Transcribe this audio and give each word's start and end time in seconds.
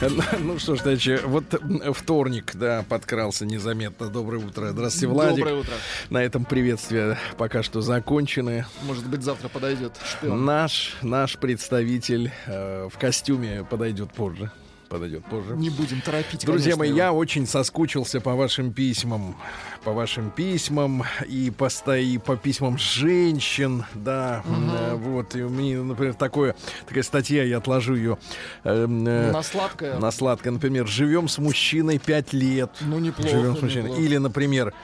на 0.00 0.08
маяке. 0.08 0.36
Ну 0.40 0.58
что 0.58 0.76
ж, 0.76 0.80
значит, 0.80 1.24
вот 1.24 1.44
вторник, 1.94 2.52
да, 2.54 2.84
подкрался 2.88 3.46
незаметно. 3.46 4.08
Доброе 4.08 4.44
утро. 4.44 4.70
Здравствуйте, 4.70 5.06
Владик. 5.08 5.36
Доброе 5.36 5.54
утро. 5.60 5.74
На 6.10 6.22
этом 6.22 6.44
приветствия 6.44 7.18
пока 7.36 7.62
что 7.62 7.80
закончены. 7.80 8.66
Может 8.82 9.06
быть, 9.06 9.22
завтра 9.22 9.48
подойдет 9.48 9.92
шпион. 10.04 10.44
Наш, 10.44 10.96
наш 11.02 11.36
представитель 11.38 12.32
э, 12.46 12.88
в 12.92 12.98
костюме 12.98 13.64
подойдет 13.68 14.12
позже. 14.12 14.50
Подойдет 14.88 15.24
позже. 15.24 15.56
Не 15.56 15.70
будем 15.70 16.00
торопить, 16.00 16.44
Друзья 16.46 16.72
конечно, 16.72 16.78
мои, 16.78 16.88
его. 16.90 16.98
я 16.98 17.12
очень 17.12 17.46
соскучился 17.46 18.20
по 18.20 18.34
вашим 18.34 18.72
письмам, 18.72 19.36
по 19.84 19.92
вашим 19.92 20.30
письмам 20.30 21.02
и 21.26 21.50
по, 21.50 21.68
и 21.96 22.18
по 22.18 22.36
письмам 22.36 22.78
женщин, 22.78 23.84
да, 23.94 24.44
э, 24.46 24.94
вот, 24.94 25.34
и 25.34 25.42
у 25.42 25.48
меня, 25.48 25.82
например, 25.82 26.14
такое, 26.14 26.54
такая 26.86 27.02
статья, 27.02 27.42
я 27.42 27.58
отложу 27.58 27.94
ее 27.96 28.18
э, 28.62 28.86
На 28.86 29.42
сладкое. 29.42 29.98
на 29.98 30.10
сладкое, 30.12 30.52
например, 30.52 30.86
живем 30.86 31.28
с 31.28 31.38
мужчиной 31.38 31.98
пять 31.98 32.32
лет. 32.32 32.70
Ну, 32.80 32.98
неплохо, 33.00 33.28
Живем 33.30 33.56
с 33.56 33.62
мужчиной. 33.62 33.82
неплохо. 33.84 34.02
Или, 34.02 34.16
например, 34.18 34.74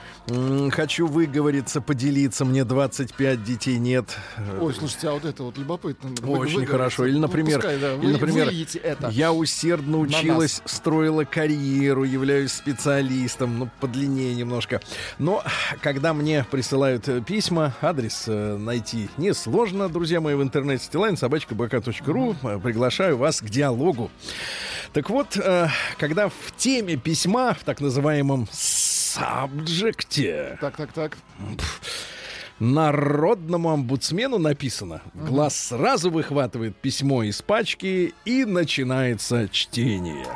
хочу 0.71 1.07
выговориться, 1.07 1.79
поделиться, 1.79 2.43
мне 2.45 2.65
25, 2.65 3.43
детей 3.43 3.77
нет. 3.77 4.17
Ой, 4.59 4.73
слушайте, 4.73 5.07
а 5.07 5.13
вот 5.13 5.23
это 5.25 5.43
вот 5.43 5.57
любопытно. 5.57 6.09
Очень 6.27 6.65
хорошо. 6.65 7.05
Или, 7.05 7.15
ну, 7.15 7.21
например, 7.21 7.59
пускай, 7.59 7.79
да, 7.79 7.93
или, 7.95 8.11
например 8.11 8.49
это. 8.83 9.07
я 9.09 9.31
усердно 9.31 9.92
На 10.01 10.19
училась, 10.19 10.61
строила 10.65 11.23
карьеру, 11.23 12.03
являюсь 12.03 12.51
специалистом, 12.51 13.59
ну, 13.59 13.69
подлиннее 13.79 14.35
немножко. 14.35 14.81
Но 15.19 15.43
когда 15.81 16.13
мне 16.13 16.45
присылают 16.49 17.07
э, 17.07 17.21
письма, 17.21 17.73
адрес 17.81 18.25
э, 18.27 18.57
найти 18.57 19.09
несложно, 19.17 19.89
друзья 19.89 20.21
мои, 20.21 20.35
в 20.35 20.41
интернете 20.41 20.83
стилайн 20.83 21.17
собачка 21.17 21.55
ру. 22.05 22.35
Приглашаю 22.63 23.17
вас 23.17 23.41
к 23.41 23.45
диалогу. 23.45 24.11
Так 24.93 25.09
вот, 25.09 25.37
э, 25.37 25.67
когда 25.97 26.29
в 26.29 26.53
теме 26.57 26.97
письма, 26.97 27.53
в 27.53 27.63
так 27.63 27.81
называемом 27.81 28.47
сабжекте, 28.51 30.57
Так, 30.61 30.77
так, 30.77 30.93
так. 30.93 31.17
Народному 32.59 33.69
омбудсмену 33.69 34.37
написано. 34.37 35.01
Глаз 35.13 35.55
сразу 35.55 36.09
выхватывает 36.11 36.75
письмо 36.75 37.23
из 37.23 37.41
пачки 37.41 38.13
и 38.25 38.45
начинается 38.45 39.47
чтение. 39.49 40.27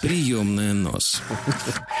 Приемная 0.00 0.74
нос. 0.74 1.22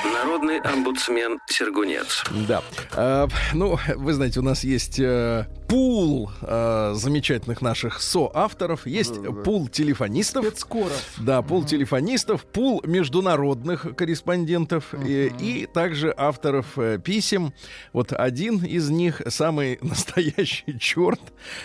Народный 0.04 0.60
омбудсмен 0.60 1.38
Сергунец. 1.46 2.22
Да. 2.46 2.62
А, 2.92 3.28
ну, 3.54 3.78
вы 3.96 4.12
знаете, 4.12 4.40
у 4.40 4.42
нас 4.42 4.62
есть 4.62 5.00
э, 5.00 5.46
пул 5.74 6.30
э, 6.40 6.92
замечательных 6.94 7.60
наших 7.60 8.00
соавторов, 8.00 8.86
есть 8.86 9.14
пул 9.42 9.66
телефонистов. 9.66 10.44
Спецкоров. 10.46 11.14
Да, 11.18 11.42
пул 11.42 11.64
телефонистов, 11.64 12.44
пул 12.44 12.80
международных 12.86 13.96
корреспондентов 13.96 14.94
и, 14.94 15.32
и 15.40 15.66
также 15.66 16.14
авторов 16.16 16.78
э, 16.78 17.00
писем. 17.02 17.52
Вот 17.92 18.12
один 18.12 18.64
из 18.64 18.88
них 18.88 19.20
самый 19.26 19.78
настоящий 19.82 20.78
черт. 20.78 21.20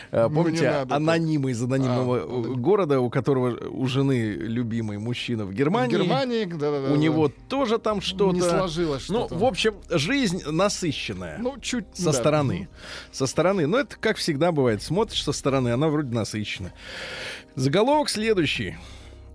Э, 0.10 0.28
Ну, 0.28 0.38
помните, 0.38 0.70
анонимы 0.90 1.52
из 1.52 1.62
анонимного 1.62 2.18
А, 2.18 2.22
э, 2.24 2.56
города, 2.56 3.00
у 3.02 3.12
которого 3.12 3.56
у 3.70 3.86
жены 3.86 4.32
любимый 4.32 4.98
мужчина 4.98 5.46
в 5.46 5.50
В 5.50 5.54
Германии. 5.54 5.92
Германии, 5.98 6.46
да-да-да. 6.46 6.92
У 6.94 6.96
него 6.96 7.32
тоже 7.48 7.78
там 7.78 8.02
что-то. 8.02 8.34
Не 8.34 8.42
сложилось 8.42 9.08
Ну, 9.08 9.28
что-то. 9.28 9.36
в 9.36 9.44
общем, 9.44 9.76
жизнь 9.92 10.42
насыщенная. 10.50 11.38
Ну, 11.38 11.60
чуть... 11.62 11.86
со 11.94 12.06
да. 12.06 12.14
стороны. 12.14 12.70
Со 13.12 13.28
стороны. 13.28 13.68
Но 13.68 13.78
это 13.78 13.99
как 14.00 14.18
всегда 14.18 14.52
бывает. 14.52 14.82
Смотришь 14.82 15.24
со 15.24 15.32
стороны, 15.32 15.70
она 15.70 15.88
вроде 15.90 16.14
насыщена. 16.14 16.74
Заголовок 17.56 18.10
следующий. 18.10 18.78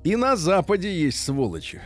И 0.04 0.16
на 0.16 0.36
Западе 0.36 0.92
есть 0.92 1.22
сволочи. 1.22 1.80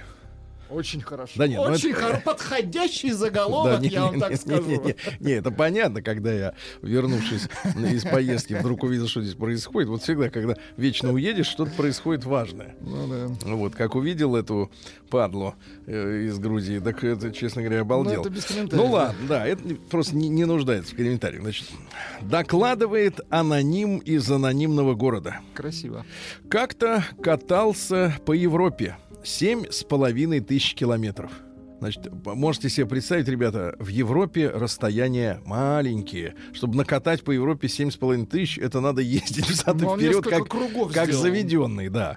Очень 0.71 1.01
хорошо. 1.01 1.33
Да 1.37 1.47
нет, 1.47 1.61
ну 1.65 1.73
Очень 1.73 1.93
это- 1.93 2.01
хоро- 2.01 2.23
подходящий 2.23 3.13
заголовок, 3.13 3.81
не, 3.81 3.89
я 3.89 4.05
вам 4.05 4.15
не, 4.15 4.21
так 4.21 4.31
не, 4.31 4.37
скажу. 4.37 4.63
Не, 4.69 4.77
не, 4.77 4.95
не, 5.21 5.33
это 5.33 5.51
понятно, 5.51 6.03
когда 6.03 6.33
я, 6.33 6.55
вернувшись 6.83 7.49
из 7.77 8.05
поездки, 8.05 8.55
вдруг 8.55 8.83
увидел, 8.83 9.09
что 9.09 9.23
здесь 9.23 9.35
происходит. 9.35 9.89
Вот 9.89 10.03
всегда, 10.03 10.31
когда 10.31 10.57
вечно 10.77 11.13
уедешь, 11.13 11.47
что-то 11.47 11.71
происходит 11.73 12.25
важное. 12.25 12.77
Ну 12.81 13.09
да. 13.09 13.55
Вот, 13.55 13.75
как 13.75 13.95
увидел 13.95 14.37
эту 14.37 14.71
падлу 15.09 15.55
э, 15.87 16.27
из 16.27 16.39
Грузии, 16.39 16.79
так 16.79 17.03
это, 17.03 17.33
честно 17.33 17.63
говоря, 17.63 17.81
обалдел. 17.81 18.25
Ну, 18.25 18.31
это 18.31 18.77
Ну 18.77 18.87
ладно, 18.87 19.27
да, 19.29 19.47
это 19.47 19.63
просто 19.91 20.17
не, 20.17 20.29
не 20.29 20.45
нуждается 20.45 20.93
в 20.93 20.97
комментариях. 20.97 21.43
Значит, 21.43 21.69
докладывает 22.21 23.21
аноним 23.31 23.99
из 23.99 24.31
анонимного 24.31 24.95
города. 24.95 25.41
Красиво. 25.55 26.05
Как-то 26.49 27.05
катался 27.23 28.15
по 28.27 28.33
Европе. 28.33 28.97
Семь 29.29 29.67
с 29.71 29.85
половиной 29.85 30.41
тысяч 30.41 30.75
километров. 30.75 31.31
Значит, 31.81 32.09
можете 32.25 32.71
себе 32.71 32.87
представить, 32.87 33.29
ребята, 33.29 33.77
в 33.79 33.89
Европе 33.89 34.49
расстояния 34.49 35.43
маленькие. 35.45 36.35
Чтобы 36.55 36.77
накатать 36.77 37.23
по 37.23 37.31
Европе 37.31 37.69
семь 37.69 37.91
с 37.91 37.97
половиной 37.99 38.25
тысяч, 38.27 38.57
это 38.59 38.81
надо 38.81 39.03
ездить 39.03 39.47
взад 39.51 39.77
и 39.77 39.85
Ну, 39.85 39.91
он 39.91 39.99
вперед, 39.99 40.25
как, 40.25 40.49
как 40.49 41.09
сделал. 41.09 41.23
заведенный, 41.23 41.91
да. 41.91 42.17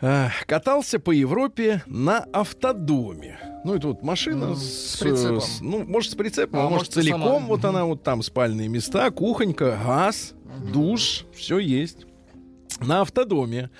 А, 0.00 0.30
Катался 0.46 1.00
по 1.00 1.10
Европе 1.10 1.82
на 1.86 2.18
автодоме. 2.32 3.40
Ну, 3.64 3.74
это 3.74 3.88
вот 3.88 4.04
машина 4.04 4.46
Ну, 4.50 4.54
с, 4.54 4.62
с 4.92 4.96
прицепом. 4.98 5.40
с- 5.40 5.60
ну, 5.60 5.84
может, 5.84 6.12
с 6.12 6.14
прицепом, 6.14 6.60
А 6.60 6.66
а 6.66 6.70
может, 6.70 6.92
целиком. 6.92 7.20
сама. 7.22 7.38
Вот 7.40 7.64
она, 7.64 7.84
вот 7.84 8.04
там 8.04 8.22
спальные 8.22 8.68
места, 8.68 9.10
кухонька, 9.10 9.76
газ, 9.84 10.34
душ, 10.72 11.24
все 11.34 11.58
есть 11.58 12.06
на 12.80 13.00
автодоме 13.02 13.70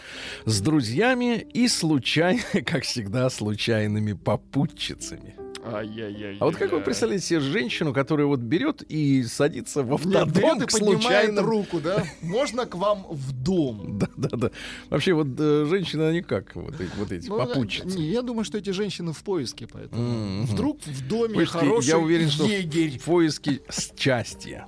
с 0.44 0.60
друзьями 0.60 1.46
и 1.52 1.68
случайно, 1.68 2.40
как 2.66 2.84
всегда, 2.84 3.28
случайными 3.30 4.12
попутчицами. 4.14 5.34
Ай-яй-яй. 5.68 6.36
А 6.38 6.44
вот 6.44 6.54
как 6.54 6.70
вы 6.70 6.80
представляете 6.80 7.26
себе 7.26 7.40
женщину, 7.40 7.92
которая 7.92 8.28
вот 8.28 8.38
берет 8.38 8.82
и 8.82 9.24
садится 9.24 9.82
в 9.82 9.88
Нет, 10.06 10.14
автодом 10.16 10.32
берет 10.58 10.66
к 10.68 10.70
случайным... 10.70 11.44
руку, 11.44 11.80
да? 11.80 12.04
Можно 12.22 12.66
к 12.66 12.76
вам 12.76 13.04
в 13.10 13.32
дом? 13.32 13.98
Да, 13.98 14.06
да, 14.16 14.28
да. 14.36 14.50
Вообще 14.90 15.12
вот 15.14 15.26
э, 15.38 15.64
женщины, 15.68 16.02
они 16.04 16.22
как 16.22 16.54
вот, 16.54 16.80
эти- 16.80 16.90
вот 16.96 17.10
эти 17.10 17.28
Ну, 17.28 17.38
попутчицы? 17.38 17.98
не, 17.98 18.04
я 18.10 18.22
думаю, 18.22 18.44
что 18.44 18.58
эти 18.58 18.70
женщины 18.70 19.12
в 19.12 19.24
поиске, 19.24 19.66
поэтому. 19.66 20.44
Вдруг 20.44 20.80
в 20.86 21.08
доме 21.08 21.34
Слушайте, 21.34 21.58
хороший 21.58 21.88
я 21.88 21.98
уверен, 21.98 22.30
что 22.30 22.44
егерь. 22.44 22.98
в 23.00 23.04
поиске 23.04 23.60
счастья. 23.98 24.66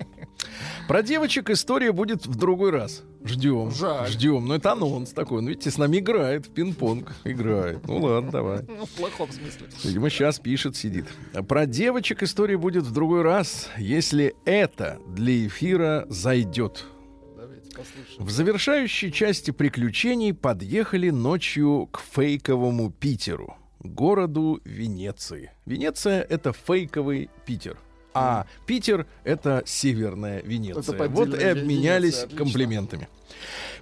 Про 0.87 1.03
девочек 1.03 1.50
история 1.50 1.93
будет 1.93 2.26
в 2.26 2.34
другой 2.34 2.71
раз. 2.71 3.03
Ждем. 3.25 3.71
Жаль. 3.71 4.09
Ждем. 4.09 4.47
Ну, 4.47 4.54
это 4.54 4.72
анонс 4.72 5.10
такой. 5.10 5.43
Ну, 5.43 5.49
видите, 5.49 5.71
с 5.71 5.76
нами 5.76 5.99
играет 5.99 6.47
в 6.47 6.50
пинг-понг. 6.50 7.12
Играет. 7.25 7.87
Ну, 7.87 7.99
ладно, 7.99 8.31
давай. 8.31 8.62
Ну, 8.66 8.87
в 8.87 8.91
плохом 8.91 9.31
смысле. 9.31 9.66
Видимо, 9.84 10.09
сейчас 10.09 10.38
пишет, 10.38 10.76
сидит. 10.76 11.06
Про 11.47 11.66
девочек 11.66 12.22
история 12.22 12.56
будет 12.56 12.84
в 12.84 12.93
другой 12.93 13.22
раз, 13.22 13.69
если 13.76 14.34
это 14.44 14.99
для 15.09 15.47
эфира 15.47 16.06
зайдет. 16.09 16.84
В 18.19 18.31
завершающей 18.31 19.12
части 19.12 19.52
приключений 19.52 20.35
подъехали 20.35 21.11
ночью 21.11 21.88
к 21.93 22.00
фейковому 22.00 22.90
Питеру, 22.90 23.56
городу 23.79 24.61
Венеции. 24.64 25.52
Венеция— 25.64 26.23
это 26.29 26.52
фейковый 26.52 27.31
Питер. 27.46 27.79
А 28.19 28.47
Питер— 28.67 29.06
это 29.25 29.62
северная 29.67 30.43
Венеция. 30.43 30.94
Это 30.94 31.09
Вот 31.09 31.35
и 31.35 31.44
обменялись 31.44 32.23
Венеция, 32.23 32.37
комплиментами. 32.37 33.09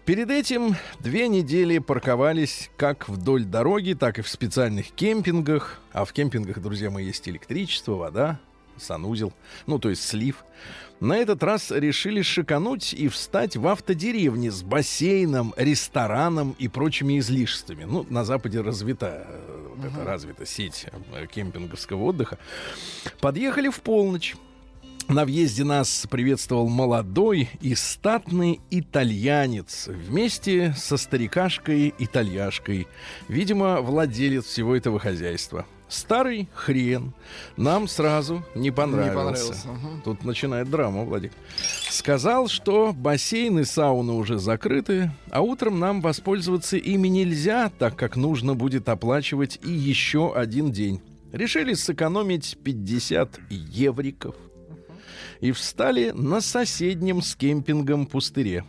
Перед 0.04 0.30
этим 0.30 0.76
две 1.00 1.26
недели 1.28 1.78
парковались 1.78 2.70
как 2.76 3.08
вдоль 3.08 3.44
дороги, 3.44 3.94
так 3.94 4.18
и 4.18 4.22
в 4.22 4.28
специальных 4.28 4.92
кемпингах. 4.92 5.80
А 5.92 6.04
в 6.04 6.12
кемпингах, 6.12 6.60
друзья 6.60 6.90
мои, 6.90 7.06
есть 7.06 7.28
электричество, 7.28 7.94
вода, 7.94 8.38
санузел, 8.78 9.32
ну, 9.66 9.78
то 9.78 9.90
есть 9.90 10.06
слив. 10.06 10.44
На 10.98 11.18
этот 11.18 11.42
раз 11.42 11.70
решили 11.70 12.22
шикануть 12.22 12.94
и 12.94 13.08
встать 13.08 13.56
в 13.56 13.66
автодеревне 13.66 14.50
с 14.50 14.62
бассейном, 14.62 15.52
рестораном 15.56 16.56
и 16.58 16.68
прочими 16.68 17.18
излишествами. 17.18 17.84
Ну, 17.84 18.06
на 18.08 18.24
Западе 18.24 18.62
развита 18.62 19.26
э, 19.28 19.68
вот 19.76 19.84
эта 19.84 20.04
развита 20.04 20.46
сеть 20.46 20.86
э, 21.12 21.26
кемпинговского 21.26 22.02
отдыха. 22.02 22.38
Подъехали 23.20 23.68
в 23.68 23.80
полночь. 23.80 24.36
На 25.08 25.24
въезде 25.24 25.62
нас 25.62 26.06
приветствовал 26.10 26.68
молодой 26.68 27.48
и 27.60 27.76
статный 27.76 28.60
итальянец 28.70 29.86
вместе 29.86 30.74
со 30.76 30.96
старикашкой-итальяшкой, 30.96 32.88
видимо, 33.28 33.82
владелец 33.82 34.46
всего 34.46 34.74
этого 34.74 34.98
хозяйства. 34.98 35.64
Старый 35.88 36.48
хрен 36.52 37.14
нам 37.56 37.86
сразу 37.86 38.44
не 38.56 38.72
понравился. 38.72 39.10
Не 39.10 39.16
понравился. 39.16 39.68
Мгм. 39.68 40.02
Тут 40.02 40.24
начинает 40.24 40.68
драма, 40.68 41.04
Владик. 41.04 41.32
Сказал, 41.88 42.48
что 42.48 42.92
бассейны, 42.92 43.64
сауны 43.64 44.12
уже 44.12 44.38
закрыты, 44.38 45.12
а 45.30 45.42
утром 45.42 45.78
нам 45.78 46.00
воспользоваться 46.00 46.76
ими 46.76 47.06
нельзя, 47.06 47.70
так 47.78 47.94
как 47.94 48.16
нужно 48.16 48.54
будет 48.54 48.88
оплачивать 48.88 49.60
и 49.62 49.70
еще 49.70 50.34
один 50.34 50.72
день. 50.72 51.00
Решили 51.32 51.74
сэкономить 51.74 52.58
50 52.64 53.38
евриков 53.50 54.34
и 55.40 55.52
встали 55.52 56.10
на 56.10 56.40
соседнем 56.40 57.22
с 57.22 57.36
кемпингом 57.36 58.06
пустыре. 58.06 58.64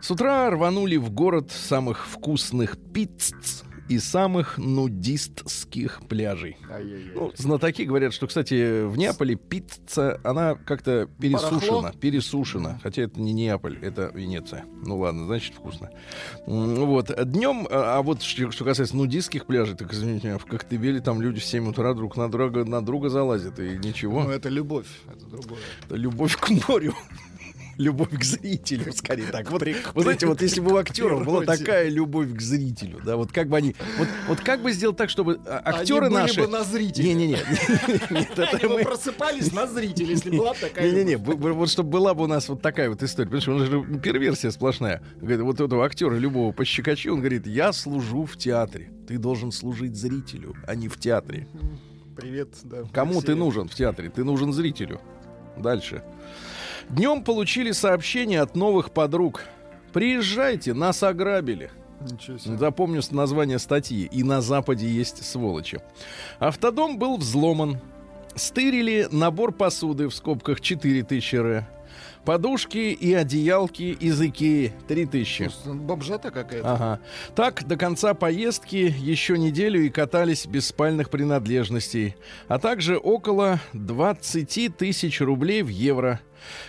С 0.00 0.10
утра 0.10 0.50
рванули 0.50 0.96
в 0.96 1.10
город 1.10 1.50
самых 1.52 2.06
вкусных 2.08 2.76
пицц 2.92 3.62
и 3.88 3.98
самых 3.98 4.58
нудистских 4.58 6.00
пляжей. 6.08 6.56
Ай-яй-яй. 6.70 7.12
Ну, 7.14 7.32
знатоки 7.36 7.82
говорят, 7.82 8.14
что, 8.14 8.26
кстати, 8.26 8.84
в 8.84 8.96
Неаполе 8.96 9.34
пицца, 9.34 10.20
она 10.24 10.54
как-то 10.54 11.08
пересушена. 11.20 11.80
Барахло? 11.80 12.00
Пересушена. 12.00 12.80
Хотя 12.82 13.02
это 13.02 13.20
не 13.20 13.32
Неаполь, 13.32 13.78
это 13.82 14.10
Венеция. 14.14 14.64
Ну 14.84 14.98
ладно, 14.98 15.26
значит, 15.26 15.54
вкусно. 15.54 15.90
Вот. 16.46 17.10
Днем, 17.30 17.66
а 17.70 17.98
а 17.98 18.02
вот 18.02 18.22
что 18.22 18.50
что 18.52 18.64
касается 18.64 18.96
нудистских 18.96 19.44
пляжей, 19.44 19.74
так 19.74 19.92
извините 19.92 20.28
меня, 20.28 20.38
в 20.38 20.46
Коктебеле 20.46 21.00
там 21.00 21.20
люди 21.20 21.40
в 21.40 21.44
7 21.44 21.68
утра 21.68 21.94
друг 21.94 22.16
на 22.16 22.30
друга, 22.30 22.64
на 22.64 22.84
друга 22.84 23.08
залазят, 23.08 23.58
и 23.58 23.76
ничего. 23.76 24.22
Ну, 24.22 24.30
это 24.30 24.48
любовь, 24.48 24.86
это 25.10 25.26
другое. 25.26 25.58
Это 25.84 25.96
любовь 25.96 26.36
к 26.36 26.48
морю. 26.68 26.94
Любовь 27.78 28.10
к 28.10 28.24
зрителю, 28.24 28.92
скорее 28.92 29.26
так. 29.26 29.50
Вот, 29.50 29.62
вы 29.62 30.02
знаете, 30.02 30.26
вот 30.26 30.42
если 30.42 30.60
бы 30.60 30.72
у 30.72 30.76
актеров 30.76 31.24
была 31.24 31.44
такая 31.44 31.88
любовь 31.88 32.34
к 32.34 32.40
зрителю, 32.40 33.00
да, 33.04 33.16
вот 33.16 33.30
как 33.30 33.48
бы 33.48 33.56
они, 33.56 33.76
вот, 33.98 34.08
вот 34.26 34.40
как 34.40 34.62
бы 34.62 34.72
сделать 34.72 34.96
так, 34.96 35.08
чтобы 35.10 35.40
а, 35.46 35.62
актеры 35.64 36.06
Они 36.06 36.14
были 36.14 36.22
наши, 36.22 36.40
бы 36.40 36.48
на 36.48 36.64
зрителей. 36.64 37.14
не, 37.14 37.14
не, 37.14 37.26
не, 37.28 37.36
нет, 38.10 38.38
это 38.38 38.56
Они 38.56 38.68
бы 38.68 38.82
просыпались 38.82 39.52
на 39.52 39.68
зрителей, 39.68 40.10
если 40.10 40.30
была 40.36 40.54
бы 40.54 40.58
такая 40.60 40.90
не, 40.90 40.96
не, 40.98 41.04
не, 41.04 41.12
любовь. 41.12 41.54
вот 41.54 41.70
чтобы 41.70 41.90
была 41.90 42.14
бы 42.14 42.24
у 42.24 42.26
нас 42.26 42.48
вот 42.48 42.60
такая 42.60 42.90
вот 42.90 43.02
история, 43.04 43.30
потому 43.30 43.42
что 43.42 43.52
он 43.52 43.86
же 43.86 44.00
перверсия 44.00 44.50
сплошная. 44.50 45.00
Говорит, 45.20 45.40
вот 45.42 45.60
этого 45.60 45.86
актера 45.86 46.16
любого 46.16 46.52
пощекочи, 46.52 47.08
он 47.08 47.20
говорит, 47.20 47.46
я 47.46 47.72
служу 47.72 48.24
в 48.24 48.36
театре, 48.36 48.90
ты 49.06 49.18
должен 49.18 49.52
служить 49.52 49.94
зрителю, 49.94 50.56
а 50.66 50.74
не 50.74 50.88
в 50.88 50.98
театре. 50.98 51.46
Привет, 52.16 52.48
да. 52.64 52.78
Кому 52.92 53.22
ты 53.22 53.36
нужен 53.36 53.68
в 53.68 53.74
театре? 53.76 54.10
Ты 54.10 54.24
нужен 54.24 54.52
зрителю. 54.52 55.00
Дальше. 55.56 56.02
Днем 56.90 57.22
получили 57.22 57.72
сообщение 57.72 58.40
от 58.40 58.56
новых 58.56 58.90
подруг. 58.92 59.44
Приезжайте, 59.92 60.72
нас 60.72 61.02
ограбили. 61.02 61.70
Запомню 62.44 63.02
название 63.10 63.58
статьи. 63.58 64.08
И 64.10 64.22
на 64.22 64.40
Западе 64.40 64.88
есть 64.88 65.24
сволочи. 65.24 65.80
Автодом 66.38 66.98
был 66.98 67.18
взломан. 67.18 67.78
Стырили 68.34 69.08
набор 69.10 69.52
посуды 69.52 70.08
в 70.08 70.14
скобках 70.14 70.60
4000 70.60 71.36
р. 71.36 71.68
Подушки 72.28 72.76
и 72.76 73.14
одеялки 73.14 73.84
из 73.84 74.20
Икеи 74.20 74.74
3000. 74.86 75.48
Слушай, 75.48 75.78
Бомжата 75.78 76.30
какая-то. 76.30 76.74
Ага. 76.74 77.00
Так, 77.34 77.66
до 77.66 77.78
конца 77.78 78.12
поездки 78.12 78.94
еще 78.98 79.38
неделю 79.38 79.80
и 79.80 79.88
катались 79.88 80.44
без 80.44 80.66
спальных 80.66 81.08
принадлежностей, 81.08 82.16
а 82.46 82.58
также 82.58 82.98
около 82.98 83.60
20 83.72 84.76
тысяч 84.76 85.22
рублей 85.22 85.62
в 85.62 85.68
евро. 85.68 86.20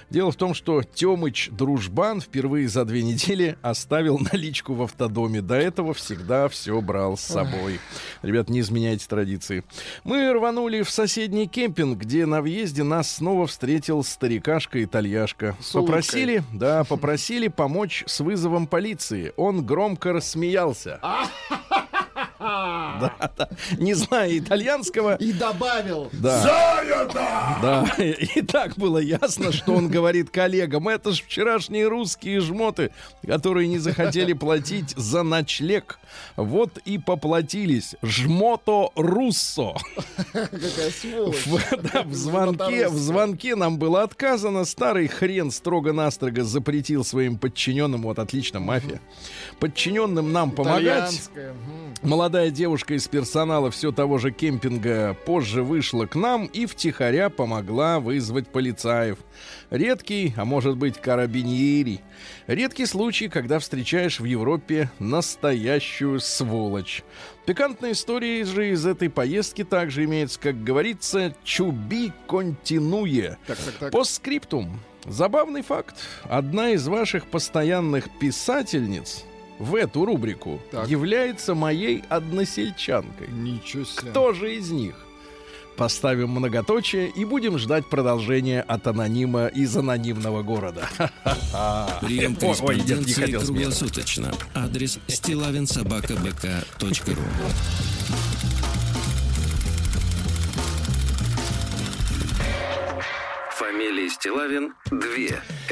Дело 0.10 0.32
в 0.32 0.36
том, 0.36 0.54
что 0.54 0.84
Тёмыч 0.84 1.50
Дружбан 1.52 2.22
впервые 2.22 2.68
за 2.68 2.86
две 2.86 3.04
недели 3.04 3.58
оставил 3.62 4.20
наличку 4.32 4.74
в 4.74 4.84
автодоме. 4.84 5.42
До 5.42 5.56
этого 5.56 5.94
всегда 5.94 6.48
все 6.48 6.80
брал 6.82 7.18
с 7.18 7.22
собой. 7.22 7.80
Ребят, 8.22 8.50
не 8.50 8.62
изменяйте 8.62 9.06
традиции. 9.08 9.64
Мы 10.04 10.32
рванули 10.34 10.82
в 10.82 10.90
соседний 10.90 11.48
кемпинг, 11.48 12.00
где 12.00 12.26
на 12.26 12.42
въезде 12.42 12.84
нас 12.84 13.16
снова 13.16 13.48
встретил 13.48 14.04
старикашка-итальяшка. 14.04 15.49
С 15.60 15.76
улыбкой. 15.76 15.96
Попросили, 15.96 16.44
да, 16.54 16.84
попросили 16.84 17.48
помочь 17.48 18.04
с 18.08 18.20
вызовом 18.20 18.68
полиции. 18.68 19.34
Он 19.38 19.66
громко 19.66 20.14
рассмеялся. 20.14 21.00
Да, 22.40 23.32
да. 23.38 23.50
Не 23.78 23.94
зная 23.94 24.38
итальянского, 24.38 25.16
И 25.16 25.34
добавил. 25.34 26.10
да. 26.14 27.58
Да, 27.62 28.04
и, 28.04 28.40
и 28.40 28.42
так 28.42 28.76
было 28.78 28.98
ясно, 28.98 29.52
что 29.52 29.74
он 29.74 29.90
говорит 29.90 30.30
коллегам, 30.30 30.88
это 30.88 31.12
ж 31.12 31.22
вчерашние 31.22 31.88
русские 31.88 32.40
жмоты, 32.40 32.92
которые 33.26 33.68
не 33.68 33.78
захотели 33.78 34.34
платить 34.34 34.92
за 34.96 35.24
ночлег. 35.24 36.00
Вот 36.36 36.78
и 36.86 36.98
поплатились. 36.98 37.96
Жмото 38.02 38.92
руссо. 38.96 39.74
Какая 40.34 40.92
сволочь. 40.92 41.46
В, 41.46 41.60
да, 41.94 42.04
в 42.04 42.14
звонке, 42.14 42.88
в 42.88 42.98
звонке 42.98 43.56
нам 43.56 43.78
было 43.78 44.04
отказано. 44.04 44.66
Старый 44.66 45.08
хрен 45.08 45.52
строго-настрого 45.52 46.44
запретил 46.44 47.04
своим 47.04 47.38
подчиненным, 47.38 48.02
вот 48.04 48.20
отлично, 48.20 48.60
мафия, 48.60 49.02
подчиненным 49.60 50.32
нам 50.32 50.52
помогать. 50.52 50.82
Итальянская. 50.84 51.54
Молодая 52.30 52.52
девушка 52.52 52.94
из 52.94 53.08
персонала 53.08 53.72
все 53.72 53.92
того 53.92 54.20
же 54.20 54.30
кемпинга 54.30 55.18
позже 55.26 55.64
вышла 55.64 56.06
к 56.06 56.14
нам 56.14 56.46
и 56.46 56.68
втихаря 56.68 57.32
помогла 57.32 58.00
вызвать 58.00 58.50
полицаев. 58.50 59.18
Редкий, 59.72 60.36
а 60.38 60.46
может 60.46 60.78
быть 60.78 61.02
карабиньери. 61.02 62.02
Редкий 62.46 62.86
случай, 62.86 63.30
когда 63.30 63.58
встречаешь 63.58 64.20
в 64.20 64.26
Европе 64.26 64.92
настоящую 65.00 66.20
сволочь. 66.20 67.04
Пикантная 67.48 67.94
история 67.94 68.46
же 68.46 68.70
из 68.70 68.86
этой 68.86 69.10
поездки 69.10 69.64
также 69.64 70.04
имеется, 70.04 70.40
как 70.40 70.64
говорится, 70.64 71.34
чуби 71.44 72.14
континуе. 72.28 73.40
Так, 73.48 73.58
так, 73.58 73.74
так. 73.80 73.92
По 73.92 74.04
скриптум. 74.04 74.80
Забавный 75.04 75.64
факт. 75.64 75.96
Одна 76.26 76.70
из 76.70 76.88
ваших 76.88 77.26
постоянных 77.26 78.08
писательниц 78.20 79.26
в 79.60 79.76
эту 79.76 80.06
рубрику 80.06 80.60
Так. 80.72 80.90
является 80.90 81.54
моей 81.54 82.04
односельчанкой. 82.10 83.28
Ничего 83.28 83.84
себе. 83.84 84.10
Кто 84.10 84.34
же 84.34 84.56
из 84.56 84.72
них? 84.72 84.96
Поставим 85.76 86.32
многоточие 86.32 87.10
и 87.10 87.24
будем 87.24 87.58
ждать 87.58 87.90
продолжения 87.90 88.62
от 88.62 88.88
анонима 88.88 89.48
из 89.48 89.76
анонимного 89.78 90.44
города. 90.44 90.90
Прием 92.02 92.36
корреспонденции 92.36 93.32
круглосуточно. 93.32 94.34
Адрес 94.54 95.00
стилавинсобакабк.ру 95.08 97.24
Фамилия 103.72 104.10
Стилавин 104.10 104.74
2 104.90 105.00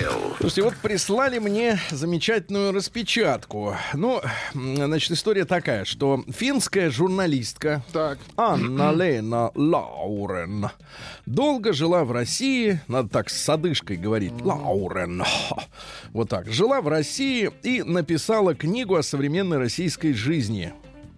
Л. 0.06 0.36
Слушайте, 0.38 0.62
вот 0.62 0.76
прислали 0.84 1.40
мне 1.40 1.80
замечательную 1.90 2.72
распечатку. 2.72 3.76
Ну, 3.96 4.22
значит, 4.54 5.14
история 5.14 5.46
такая, 5.46 5.84
что 5.84 6.24
финская 6.30 6.92
журналистка 6.92 7.84
Так. 7.92 8.20
Анна-Лена 8.36 9.50
Лаурен 9.56 10.70
долго 11.26 11.74
жила 11.74 12.06
в 12.06 12.12
России, 12.12 12.80
надо 12.88 13.10
так 13.10 13.32
с 13.32 13.50
одышкой 13.50 13.98
говорить, 13.98 14.34
Лаурен, 14.44 15.24
вот 16.12 16.30
так, 16.30 16.52
жила 16.52 16.82
в 16.82 16.88
России 16.88 17.50
и 17.64 17.82
написала 17.82 18.54
книгу 18.54 18.96
о 18.96 19.02
современной 19.02 19.58
российской 19.58 20.14
жизни. 20.14 20.72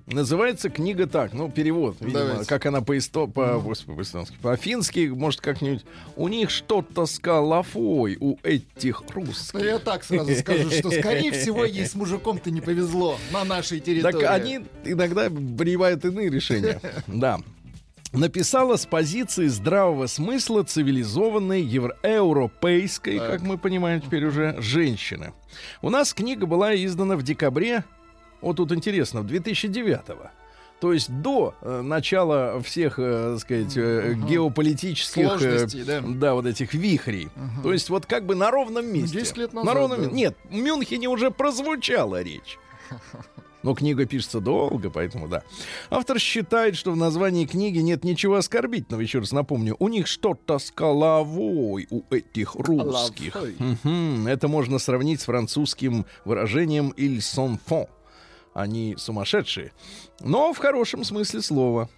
Называется 0.09 0.69
книга 0.69 1.05
так, 1.05 1.33
ну, 1.33 1.51
перевод, 1.51 1.97
видимо, 1.99 2.19
Давайте. 2.25 2.45
как 2.49 2.65
она 2.65 2.81
по, 2.81 2.97
исто, 2.97 3.27
по, 3.27 3.59
господи, 3.59 3.95
по-эстонски, 3.95 4.35
по-фински, 4.41 5.07
может, 5.09 5.39
как-нибудь. 5.39 5.85
У 6.15 6.27
них 6.27 6.49
что-то 6.49 7.05
с 7.05 7.19
калафой, 7.19 8.17
у 8.19 8.37
этих 8.41 9.03
Ну, 9.13 9.21
русских. 9.25 9.61
я 9.61 9.77
так 9.77 10.03
сразу 10.03 10.33
скажу, 10.35 10.71
что, 10.71 10.89
скорее 10.89 11.31
всего, 11.31 11.63
ей 11.63 11.85
с 11.85 11.93
мужиком-то 11.93 12.49
не 12.49 12.59
повезло 12.61 13.17
на 13.31 13.43
нашей 13.43 13.79
территории. 13.79 14.19
Так 14.23 14.31
они 14.31 14.61
иногда 14.83 15.29
принимают 15.29 16.03
иные 16.05 16.29
решения. 16.29 16.81
Да. 17.07 17.39
Написала 18.11 18.75
с 18.77 18.87
позиции 18.87 19.45
здравого 19.45 20.07
смысла 20.07 20.63
цивилизованной 20.63 21.61
евроевропейской, 21.61 23.19
Так. 23.19 23.29
как 23.31 23.41
мы 23.41 23.59
понимаем 23.59 24.01
теперь 24.01 24.25
уже, 24.25 24.55
женщины. 24.59 25.33
У 25.83 25.91
нас 25.91 26.15
книга 26.15 26.47
была 26.47 26.73
издана 26.75 27.15
в 27.17 27.21
декабре, 27.23 27.83
вот 28.41 28.57
тут 28.57 28.71
интересно, 28.71 29.21
в 29.21 29.27
2009 29.27 30.01
то 30.79 30.93
есть 30.93 31.09
до 31.21 31.55
э, 31.61 31.81
начала 31.81 32.61
всех, 32.61 32.99
э, 32.99 33.31
так 33.33 33.41
сказать, 33.41 33.75
э, 33.75 34.13
Мгм. 34.15 34.27
геополитических, 34.27 35.25
э, 35.25 35.37
Сложностей, 35.37 35.83
да. 35.83 36.01
да, 36.01 36.33
вот 36.33 36.45
этих 36.45 36.73
вихрей. 36.73 37.27
Мгм. 37.35 37.63
То 37.63 37.73
есть 37.73 37.89
вот 37.89 38.05
как 38.05 38.25
бы 38.25 38.35
на 38.35 38.49
ровном 38.49 38.87
месте. 38.87 39.19
10 39.19 39.37
лет 39.37 39.53
на 39.53 39.63
назад, 39.63 39.75
ровном 39.75 40.03
да. 40.03 40.09
Нет, 40.09 40.37
в 40.49 40.53
Мюнхене 40.55 41.09
уже 41.09 41.31
прозвучала 41.31 42.21
речь. 42.21 42.57
Но 43.61 43.75
книга 43.75 44.05
пишется 44.05 44.39
долго, 44.39 44.89
поэтому 44.89 45.27
да. 45.27 45.43
Автор 45.89 46.17
считает, 46.17 46.77
что 46.77 46.91
в 46.91 46.95
названии 46.95 47.45
книги 47.45 47.79
нет 47.79 48.05
ничего 48.05 48.35
оскорбительного. 48.35 49.01
Еще 49.01 49.19
раз 49.19 49.33
напомню, 49.33 49.75
у 49.79 49.89
них 49.89 50.07
что-то 50.07 50.59
с 50.59 50.71
головой 50.71 51.87
у 51.89 52.03
этих 52.09 52.55
русских. 52.55 53.35
Мгм. 53.59 54.27
Это 54.27 54.47
можно 54.47 54.79
сравнить 54.79 55.19
с 55.19 55.25
французским 55.25 56.05
выражением 56.23 56.93
«ils 56.95 57.17
sont 57.17 57.59
fous». 57.69 57.89
Они 58.53 58.95
сумасшедшие. 58.97 59.71
Но 60.21 60.53
в 60.53 60.57
хорошем 60.57 61.03
смысле 61.03 61.41
слова. 61.41 61.89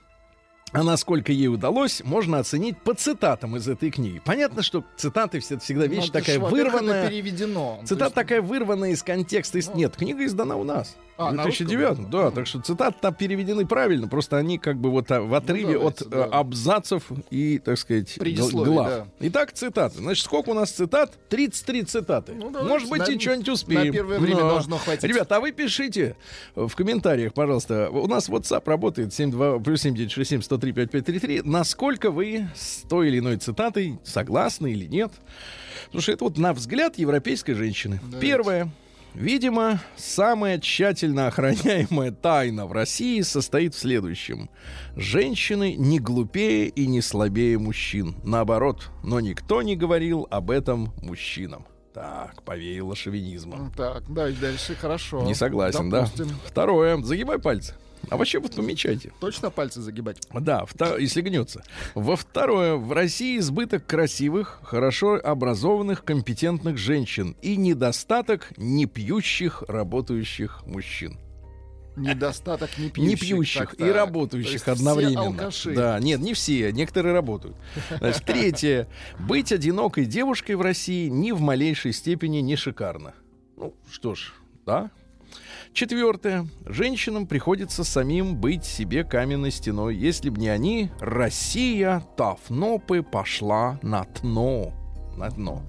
А 0.73 0.83
насколько 0.83 1.33
ей 1.33 1.47
удалось, 1.49 2.01
можно 2.03 2.39
оценить 2.39 2.77
по 2.81 2.93
цитатам 2.93 3.57
из 3.57 3.67
этой 3.67 3.91
книги. 3.91 4.21
Понятно, 4.23 4.61
что 4.63 4.85
цитаты 4.95 5.41
все- 5.41 5.59
всегда 5.59 5.83
Ну, 5.85 5.89
вещь 5.91 6.07
это 6.09 6.19
ж, 6.19 6.21
такая 6.21 6.39
вырванная. 6.39 7.09
переведено. 7.09 7.81
Цитата 7.83 8.05
есть- 8.05 8.15
такая 8.15 8.41
вырванная 8.41 8.91
из 8.91 9.03
контекста. 9.03 9.57
Из- 9.59 9.67
Нет, 9.73 9.97
книга 9.97 10.23
издана 10.25 10.55
у 10.55 10.63
нас. 10.63 10.95
А, 11.27 11.31
в 11.31 11.33
на 11.33 11.43
2009 11.43 11.87
русском? 11.89 12.09
да, 12.09 12.31
так 12.31 12.47
что 12.47 12.59
цитаты 12.61 12.97
там 13.01 13.13
переведены 13.13 13.65
правильно, 13.65 14.07
просто 14.07 14.37
они 14.37 14.57
как 14.57 14.77
бы 14.77 14.89
вот 14.89 15.11
а, 15.11 15.21
в 15.21 15.33
отрыве 15.33 15.73
давайте, 15.73 16.03
от 16.03 16.09
да. 16.09 16.17
э, 16.17 16.29
абзацев 16.31 17.03
и, 17.29 17.59
так 17.59 17.77
сказать, 17.77 18.17
глав. 18.19 18.87
да. 18.87 19.07
Итак, 19.19 19.51
цитаты. 19.53 19.97
Значит, 19.99 20.25
сколько 20.25 20.49
у 20.49 20.53
нас 20.53 20.71
цитат? 20.71 21.13
33 21.29 21.83
цитаты. 21.83 22.33
Ну, 22.33 22.49
давайте, 22.49 22.69
Может 22.69 22.89
быть, 22.89 23.07
на- 23.07 23.11
и 23.11 23.19
что-нибудь 23.19 23.49
успеем. 23.49 23.87
на 23.87 23.91
первое 23.93 24.19
время 24.19 24.41
Но. 24.41 24.49
должно 24.49 24.77
хватить. 24.77 25.03
Ребята, 25.03 25.37
а 25.37 25.39
вы 25.39 25.51
пишите 25.51 26.15
в 26.55 26.73
комментариях, 26.75 27.33
пожалуйста. 27.33 27.89
У 27.89 28.07
нас 28.07 28.29
WhatsApp 28.29 28.63
работает 28.65 29.13
72 29.13 29.59
плюс 29.59 29.81
7967 29.81 30.41
103 30.41 30.71
5533. 30.73 31.41
Насколько 31.43 32.11
вы 32.11 32.47
с 32.55 32.83
той 32.87 33.09
или 33.09 33.19
иной 33.19 33.37
цитатой 33.37 33.99
согласны 34.03 34.71
или 34.71 34.85
нет? 34.85 35.11
Потому 35.85 36.01
что 36.01 36.11
это 36.11 36.23
вот 36.23 36.37
на 36.37 36.53
взгляд 36.53 36.97
европейской 36.97 37.53
женщины. 37.53 37.99
Давайте. 38.03 38.27
Первое. 38.27 38.69
Видимо, 39.13 39.79
самая 39.97 40.57
тщательно 40.59 41.27
охраняемая 41.27 42.11
тайна 42.11 42.65
в 42.65 42.71
России 42.71 43.21
состоит 43.21 43.75
в 43.75 43.79
следующем. 43.79 44.49
Женщины 44.95 45.75
не 45.77 45.99
глупее 45.99 46.67
и 46.69 46.87
не 46.87 47.01
слабее 47.01 47.59
мужчин. 47.59 48.15
Наоборот, 48.23 48.89
но 49.03 49.19
никто 49.19 49.61
не 49.61 49.75
говорил 49.75 50.27
об 50.31 50.49
этом 50.49 50.93
мужчинам. 51.01 51.65
Так, 51.93 52.41
повеяло 52.43 52.95
шовинизмом. 52.95 53.73
Так, 53.75 54.11
да, 54.13 54.29
и 54.29 54.33
дальше 54.33 54.75
хорошо. 54.75 55.23
Не 55.23 55.35
согласен, 55.35 55.89
Допустим. 55.89 56.29
да. 56.29 56.33
Второе. 56.45 56.97
Загибай 57.03 57.37
пальцы. 57.37 57.75
А 58.09 58.17
вообще 58.17 58.39
вот 58.39 58.55
помечайте. 58.55 59.13
Точно 59.19 59.49
пальцы 59.49 59.81
загибать? 59.81 60.21
Да, 60.33 60.65
если 60.99 61.21
гнется. 61.21 61.63
Во 61.95 62.15
второе, 62.15 62.75
в 62.75 62.91
России 62.91 63.37
избыток 63.37 63.85
красивых, 63.85 64.59
хорошо 64.63 65.19
образованных, 65.23 66.03
компетентных 66.03 66.77
женщин 66.77 67.35
и 67.41 67.55
недостаток 67.55 68.51
непьющих, 68.57 69.63
работающих 69.67 70.65
мужчин. 70.65 71.19
Недостаток 71.97 72.77
не 72.77 72.89
пьющих. 72.89 73.09
Не 73.09 73.15
пьющих 73.15 73.79
и 73.79 73.83
работающих 73.83 74.61
все 74.61 74.71
одновременно. 74.71 75.21
алкаши. 75.21 75.73
Да, 75.73 75.99
нет, 75.99 76.21
не 76.21 76.33
все, 76.33 76.71
некоторые 76.71 77.13
работают. 77.13 77.57
Значит, 77.99 78.23
третье. 78.23 78.87
Быть 79.19 79.51
одинокой 79.51 80.05
девушкой 80.05 80.55
в 80.55 80.61
России 80.61 81.09
ни 81.09 81.31
в 81.31 81.41
малейшей 81.41 81.91
степени 81.91 82.37
не 82.37 82.55
шикарно. 82.55 83.13
Ну, 83.57 83.75
что 83.91 84.15
ж, 84.15 84.33
да. 84.65 84.89
Четвертое. 85.73 86.47
Женщинам 86.65 87.25
приходится 87.25 87.83
самим 87.83 88.35
быть 88.35 88.65
себе 88.65 89.03
каменной 89.03 89.51
стеной. 89.51 89.95
Если 89.95 90.29
б 90.29 90.39
не 90.39 90.49
они, 90.49 90.89
Россия 90.99 92.03
Тафнопы 92.17 93.03
пошла 93.03 93.79
на 93.81 94.03
дно. 94.21 94.73
На 95.17 95.29
дно. 95.29 95.61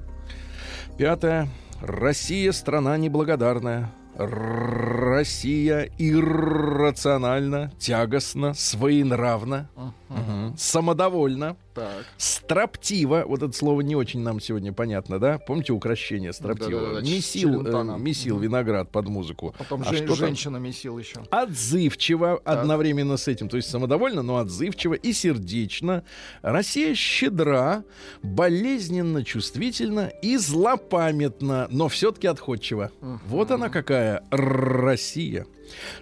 Пятое. 0.99 1.49
Россия 1.81 2.53
страна 2.53 2.97
неблагодарная. 2.97 3.93
Россия 4.17 5.89
иррациональна, 5.99 7.73
тягостна, 7.79 8.53
своенравна, 8.53 9.71
мгм, 10.09 10.55
самодовольна, 10.59 11.57
Так. 11.75 12.05
строптива. 12.19 13.25
Вот 13.27 13.43
это 13.43 13.53
слово 13.53 13.81
не 13.81 13.97
очень 13.97 14.21
нам 14.21 14.41
сегодня 14.41 14.73
понятно, 14.73 15.19
да? 15.19 15.39
Помните 15.39 15.73
украшение 15.73 16.33
строптива? 16.33 16.81
Да-да-да, 16.81 17.01
месил, 17.01 17.67
э, 17.67 17.99
месил 17.99 18.39
виноград 18.39 18.91
под 18.91 19.09
музыку. 19.09 19.55
Потом 19.59 19.81
А 19.83 19.85
жен- 19.85 19.97
что 19.97 20.07
там? 20.09 20.17
женщинами 20.17 20.71
сил 20.71 20.99
еще. 20.99 21.23
Отзывчиво 21.31 22.41
одновременно 22.45 23.17
с 23.17 23.27
этим, 23.29 23.49
то 23.49 23.57
есть 23.57 23.71
самодовольно, 23.71 24.23
но 24.23 24.37
отзывчиво 24.39 24.95
и 24.95 25.13
сердечно. 25.13 26.05
Россия 26.43 26.95
щедра, 26.95 27.85
болезненно 28.23 29.25
чувствительна 29.25 30.11
и 30.23 30.37
злопамятна, 30.37 31.69
но 31.71 31.89
все-таки 31.89 32.27
отходчива. 32.27 32.91
Вот 33.27 33.51
она 33.51 33.69
какая 33.69 34.23
Россия. 34.31 35.47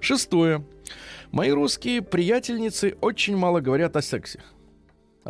Шестое. 0.00 0.65
Мои 1.31 1.50
русские 1.50 2.03
приятельницы 2.03 2.97
очень 3.00 3.37
мало 3.37 3.61
говорят 3.61 3.95
о 3.97 4.03
сексе. 4.03 4.41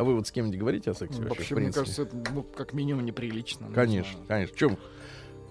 А 0.01 0.03
вы 0.03 0.15
вот 0.15 0.25
с 0.25 0.31
кем-нибудь 0.31 0.57
говорите 0.57 0.89
о 0.89 0.93
сексе 0.95 1.21
вообще, 1.21 1.29
Вообще, 1.29 1.53
в 1.53 1.57
мне 1.59 1.71
кажется, 1.71 2.01
это 2.01 2.15
ну, 2.33 2.41
как 2.41 2.73
минимум 2.73 3.05
неприлично. 3.05 3.67
не 3.67 3.73
Конечно, 3.75 4.19
конечно. 4.27 4.57
Чем? 4.57 4.79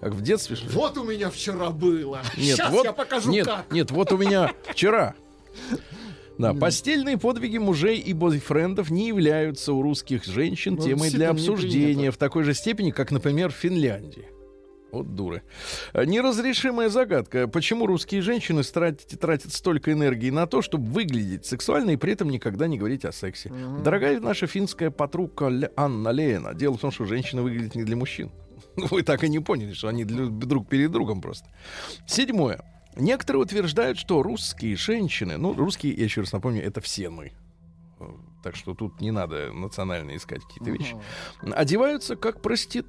Как 0.01 0.13
в 0.13 0.21
детстве, 0.21 0.57
что 0.57 0.65
ли? 0.67 0.73
Вот 0.73 0.97
у 0.97 1.05
меня 1.05 1.29
вчера 1.29 1.69
было. 1.69 2.21
Нет, 2.35 2.57
Сейчас 2.57 2.69
вот, 2.69 2.83
я 2.83 2.91
покажу 2.91 3.31
нет, 3.31 3.47
как. 3.47 3.71
Нет, 3.71 3.91
вот 3.91 4.11
у 4.11 4.17
меня 4.17 4.53
вчера. 4.69 5.15
Да, 6.37 6.53
постельные 6.53 7.17
подвиги 7.17 7.59
мужей 7.59 7.97
и 7.97 8.11
бойфрендов 8.11 8.89
не 8.91 9.07
являются 9.07 9.71
у 9.71 9.81
русских 9.81 10.25
женщин 10.25 10.75
Ну, 10.75 10.83
темой 10.83 11.11
для 11.11 11.29
обсуждения 11.29 12.11
в 12.11 12.17
такой 12.17 12.43
же 12.43 12.53
степени, 12.53 12.91
как, 12.91 13.11
например, 13.11 13.53
в 13.53 13.55
Финляндии. 13.55 14.27
Вот 14.91 15.15
дуры. 15.15 15.41
Неразрешимая 15.93 16.89
загадка. 16.89 17.47
Почему 17.47 17.85
русские 17.85 18.21
женщины 18.21 18.61
тратят, 18.63 19.19
тратят 19.19 19.53
столько 19.53 19.91
энергии 19.93 20.29
на 20.29 20.47
то, 20.47 20.61
чтобы 20.61 20.85
выглядеть 20.91 21.45
сексуально 21.45 21.91
и 21.91 21.95
при 21.95 22.13
этом 22.13 22.29
никогда 22.29 22.67
не 22.67 22.77
говорить 22.77 23.05
о 23.05 23.11
сексе? 23.11 23.51
Дорогая 23.83 24.19
наша 24.19 24.47
финская 24.47 24.91
Ле- 25.49 25.71
Анна 25.75 26.09
Лена, 26.09 26.53
дело 26.53 26.77
в 26.77 26.81
том, 26.81 26.91
что 26.91 27.05
женщины 27.05 27.41
выглядят 27.41 27.75
не 27.75 27.83
для 27.83 27.95
мужчин. 27.95 28.31
Вы 28.75 29.03
так 29.03 29.23
и 29.23 29.29
не 29.29 29.39
поняли, 29.39 29.73
что 29.73 29.87
они 29.87 30.03
для- 30.03 30.25
друг 30.25 30.67
перед 30.67 30.91
другом 30.91 31.21
просто. 31.21 31.47
Седьмое. 32.05 32.61
Некоторые 32.97 33.43
утверждают, 33.43 33.97
что 33.97 34.21
русские 34.21 34.75
женщины, 34.75 35.37
ну, 35.37 35.53
русские, 35.53 35.93
я 35.93 36.03
еще 36.03 36.21
раз 36.21 36.33
напомню, 36.33 36.61
это 36.61 36.81
все 36.81 37.09
мы. 37.09 37.31
Так 38.43 38.55
что 38.55 38.73
тут 38.73 38.99
не 38.99 39.11
надо 39.11 39.53
национально 39.53 40.15
искать 40.17 40.41
какие-то 40.43 40.71
вещи. 40.71 40.95
Одеваются 41.53 42.15
как 42.15 42.41
прости... 42.41 42.83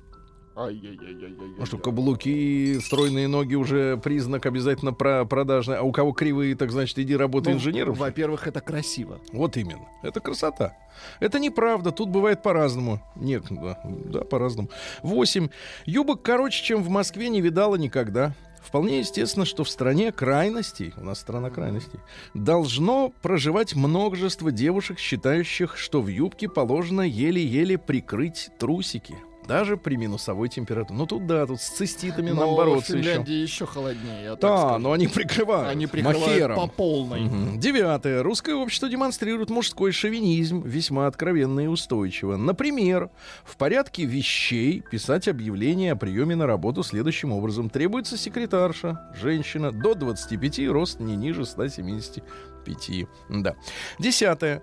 Ай-яй-яй-яй-яй. 0.55 1.55
Ну 1.59 1.67
что, 1.67 1.79
каблуки, 1.79 2.79
стройные 2.81 3.27
ноги 3.27 3.55
уже 3.55 3.97
признак 3.97 4.47
обязательно 4.47 4.93
про 4.93 5.25
продажный. 5.25 5.77
А 5.79 5.83
у 5.83 5.93
кого 5.93 6.13
кривые, 6.13 6.55
так 6.57 6.71
значит, 6.71 6.99
иди 6.99 7.17
работай 7.17 7.53
Ну, 7.53 7.59
инженером. 7.59 7.95
Во-первых, 7.95 8.47
это 8.47 8.61
красиво. 8.61 9.21
Вот 9.33 9.57
именно. 9.57 9.89
Это 10.03 10.21
красота. 10.21 10.77
Это 11.21 11.39
неправда. 11.39 11.91
Тут 11.91 12.11
бывает 12.11 12.43
по-разному. 12.43 13.01
Нет, 13.17 13.45
да, 13.51 13.81
да, 13.85 14.25
по-разному. 14.25 14.69
Восемь. 15.03 15.49
Юбок 15.87 16.23
короче, 16.23 16.63
чем 16.63 16.83
в 16.83 16.91
Москве, 16.91 17.29
не 17.29 17.41
видала 17.41 17.77
никогда. 17.77 18.35
Вполне 18.63 19.01
естественно, 19.01 19.45
что 19.45 19.65
в 19.65 19.69
стране 19.69 20.13
крайностей, 20.13 20.95
у 20.97 21.05
нас 21.05 21.19
страна 21.19 21.51
крайностей, 21.51 21.99
должно 22.33 23.13
проживать 23.21 23.75
множество 23.75 24.53
девушек, 24.53 24.99
считающих, 24.99 25.77
что 25.77 26.01
в 26.01 26.07
юбке 26.07 26.49
положено 26.49 27.03
еле-еле 27.03 27.77
прикрыть 27.77 28.51
трусики. 28.59 29.17
Даже 29.47 29.77
при 29.77 29.97
минусовой 29.97 30.49
температуре. 30.49 30.99
Ну 30.99 31.07
тут 31.07 31.27
да, 31.27 31.47
тут 31.47 31.61
с 31.61 31.69
циститами 31.69 32.29
нам 32.31 32.37
Но 32.39 32.55
в 32.55 32.57
бороться 32.57 32.97
еще. 32.97 33.09
Финляндии 33.09 33.35
еще 33.35 33.67
холоднее. 33.67 34.37
Да, 34.41 34.59
скажу. 34.59 34.79
но 34.79 34.93
они 34.93 35.09
прикрывают. 35.09 35.71
Они 35.71 35.87
прикрывают 35.87 36.27
махером. 36.27 36.57
по 36.57 36.67
полной. 36.69 37.21
Мгм. 37.23 37.59
Девятое. 37.59 38.23
Русское 38.23 38.55
общество 38.55 38.89
демонстрирует 38.89 39.51
мужской 39.51 39.93
шовинизм 39.93 40.63
весьма 40.63 41.07
откровенно 41.07 41.61
и 41.61 41.67
устойчиво. 41.67 42.37
Например, 42.37 43.11
в 43.45 43.57
порядке 43.57 44.05
вещей 44.05 44.83
писать 44.91 45.29
объявление 45.29 45.93
о 45.93 45.97
приеме 45.97 46.37
на 46.37 46.47
работу 46.47 46.83
следующим 46.83 47.33
образом. 47.33 47.69
Требуется 47.69 48.17
секретарша, 48.17 49.11
женщина, 49.21 49.73
до 49.73 49.95
25, 49.95 50.69
рост 50.69 51.01
не 51.01 51.17
ниже 51.17 51.45
175. 52.65 53.07
Да. 53.43 53.57
Десятое. 53.99 54.63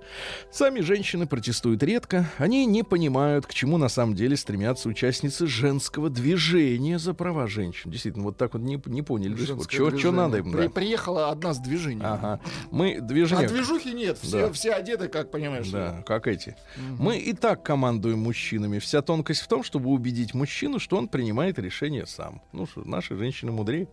Сами 0.51 0.79
женщины 0.81 1.27
протестуют 1.27 1.83
редко. 1.83 2.29
Они 2.37 2.65
не 2.65 2.83
понимают, 2.83 3.45
к 3.45 3.53
чему 3.53 3.77
на 3.77 3.89
самом 3.89 4.15
деле 4.15 4.35
стремятся 4.37 4.89
участницы 4.89 5.47
женского 5.47 6.09
движения 6.09 6.99
за 6.99 7.13
права 7.13 7.47
женщин. 7.47 7.91
Действительно, 7.91 8.25
вот 8.25 8.37
так 8.37 8.53
вот 8.53 8.61
не, 8.61 8.81
не 8.85 9.01
поняли. 9.01 9.35
Что 9.35 9.55
движение. 9.89 10.11
надо 10.11 10.37
им? 10.37 10.51
При- 10.51 10.63
да. 10.67 10.69
Приехала 10.69 11.29
одна 11.29 11.53
с 11.53 11.59
движением. 11.59 12.05
Ага. 12.05 12.39
Мы 12.71 12.97
А 12.99 13.01
движение. 13.01 13.47
движухи 13.47 13.93
нет, 13.93 14.17
все, 14.21 14.47
Да. 14.47 14.53
все 14.53 14.71
одеты, 14.73 15.07
как 15.07 15.31
понимаешь. 15.31 15.69
Да, 15.69 16.03
как 16.05 16.27
эти. 16.27 16.55
Мы 16.97 17.17
и 17.17 17.33
так 17.33 17.63
командуем 17.63 18.19
мужчинами. 18.19 18.79
Вся 18.79 19.01
тонкость 19.01 19.41
в 19.41 19.47
том, 19.47 19.63
чтобы 19.63 19.89
убедить 19.89 20.33
мужчину, 20.33 20.79
что 20.79 20.97
он 20.97 21.07
принимает 21.07 21.59
решение 21.59 22.05
сам. 22.05 22.41
Ну 22.53 22.65
что, 22.65 22.83
наши 22.83 23.15
женщины 23.17 23.51
мудрее. 23.51 23.87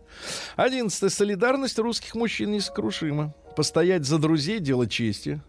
Одиннадцатое. 0.55 1.09
Солидарность 1.09 1.79
русских 1.79 2.15
мужчин 2.15 2.51
несокрушима. 2.51 3.33
Постоять 3.57 4.05
за 4.05 4.19
друзей— 4.19 4.59
дело 4.61 4.85
чести. 4.85 5.41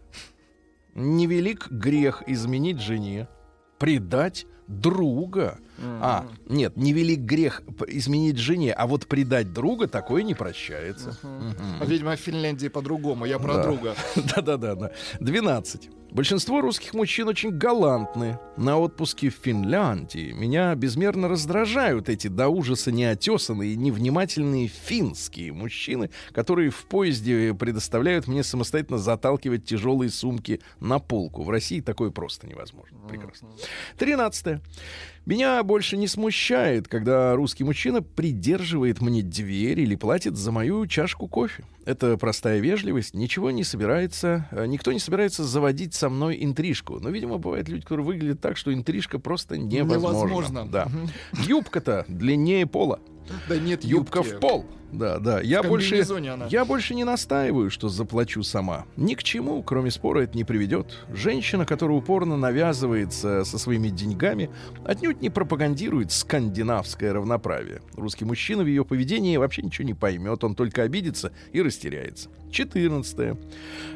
Невелик 0.95 1.67
грех 1.69 2.23
изменить 2.25 2.81
жене. 2.81 3.27
Предать 3.77 4.47
друга. 4.67 5.59
А, 6.01 6.25
нет, 6.47 6.75
не 6.75 6.91
велик 6.91 7.19
грех 7.19 7.61
изменить 7.87 8.37
жене, 8.37 8.73
а 8.73 8.87
вот 8.87 9.05
предать 9.05 9.53
друга 9.53 9.87
такое 9.87 10.23
не 10.23 10.33
прощается. 10.33 11.19
А, 11.21 11.85
Видимо, 11.85 12.15
в 12.15 12.19
Финляндии 12.19 12.67
по-другому. 12.67 13.25
Я 13.25 13.37
про 13.37 13.57
Да. 13.57 13.63
друга. 13.63 13.95
Да-да-да. 14.15 14.73
да. 14.73 14.91
12. 15.19 15.91
Большинство 16.11 16.59
русских 16.61 16.95
мужчин 16.95 17.27
очень 17.27 17.51
галантны. 17.51 18.39
На 18.57 18.77
отпуске 18.79 19.29
в 19.29 19.35
Финляндии 19.35 20.31
меня 20.31 20.73
безмерно 20.73 21.27
раздражают 21.27 22.09
эти 22.09 22.27
до 22.27 22.49
ужаса 22.49 22.91
неотесанные 22.91 23.73
и 23.73 23.77
невнимательные 23.77 24.67
финские 24.67 25.53
мужчины, 25.53 26.09
которые 26.31 26.71
в 26.71 26.85
поезде 26.87 27.53
предоставляют 27.53 28.27
мне 28.27 28.43
самостоятельно 28.43 28.97
заталкивать 28.97 29.65
тяжелые 29.65 30.09
сумки 30.09 30.61
на 30.79 30.97
полку. 30.97 31.43
В 31.43 31.49
России 31.51 31.79
такое 31.79 32.09
просто 32.09 32.47
невозможно. 32.47 32.97
Прекрасно. 33.07 33.49
13. 33.97 34.61
Меня 35.29 35.61
больше 35.61 35.95
не 35.95 36.07
смущает, 36.07 36.87
когда 36.87 37.35
русский 37.35 37.63
мужчина 37.63 38.01
придерживает 38.01 38.99
мне 38.99 39.21
дверь 39.21 39.79
или 39.79 39.95
платит 39.95 40.35
за 40.35 40.51
мою 40.51 40.87
чашку 40.87 41.27
кофе. 41.27 41.65
Это 41.85 42.17
простая 42.17 42.57
вежливость, 42.57 43.13
ничего 43.13 43.51
не 43.51 43.63
собирается, 43.63 44.47
э, 44.49 44.65
никто 44.65 44.91
не 44.91 44.97
собирается 44.97 45.43
заводить 45.43 45.93
со 45.93 46.09
мной 46.09 46.43
интрижку. 46.43 46.99
Но, 46.99 47.11
видимо, 47.11 47.37
бывают 47.37 47.69
люди, 47.69 47.83
которые 47.83 48.07
выглядят 48.07 48.41
так, 48.41 48.57
что 48.57 48.73
интрижка 48.73 49.19
просто 49.19 49.55
невозможна. 49.55 50.29
Невозможно. 50.29 50.67
Да. 50.67 50.87
Юбка-то 51.45 52.05
длиннее 52.07 52.65
пола. 52.65 52.99
Да 53.47 53.57
нет 53.57 53.83
Юбка 53.83 54.23
в 54.23 54.39
пол. 54.39 54.65
Да, 54.91 55.19
да. 55.19 55.39
Я 55.41 55.61
больше, 55.61 56.03
я 56.49 56.65
больше 56.65 56.95
не 56.95 57.03
настаиваю, 57.03 57.69
что 57.69 57.89
заплачу 57.89 58.43
сама. 58.43 58.85
Ни 58.97 59.13
к 59.13 59.23
чему, 59.23 59.61
кроме 59.61 59.91
спора, 59.91 60.21
это 60.21 60.35
не 60.35 60.43
приведет. 60.43 61.05
Женщина, 61.13 61.65
которая 61.65 61.97
упорно 61.97 62.37
навязывается 62.37 63.43
со 63.43 63.57
своими 63.57 63.89
деньгами, 63.89 64.49
отнюдь 64.85 65.21
не 65.21 65.29
пропагандирует 65.29 66.11
скандинавское 66.11 67.13
равноправие. 67.13 67.81
Русский 67.95 68.25
мужчина 68.25 68.63
в 68.63 68.67
ее 68.67 68.83
поведении 68.83 69.37
вообще 69.37 69.61
ничего 69.61 69.87
не 69.87 69.93
поймет, 69.93 70.43
он 70.43 70.55
только 70.55 70.83
обидится 70.83 71.31
и 71.51 71.61
растеряется. 71.61 72.29
14. 72.51 73.37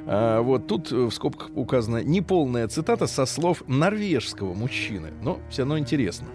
А, 0.05 0.41
вот 0.41 0.67
тут 0.67 0.91
э, 0.91 0.95
в 0.95 1.11
скобках 1.11 1.49
указана 1.55 2.03
неполная 2.03 2.67
цитата 2.67 3.07
со 3.07 3.25
слов 3.25 3.63
норвежского 3.67 4.53
мужчины, 4.53 5.11
но 5.21 5.39
все 5.49 5.63
равно 5.63 5.79
интересно. 5.79 6.27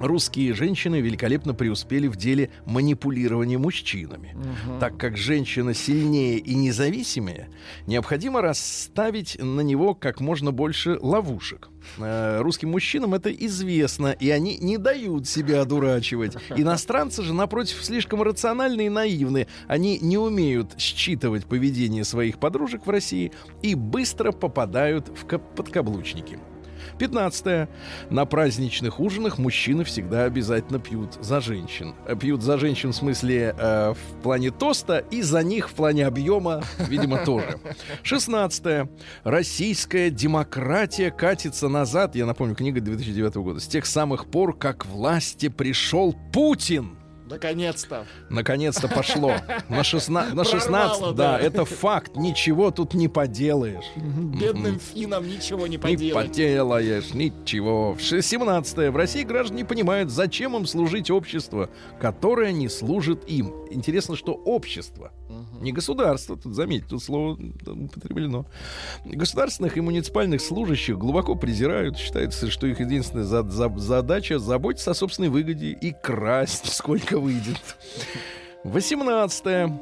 Русские 0.00 0.54
женщины 0.54 1.00
великолепно 1.00 1.52
преуспели 1.54 2.08
в 2.08 2.16
деле 2.16 2.50
манипулирования 2.64 3.58
мужчинами. 3.58 4.34
Так 4.80 4.96
как 4.96 5.16
женщина 5.16 5.74
сильнее 5.74 6.38
и 6.38 6.54
независимее, 6.54 7.50
необходимо 7.86 8.40
расставить 8.40 9.36
на 9.40 9.60
него 9.60 9.94
как 9.94 10.20
можно 10.20 10.52
больше 10.52 10.98
ловушек. 11.00 11.68
Э, 11.98 12.40
Русским 12.40 12.70
мужчинам 12.70 13.14
это 13.14 13.30
известно, 13.30 14.08
и 14.12 14.30
они 14.30 14.56
не 14.58 14.78
дают 14.78 15.28
себя 15.28 15.60
одурачивать. 15.62 16.36
Иностранцы 16.56 17.22
же, 17.22 17.34
напротив, 17.34 17.78
слишком 17.84 18.22
рациональны 18.22 18.86
и 18.86 18.88
наивны. 18.88 19.46
Они 19.68 19.98
не 19.98 20.16
умеют 20.18 20.78
считывать 20.78 21.44
поведение 21.46 22.04
своих 22.04 22.38
подружек 22.38 22.86
в 22.86 22.90
России 22.90 23.32
и 23.62 23.74
быстро 23.74 24.32
попадают 24.32 25.08
в 25.08 25.26
ка- 25.26 25.38
подкаблучники. 25.38 26.38
15. 27.00 27.68
На 28.10 28.26
праздничных 28.26 29.00
ужинах 29.00 29.38
мужчины 29.38 29.84
всегда 29.84 30.24
обязательно 30.24 30.78
пьют 30.78 31.14
за 31.18 31.40
женщин. 31.40 31.94
Э, 32.06 32.14
Пьют 32.14 32.42
за 32.42 32.58
женщин 32.58 32.92
в 32.92 32.94
смысле 32.96 33.54
э, 33.58 33.94
в 33.94 34.22
плане 34.22 34.50
тоста 34.50 34.98
и 34.98 35.22
за 35.22 35.42
них 35.42 35.70
в 35.70 35.72
плане 35.72 36.06
объема, 36.06 36.62
видимо, 36.88 37.24
тоже. 37.24 37.58
16. 38.02 38.86
Российская 39.24 40.10
демократия 40.10 41.10
катится 41.10 41.68
назад. 41.68 42.14
Я 42.16 42.26
напомню, 42.26 42.54
книга 42.54 42.82
2009 42.82 43.34
года. 43.36 43.60
С 43.60 43.66
тех 43.66 43.86
самых 43.86 44.26
пор, 44.26 44.54
как 44.54 44.84
власти 44.84 45.48
пришел 45.48 46.14
Путин. 46.34 46.99
Наконец-то. 47.30 48.06
Наконец-то 48.28 48.88
пошло. 48.88 49.32
На, 49.68 49.82
шестна- 49.82 50.34
на 50.34 50.42
Прорвало, 50.44 50.60
16, 50.60 51.14
да, 51.14 51.38
это 51.38 51.64
факт. 51.64 52.16
Ничего 52.16 52.70
тут 52.70 52.94
не 52.94 53.08
поделаешь. 53.08 53.84
Бедным 53.96 54.78
финам 54.80 55.26
ничего 55.28 55.66
не 55.66 55.76
Не 55.76 55.78
поделать. 55.78 56.26
поделаешь, 56.28 57.14
ничего. 57.14 57.94
В 57.94 58.00
ше- 58.00 58.20
17 58.22 58.90
В 58.90 58.96
России 58.96 59.22
граждане 59.22 59.62
не 59.62 59.64
понимают, 59.68 60.10
зачем 60.10 60.56
им 60.56 60.66
служить 60.66 61.10
общество, 61.10 61.70
которое 62.00 62.52
не 62.52 62.68
служит 62.68 63.24
им. 63.28 63.54
Интересно, 63.70 64.16
что 64.16 64.32
общество, 64.32 65.12
не 65.60 65.72
государство, 65.72 66.36
тут 66.36 66.54
заметьте, 66.54 66.88
тут 66.90 67.02
слово 67.02 67.38
употреблено. 67.66 68.46
Государственных 69.04 69.76
и 69.76 69.80
муниципальных 69.80 70.40
служащих 70.40 70.98
глубоко 70.98 71.34
презирают. 71.34 71.96
Считается, 71.98 72.50
что 72.50 72.66
их 72.66 72.80
единственная 72.80 73.24
за- 73.24 73.48
за- 73.48 73.72
задача 73.78 74.38
заботиться 74.38 74.92
о 74.92 74.94
собственной 74.94 75.28
выгоде 75.28 75.70
и 75.72 75.92
красть, 75.92 76.66
сколько 76.72 77.18
выйдет. 77.18 77.60
18 78.64 79.72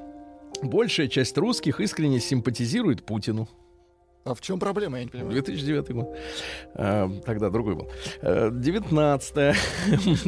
Большая 0.62 1.06
часть 1.08 1.38
русских 1.38 1.80
искренне 1.80 2.18
симпатизирует 2.20 3.04
Путину. 3.06 3.48
А 4.28 4.34
в 4.34 4.42
чем 4.42 4.58
проблема, 4.58 4.98
я 4.98 5.04
не 5.04 5.10
понимаю. 5.10 5.32
2009 5.32 5.90
год. 5.92 6.16
А, 6.74 7.10
тогда 7.24 7.48
другой 7.48 7.76
был. 7.76 7.88
А, 8.20 8.50
19 8.50 9.34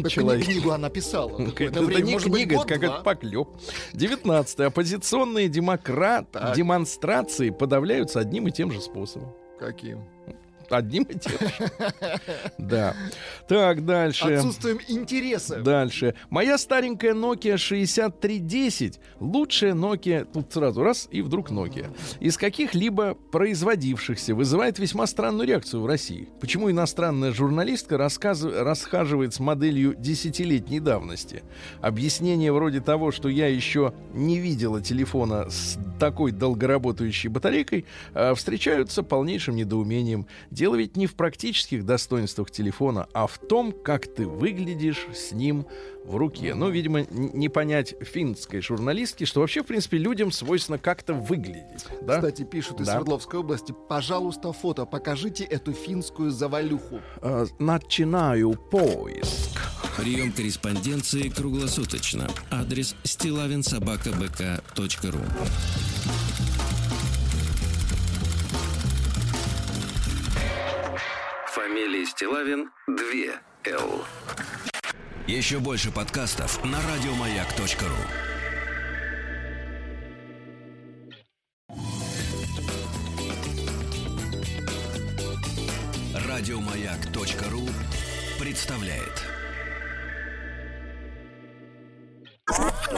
Так 0.03 0.11
человек. 0.11 0.47
книгу 0.47 0.71
она 0.71 0.89
писала. 0.89 1.39
Это, 1.39 1.65
это 1.65 1.83
время, 1.83 2.03
не 2.07 2.19
книга, 2.19 2.57
это 2.57 2.67
какой-то 2.67 3.03
поклеп. 3.03 3.49
19 3.93 4.61
Оппозиционные 4.61 5.49
демократ 5.49 6.31
Так. 6.31 6.57
демонстрации 6.57 7.51
подавляются 7.51 8.21
одним 8.21 8.49
и 8.49 8.51
тем 8.53 8.73
же 8.73 8.81
способом. 8.81 9.33
Каким? 9.59 10.03
Одним 10.71 11.03
и 11.05 11.19
тем 11.19 11.33
же. 11.33 11.71
Да. 12.59 12.95
Так, 13.49 13.85
дальше. 13.85 14.35
Отсутствием 14.35 14.79
интереса. 14.87 15.61
Дальше. 15.61 16.15
Моя 16.29 16.57
старенькая 16.57 17.15
Nokia 17.15 17.57
6310, 17.57 19.01
лучшая 19.19 19.73
Nokia, 19.75 20.25
тут 20.25 20.53
сразу 20.53 20.83
раз 20.83 21.09
и 21.11 21.21
вдруг 21.23 21.51
Nokia, 21.51 21.89
из 22.21 22.37
каких-либо 22.37 23.15
производившихся 23.15 24.35
вызывает 24.35 24.79
весьма 24.79 25.07
странную 25.07 25.49
реакцию 25.49 25.83
в 25.83 25.87
России. 25.87 26.29
Почему 26.41 26.71
иностранная 26.71 27.33
журналистка 27.33 27.99
расхаживает 27.99 29.35
с 29.35 29.41
моделью 29.41 29.95
десятилетней 29.97 30.79
давности? 30.79 31.43
Объяснение 31.81 32.53
вроде 32.53 32.81
того, 32.81 33.11
что 33.11 33.29
я 33.29 33.49
еще 33.49 33.93
не 34.15 34.39
видела 34.39 34.81
телефона 34.81 35.51
с 35.51 35.79
такой 35.99 36.33
долгоработающей 36.33 37.29
батарейкой, 37.29 37.85
а, 38.15 38.35
встречаются 38.35 39.03
полнейшим 39.03 39.57
недоумением. 39.57 40.27
Дело 40.61 40.75
ведь 40.75 40.95
не 40.95 41.07
в 41.07 41.15
практических 41.15 41.87
достоинствах 41.87 42.51
телефона, 42.51 43.09
а 43.15 43.27
в 43.27 43.39
том, 43.39 43.73
как 43.73 44.07
ты 44.07 44.27
выглядишь 44.27 45.07
с 45.15 45.33
ним 45.33 45.65
в 46.05 46.17
руке. 46.17 46.55
Ну, 46.55 46.69
видимо, 46.69 47.07
не 47.11 47.49
понять 47.49 47.95
финской 48.03 48.61
журналистки, 48.61 49.25
что 49.25 49.41
вообще, 49.41 49.63
в 49.63 49.67
принципе, 49.67 49.97
людям 49.97 50.31
свойственно 50.31 50.77
как-то 50.77 51.15
выглядеть. 51.15 51.87
Да? 52.03 52.17
Кстати, 52.17 52.43
пишут 52.43 52.83
из 52.83 52.89
Да. 52.89 52.93
Свердловской 52.93 53.41
области. 53.41 53.75
Пожалуйста, 53.89 54.53
фото. 54.53 54.85
Покажите 54.85 55.45
эту 55.45 55.73
финскую 55.73 56.31
завалюху. 56.31 57.01
А, 57.23 57.47
начинаю 57.59 58.53
поиск. 58.53 59.59
Прием 59.97 60.31
корреспонденции 60.31 61.31
круглосуточно. 61.31 62.29
Адрес 62.51 62.95
стилавинсобакабк.ру 63.05 65.21
Фамилия 71.71 72.05
Стилавин 72.05 72.69
2 72.89 72.97
Л. 73.67 74.05
Еще 75.29 75.61
больше 75.61 75.93
подкастов 75.93 76.65
на 76.65 76.79
радиомаяк.ру. 76.83 77.87
Радиомаяк.ру 86.29 87.69
представляет. 88.41 89.25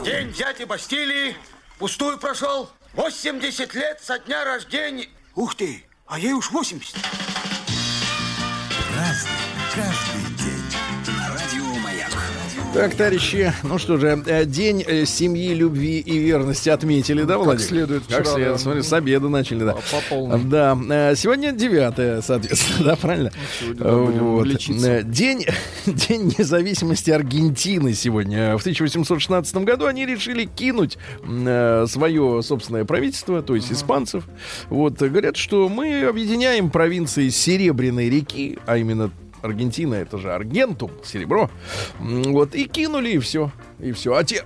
День 0.02 0.32
дяди 0.32 0.64
Бастилии 0.64 1.36
пустую 1.78 2.16
прошел. 2.18 2.70
80 2.94 3.74
лет 3.74 4.00
со 4.00 4.18
дня 4.18 4.46
рождения. 4.46 5.10
Ух 5.34 5.56
ты, 5.56 5.84
а 6.06 6.18
ей 6.18 6.32
уж 6.32 6.50
80. 6.50 7.31
Krasny, 9.02 9.30
krasny. 9.74 10.11
Так, 12.74 12.94
товарищи, 12.94 13.52
ну 13.64 13.76
что 13.76 13.98
же, 13.98 14.22
э, 14.26 14.46
день 14.46 14.82
э, 14.86 15.04
семьи, 15.04 15.52
любви 15.52 15.98
и 15.98 16.16
верности 16.16 16.70
отметили, 16.70 17.22
да, 17.22 17.36
Владимир? 17.36 17.68
следует 17.68 18.02
Как 18.08 18.20
вчера, 18.20 18.34
следует, 18.34 18.52
да. 18.52 18.58
смотри, 18.58 18.82
с 18.82 18.92
обеда 18.94 19.28
начали, 19.28 19.64
да. 19.64 19.72
По 19.74 20.00
полной. 20.08 20.42
Да, 20.44 20.78
э, 20.88 21.14
сегодня 21.14 21.52
девятое, 21.52 22.22
соответственно, 22.22 22.84
да, 22.84 22.96
правильно? 22.96 23.30
сегодня, 23.60 23.84
да, 23.84 23.92
будем 23.94 24.24
Вот. 24.24 25.10
День, 25.10 25.44
день 25.86 26.34
независимости 26.38 27.10
Аргентины 27.10 27.92
сегодня. 27.92 28.56
В 28.56 28.60
1816 28.60 29.54
году 29.56 29.84
они 29.84 30.06
решили 30.06 30.46
кинуть 30.46 30.96
свое 31.22 32.42
собственное 32.42 32.86
правительство, 32.86 33.42
то 33.42 33.54
есть 33.54 33.70
испанцев. 33.70 34.24
Вот, 34.70 34.98
говорят, 34.98 35.36
что 35.36 35.68
мы 35.68 36.04
объединяем 36.04 36.70
провинции 36.70 37.28
Серебряной 37.28 38.08
реки, 38.08 38.58
а 38.64 38.78
именно 38.78 39.10
Аргентина 39.42 39.94
это 39.94 40.18
же 40.18 40.32
аргентум, 40.32 40.90
серебро. 41.04 41.50
Вот, 41.98 42.54
и 42.54 42.64
кинули, 42.66 43.10
и 43.10 43.18
все. 43.18 43.50
И 43.82 43.90
все. 43.90 44.14
А 44.14 44.22
те 44.22 44.44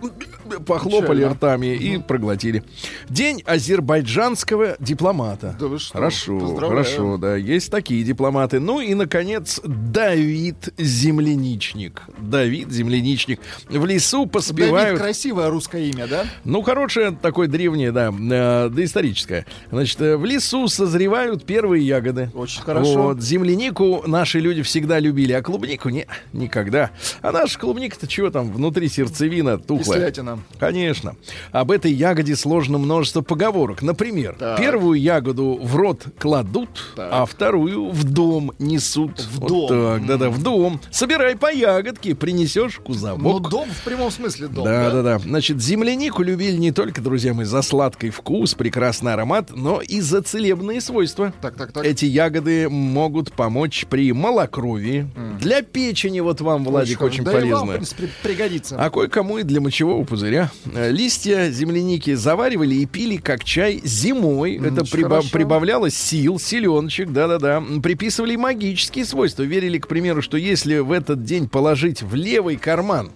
похлопали 0.65 1.19
Печально. 1.19 1.35
ртами 1.35 1.75
и 1.77 1.99
проглотили. 1.99 2.65
День 3.11 3.43
азербайджанского 3.45 4.77
дипломата. 4.81 5.55
Да 5.61 5.67
вы 5.67 5.79
что? 5.79 5.93
Хорошо, 5.93 6.39
Поздравляю. 6.41 6.85
хорошо, 6.85 7.17
да. 7.19 7.37
Есть 7.37 7.71
такие 7.71 8.03
дипломаты. 8.03 8.61
Ну 8.61 8.81
и, 8.81 8.95
наконец, 8.95 9.61
Давид 9.63 10.73
Земляничник. 10.79 12.03
Давид 12.19 12.71
Земляничник. 12.71 13.41
В 13.69 13.85
лесу 13.85 14.21
Давид 14.21 14.33
поспевают... 14.33 14.99
красивое 14.99 15.51
русское 15.51 15.85
имя, 15.91 16.07
да? 16.07 16.25
Ну, 16.45 16.63
хорошее, 16.63 17.17
такое 17.21 17.47
древнее, 17.47 17.93
да, 17.93 18.11
э, 18.13 18.71
доисторическое. 18.71 19.45
Значит, 19.71 20.01
э, 20.01 20.17
в 20.17 20.25
лесу 20.25 20.67
созревают 20.69 21.45
первые 21.45 21.87
ягоды. 21.87 22.31
Очень 22.35 22.63
хорошо. 22.63 23.03
Вот, 23.03 23.21
землянику 23.21 24.03
наши 24.07 24.41
люди 24.41 24.63
всегда 24.63 24.99
любили, 24.99 25.33
а 25.33 25.43
клубнику 25.43 25.91
не, 25.91 26.07
никогда. 26.33 26.91
А 27.21 27.33
наша 27.33 27.59
клубника-то 27.59 28.07
чего 28.07 28.31
там, 28.31 28.51
внутри 28.51 28.89
сердцевина 29.27 29.59
тухлая. 29.59 29.99
Кислятина. 30.01 30.39
Конечно. 30.59 31.17
Об 31.53 31.71
этой 31.71 31.93
ягоде 31.93 32.37
сложно 32.37 32.79
множество 32.79 33.23
поговорок. 33.23 33.83
Например, 33.83 34.37
Так. 34.39 34.59
первую 34.59 35.01
ягоду 35.01 35.59
в 35.63 35.77
рот 35.77 36.05
кладут, 36.19 36.69
Так. 36.97 37.09
а 37.13 37.25
вторую 37.27 37.91
в 37.91 38.05
дом 38.05 38.53
несут. 38.59 39.21
В 39.21 39.41
Вот 39.41 39.49
дом. 39.49 39.69
так, 39.69 40.07
да-да, 40.07 40.31
в 40.31 40.43
дом. 40.43 40.81
Собирай 40.91 41.37
по 41.37 41.53
ягодке, 41.53 42.15
принесешь 42.15 42.77
Ну, 42.79 42.85
кузовок. 42.85 43.51
дом 43.51 43.69
в 43.71 43.85
прямом 43.85 44.11
смысле 44.11 44.49
дом, 44.49 44.65
Да, 44.65 44.91
да? 44.91 44.91
да, 44.91 45.03
да. 45.03 45.19
Значит, 45.19 45.61
землянику 45.61 46.23
любили 46.23 46.57
не 46.57 46.73
только, 46.73 47.01
друзья 47.01 47.35
мои, 47.35 47.45
за 47.45 47.63
сладкий 47.63 48.11
вкус, 48.11 48.55
прекрасный 48.55 49.13
аромат, 49.15 49.51
но 49.55 49.81
и 49.81 50.01
за 50.01 50.23
целебные 50.23 50.81
свойства. 50.81 51.33
Так, 51.41 51.57
так, 51.57 51.73
так. 51.73 51.85
Эти 51.85 52.05
ягоды 52.05 52.69
могут 52.69 53.33
помочь 53.33 53.87
при 53.89 54.13
малокровии. 54.13 55.09
Для 55.41 55.63
печени, 55.63 56.21
вот 56.21 56.41
вам, 56.41 56.65
Владик, 56.65 57.01
очень, 57.03 57.25
Да 57.25 57.33
и 57.33 57.35
вам, 57.35 57.43
в 57.43 57.51
полезно. 57.51 57.73
принципе, 57.75 58.09
пригодится. 58.23 58.77
А 58.79 58.91
кое-кому 59.17 59.39
и 59.39 59.43
для 59.45 59.61
мочевого 59.63 60.05
пузыря. 60.05 60.51
Э, 60.75 60.91
Листья 60.91 61.51
земляники 61.51 62.13
заваривали 62.15 62.75
и 62.75 62.85
пили 62.87 63.17
как 63.17 63.45
чай 63.45 63.81
зимой. 63.83 64.57
Это 64.57 64.83
очень 64.83 64.99
приба- 64.99 65.09
хорошо. 65.09 65.29
прибавляло 65.33 65.91
сил, 65.91 66.39
силеночек, 66.39 67.11
да-да-да. 67.13 67.63
Приписывали 67.83 68.37
магические 68.37 69.07
свойства. 69.07 69.43
Верили, 69.43 69.79
к 69.79 69.89
примеру, 69.89 70.21
что 70.21 70.37
если 70.37 70.79
в 70.79 70.93
этот 70.93 71.25
день 71.25 71.49
положить 71.49 72.03
в 72.03 72.15
левый 72.15 72.57
карман 72.57 73.11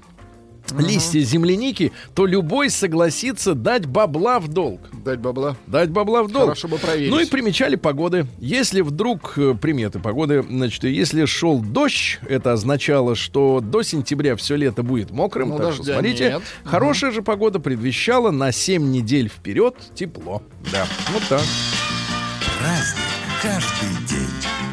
листья 0.78 1.20
земляники, 1.20 1.92
то 2.14 2.26
любой 2.26 2.70
согласится 2.70 3.54
дать 3.54 3.87
бабла 3.87 4.40
в 4.40 4.48
долг. 4.48 4.80
Дать 5.04 5.20
бабла. 5.20 5.56
Дать 5.66 5.90
бабла 5.90 6.22
в 6.22 6.30
долг. 6.30 6.44
Хорошо 6.44 6.68
бы 6.68 6.78
проверить. 6.78 7.11
Ну 7.11 7.20
и 7.20 7.26
примечали 7.26 7.76
погоды. 7.76 8.26
Если 8.38 8.80
вдруг 8.80 9.35
э, 9.37 9.54
приметы 9.54 9.98
погоды, 9.98 10.44
значит, 10.48 10.85
если 10.85 11.24
шел 11.24 11.61
дождь, 11.61 12.18
это 12.28 12.52
означало, 12.52 13.14
что 13.14 13.61
до 13.61 13.83
сентября 13.83 14.37
все 14.37 14.56
лето 14.56 14.83
будет 14.83 15.11
мокрым. 15.11 15.50
Ну, 15.50 15.59
так 15.59 15.74
что 15.74 15.85
смотрите, 15.85 16.30
нет. 16.35 16.42
хорошая 16.64 17.11
же 17.11 17.22
погода 17.22 17.61
предвещала 17.61 18.30
на 18.30 18.52
7 18.52 18.90
недель 18.90 19.28
вперед 19.28 19.76
тепло. 19.94 20.42
Да, 20.72 20.87
вот 21.12 21.22
так. 21.28 21.42
Праздник 22.59 23.11
каждый 23.42 24.06
день. 24.06 24.69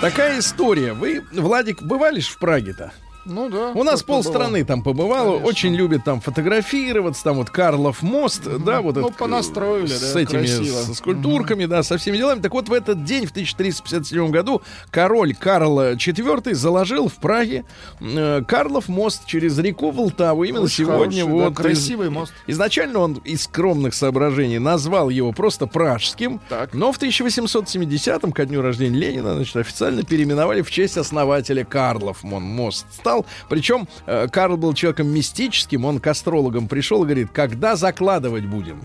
Такая 0.00 0.38
история. 0.38 0.92
Вы, 0.92 1.24
Владик, 1.32 1.82
бывали 1.82 2.20
в 2.20 2.38
Праге-то? 2.38 2.92
Ну 3.26 3.48
да. 3.50 3.72
У 3.74 3.82
нас 3.82 4.02
полстраны 4.02 4.64
там 4.64 4.82
побывало, 4.82 5.32
Конечно. 5.32 5.46
очень 5.48 5.74
любят 5.74 6.04
там 6.04 6.20
фотографироваться, 6.20 7.22
там 7.24 7.36
вот 7.36 7.50
Карлов 7.50 8.02
мост, 8.02 8.42
да, 8.44 8.80
вот 8.80 8.96
Ну, 8.96 9.02
этот, 9.02 9.14
э, 9.14 9.18
понастроили, 9.18 9.86
с 9.86 10.12
да, 10.14 10.20
этими 10.20 10.38
красиво. 10.38 10.76
с 10.78 10.94
скульптурками, 10.96 11.66
да, 11.66 11.82
со 11.82 11.98
всеми 11.98 12.16
делами. 12.16 12.40
Так 12.40 12.52
вот 12.54 12.68
в 12.68 12.72
этот 12.72 13.04
день 13.04 13.26
в 13.26 13.30
1357 13.30 14.30
году 14.30 14.62
король 14.90 15.34
Карл 15.34 15.80
IV 15.80 16.54
заложил 16.54 17.08
в 17.08 17.14
Праге 17.16 17.64
э, 18.00 18.42
Карлов 18.46 18.88
мост 18.88 19.26
через 19.26 19.58
реку 19.58 19.90
Волтаву 19.90 20.44
именно 20.44 20.62
Очень 20.64 20.76
сегодня. 20.86 21.22
хороший, 21.24 21.38
да, 21.38 21.44
вот 21.44 21.54
красивый 21.56 22.10
мост. 22.10 22.32
Изначально 22.46 22.98
он 23.00 23.12
из 23.24 23.42
скромных 23.42 23.94
соображений 23.94 24.58
назвал 24.58 25.10
его 25.10 25.32
просто 25.32 25.66
пражским, 25.66 26.40
Так. 26.48 26.74
но 26.74 26.92
в 26.92 26.98
1870-м, 26.98 28.32
ко 28.32 28.46
дню 28.46 28.62
рождения 28.62 28.96
Ленина, 28.98 29.34
значит, 29.34 29.56
официально 29.56 30.02
переименовали 30.02 30.62
в 30.62 30.70
честь 30.70 30.96
основателя 30.96 31.64
Карлов 31.64 32.22
Мон 32.22 32.42
мост 32.42 32.86
стал. 33.10 33.26
Причем 33.48 33.88
э, 34.06 34.28
Карл 34.28 34.56
был 34.56 34.74
человеком 34.74 35.08
мистическим, 35.08 35.84
он 35.84 35.98
к 35.98 36.06
астрологам 36.06 36.68
пришел 36.68 37.02
и 37.02 37.06
говорит, 37.06 37.30
когда 37.32 37.76
закладывать 37.76 38.46
будем? 38.46 38.82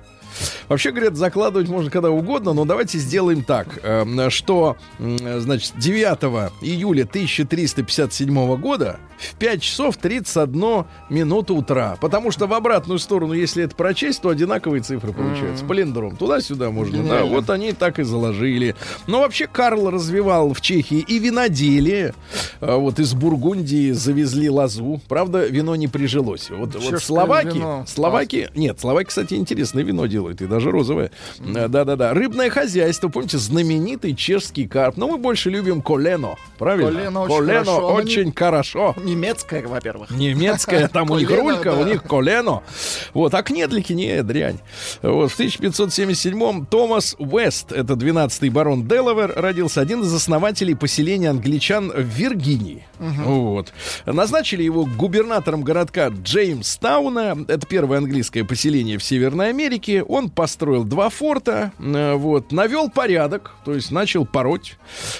Вообще, 0.67 0.91
говорят, 0.91 1.15
закладывать 1.15 1.67
можно 1.69 1.89
когда 1.91 2.09
угодно, 2.09 2.53
но 2.53 2.65
давайте 2.65 2.97
сделаем 2.97 3.43
так, 3.43 3.79
э, 3.83 4.29
что, 4.29 4.77
значит, 4.99 5.73
9 5.77 6.51
июля 6.61 7.05
1357 7.05 8.57
года 8.57 8.99
в 9.17 9.35
5 9.35 9.61
часов 9.61 9.97
31 9.97 10.85
минуту 11.09 11.55
утра. 11.55 11.97
Потому 12.01 12.31
что 12.31 12.47
в 12.47 12.53
обратную 12.53 12.99
сторону, 12.99 13.33
если 13.33 13.63
это 13.63 13.75
прочесть, 13.75 14.21
то 14.21 14.29
одинаковые 14.29 14.81
цифры 14.81 15.13
получаются. 15.13 15.65
Палиндром. 15.65 16.15
Туда-сюда 16.17 16.69
можно. 16.71 16.97
Да, 16.97 17.03
Гениально. 17.03 17.25
вот 17.25 17.49
они 17.49 17.71
так 17.71 17.99
и 17.99 18.03
заложили. 18.03 18.75
Но 19.07 19.19
вообще 19.21 19.47
Карл 19.47 19.89
развивал 19.89 20.53
в 20.53 20.61
Чехии 20.61 20.99
и 20.99 21.19
виноделие. 21.19 22.13
А 22.59 22.77
Вот 22.77 22.99
из 22.99 23.13
Бургундии 23.13 23.91
завезли 23.91 24.49
лозу. 24.49 25.01
Правда, 25.07 25.45
вино 25.45 25.75
не 25.75 25.87
прижилось. 25.87 26.49
Вот, 26.49 26.75
вот 26.75 27.01
Словаки, 27.01 27.55
вино. 27.55 27.85
Словаки, 27.87 28.49
нет, 28.55 28.79
Словаки, 28.79 29.07
кстати, 29.07 29.35
интересное 29.35 29.83
вино 29.83 30.05
делают, 30.07 30.24
и 30.29 30.45
даже 30.47 30.71
розовое. 30.71 31.11
Э, 31.39 31.67
Да-да-да. 31.67 32.13
Рыбное 32.13 32.49
хозяйство, 32.49 33.09
помните, 33.09 33.37
знаменитый 33.37 34.15
чешский 34.15 34.67
карп. 34.67 34.97
Но 34.97 35.07
мы 35.07 35.17
больше 35.17 35.49
любим 35.49 35.81
колено, 35.81 36.35
правильно? 36.57 36.91
Колено 36.91 37.21
очень 37.21 37.45
хорошо. 37.45 37.77
Оно 37.89 38.01
не- 38.01 38.11
очень 38.11 38.33
хорошо. 38.33 38.95
Немецкая, 39.03 39.67
во-первых. 39.67 40.11
Немецкая, 40.11 40.87
там 40.87 41.09
у 41.11 41.17
них 41.17 41.27
Колено, 41.27 41.49
рулька, 41.55 41.73
у 41.75 41.85
них 41.85 42.03
колено. 42.03 42.61
Вот, 43.13 43.33
а 43.33 43.43
кнедлики 43.43 43.93
не 43.93 44.21
дрянь. 44.23 44.59
Вот, 45.01 45.31
в 45.31 45.39
1577-м 45.39 46.65
Томас 46.65 47.15
Уэст, 47.19 47.71
это 47.71 47.93
12-й 47.93 48.49
барон 48.49 48.87
Делавер, 48.87 49.33
родился 49.35 49.81
один 49.81 50.01
из 50.01 50.13
основателей 50.13 50.75
поселения 50.75 51.29
англичан 51.29 51.91
в 51.91 51.99
Виргинии. 52.01 52.85
Вот. 52.99 53.73
Назначили 54.05 54.63
его 54.63 54.85
губернатором 54.85 55.63
городка 55.63 56.09
Джеймстауна. 56.09 57.45
Это 57.47 57.65
первое 57.67 57.97
английское 57.99 58.43
поселение 58.43 58.97
в 58.97 59.03
Северной 59.03 59.49
Америке. 59.49 60.03
Он 60.15 60.29
построил 60.29 60.85
два 60.85 61.09
форта, 61.09 61.73
э, 61.77 62.13
вот, 62.13 62.53
навел 62.53 62.89
порядок, 62.89 63.51
то 63.65 63.73
есть 63.73 63.91
начал 63.91 64.25
пороть. 64.25 64.77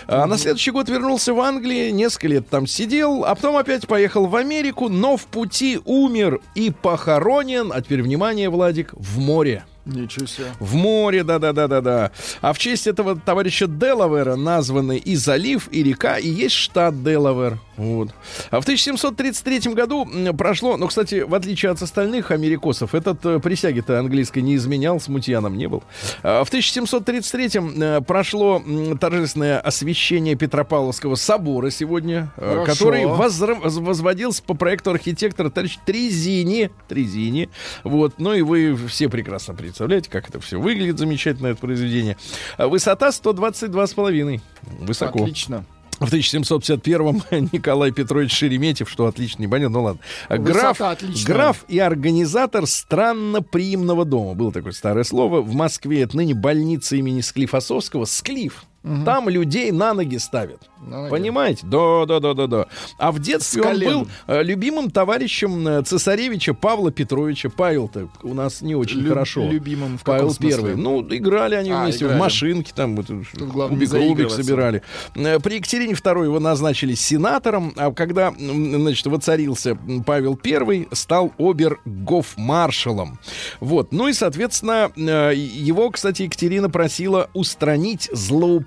А 0.08 0.25
на 0.25 0.38
следующий 0.38 0.71
год 0.71 0.88
вернулся 0.88 1.34
в 1.34 1.41
Англию, 1.41 1.93
несколько 1.93 2.29
лет 2.29 2.47
там 2.47 2.65
сидел, 2.65 3.25
а 3.25 3.36
потом 3.36 3.58
опять 3.58 3.88
поехал 3.88 4.27
в 4.27 4.38
Америку, 4.38 4.88
но 4.88 5.17
в 5.17 5.25
пути 5.25 5.81
умер 5.84 6.39
и 6.55 6.71
похоронен, 6.71 7.73
а 7.73 7.81
теперь 7.81 8.03
внимание, 8.03 8.49
Владик, 8.49 8.93
в 8.93 9.19
море. 9.19 9.65
Ничего 9.86 10.26
себе. 10.26 10.48
В 10.60 10.76
море, 10.76 11.24
да-да-да-да-да. 11.24 12.12
А 12.41 12.54
в 12.54 12.58
честь 12.58 12.88
этого 12.88 13.15
товарища 13.15 13.67
Делавера 13.67 14.36
названы 14.36 14.98
и 14.98 15.15
залив, 15.15 15.67
и 15.71 15.84
река, 15.84 16.17
и 16.17 16.28
есть 16.28 16.56
штат 16.56 17.04
Делавер. 17.04 17.60
Вот. 17.78 18.10
А 18.52 18.62
в 18.62 18.63
1733 18.63 19.74
году 19.74 20.08
прошло, 20.38 20.78
ну, 20.78 20.88
кстати, 20.88 21.21
в 21.28 21.36
отличие 21.36 21.71
от 21.71 21.82
остальных 21.82 22.32
америкосов, 22.32 22.95
этот 22.95 23.24
э, 23.26 23.39
присяги-то 23.39 24.00
английской 24.00 24.39
не 24.39 24.56
изменял, 24.56 25.00
смутьяном 25.00 25.58
не 25.58 25.67
был. 25.67 25.84
А 26.24 26.43
в 26.43 26.48
1733 26.48 27.50
э, 27.78 28.02
прошло 28.02 28.63
торжественное 29.00 29.60
освящение 29.60 30.36
Петропавловского 30.36 31.15
собора 31.15 31.69
сегодня, 31.69 32.32
э, 32.38 32.41
Хорошо. 32.63 32.65
который 32.65 33.04
возра- 33.04 33.60
воз- 33.62 33.78
возводился 33.78 34.41
по 34.41 34.54
проекту 34.54 34.91
архитектора 34.91 35.50
товарища 35.50 35.80
Трезини. 35.86 36.71
Трезини. 36.88 37.50
Вот. 37.84 38.15
Ну 38.19 38.34
и 38.34 38.41
вы 38.41 38.76
все 38.88 39.10
прекрасно 39.10 39.54
представляете, 39.54 39.75
как 40.10 40.30
это 40.30 40.40
все 40.40 40.60
выглядит 40.60 40.98
замечательно, 40.98 41.48
это 41.48 41.60
произведение. 41.60 42.18
А 42.58 42.68
Высота 42.68 43.10
122,5. 43.10 44.42
Высоко. 44.80 45.24
Отлично. 45.24 45.66
В 46.00 46.12
1751-м 46.14 47.50
Николай 47.54 47.92
Петрович 47.92 48.34
Шереметьев, 48.34 48.90
что 48.90 49.06
отлично, 49.08 49.42
не 49.44 49.48
понятно, 49.48 49.80
ну 49.80 49.84
ладно. 49.84 50.02
Граф, 50.30 50.82
граф 51.26 51.66
и 51.70 51.80
организатор 51.80 52.68
странноприимного 52.68 54.04
дома. 54.04 54.34
Было 54.34 54.52
такое 54.52 54.74
старое 54.74 55.06
слово. 55.06 55.42
В 55.42 55.54
Москве 55.54 56.02
это 56.02 56.18
ныне 56.18 56.34
больница 56.34 56.98
имени 56.98 57.22
Склифосовского. 57.22 58.06
Склиф. 58.06 58.66
Там 59.04 59.30
людей 59.30 59.71
на 59.71 59.93
ноги 59.93 60.17
ставят. 60.17 60.62
На 60.80 61.02
ноги. 61.02 61.10
Понимаете? 61.10 61.65
Да, 61.65 62.06
да, 62.06 62.19
да, 62.19 62.34
да, 62.36 62.45
да. 62.48 62.65
А 63.00 63.12
в 63.12 63.17
детстве 63.19 63.63
он 63.63 63.80
был 63.80 64.08
э, 64.28 64.43
любимым 64.43 64.91
товарищем 64.91 65.67
э, 65.67 65.82
цесаревича 65.84 66.54
Павла 66.54 66.91
Петровича. 66.91 67.50
Павел-то 67.50 68.10
у 68.21 68.34
нас 68.36 68.62
не 68.62 68.76
очень 68.76 69.00
Лю- 69.00 69.10
хорошо. 69.10 69.50
любимым 69.50 69.98
в 69.98 70.04
Павел 70.04 70.30
смысле? 70.32 70.50
Первый. 70.50 70.76
Ну, 70.76 71.02
играли 71.10 71.56
они 71.56 71.71
А, 71.71 71.84
вместе 71.84 72.06
в 72.06 72.08
играли. 72.10 72.19
машинке, 72.19 72.71
там 72.76 72.95
вот, 72.95 73.08
кубик 73.08 73.91
Рубик 73.93 74.30
собирали. 74.30 74.84
Э, 75.15 75.39
При 75.39 75.56
Екатерине 75.56 75.93
II 75.93 76.26
его 76.26 76.39
назначили 76.39 76.93
сенатором, 76.93 77.74
а 77.78 77.91
когда, 77.91 78.32
значит, 78.38 79.06
воцарился 79.08 79.78
Павел 80.06 80.39
I, 80.45 80.88
стал 80.91 81.34
обер-гофмаршалом. 81.39 83.17
Вот. 83.60 83.91
Ну 83.91 84.08
и, 84.08 84.13
соответственно, 84.13 84.91
его, 84.95 85.89
кстати, 85.89 86.24
Екатерина 86.24 86.69
просила 86.69 87.30
устранить 87.34 88.10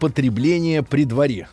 злоупотребления 0.09 0.83
при 0.83 1.05
дворе. 1.05 1.49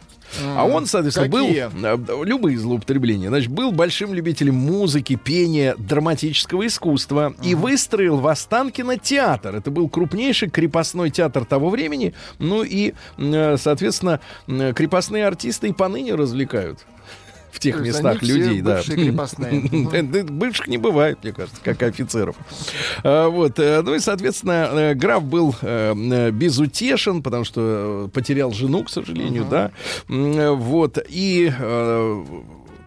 А 0.58 0.65
он, 0.65 0.86
соответственно, 0.86 1.30
Какие? 1.30 1.68
был... 1.68 2.22
э, 2.22 2.26
Любые 2.26 2.58
злоупотребления. 2.58 3.30
Значит, 3.30 3.50
был 3.52 3.72
большим 3.72 4.13
любителем 4.13 4.56
музыки, 4.56 5.15
пения, 5.15 5.76
драматического 5.78 6.65
искусства. 6.65 7.36
И 7.44 7.56
выстроил 7.56 8.18
в 8.18 8.28
Останкино 8.28 8.98
театр. 8.98 9.56
Это 9.56 9.72
был 9.72 9.88
крупнейший 9.88 10.50
крепостной 10.50 11.10
театр 11.12 11.46
того 11.46 11.70
времени. 11.70 12.13
Ну 12.39 12.63
и, 12.63 12.94
э, 13.18 13.56
соответственно, 13.58 14.20
крепостные 14.48 15.26
артисты 15.28 15.70
и 15.70 15.74
поныне 15.74 16.15
развлекают. 16.15 16.86
В 17.56 17.60
тех 17.60 17.80
местах 17.80 18.22
людей, 18.22 18.62
да. 18.62 18.82
Бывших 20.24 20.68
не 20.68 20.78
бывает, 20.78 21.20
мне 21.24 21.32
кажется, 21.32 21.60
как 21.63 21.82
офицеров. 21.84 22.36
А, 23.04 23.30
Вот. 23.30 23.58
э, 23.60 23.82
Ну 23.82 23.96
и, 23.96 24.00
соответственно, 24.00 24.70
э, 24.74 24.94
граф 24.94 25.24
был 25.24 25.56
э, 25.62 26.32
безутешен, 26.32 27.24
потому 27.24 27.46
что 27.46 28.10
потерял 28.13 28.52
жену, 28.52 28.84
к 28.84 28.89
сожалению, 28.89 29.46
да. 29.50 29.72
Вот. 30.08 30.98
И 31.08 31.52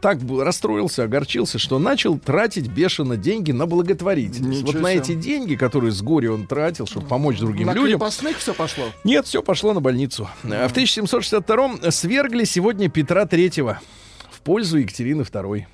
так 0.01 0.19
расстроился, 0.31 1.03
огорчился, 1.05 1.59
что 1.59 1.79
начал 1.81 2.19
тратить 2.19 2.69
бешено 2.69 3.17
деньги 3.17 3.51
на 3.51 3.67
благотворительность. 3.67 4.61
Ничего 4.63 4.73
вот 4.73 4.83
на 4.83 4.91
себе. 4.93 5.01
эти 5.01 5.15
деньги, 5.15 5.57
которые 5.57 5.91
с 5.91 6.01
горя 6.03 6.31
он 6.31 6.47
тратил, 6.47 6.87
чтобы 6.87 7.07
помочь 7.09 7.39
другим 7.39 7.67
На 7.67 7.73
людям, 7.73 7.99
крепостных 7.99 8.39
все 8.39 8.55
пошло. 8.55 8.85
нет, 9.03 9.27
все 9.27 9.43
пошло 9.43 9.73
на 9.75 9.81
больницу. 9.81 10.29
А 10.45 10.69
В 10.69 10.73
1762-м 10.73 11.91
свергли 11.91 12.45
сегодня 12.45 12.89
Петра 12.89 13.27
Третьего 13.27 13.81
в 14.38 14.40
пользу 14.40 14.79
Екатерины 14.79 15.22
II. 15.22 15.64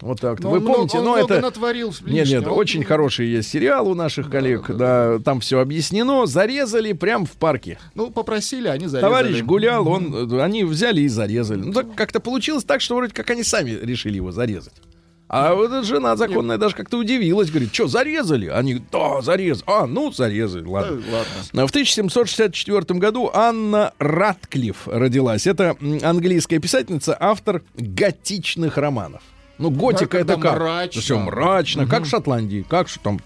Вот 0.00 0.20
так. 0.20 0.40
Но 0.40 0.50
Вы 0.50 0.56
он 0.56 0.62
много- 0.62 0.76
помните, 0.78 0.98
он 0.98 1.04
но 1.04 1.16
это... 1.18 1.40
натворил 1.40 1.88
Нет, 2.00 2.00
нет, 2.10 2.26
лишнего. 2.28 2.50
очень 2.54 2.82
хороший 2.82 3.28
есть 3.28 3.50
сериал 3.50 3.88
у 3.88 3.94
наших 3.94 4.30
коллег, 4.30 4.68
да, 4.76 5.20
там 5.20 5.38
все 5.38 5.60
объяснено, 5.60 6.26
зарезали 6.26 6.92
прям 6.92 7.24
в 7.24 7.32
парке. 7.32 7.78
Ну, 7.94 8.10
попросили, 8.10 8.66
они 8.66 8.88
зарезали. 8.88 9.00
Товарищ 9.00 9.42
гулял, 9.42 9.86
он, 9.86 10.32
э, 10.32 10.42
они 10.42 10.64
взяли 10.64 11.02
и 11.02 11.08
зарезали. 11.08 11.60
Ну, 11.60 11.72
так 11.72 11.94
как-то 11.94 12.18
получилось 12.18 12.64
так, 12.64 12.80
что 12.80 12.96
вроде 12.96 13.12
как 13.14 13.30
они 13.30 13.44
сами 13.44 13.70
решили 13.70 14.16
его 14.16 14.32
зарезать. 14.32 14.74
А 15.32 15.54
вот 15.54 15.72
эта 15.72 15.82
жена 15.82 16.14
законная 16.14 16.58
даже 16.58 16.74
как-то 16.74 16.98
удивилась, 16.98 17.48
говорит, 17.48 17.72
что, 17.74 17.88
зарезали? 17.88 18.48
Они, 18.48 18.82
да, 18.92 19.22
зарезали. 19.22 19.64
А, 19.66 19.86
ну, 19.86 20.12
зарезали, 20.12 20.62
Да, 20.62 20.70
ладно. 20.70 21.02
ладно. 21.10 21.66
В 21.66 21.70
1764 21.70 22.98
году 23.00 23.30
Анна 23.32 23.94
Ратклифф 23.98 24.86
родилась. 24.88 25.46
Это 25.46 25.74
английская 26.02 26.58
писательница, 26.58 27.16
автор 27.18 27.62
готичных 27.76 28.76
романов. 28.76 29.22
Ну, 29.56 29.70
готика 29.70 30.18
когда 30.18 30.34
это 30.34 30.42
как? 30.42 30.54
мрачно. 30.58 31.00
Все 31.00 31.18
мрачно, 31.18 31.86
как 31.86 32.02
в 32.02 32.08
Шотландии. 32.08 32.66
Как 32.68 32.90
что 32.90 33.00
там 33.00 33.20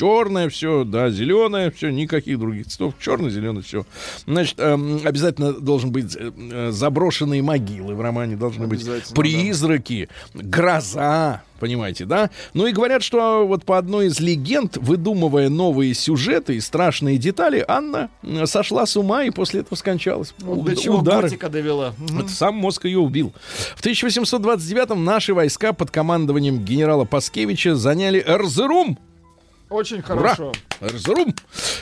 черное 0.00 0.48
все, 0.48 0.84
да, 0.84 1.10
зеленое 1.10 1.70
все, 1.70 1.90
никаких 1.90 2.38
других 2.38 2.68
цветов. 2.68 2.94
Черный, 2.98 3.28
зеленый, 3.28 3.62
все. 3.62 3.84
Значит, 4.26 4.58
эм, 4.58 5.00
обязательно 5.04 5.52
должен 5.52 5.92
быть 5.92 6.16
э, 6.16 6.32
э, 6.36 6.70
заброшенные 6.70 7.42
могилы 7.42 7.94
в 7.94 8.00
романе, 8.00 8.36
должны 8.36 8.66
быть 8.66 8.82
призраки, 9.14 10.08
гроза, 10.32 11.42
понимаете, 11.58 12.06
да? 12.06 12.30
Ну 12.54 12.66
и 12.66 12.72
говорят, 12.72 13.02
что 13.02 13.46
вот 13.46 13.64
по 13.66 13.76
одной 13.76 14.06
из 14.06 14.20
легенд, 14.20 14.78
выдумывая 14.78 15.50
новые 15.50 15.92
сюжеты 15.92 16.56
и 16.56 16.60
страшные 16.60 17.18
детали, 17.18 17.62
Анна 17.68 18.08
э, 18.22 18.46
сошла 18.46 18.86
с 18.86 18.96
ума 18.96 19.24
и 19.24 19.30
после 19.30 19.60
этого 19.60 19.74
скончалась. 19.74 20.32
Вот 20.38 20.60
Уд- 20.60 20.64
до 20.64 20.76
чего 20.76 20.98
удары. 21.00 21.28
готика 21.28 21.50
довела. 21.50 21.92
Это 22.18 22.28
сам 22.30 22.54
мозг 22.54 22.86
ее 22.86 23.00
убил. 23.00 23.34
В 23.76 23.84
1829-м 23.84 25.04
наши 25.04 25.34
войска 25.34 25.74
под 25.74 25.90
командованием 25.90 26.64
генерала 26.64 27.04
Паскевича 27.04 27.74
заняли 27.74 28.24
Эрзерум. 28.26 28.98
Очень 29.70 30.00
Ура! 30.00 30.69
Эрзерум. 30.80 31.34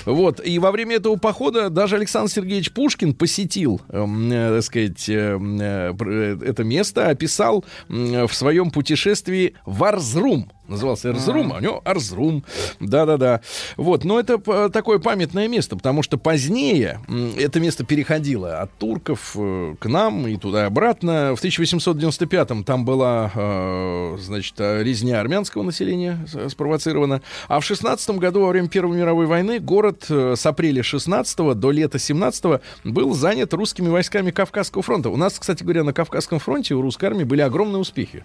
Вот. 0.07 0.41
И 0.45 0.59
во 0.59 0.71
время 0.71 0.97
этого 0.97 1.17
похода 1.17 1.71
даже 1.71 1.97
Александр 1.97 2.31
Сергеевич 2.31 2.73
Пушкин 2.73 3.15
посетил, 3.15 3.81
эм, 3.91 4.31
э, 4.33 4.55
так 4.57 4.65
сказать, 4.65 5.09
эм, 5.09 5.61
э, 5.61 5.95
э, 5.99 6.39
это 6.47 6.65
место, 6.65 7.09
описал 7.09 7.65
м, 7.89 8.27
в 8.27 8.35
своем 8.35 8.71
путешествии 8.71 9.55
в 9.67 9.85
Арзрум. 9.85 10.51
Назывался 10.69 11.09
Эрзрум, 11.09 11.53
а 11.55 11.57
у 11.57 11.61
него 11.61 11.81
Арзрум. 11.83 12.45
Да-да-да. 12.79 13.41
Вот. 13.79 14.05
Но 14.05 14.21
это 14.21 14.37
п- 14.37 14.69
такое 14.69 14.99
памятное 14.99 15.49
место, 15.49 15.77
потому 15.77 16.03
что 16.03 16.19
позднее 16.19 17.01
это 17.39 17.59
место 17.59 17.85
переходило 17.85 18.59
от 18.61 18.71
турков 18.77 19.33
э, 19.35 19.77
к 19.81 19.87
нам 19.87 20.27
и 20.29 20.37
туда-обратно. 20.37 21.35
В 21.35 21.43
1895-м 21.43 22.65
там 22.65 22.85
была, 22.85 23.31
э, 23.35 24.17
значит, 24.21 24.55
э, 24.59 24.83
резня 24.83 25.21
армянского 25.21 25.63
населения 25.63 26.19
спровоцирована. 26.49 27.23
А 27.49 27.61
в 27.61 27.65
16 27.65 28.11
году, 28.19 28.43
во 28.43 28.49
время 28.49 28.69
Первой 28.69 28.88
мировой 28.95 29.27
войны, 29.27 29.59
город 29.59 30.07
э, 30.09 30.35
с 30.37 30.47
апреля 30.47 30.83
16 30.83 31.59
до 31.59 31.71
лета 31.71 31.99
17 31.99 32.61
был 32.85 33.15
занят 33.15 33.55
русскими 33.55 33.89
войсками 33.89 34.31
Кавказского 34.31 34.83
фронта. 34.83 35.11
У 35.11 35.17
нас, 35.17 35.39
кстати 35.39 35.63
говоря, 35.63 35.85
на 35.85 35.93
Кавказском 35.93 36.39
фронте 36.39 36.75
у 36.75 36.83
русской 36.83 37.07
армии 37.07 37.25
были 37.25 37.41
огромные 37.41 37.81
успехи. 37.81 38.25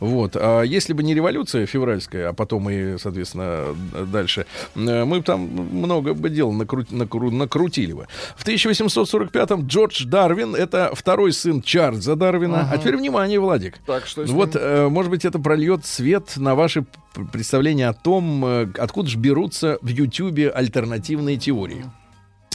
Вот. 0.00 0.36
А 0.36 0.62
если 0.62 0.92
бы 0.92 1.02
не 1.02 1.14
революция 1.14 1.66
февральская, 1.66 2.28
а 2.28 2.32
потом 2.32 2.68
и, 2.70 2.98
соответственно, 2.98 3.74
дальше, 4.12 4.46
э, 4.74 5.04
мы 5.04 5.18
бы 5.18 5.22
там 5.22 5.40
много 5.40 6.14
бы 6.14 6.30
дел 6.30 6.52
накру- 6.52 6.86
накру- 6.90 7.30
накрутили 7.30 7.92
бы. 7.92 8.06
В 8.36 8.44
1845-м 8.46 9.66
Джордж 9.66 10.04
Дарвин, 10.04 10.54
это 10.54 10.90
второй 10.94 11.32
сын 11.32 11.62
Чарльза 11.62 12.16
Дарвина. 12.16 12.68
А 12.70 12.78
теперь 12.78 12.96
внимание, 12.96 13.38
Владик. 13.40 13.78
Так, 13.86 14.06
что 14.06 14.24
Вот, 14.24 14.54
э, 14.54 14.88
может 14.88 15.10
быть, 15.10 15.24
это 15.24 15.38
прольет 15.38 15.84
свет 15.86 16.32
на 16.36 16.54
ваши 16.54 16.84
представления 17.32 17.88
о 17.88 17.92
том, 17.92 18.44
э, 18.44 18.66
откуда 18.78 19.08
же 19.08 19.18
берутся 19.18 19.78
в 19.82 19.88
Ютьюбе 19.88 20.50
альтернативные 20.50 21.36
теории. 21.36 21.84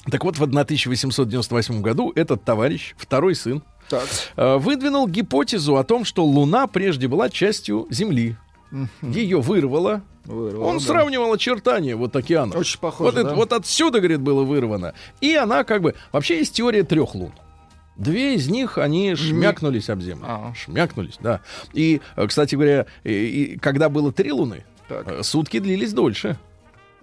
Так 0.10 0.24
вот, 0.24 0.38
в 0.38 0.44
1898 0.44 1.82
году 1.82 2.12
этот 2.16 2.44
товарищ, 2.44 2.96
второй 2.98 3.36
сын, 3.36 3.62
Так. 3.89 4.08
э, 4.36 4.58
выдвинул 4.58 5.08
гипотезу 5.08 5.78
о 5.78 5.84
том, 5.84 6.06
что 6.06 6.23
Луна 6.25 6.67
прежде 6.67 7.08
была 7.08 7.30
частью 7.30 7.88
Земли. 7.89 8.36
Ее 9.02 9.41
вырвало. 9.41 10.04
Вырвало, 10.25 10.65
Он 10.67 10.78
да. 10.78 10.84
сравнивал 10.84 11.34
очертания 11.34 11.95
вот 11.95 12.15
океана. 12.15 12.56
Очень 12.56 12.80
похоже, 12.80 13.17
Вот, 13.17 13.23
да? 13.23 13.34
вот 13.36 13.54
отсюда, 13.54 13.99
говорит, 13.99 14.21
было 14.21 14.43
вырвано. 14.43 14.93
И 15.21 15.34
она 15.36 15.63
как 15.63 15.82
бы... 15.82 15.95
Вообще 16.12 16.38
есть 16.38 16.54
теория 16.54 16.84
трех 16.84 17.15
лун. 17.15 17.32
Две 17.97 18.36
из 18.36 18.47
них, 18.47 18.78
они 18.78 19.15
шмякнулись 19.15 19.89
об 19.89 20.02
землю. 20.02 20.25
А. 20.28 20.54
Шмякнулись, 20.56 21.17
да. 21.19 21.41
И, 21.73 21.99
э, 22.15 22.28
кстати 22.28 22.54
говоря, 22.56 22.86
и- 23.04 23.12
и 23.56 23.58
когда 23.60 23.89
было 23.89 24.12
три 24.13 24.32
луны, 24.32 24.63
Так. 24.88 25.08
э, 25.08 25.23
сутки 25.23 25.58
длились 25.60 25.93
дольше. 25.93 26.38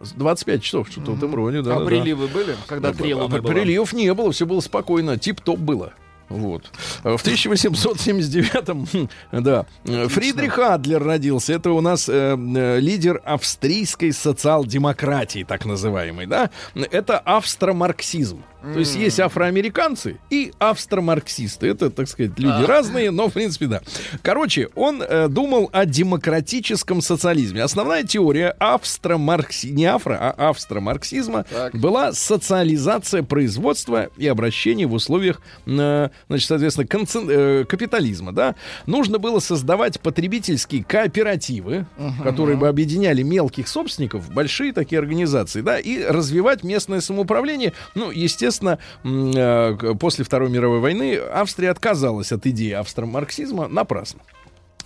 С 0.01 0.13
25 0.13 0.63
часов, 0.63 0.89
что-то 0.91 1.13
в 1.13 1.17
этом 1.19 1.35
роде, 1.35 1.63
да. 1.63 1.73
а 1.73 1.75
да, 1.75 1.81
да. 1.81 1.87
приливы 1.87 2.29
были, 2.29 2.55
когда 2.69 2.93
три 2.93 3.13
А, 3.13 3.17
луны 3.17 3.35
а, 3.37 3.43
было? 3.43 3.51
Приливов 3.53 3.93
не 3.93 4.13
было, 4.15 4.31
все 4.31 4.47
было 4.47 4.61
спокойно, 4.61 5.19
тип-топ 5.19 5.59
было. 5.59 5.95
Вот. 6.29 6.71
В 7.03 7.17
1879-м, 7.17 8.87
хм, 8.87 9.09
да, 9.33 9.67
э, 9.85 10.09
Фридрих 10.09 10.59
Адлер 10.59 11.03
родился. 11.03 11.53
Это 11.53 11.71
у 11.71 11.81
нас 11.81 12.09
э, 12.09 12.37
э, 12.37 12.81
лидер 12.81 13.23
австрийской 13.25 14.13
социал-демократии, 14.13 15.45
так 15.45 15.65
называемой, 15.65 16.27
да. 16.27 16.51
Это 16.75 17.19
австромарксизм. 17.19 18.43
То 18.63 18.81
есть 18.81 18.97
есть 18.97 19.21
афроамериканцы 19.21 20.19
и 20.31 20.53
австромарксисты. 20.59 21.69
Это, 21.69 21.91
так 21.91 22.09
сказать, 22.09 22.39
люди 22.39 22.65
разные, 22.65 23.11
но 23.11 23.29
в 23.29 23.33
принципе 23.33 23.67
да. 23.67 23.81
Короче, 24.23 24.69
он 24.75 25.03
э, 25.03 25.29
думал 25.29 25.71
о 25.73 25.87
демократическом 25.87 27.01
социализме. 27.01 27.63
Основная 27.63 28.03
теория 28.03 28.49
австромаркси... 28.59 29.69
не 29.69 29.85
афро, 29.85 30.17
а 30.21 30.49
австромарксизма 30.49 31.45
Так. 31.45 31.77
была 31.77 32.13
социализация 32.13 33.23
производства 33.23 34.09
и 34.17 34.27
обращения 34.27 34.87
в 34.87 34.95
условиях, 34.95 35.41
э, 35.67 36.09
значит, 36.29 36.49
соответственно, 36.49 36.87
концен- 36.87 37.31
э, 37.31 37.65
капитализма, 37.65 38.33
да. 38.33 38.57
Нужно 38.87 39.19
было 39.19 39.39
создавать 39.39 40.01
потребительские 40.01 40.83
кооперативы, 40.83 41.87
которые 42.23 42.57
бы 42.57 42.69
объединяли 42.69 43.23
мелких 43.23 43.69
собственников 43.69 44.31
большие 44.31 44.73
такие 44.73 44.99
организации, 44.99 45.61
да, 45.61 45.79
и 45.79 46.03
развивать 46.03 46.65
местное 46.65 47.01
самоуправление. 47.01 47.73
Ну, 47.95 48.11
естественно, 48.11 48.56
м, 49.05 49.33
э, 49.35 49.95
после 49.99 50.25
Второй 50.25 50.51
мировой 50.51 50.81
войны 50.81 51.17
Австрия 51.17 51.71
отказалась 51.71 52.33
от 52.33 52.47
идеи 52.47 52.73
австромарксизма 52.73 53.69
напрасно. 53.69 54.21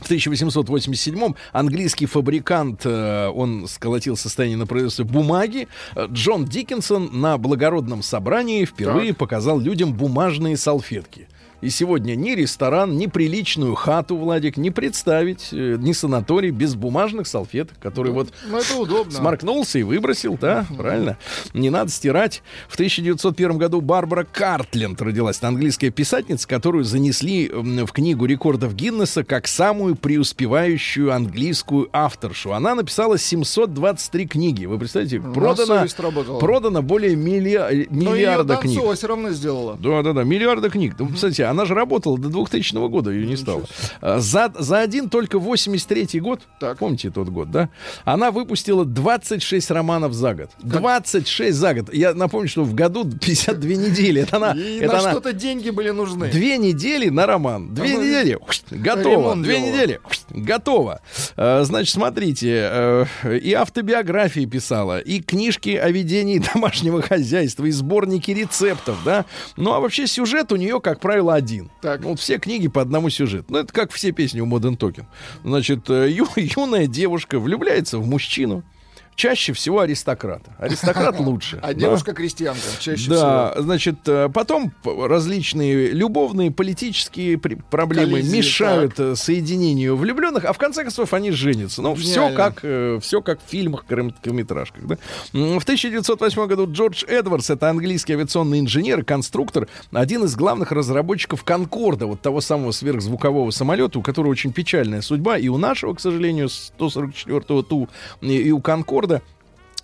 В 0.00 0.10
1887-м 0.10 1.36
английский 1.52 2.06
фабрикант, 2.06 2.82
э, 2.84 3.28
он 3.28 3.68
сколотил 3.68 4.16
состояние 4.16 4.56
на 4.56 4.66
производстве 4.66 5.04
бумаги. 5.04 5.68
Э, 5.94 6.06
Джон 6.10 6.46
Диккенсон 6.46 7.20
на 7.20 7.36
благородном 7.36 8.02
собрании 8.02 8.64
впервые 8.64 9.12
показал 9.14 9.60
людям 9.60 9.92
бумажные 9.92 10.56
салфетки. 10.56 11.28
И 11.60 11.68
сегодня 11.68 12.14
ни 12.14 12.30
ресторан, 12.30 12.96
ни 12.96 13.06
приличную 13.06 13.74
хату, 13.74 14.16
Владик, 14.16 14.56
не 14.56 14.70
представить, 14.70 15.48
э, 15.52 15.76
ни 15.78 15.92
санаторий 15.92 16.50
без 16.50 16.74
бумажных 16.74 17.26
салфеток, 17.26 17.78
которые 17.78 18.14
вот 18.14 18.32
Ну, 18.48 18.56
это 18.58 18.76
удобно. 18.76 19.12
сморкнулся 19.12 19.78
и 19.78 19.82
выбросил, 19.82 20.38
да, 20.40 20.64
правильно? 20.76 21.18
Не 21.52 21.68
надо 21.68 21.90
стирать. 21.90 22.42
В 22.68 22.74
1901 22.76 23.58
году 23.58 23.80
Барбара 23.82 24.24
Картленд 24.24 25.02
родилась. 25.02 25.42
Английская 25.42 25.90
писательница, 25.90 26.48
которую 26.48 26.84
занесли 26.84 27.48
в 27.52 27.88
книгу 27.92 28.24
рекордов 28.24 28.74
Гиннесса 28.74 29.24
как 29.24 29.46
самую 29.46 29.96
преуспевающую 29.96 31.12
английскую 31.14 31.88
авторшу. 31.92 32.52
Она 32.54 32.74
написала 32.74 33.18
723 33.18 34.26
книги. 34.26 34.64
Вы 34.64 34.78
представляете, 34.78 35.20
продано, 35.20 35.84
продано 36.38 36.82
более 36.82 37.16
милли- 37.16 37.86
Но 37.90 38.14
миллиарда 38.14 38.56
книг. 38.56 38.76
Донцова 38.76 38.94
все 38.94 39.06
равно 39.08 39.30
сделала. 39.30 39.76
Да, 39.78 40.02
да, 40.02 40.12
да, 40.12 40.24
миллиарда 40.24 40.70
книг. 40.70 40.94
Ну, 40.98 41.08
кстати, 41.08 41.42
она 41.50 41.64
же 41.64 41.74
работала 41.74 42.18
до 42.18 42.28
2000 42.28 42.88
года, 42.88 43.10
ее 43.10 43.26
не 43.26 43.36
стало. 43.36 43.64
А, 44.00 44.18
За, 44.20 44.52
за 44.58 44.80
один 44.80 45.08
только 45.10 45.38
83 45.38 46.20
год, 46.20 46.40
Так. 46.60 46.78
помните 46.78 47.10
тот 47.10 47.28
год, 47.28 47.50
да? 47.50 47.68
Она 48.04 48.30
выпустила 48.30 48.84
26 48.84 49.70
романов 49.70 50.12
за 50.12 50.34
год. 50.34 50.50
26 50.60 51.56
за 51.56 51.74
год. 51.74 51.92
Я 51.94 52.14
напомню, 52.14 52.48
что 52.48 52.62
в 52.64 52.74
году 52.74 53.04
52 53.20 53.68
недели. 53.70 54.22
Это 54.22 54.36
она, 54.36 54.52
И 54.52 54.78
это 54.78 54.92
на 54.94 54.98
она 55.00 55.10
что-то 55.10 55.32
деньги 55.32 55.70
были 55.70 55.90
нужны. 55.90 56.30
Две 56.30 56.58
недели 56.58 57.08
на 57.08 57.26
роман. 57.26 57.74
Две 57.74 57.94
Она 57.96 58.04
недели. 58.04 58.38
Готово. 58.70 59.10
ремонт 59.10 59.42
Две 59.42 59.56
делала. 59.56 59.70
недели. 59.72 60.00
Готово. 60.30 61.00
Э, 61.36 61.62
Значит, 61.64 61.94
смотрите. 61.94 62.68
э, 63.24 63.38
И 63.42 63.52
автобиографии 63.52 64.46
писала, 64.46 64.98
и 65.00 65.20
книжки 65.20 65.70
о 65.70 65.90
ведении 65.90 66.38
домашнего 66.54 67.02
хозяйства, 67.02 67.64
и 67.64 67.70
сборники 67.70 68.30
рецептов, 68.30 68.98
да. 69.04 69.24
Ну, 69.56 69.72
а 69.72 69.80
вообще 69.80 70.06
сюжет 70.06 70.52
у 70.52 70.56
нее, 70.56 70.80
как 70.80 71.00
правило, 71.00 71.34
один. 71.40 71.70
Так. 71.80 72.00
Ну, 72.02 72.10
вот 72.10 72.20
все 72.20 72.38
книги 72.38 72.68
по 72.68 72.80
одному 72.80 73.10
сюжету. 73.10 73.46
Ну, 73.48 73.58
это 73.58 73.72
как 73.72 73.90
все 73.92 74.12
песни 74.12 74.40
у 74.40 74.46
Modern 74.46 74.76
Token. 74.78 75.04
Значит, 75.42 75.88
э, 75.90 76.10
ю- 76.10 76.28
юная 76.36 76.86
девушка 76.86 77.38
влюбляется 77.40 77.98
в 77.98 78.06
мужчину. 78.06 78.62
Чаще 79.16 79.52
всего 79.52 79.80
аристократа. 79.80 80.54
Аристократ 80.58 81.18
лучше. 81.20 81.58
А 81.62 81.68
да. 81.68 81.74
девушка-крестьянка 81.74 82.60
чаще 82.78 83.10
Да, 83.10 83.50
всего. 83.50 83.62
значит, 83.62 83.96
э, 84.06 84.28
потом 84.32 84.72
различные 84.84 85.90
любовные, 85.90 86.50
политические 86.50 87.36
проблемы 87.38 88.22
мешают 88.22 88.98
э, 88.98 89.14
соединению 89.16 89.96
влюбленных, 89.96 90.44
а 90.46 90.52
в 90.52 90.58
конце 90.58 90.82
концов 90.82 91.12
они 91.12 91.32
женятся. 91.32 91.82
Ну, 91.82 91.94
все 91.96 92.28
Гениально. 92.28 92.36
как, 92.36 93.02
все 93.02 93.20
как 93.20 93.40
в 93.44 93.50
фильмах, 93.50 93.84
короткометражках. 93.86 94.86
Да? 94.86 94.96
В 95.32 95.62
1908 95.62 96.46
году 96.46 96.70
Джордж 96.70 97.04
Эдвардс, 97.06 97.50
это 97.50 97.68
английский 97.68 98.14
авиационный 98.14 98.60
инженер 98.60 99.00
и 99.00 99.04
конструктор, 99.04 99.68
один 99.92 100.24
из 100.24 100.34
главных 100.34 100.72
разработчиков 100.72 101.44
Конкорда, 101.44 102.06
вот 102.06 102.20
того 102.22 102.40
самого 102.40 102.70
сверхзвукового 102.72 103.50
самолета, 103.50 103.98
у 103.98 104.02
которого 104.02 104.30
очень 104.30 104.52
печальная 104.52 105.02
судьба, 105.02 105.36
и 105.36 105.48
у 105.48 105.58
нашего, 105.58 105.94
к 105.94 106.00
сожалению, 106.00 106.48
144-го 106.78 107.62
Ту, 107.62 107.88
и 108.22 108.50
у 108.50 108.60
Конкорда. 108.60 108.99
Форда 109.00 109.22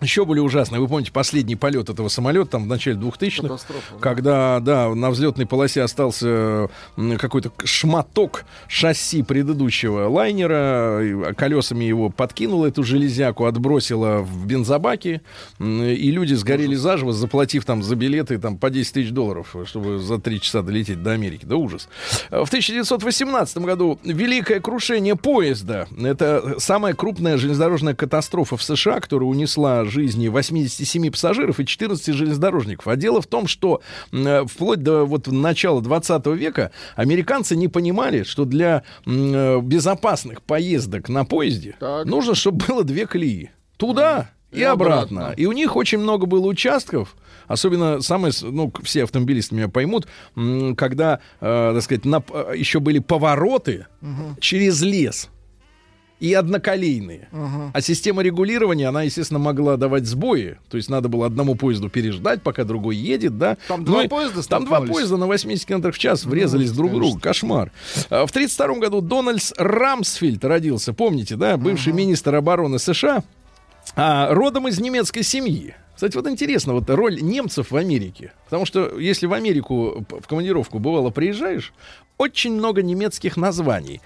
еще 0.03 0.27
более 0.27 0.43
ужасные. 0.43 0.79
Вы 0.79 0.89
помните 0.89 1.11
последний 1.11 1.57
полет 1.57 1.89
этого 1.89 2.09
самолета 2.09 2.51
там 2.51 2.65
в 2.65 2.67
начале 2.67 2.99
2000-х? 2.99 3.43
Катастрофа, 3.43 3.95
да. 3.95 3.99
Когда, 4.01 4.61
да, 4.61 4.95
на 4.95 5.11
взлетной 5.11 5.47
полосе 5.47 5.83
остался 5.83 6.69
какой-то 7.19 7.51
шматок 7.65 8.45
шасси 8.69 9.23
предыдущего 9.23 10.09
лайнера, 10.09 11.33
колесами 11.35 11.85
его 11.85 12.11
подкинуло 12.11 12.67
эту 12.67 12.83
железяку, 12.83 13.47
отбросило 13.47 14.19
в 14.19 14.47
бензобаки, 14.47 15.23
и 15.59 16.11
люди 16.11 16.35
сгорели 16.35 16.75
заживо, 16.75 17.15
заплатив 17.15 17.65
там 17.65 17.83
за 17.83 17.97
билеты 17.97 18.39
там 18.39 18.59
по 18.59 18.69
10 18.69 18.93
тысяч 18.93 19.11
долларов, 19.13 19.57
чтобы 19.65 19.99
за 19.99 20.19
3 20.19 20.41
часа 20.43 20.61
долететь 20.61 21.03
до 21.03 21.13
Америки. 21.13 21.47
Да 21.47 21.57
ужас. 21.57 21.89
В 22.31 22.49
1918 22.49 23.59
году 23.59 23.99
великое 24.05 24.61
крушение 24.61 25.17
поезда. 25.17 25.87
Это 25.99 26.57
самая 26.59 26.93
крупная 26.93 27.39
железнодорожная 27.39 27.95
катастрофа 27.95 28.59
в 28.59 28.63
США, 28.63 29.01
которая 29.01 29.29
унесла 29.29 29.86
жизни 29.87 30.29
87 30.29 31.11
пассажиров 31.11 31.61
и 31.61 31.67
14 31.67 32.15
железнодорожников. 32.15 32.89
А 32.89 32.97
дело 32.97 33.21
в 33.21 33.27
том, 33.27 33.47
что 33.47 33.81
э, 34.13 34.45
вплоть 34.47 34.83
до 34.83 35.05
вот 35.05 35.27
начала 35.29 35.81
20 35.81 36.27
века 36.29 36.71
американцы 36.95 37.57
не 37.57 37.69
понимали, 37.69 38.23
что 38.23 38.45
для 38.45 38.83
э, 39.07 39.61
безопасных 39.61 40.43
поездок 40.43 41.09
на 41.09 41.25
поезде 41.25 41.77
Так. 41.81 42.07
нужно, 42.07 42.35
чтобы 42.35 42.65
было 42.67 42.85
две 42.85 43.07
колеи. 43.07 43.51
Туда 43.77 44.31
и, 44.53 44.61
И 44.61 44.63
обратно. 44.63 45.27
обратно. 45.27 45.35
И 45.41 45.47
у 45.47 45.53
них 45.53 45.77
очень 45.77 45.99
много 45.99 46.27
было 46.27 46.47
участков, 46.47 47.15
особенно 47.47 48.01
самые, 48.01 48.33
ну, 48.43 48.73
все 48.85 49.05
автомобилисты 49.05 49.55
меня 49.55 49.69
поймут, 49.69 50.07
когда, 50.77 51.21
э, 51.41 51.73
так 51.75 51.83
сказать, 51.83 52.05
на 52.05 52.23
э, 52.33 52.55
еще 52.57 52.81
были 52.81 53.01
повороты 53.01 53.87
через 54.41 54.81
лес 54.83 55.29
и 56.19 56.33
одноколейные. 56.33 57.29
А 57.75 57.81
система 57.81 58.23
регулирования, 58.23 58.89
она, 58.89 59.03
естественно, 59.03 59.39
могла 59.39 59.77
давать 59.77 60.07
сбои. 60.07 60.57
То 60.71 60.77
есть 60.79 60.89
надо 60.89 61.09
было 61.09 61.27
одному 61.27 61.55
поезду 61.57 61.89
переждать, 61.91 62.43
пока 62.43 62.65
другой 62.65 62.97
едет, 62.97 63.37
да. 63.39 63.57
Там 63.69 63.81
Ну 63.81 63.87
два 63.87 64.05
и- 64.05 64.09
поезда 64.09 64.43
Там 64.43 64.65
два 64.65 64.81
поезда 64.81 65.17
на 65.19 65.27
80 65.27 65.67
км 65.67 65.93
в 65.93 65.99
час 65.99 66.25
врезались 66.25 66.73
друг 66.73 66.93
в 66.93 66.95
друга. 66.95 67.21
Кошмар. 67.21 67.71
А 68.11 68.27
В 68.27 68.31
1932 68.31 68.79
году 68.81 69.01
Дональдс 69.01 69.53
Рамсфельд 69.57 70.45
родился. 70.45 70.93
Помните, 70.95 71.37
да? 71.37 71.57
Бывший 71.57 71.93
министр 71.93 72.35
обороны 72.37 72.79
США. 72.79 73.23
А, 73.95 74.33
родом 74.35 74.69
из 74.69 74.81
немецкой 74.81 75.23
семьи. 75.23 75.75
Кстати, 75.95 76.15
вот 76.17 76.27
интересно, 76.29 76.75
вот 76.75 76.91
роль 76.91 77.23
немцев 77.23 77.71
в 77.71 77.77
Америке. 77.77 78.33
Потому 78.47 78.67
что 78.67 78.99
если 78.99 79.27
в 79.27 79.33
Америку 79.33 80.05
в 80.09 80.27
командировку 80.27 80.79
бывало 80.79 81.09
приезжаешь, 81.11 81.73
очень 82.19 82.55
много 82.55 82.83
немецких 82.83 83.37
названий. 83.37 84.01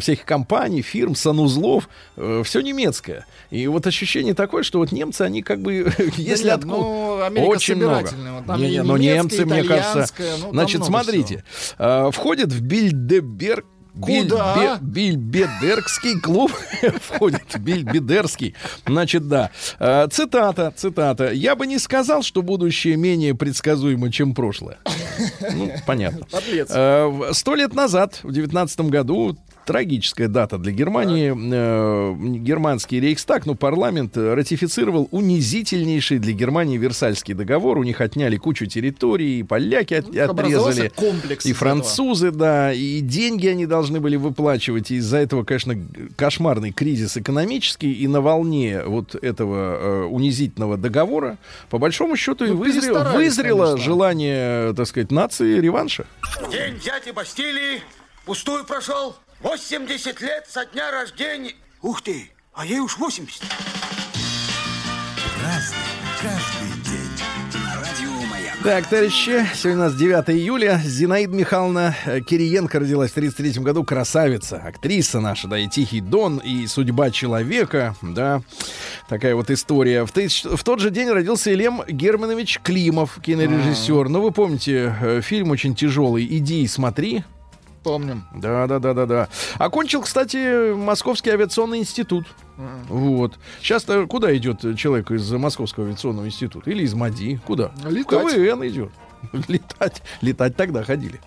Всяких 0.00 0.24
компаний, 0.24 0.82
фирм, 0.82 1.14
санузлов. 1.14 1.88
все 2.16 2.60
немецкое. 2.60 3.26
И 3.50 3.66
вот 3.66 3.86
ощущение 3.86 4.34
такое, 4.34 4.62
что 4.62 4.78
вот 4.78 4.92
немцы, 4.92 5.22
они 5.22 5.42
как 5.42 5.60
бы, 5.60 5.92
если 6.16 6.46
нет, 6.46 6.58
откуда... 6.58 6.76
ну, 6.76 7.22
Америка 7.22 7.48
очень 7.48 7.76
много. 7.76 8.10
Вот 8.34 8.46
там 8.46 8.60
Не, 8.60 8.70
не, 8.70 8.82
но 8.82 8.96
немецкая, 8.96 9.44
немцы, 9.44 9.46
мне 9.46 9.64
кажется... 9.64 10.14
ну, 10.42 10.50
Значит, 10.52 10.84
смотрите. 10.84 11.44
а, 11.78 12.10
входит 12.10 12.52
в 12.52 12.60
Бильдеберг 12.62 13.66
Куда? 14.00 14.78
Бильбедерский 14.80 16.20
клуб 16.20 16.52
входит. 17.00 17.58
Бильбедерский. 17.58 18.54
Значит, 18.86 19.28
да. 19.28 19.50
А, 19.78 20.08
Цитата, 20.08 20.72
цитата. 20.76 21.30
Я 21.32 21.56
бы 21.56 21.66
не 21.66 21.78
сказал, 21.78 22.22
что 22.22 22.42
будущее 22.42 22.96
менее 22.96 23.34
предсказуемо, 23.34 24.10
чем 24.12 24.34
прошлое. 24.34 24.78
Ну, 25.52 25.70
понятно. 25.86 26.26
В- 26.30 27.32
Сто 27.32 27.54
лет 27.54 27.74
назад, 27.74 28.20
в 28.22 28.32
девятнадцатом 28.32 28.88
году, 28.88 29.36
трагическая 29.66 30.28
дата 30.28 30.58
для 30.58 30.72
Германии, 30.72 31.32
э, 31.32 32.14
германский 32.38 33.00
Рейхстаг, 33.00 33.46
ну, 33.46 33.54
парламент 33.54 34.16
э, 34.16 34.34
ратифицировал 34.34 35.08
унизительнейший 35.10 36.18
для 36.18 36.32
Германии 36.32 36.76
Версальский 36.78 37.34
договор. 37.34 37.78
У 37.78 37.82
них 37.82 38.00
отняли 38.00 38.36
кучу 38.36 38.66
территорий, 38.66 39.40
и 39.40 39.42
поляки 39.42 39.94
от- 39.94 40.12
Ну, 40.12 40.22
отрезали. 40.22 40.88
комплекс 40.94 41.46
И 41.46 41.52
французы, 41.52 42.30
да, 42.30 42.72
и 42.72 43.00
деньги 43.00 43.46
они 43.48 43.66
должны 43.66 44.00
были 44.00 44.16
выплачивать. 44.16 44.90
И 44.90 44.96
из-за 44.96 45.18
этого, 45.18 45.44
конечно, 45.44 45.74
кошмарный 46.16 46.72
кризис 46.72 47.16
экономический. 47.16 47.92
И 47.92 48.08
на 48.08 48.20
волне 48.20 48.82
вот 48.84 49.14
этого 49.14 49.76
э, 49.80 50.02
унизительного 50.04 50.76
договора, 50.76 51.38
по 51.68 51.78
большому 51.78 52.16
счету, 52.16 52.44
и 52.44 52.48
Ну, 52.50 52.56
вызрело, 52.56 53.00
перестарались, 53.00 53.16
вызрело 53.28 53.64
конечно. 53.66 53.84
желание, 53.84 54.74
так 54.74 54.86
сказать, 54.86 55.10
нации 55.10 55.60
реванша. 55.60 56.06
День 56.50 56.74
дяди 56.84 57.10
Бастилии 57.14 57.80
пустую 58.26 58.64
прошел. 58.64 59.14
80 59.42 60.20
лет 60.20 60.46
со 60.48 60.66
дня 60.66 60.90
рождения. 60.90 61.52
Ух 61.82 62.02
ты, 62.02 62.30
а 62.52 62.66
ей 62.66 62.80
уж 62.80 62.98
80. 62.98 63.42
Разный, 65.42 65.76
каждый 66.20 66.84
день. 66.84 67.64
На 67.64 67.74
радио 67.76 68.26
Маяк. 68.30 68.58
Так, 68.62 68.86
товарищи, 68.88 69.46
сегодня 69.54 69.84
у 69.84 69.84
нас 69.86 69.94
9 69.94 70.28
июля. 70.30 70.78
Зинаида 70.84 71.32
Михайловна 71.34 71.96
э, 72.04 72.20
Кириенко 72.20 72.80
родилась 72.80 73.12
в 73.12 73.14
33 73.14 73.62
году. 73.62 73.82
Красавица, 73.82 74.56
актриса 74.58 75.20
наша, 75.20 75.48
да, 75.48 75.58
и 75.58 75.68
«Тихий 75.68 76.02
дон», 76.02 76.36
и 76.36 76.66
«Судьба 76.66 77.10
человека», 77.10 77.96
да. 78.02 78.42
Такая 79.08 79.34
вот 79.34 79.50
история. 79.50 80.04
В, 80.04 80.12
тысяч- 80.12 80.44
в 80.44 80.62
тот 80.62 80.80
же 80.80 80.90
день 80.90 81.08
родился 81.08 81.50
Елем 81.50 81.82
Германович 81.88 82.60
Климов, 82.62 83.18
кинорежиссер. 83.22 84.10
Ну, 84.10 84.20
вы 84.20 84.32
помните, 84.32 84.94
э, 85.00 85.20
фильм 85.22 85.50
очень 85.50 85.74
тяжелый 85.74 86.26
«Иди 86.26 86.62
и 86.62 86.66
смотри». 86.66 87.24
Помним. 87.82 88.24
Да, 88.34 88.66
да, 88.66 88.78
да, 88.78 88.92
да, 88.92 89.06
да. 89.06 89.28
Окончил, 89.58 90.02
кстати, 90.02 90.74
Московский 90.74 91.30
авиационный 91.30 91.78
институт. 91.78 92.26
Вот. 92.88 93.38
Сейчас-то 93.60 94.06
куда 94.06 94.36
идет 94.36 94.60
человек 94.76 95.10
из 95.10 95.30
Московского 95.32 95.86
авиационного 95.86 96.26
института? 96.26 96.70
Или 96.70 96.82
из 96.82 96.92
МАДИ? 96.94 97.40
Куда? 97.46 97.72
Летать. 97.86 98.22
В 98.24 98.34
КВН 98.34 98.66
идет. 98.68 98.90
Летать. 99.48 100.02
Летать 100.20 100.56
тогда 100.56 100.84
ходили. 100.84 101.20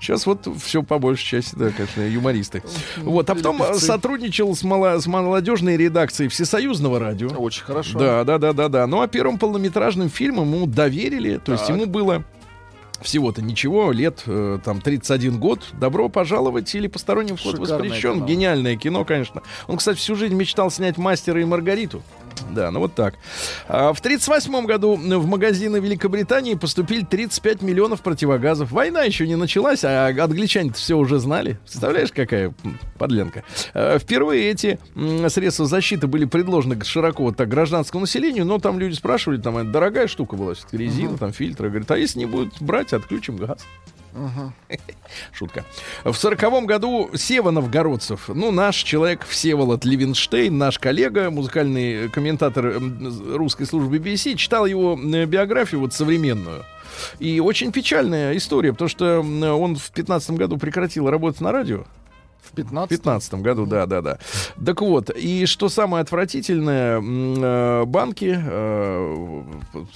Сейчас 0.00 0.26
вот 0.26 0.46
все 0.62 0.82
по 0.82 0.98
большей 0.98 1.24
части, 1.24 1.54
да, 1.56 1.70
конечно, 1.70 2.02
юмористы. 2.02 2.62
Вот, 2.98 3.30
а 3.30 3.34
потом 3.34 3.56
певцы. 3.58 3.86
сотрудничал 3.86 4.54
с, 4.54 4.62
мало- 4.62 4.98
с 4.98 5.06
молодежной 5.06 5.78
редакцией 5.78 6.28
Всесоюзного 6.28 6.98
радио. 6.98 7.28
Очень 7.28 7.64
хорошо. 7.64 7.98
Да, 7.98 8.24
да, 8.24 8.36
да, 8.38 8.52
да, 8.52 8.68
да. 8.68 8.86
Ну 8.86 9.00
а 9.00 9.06
первым 9.08 9.38
полнометражным 9.38 10.10
фильмом 10.10 10.52
ему 10.52 10.66
доверили, 10.66 11.38
то 11.38 11.52
есть 11.52 11.66
Так. 11.68 11.76
ему 11.76 11.86
было 11.86 12.22
всего-то 13.02 13.42
ничего, 13.42 13.92
лет 13.92 14.22
э, 14.26 14.58
там 14.64 14.80
31 14.80 15.38
год. 15.38 15.66
Добро 15.72 16.08
пожаловать 16.08 16.74
или 16.74 16.86
посторонним 16.86 17.36
вход 17.36 17.56
Шикарное 17.56 17.88
воспрещен. 17.90 18.14
кино. 18.14 18.26
Гениальное 18.26 18.76
кино, 18.76 19.04
конечно. 19.04 19.42
Он, 19.66 19.76
кстати, 19.76 19.98
всю 19.98 20.14
жизнь 20.14 20.34
мечтал 20.34 20.70
снять 20.70 20.96
мастера 20.96 21.40
и 21.40 21.44
Маргариту. 21.44 22.02
Да, 22.50 22.70
ну 22.70 22.80
вот 22.80 22.94
так. 22.94 23.14
А, 23.68 23.92
в 23.92 24.00
1938 24.00 24.66
году 24.66 24.94
в 24.96 25.26
магазины 25.26 25.78
Великобритании 25.78 26.54
поступили 26.54 27.04
35 27.04 27.62
миллионов 27.62 28.02
противогазов. 28.02 28.70
Война 28.70 29.02
еще 29.02 29.26
не 29.26 29.36
началась, 29.36 29.84
а 29.84 30.08
англичане-то 30.08 30.76
все 30.76 30.96
уже 30.96 31.18
знали. 31.18 31.58
Представляешь, 31.64 32.12
какая 32.12 32.54
подленка. 32.98 33.44
А, 33.72 33.98
впервые 33.98 34.50
эти 34.50 34.78
средства 35.28 35.66
защиты 35.66 36.06
были 36.06 36.24
предложены 36.24 36.82
широко 36.84 37.24
вот 37.24 37.36
так 37.36 37.48
гражданскому 37.48 38.02
населению, 38.02 38.44
но 38.44 38.58
там 38.58 38.78
люди 38.78 38.94
спрашивали, 38.94 39.40
там 39.40 39.56
это 39.56 39.70
дорогая 39.70 40.06
штука 40.06 40.36
была, 40.36 40.54
резина, 40.72 41.18
там 41.18 41.32
фильтры. 41.32 41.68
Говорят, 41.68 41.90
а 41.90 41.98
если 41.98 42.20
не 42.20 42.26
будут 42.26 42.60
брать, 42.60 42.92
отключим 42.92 43.36
газ. 43.36 43.58
Шутка. 45.32 45.64
В 46.04 46.14
сороковом 46.14 46.66
году 46.66 47.10
Сева 47.14 47.50
Новгородцев, 47.50 48.28
ну, 48.28 48.50
наш 48.50 48.76
человек 48.76 49.24
Всеволод 49.26 49.84
Левинштейн, 49.84 50.56
наш 50.56 50.78
коллега, 50.78 51.30
музыкальный 51.30 52.08
комментатор 52.08 52.80
русской 53.32 53.66
службы 53.66 53.98
BBC, 53.98 54.36
читал 54.36 54.66
его 54.66 54.98
э, 54.98 55.24
биографию 55.24 55.80
вот 55.80 55.92
современную. 55.92 56.64
И 57.18 57.40
очень 57.40 57.72
печальная 57.72 58.36
история, 58.36 58.72
потому 58.72 58.88
что 58.88 59.20
он 59.20 59.76
в 59.76 59.90
15 59.90 60.30
году 60.32 60.58
прекратил 60.58 61.10
работать 61.10 61.40
на 61.40 61.50
радио. 61.50 61.84
В 62.44 62.52
В 62.52 62.54
15 62.54 62.88
15 62.88 63.34
году, 63.34 63.66
да, 63.66 63.86
да, 63.86 64.00
да. 64.00 64.18
Так 64.64 64.80
вот, 64.80 65.10
и 65.10 65.46
что 65.46 65.68
самое 65.68 66.02
отвратительное, 66.02 67.00
э, 67.00 67.84
банки, 67.84 68.36
э, 68.36 69.42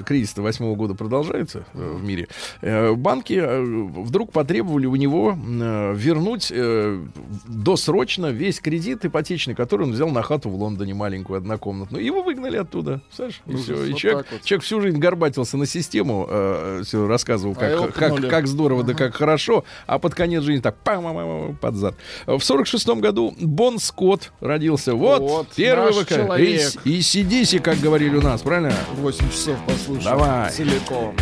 кризис 0.05 0.37
8 0.37 0.75
года 0.75 0.95
продолжается 0.95 1.65
э, 1.75 1.97
в 1.97 2.05
мире, 2.05 2.29
э, 2.61 2.93
банки 2.95 3.35
э, 3.35 3.63
вдруг 3.63 4.33
потребовали 4.33 4.87
у 4.87 4.97
него 4.97 5.37
э, 5.37 5.95
вернуть 5.95 6.51
э, 6.55 7.01
досрочно 7.47 8.27
весь 8.27 8.61
кредит 8.61 9.05
ипотечный, 9.05 9.55
который 9.55 9.83
он 9.83 9.93
взял 9.93 10.09
на 10.11 10.23
хату 10.23 10.51
в 10.51 10.55
Лондоне, 10.55 10.95
маленькую 10.95 11.39
однокомнатную. 11.39 12.05
Его 12.05 12.23
выгнали 12.23 12.57
оттуда, 12.57 13.01
знаешь, 13.15 13.41
и 13.47 13.53
Ужас, 13.53 13.65
все. 13.65 13.85
И 13.85 13.93
вот 13.93 13.99
человек, 13.99 14.27
вот. 14.31 14.43
человек 14.43 14.65
всю 14.65 14.81
жизнь 14.81 14.99
горбатился 14.99 15.57
на 15.57 15.67
систему, 15.67 16.27
э, 16.29 16.83
все 16.85 17.07
рассказывал, 17.07 17.55
А 17.57 17.61
как, 17.61 17.71
его 17.71 17.87
как, 17.87 18.31
как 18.31 18.47
здорово, 18.47 18.83
да 18.85 18.95
как 18.95 19.15
хорошо, 19.15 19.65
а 19.87 19.99
под 19.99 20.15
конец 20.15 20.43
жизни 20.43 20.61
так 20.61 20.77
пам 20.77 21.05
пам 21.05 21.17
пам 21.17 21.57
под 21.57 21.75
зад. 21.75 21.95
В 22.39 22.45
сорок 22.45 22.67
шестом 22.69 23.01
году 23.01 23.35
Бон 23.39 23.79
Скотт 23.79 24.31
родился. 24.41 24.95
Вот, 24.95 25.21
Вот, 25.21 25.49
первый 25.57 25.93
наш 25.93 26.05
ВК. 26.05 26.09
человек. 26.15 26.73
И, 26.85 26.99
и 26.99 27.03
сидиси, 27.03 27.59
как 27.59 27.81
говорили 27.81 28.15
у 28.17 28.23
нас, 28.23 28.43
правильно? 28.43 28.73
8 28.95 29.31
часов 29.31 29.57
послушай. 29.67 30.05
Давай. 30.05 30.51
Целиком. 30.53 31.17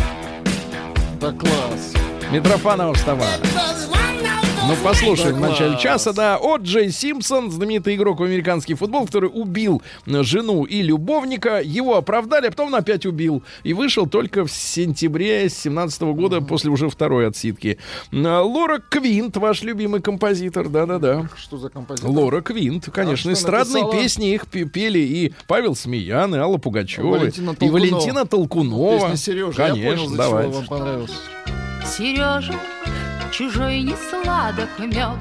Да 1.19 1.31
класс. 1.31 1.93
Митрофанова 2.31 2.93
вставай. 2.93 3.27
Ну, 4.67 4.75
послушаем 4.83 5.35
в 5.35 5.39
начале 5.39 5.77
часа, 5.79 6.11
да. 6.13 6.37
О. 6.37 6.57
Джей 6.57 6.91
Симпсон, 6.91 7.51
знаменитый 7.51 7.95
игрок 7.95 8.19
в 8.19 8.23
американский 8.23 8.73
футбол, 8.73 9.05
который 9.05 9.29
убил 9.33 9.81
э, 10.05 10.23
жену 10.23 10.63
и 10.65 10.81
любовника. 10.81 11.61
Его 11.61 11.95
оправдали, 11.95 12.47
а 12.47 12.51
потом 12.51 12.67
он 12.67 12.75
опять 12.75 13.05
убил. 13.05 13.43
И 13.63 13.73
вышел 13.73 14.07
только 14.07 14.45
в 14.45 14.51
сентябре 14.51 15.47
17 15.49 16.01
года, 16.01 16.41
после 16.41 16.69
уже 16.69 16.89
второй 16.89 17.27
отсидки. 17.27 17.77
Э, 18.11 18.39
Лора 18.39 18.79
Квинт, 18.79 19.37
ваш 19.37 19.63
любимый 19.63 20.01
композитор, 20.01 20.67
да-да-да. 20.67 21.29
Что 21.37 21.57
за 21.57 21.69
композитор? 21.69 22.09
Лора 22.09 22.41
Квинт, 22.41 22.89
конечно, 22.91 23.31
А 23.31 23.33
эстрадные 23.33 23.83
написала? 23.83 24.03
песни 24.03 24.33
их 24.33 24.47
пе- 24.47 24.65
пели 24.65 24.99
и 24.99 25.33
Павел 25.47 25.75
Смеян, 25.75 26.35
и 26.35 26.39
Алла 26.39 26.57
Пугачева, 26.57 27.07
Валентина 27.17 27.55
и. 27.59 27.69
Валентина 27.69 28.25
Толкунова. 28.25 28.99
Песня 28.99 29.15
Сережа. 29.17 29.53
Конечно, 29.55 29.81
я 29.83 29.91
понял, 29.95 30.09
за 30.09 30.17
давай. 30.17 30.47
вам 30.47 30.65
понравилось. 30.65 31.11
Сережа, 31.85 32.53
чужой 33.37 33.81
не 33.81 33.95
сладок 34.09 34.69
мед. 34.79 35.19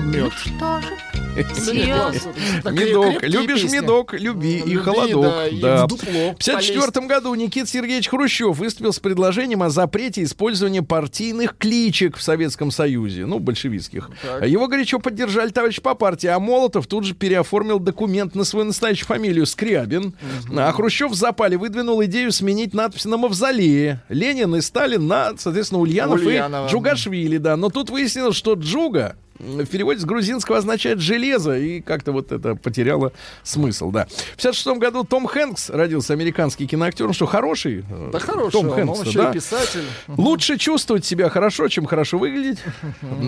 Ну 0.00 0.10
Мед. 0.10 0.32
что 0.32 0.80
же, 0.80 0.92
Медок, 1.34 3.22
любишь 3.22 3.64
медок, 3.64 4.14
люби, 4.14 4.58
и 4.58 4.76
холодок. 4.76 5.34
да, 5.60 5.84
в 5.84 5.88
дупло 5.88 6.34
В 6.38 6.46
1954 6.46 7.06
году 7.06 7.34
Никита 7.34 7.66
Сергеевич 7.66 8.08
Хрущев 8.08 8.56
выступил 8.56 8.92
с 8.92 9.00
предложением 9.00 9.64
о 9.64 9.70
запрете 9.70 10.22
использования 10.22 10.82
партийных 10.82 11.56
кличек 11.58 12.16
в 12.16 12.22
Советском 12.22 12.70
Союзе, 12.70 13.26
ну, 13.26 13.40
большевистских. 13.40 14.10
Так. 14.22 14.46
Его 14.46 14.68
горячо 14.68 15.00
поддержали 15.00 15.50
товарищи 15.50 15.82
по 15.82 15.94
партии, 15.94 16.28
а 16.28 16.38
Молотов 16.38 16.86
тут 16.86 17.04
же 17.04 17.14
переоформил 17.14 17.80
документ 17.80 18.36
на 18.36 18.44
свою 18.44 18.66
настоящую 18.66 19.06
фамилию 19.06 19.46
Скрябин. 19.46 20.14
А 20.56 20.70
Хрущев 20.72 21.10
в 21.10 21.14
запале 21.14 21.56
выдвинул 21.56 22.02
идею 22.04 22.30
сменить 22.30 22.74
надпись 22.74 23.06
на 23.06 23.16
мавзолее. 23.16 24.02
Ленин 24.08 24.54
и 24.54 24.60
Сталин 24.60 25.06
на, 25.08 25.32
соответственно, 25.36 25.80
Ульянов 25.80 26.22
и 26.22 26.40
Джугашвили, 26.70 27.38
да. 27.44 27.56
Но 27.56 27.68
тут 27.68 27.90
выяснилось, 27.90 28.34
что 28.34 28.54
Джуга 28.54 29.16
в 29.38 29.66
переводе 29.66 30.00
с 30.00 30.04
грузинского 30.04 30.58
означает 30.58 31.00
железо, 31.00 31.58
и 31.58 31.80
как-то 31.80 32.12
вот 32.12 32.32
это 32.32 32.54
потеряло 32.54 33.12
смысл, 33.42 33.90
да. 33.90 34.06
В 34.06 34.36
56 34.36 34.78
году 34.78 35.04
Том 35.04 35.26
Хэнкс 35.26 35.70
родился, 35.70 36.12
американский 36.12 36.66
киноактер, 36.66 37.12
что, 37.12 37.26
хороший? 37.26 37.84
Да 38.12 38.18
хороший, 38.18 38.52
Том 38.52 38.68
он, 38.68 38.74
Хэнкс, 38.74 39.00
он 39.00 39.06
еще 39.06 39.18
да? 39.18 39.32
писатель. 39.32 39.84
Лучше 40.08 40.56
чувствовать 40.56 41.04
себя 41.04 41.28
хорошо, 41.28 41.68
чем 41.68 41.84
хорошо 41.86 42.18
выглядеть. 42.18 42.58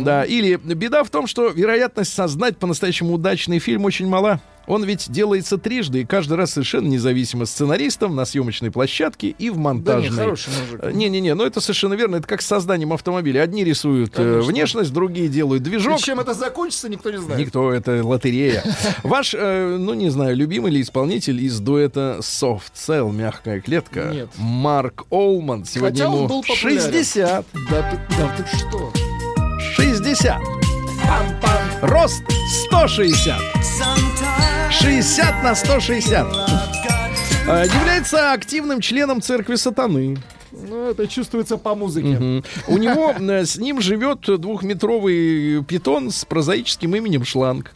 Да. 0.07 0.25
Или 0.25 0.57
беда 0.57 1.05
в 1.05 1.11
том, 1.11 1.27
что 1.27 1.49
вероятность 1.49 2.15
создать 2.15 2.57
по-настоящему 2.59 3.15
удачный 3.15 3.59
фильм 3.59 3.85
очень 3.85 4.07
мала. 4.07 4.41
Он 4.67 4.83
ведь 4.85 5.11
делается 5.11 5.59
трижды, 5.59 6.01
и 6.01 6.05
каждый 6.05 6.37
раз 6.37 6.53
совершенно 6.53 6.89
независимо 6.89 7.47
сценаристом, 7.47 8.17
на 8.17 8.25
съемочной 8.25 8.71
площадке 8.71 9.29
и 9.29 9.49
в 9.51 9.55
Да 9.55 9.61
монтажной. 9.61 10.27
мужик. 10.29 10.49
Э, 10.83 10.91
Не-не-не, 10.93 11.35
ну 11.35 11.45
это 11.45 11.61
совершенно 11.61 11.95
верно. 11.95 12.17
Это 12.17 12.27
как 12.27 12.43
с 12.43 12.47
созданием 12.47 12.93
автомобиля. 12.93 13.43
Одни 13.43 13.63
рисуют 13.65 14.11
э, 14.15 14.17
Конечно. 14.17 14.43
внешность, 14.43 14.93
другие 14.93 15.29
делают 15.29 15.63
И 15.63 15.71
движок. 15.71 15.99
чем 16.01 16.19
это 16.21 16.35
закончится, 16.35 16.89
никто 16.89 17.11
не 17.11 17.19
знает. 17.19 17.41
Никто, 17.41 17.73
это 17.73 18.05
лотерея. 18.05 18.65
Ваш, 19.03 19.35
э, 19.39 19.77
ну 19.79 19.95
не 19.95 20.11
знаю, 20.11 20.37
любимый 20.37 20.73
ли 20.73 20.81
исполнитель 20.83 21.41
из 21.43 21.61
дуэта 21.61 22.19
Soft 22.21 22.73
Cell, 22.75 23.13
мягкая 23.13 23.61
клетка? 23.61 24.11
Нет. 24.13 24.29
Марк 24.37 25.05
Олман. 25.11 25.65
Сегодня 25.65 25.91
Хотя 25.93 26.09
он 26.09 26.17
ему 26.17 26.29
был 26.29 26.43
популярен. 26.43 26.81
60. 26.81 27.47
Да 27.71 27.91
ты, 27.91 28.01
да 28.19 28.37
ты 28.37 28.57
что? 28.57 28.93
60. 29.77 30.37
Рост 31.83 32.23
160. 32.67 33.37
60 34.81 35.43
на 35.43 35.55
160. 35.55 36.27
Э, 37.49 37.65
Является 37.67 38.33
активным 38.33 38.81
членом 38.81 39.21
церкви 39.23 39.57
сатаны. 39.57 40.19
Ну, 40.53 40.91
это 40.91 41.07
чувствуется 41.07 41.57
по 41.59 41.75
музыке. 41.75 42.09
Мгм. 42.09 42.45
У 42.69 42.79
него 42.79 43.13
э, 43.19 43.45
с 43.45 43.57
ним 43.57 43.81
живет 43.81 44.21
двухметровый 44.27 45.63
питон 45.65 46.11
с 46.11 46.25
прозаическим 46.25 46.95
именем 46.97 47.25
Шланг. 47.25 47.73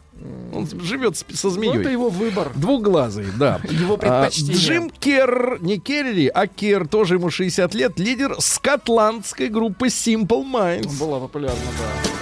Он 0.53 0.67
живет 0.83 1.17
со 1.17 1.47
Ну, 1.47 1.49
змеей. 1.49 1.79
это 1.79 1.89
его 1.89 2.09
выбор. 2.09 2.51
Двухглазый, 2.55 3.25
да. 3.39 3.59
Его 3.63 3.95
А, 3.95 3.97
предпочтение. 3.97 4.53
Джим 4.55 4.89
Керр, 4.91 5.57
не 5.61 5.79
Керри, 5.79 6.27
а 6.27 6.45
Кер, 6.45 6.87
тоже 6.87 7.15
ему 7.15 7.31
60 7.31 7.73
лет, 7.73 7.97
лидер 7.97 8.35
скотландской 8.39 9.47
группы 9.49 9.87
Simple 9.87 10.45
Minds. 10.45 10.99
Была 10.99 11.19
популярна, 11.19 11.57
да. 11.79 12.20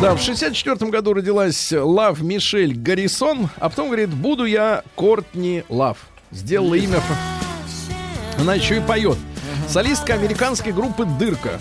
Да, 0.00 0.14
в 0.14 0.20
64 0.20 0.90
году 0.90 1.14
родилась 1.14 1.72
Лав 1.72 2.20
Мишель 2.20 2.74
Гаррисон, 2.76 3.48
а 3.56 3.70
потом 3.70 3.86
говорит, 3.86 4.10
буду 4.10 4.44
я 4.44 4.82
Кортни 4.94 5.64
Лав. 5.70 5.96
Сделала 6.30 6.74
имя. 6.74 7.00
Она 8.38 8.54
еще 8.54 8.76
и 8.76 8.80
поет. 8.80 9.16
Солистка 9.68 10.12
американской 10.14 10.72
группы 10.72 11.06
«Дырка». 11.18 11.58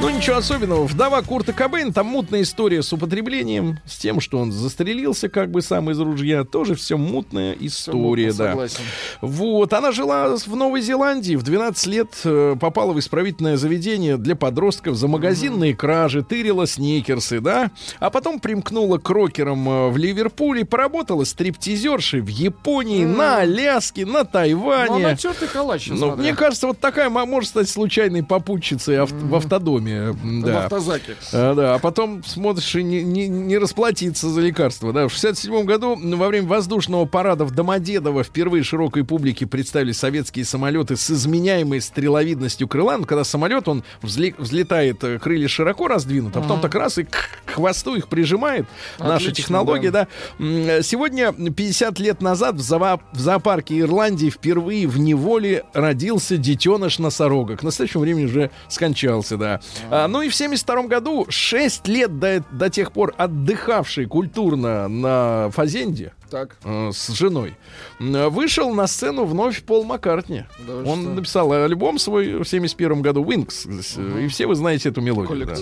Ну, 0.00 0.10
ничего 0.10 0.36
особенного. 0.36 0.84
Вдова 0.86 1.22
Курта 1.22 1.52
Кобейна, 1.52 1.92
там 1.92 2.06
мутная 2.06 2.42
история 2.42 2.84
с 2.84 2.92
употреблением, 2.92 3.80
с 3.84 3.96
тем, 3.96 4.20
что 4.20 4.38
он 4.38 4.52
застрелился 4.52 5.28
как 5.28 5.50
бы 5.50 5.60
сам 5.60 5.90
из 5.90 5.98
ружья. 5.98 6.44
Тоже 6.44 6.76
все 6.76 6.96
мутная 6.96 7.56
история, 7.58 8.32
да. 8.32 8.50
Согласен. 8.50 8.80
Вот, 9.22 9.72
она 9.72 9.90
жила 9.90 10.36
в 10.36 10.54
Новой 10.54 10.82
Зеландии, 10.82 11.34
в 11.34 11.42
12 11.42 11.86
лет 11.88 12.08
э, 12.22 12.54
попала 12.60 12.92
в 12.92 13.00
исправительное 13.00 13.56
заведение 13.56 14.16
для 14.18 14.36
подростков 14.36 14.94
за 14.94 15.08
магазинные 15.08 15.74
кражи, 15.74 16.22
тырила 16.22 16.68
сникерсы, 16.68 17.40
да, 17.40 17.72
а 17.98 18.10
потом 18.10 18.38
примкнула 18.38 18.98
к 18.98 19.10
рокерам 19.10 19.68
э, 19.68 19.88
в 19.90 19.96
Ливерпуле, 19.96 20.64
поработала 20.64 21.24
стриптизершей 21.24 22.20
в 22.20 22.28
Японии, 22.28 23.04
на 23.04 23.38
Аляске, 23.38 24.06
на 24.06 24.20
Ну, 24.20 24.24
Тайване. 24.30 25.06
она 25.06 25.16
тертый 25.16 25.48
калач, 25.48 25.88
Ну, 25.88 26.14
мне 26.14 26.36
кажется, 26.36 26.68
вот 26.68 26.78
такая 26.78 27.10
мо- 27.10 27.26
может 27.26 27.50
стать 27.50 27.68
случайной 27.68 28.22
попутчицей 28.22 28.96
ав- 29.00 29.10
в 29.10 29.34
автодоме. 29.34 29.87
Время. 29.88 30.08
м, 30.22 30.42
В 30.42 30.46
Да. 30.46 30.64
автозаке. 30.64 31.16
А, 31.32 31.54
да, 31.54 31.74
а 31.74 31.78
потом 31.78 32.22
смотришь 32.24 32.74
и 32.76 32.82
не, 32.82 33.02
не- 33.02 33.28
не 33.28 33.58
расплатиться 33.58 34.28
за 34.28 34.40
лекарства. 34.40 34.92
Да. 34.92 35.08
В 35.08 35.12
67 35.12 35.64
году 35.64 35.96
во 36.16 36.28
время 36.28 36.46
воздушного 36.46 37.04
парада 37.04 37.44
в 37.44 37.50
Домодедово 37.52 38.22
впервые 38.24 38.62
широкой 38.62 39.04
публике 39.04 39.46
представили 39.46 39.92
советские 39.92 40.44
самолеты 40.44 40.96
с 40.96 41.10
изменяемой 41.10 41.80
стреловидностью 41.80 42.68
крыла. 42.68 42.96
Ну, 42.98 43.04
когда 43.04 43.24
самолет, 43.24 43.68
он 43.68 43.84
взли- 44.02 44.34
взлетает, 44.38 45.02
э, 45.04 45.18
крылья 45.18 45.48
широко 45.48 45.88
раздвинуты, 45.88 46.38
а 46.38 46.42
потом 46.42 46.60
так 46.60 46.74
раз 46.74 46.98
и 46.98 47.04
к, 47.04 47.16
хвосту 47.46 47.94
их 47.96 48.08
прижимает. 48.08 48.66
Наша 48.98 49.14
Отлично, 49.14 49.32
технология, 49.34 49.90
да. 49.90 50.08
М, 50.38 50.46
э, 50.68 50.82
Сегодня, 50.82 51.32
50 51.32 51.98
лет 51.98 52.20
назад, 52.22 52.56
в, 52.56 52.58
зоопа- 52.60 53.00
в 53.12 53.18
зоопарке 53.18 53.78
Ирландии 53.80 54.30
впервые 54.30 54.86
в 54.86 54.98
неволе 54.98 55.64
родился 55.74 56.36
детеныш 56.36 56.98
носорога. 56.98 57.56
К 57.56 57.62
настоящему 57.62 58.02
времени 58.02 58.24
уже 58.26 58.50
скончался, 58.68 59.36
да. 59.36 59.60
А, 59.90 60.06
ну 60.08 60.22
и 60.22 60.28
в 60.28 60.34
72 60.34 60.82
году, 60.84 61.26
6 61.28 61.88
лет 61.88 62.18
до, 62.18 62.44
до 62.50 62.70
тех 62.70 62.92
пор 62.92 63.14
отдыхавший 63.16 64.06
культурно 64.06 64.88
на 64.88 65.50
Фазенде, 65.52 66.12
Так. 66.30 66.56
э, 66.64 66.90
с 66.92 67.08
женой, 67.08 67.56
вышел 67.98 68.72
на 68.74 68.86
сцену 68.86 69.24
вновь 69.24 69.62
Пол 69.64 69.84
Маккартни. 69.84 70.44
Да 70.66 70.76
Он 70.90 71.00
что? 71.02 71.10
написал 71.10 71.52
альбом 71.52 71.98
свой 71.98 72.42
в 72.42 72.44
71 72.44 73.02
году 73.02 73.24
«Wings», 73.24 73.82
с- 73.82 73.98
и 73.98 74.28
все 74.28 74.46
вы 74.46 74.54
знаете 74.54 74.88
эту 74.90 75.00
мелодию. 75.00 75.46
да. 75.46 75.54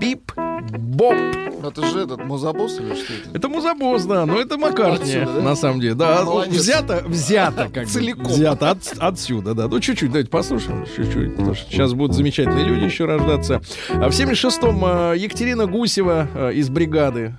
Бип, 0.00 0.32
боп. 0.62 1.14
Это 1.64 1.84
же 1.86 2.00
этот 2.00 2.24
музабос 2.24 2.78
или 2.78 2.94
что 2.94 3.12
это? 3.12 3.36
Это 3.36 3.48
музабос, 3.48 4.04
да, 4.04 4.24
но 4.26 4.38
это 4.38 4.56
Маккартни, 4.58 5.14
Отсюда, 5.16 5.32
да? 5.34 5.42
на 5.42 5.56
самом 5.56 5.80
деле. 5.80 5.94
Да, 5.94 6.20
ну, 6.24 6.30
Молодец. 6.34 6.54
взято, 6.60 7.02
взято 7.06 7.68
как 7.72 7.84
бы. 7.84 7.90
Целиком. 7.90 8.26
Взято 8.26 8.70
от- 8.70 8.94
отсюда, 8.98 9.54
да. 9.54 9.68
Ну, 9.68 9.80
чуть-чуть, 9.80 10.08
давайте 10.10 10.30
послушаем, 10.30 10.86
чуть-чуть, 10.96 11.32
потому 11.36 11.54
что 11.54 11.70
сейчас 11.70 11.92
будут 11.94 12.14
замечательные 12.16 12.64
люди 12.64 12.84
еще 12.84 13.06
рождаться. 13.06 13.60
А 13.90 14.08
в 14.08 14.12
76-м 14.12 14.84
э, 14.84 15.14
Екатерина 15.18 15.66
Гусева 15.66 16.28
э, 16.34 16.52
из 16.54 16.68
бригады. 16.68 17.34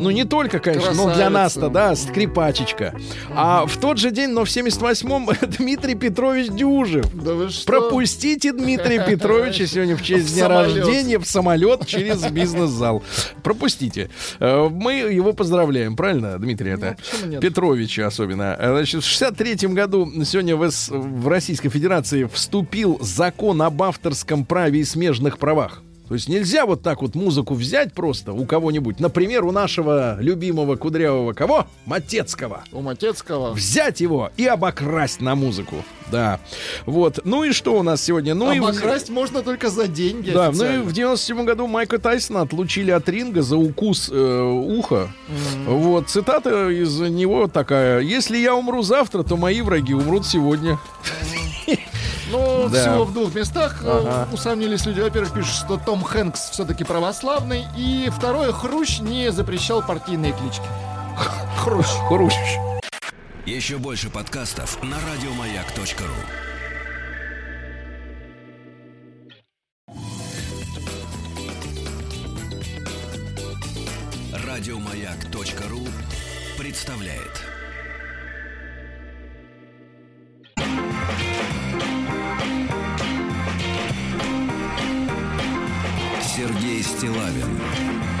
Ну, 0.00 0.10
не 0.10 0.24
только, 0.24 0.58
конечно, 0.58 0.92
но 0.92 1.04
для 1.06 1.28
Красавица. 1.28 1.30
нас-то, 1.30 1.68
да, 1.68 1.94
скрипачечка. 1.96 2.94
А 3.34 3.66
в 3.66 3.76
тот 3.78 3.98
же 3.98 4.10
день, 4.10 4.30
но 4.30 4.44
в 4.44 4.48
78-м, 4.48 5.28
Дмитрий 5.58 5.94
Петрович 5.94 6.48
Дюжев. 6.48 7.06
Да 7.14 7.34
вы 7.34 7.48
что? 7.50 7.66
Пропустите 7.66 8.52
Дмитрия 8.52 9.04
Петровича 9.06 9.66
сегодня 9.66 9.96
в 9.96 10.02
честь 10.04 10.30
В 10.30 10.34
дня 10.34 10.44
самолет. 10.48 10.76
рождения 10.76 11.18
в 11.18 11.24
самолет 11.26 11.86
через 11.86 12.22
бизнес-зал. 12.30 13.02
Пропустите. 13.42 14.10
Э, 14.40 14.68
Мы 14.68 14.94
его 14.94 15.32
поздравляем, 15.32 15.96
правильно, 15.96 16.38
Дмитрий? 16.38 16.70
Это 16.72 16.96
почему 17.12 17.30
нет? 17.32 17.40
Петровича 17.40 18.06
особенно. 18.06 18.56
Э, 18.58 18.74
Значит, 18.74 19.02
в 19.02 19.06
63 19.06 19.68
году 19.68 20.10
сегодня 20.24 20.56
в, 20.56 20.68
в 20.68 21.28
Российской 21.28 21.68
Федерации 21.68 22.24
вступил 22.24 22.98
закон 23.00 23.62
об 23.62 23.82
авторском 23.82 24.44
праве 24.44 24.80
и 24.80 24.84
смежных 24.84 25.38
правах. 25.38 25.82
То 26.08 26.14
есть 26.14 26.28
нельзя 26.28 26.66
вот 26.66 26.82
так 26.82 27.00
вот 27.00 27.14
музыку 27.14 27.54
взять 27.54 27.92
просто 27.94 28.32
у 28.34 28.44
кого-нибудь. 28.44 29.00
Например, 29.00 29.44
у 29.44 29.52
нашего 29.52 30.18
любимого 30.20 30.76
кудрявого 30.76 31.32
кого? 31.32 31.66
Матецкого 31.86 32.62
У 32.72 32.82
Матецкого. 32.82 33.52
взять 33.54 34.00
его 34.02 34.30
и 34.36 34.44
обокрасть 34.46 35.22
на 35.22 35.34
музыку. 35.34 35.76
Да. 36.12 36.40
Вот. 36.84 37.20
Ну 37.24 37.44
и 37.44 37.52
что 37.52 37.78
у 37.78 37.82
нас 37.82 38.02
сегодня? 38.02 38.34
Ну 38.34 38.52
и 38.52 38.58
Обокрасть 38.58 39.08
можно 39.08 39.42
только 39.42 39.70
за 39.70 39.88
деньги 39.88 40.30
да, 40.30 40.46
ну 40.50 40.64
и 40.64 40.66
официально. 40.68 40.82
в 40.84 40.92
97 40.92 41.44
году 41.46 41.66
Майка 41.66 41.98
Тайсона 41.98 42.42
отлучили 42.42 42.90
от 42.90 43.08
ринга 43.08 43.40
за 43.40 43.56
укус 43.56 44.10
э, 44.12 44.42
уха. 44.42 45.08
Вот, 45.66 46.10
цитата 46.10 46.68
из 46.68 47.00
него 47.00 47.48
такая. 47.48 48.00
«Если 48.00 48.36
я 48.36 48.54
умру 48.54 48.82
завтра, 48.82 49.22
то 49.22 49.36
мои 49.38 49.62
враги 49.62 49.94
умрут 49.94 50.26
сегодня». 50.26 50.78
Ну, 52.30 52.68
Да. 52.72 52.80
всего 52.80 53.04
в 53.04 53.12
двух 53.14 53.34
местах 53.34 53.80
э, 53.84 53.88
Ага. 53.88 54.28
усомнились 54.32 54.84
люди. 54.86 55.00
Во-первых, 55.00 55.32
пишут, 55.32 55.54
что 55.54 55.76
Том 55.78 56.02
Хэнкс 56.04 56.50
все-таки 56.50 56.84
православный. 56.84 57.64
И 57.76 58.10
второе, 58.14 58.52
Хрущ 58.52 59.00
не 59.00 59.32
запрещал 59.32 59.82
партийные 59.82 60.32
клички. 60.32 60.66
Хрущ. 61.58 61.86
Хрущ. 62.08 62.34
Еще 63.46 63.78
больше 63.78 64.10
подкастов 64.10 64.82
на 64.82 64.96
радиомаяк.ру. 64.96 66.44
Радиомаяк.ру 74.46 75.86
представляет. 76.58 77.53
Стилавин 86.84 88.13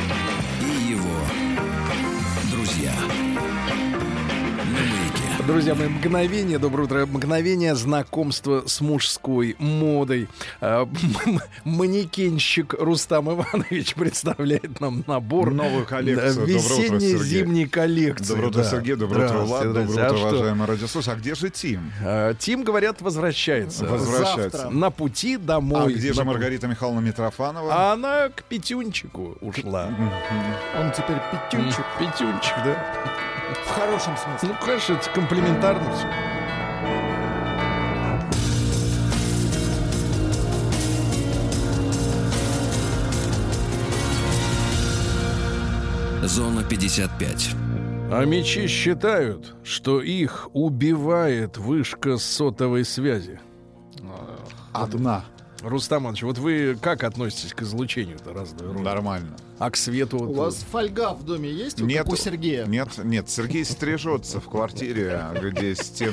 Друзья 5.46 5.74
мои, 5.74 5.88
мгновение, 5.88 6.58
доброе 6.58 6.84
утро, 6.84 7.04
мгновение 7.04 7.74
знакомства 7.74 8.62
с 8.66 8.80
мужской 8.80 9.56
модой. 9.58 10.26
М- 10.62 10.88
Манекенщик 11.64 12.72
Рустам 12.74 13.30
Иванович 13.30 13.94
представляет 13.94 14.80
нам 14.80 15.04
набор. 15.06 15.52
Новую 15.52 15.84
коллекцию. 15.84 16.46
Весенне-зимней 16.46 17.66
коллекции. 17.68 18.28
Доброе 18.28 18.48
утро, 18.48 18.62
да. 18.62 18.70
Сергей. 18.70 18.94
Доброе 18.94 19.26
утро, 19.26 19.38
Влад. 19.40 19.64
Доброе 19.64 19.86
утро, 19.88 20.06
а 20.06 20.12
уважаемые 20.32 20.66
радиослушатели. 20.68 21.14
А 21.14 21.18
где 21.18 21.34
же 21.34 21.50
Тим? 21.50 21.92
А, 22.02 22.34
Тим, 22.34 22.62
говорят, 22.64 23.02
возвращается. 23.02 23.84
Возвращается. 23.84 24.58
Завтра. 24.58 24.70
На 24.74 24.90
пути 24.90 25.36
домой. 25.36 25.92
А 25.92 25.96
где 25.96 26.12
же 26.14 26.24
Маргарита 26.24 26.68
Михайловна 26.68 27.00
Митрофанова? 27.00 27.70
А 27.74 27.92
она 27.92 28.30
к 28.30 28.44
Петюнчику 28.44 29.36
ушла. 29.42 29.88
Он 30.78 30.90
теперь 30.92 31.18
пятючек. 31.30 31.80
М, 31.80 32.06
Петюнчик, 32.06 32.54
да. 32.64 33.04
В 33.52 33.70
хорошем 33.70 34.16
смысле. 34.16 34.48
Ну, 34.50 34.66
конечно, 34.66 34.94
это 34.94 35.10
комплиментарно 35.10 35.92
все. 35.92 36.08
Зона 46.26 46.64
55. 46.64 47.54
А 48.10 48.24
мечи 48.24 48.66
считают, 48.66 49.54
что 49.62 50.00
их 50.00 50.48
убивает 50.52 51.58
вышка 51.58 52.16
сотовой 52.16 52.84
связи. 52.84 53.40
Одна. 54.72 55.24
Рустам 55.64 56.02
Иванович, 56.04 56.22
вот 56.22 56.38
вы 56.38 56.76
как 56.80 57.04
относитесь 57.04 57.54
к 57.54 57.62
излучению-то 57.62 58.32
разного 58.32 58.72
рода? 58.72 58.84
Нормально. 58.84 59.36
А 59.58 59.70
к 59.70 59.76
свету? 59.76 60.18
У 60.18 60.24
вот, 60.26 60.36
вас 60.36 60.56
фольга 60.70 61.14
в 61.14 61.24
доме 61.24 61.50
есть? 61.50 61.80
Вот 61.80 61.86
Нет, 61.86 62.06
у 62.08 62.16
Сергея? 62.16 62.66
Нет, 62.66 62.88
нет, 63.02 63.30
Сергей 63.30 63.64
стрижется 63.64 64.40
в 64.40 64.48
квартире, 64.48 65.20
где 65.40 65.74
стены. 65.74 66.12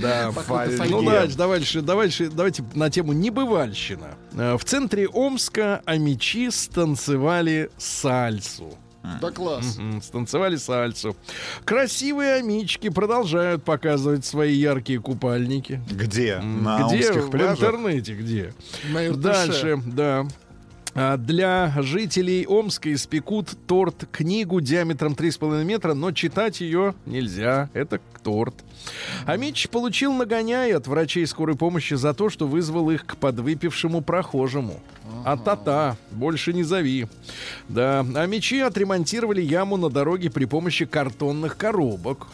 Да, 0.00 0.32
фольги. 0.32 0.76
Ну, 0.90 1.02
давайте, 1.36 1.80
давайте, 1.82 2.28
давайте 2.28 2.64
на 2.74 2.90
тему 2.90 3.12
небывальщина. 3.12 4.16
Э, 4.32 4.56
В 4.56 4.64
центре 4.64 5.06
Омска 5.08 5.82
амичи 5.84 6.50
станцевали 6.50 7.70
сальсу. 7.76 8.76
Да 9.20 9.30
класс. 9.30 9.76
Мгм, 9.78 10.02
Станцевали 10.02 10.56
сальсу. 10.56 11.16
Красивые 11.64 12.34
амички 12.34 12.88
продолжают 12.88 13.64
показывать 13.64 14.24
свои 14.24 14.54
яркие 14.54 15.00
купальники. 15.00 15.80
Где? 15.90 16.38
На 16.38 16.88
где? 16.88 17.12
В 17.12 17.30
пляжах? 17.30 17.58
интернете 17.58 18.14
где? 18.14 18.52
Дальше, 19.14 19.80
да. 19.86 20.26
А, 21.00 21.16
Для 21.16 21.72
жителей 21.78 22.44
Омска 22.48 22.92
испекут 22.92 23.56
торт-книгу 23.68 24.60
диаметром 24.60 25.12
3,5 25.12 25.62
метра, 25.62 25.94
но 25.94 26.10
читать 26.10 26.60
ее 26.60 26.92
нельзя. 27.06 27.70
Это 27.72 28.00
торт. 28.24 28.54
Амич 29.24 29.68
получил 29.68 30.12
нагоняй 30.12 30.72
от 30.72 30.88
врачей 30.88 31.24
скорой 31.28 31.54
помощи 31.54 31.94
за 31.94 32.14
то, 32.14 32.30
что 32.30 32.48
вызвал 32.48 32.90
их 32.90 33.06
к 33.06 33.16
подвыпившему 33.16 34.00
прохожему. 34.00 34.80
А 35.24 35.36
та-та, 35.36 35.96
больше 36.10 36.52
не 36.52 36.64
зови. 36.64 37.06
Да, 37.68 38.00
амичи 38.16 38.58
отремонтировали 38.58 39.40
яму 39.40 39.76
на 39.76 39.90
дороге 39.90 40.30
при 40.30 40.46
помощи 40.46 40.84
картонных 40.84 41.56
коробок. 41.56 42.26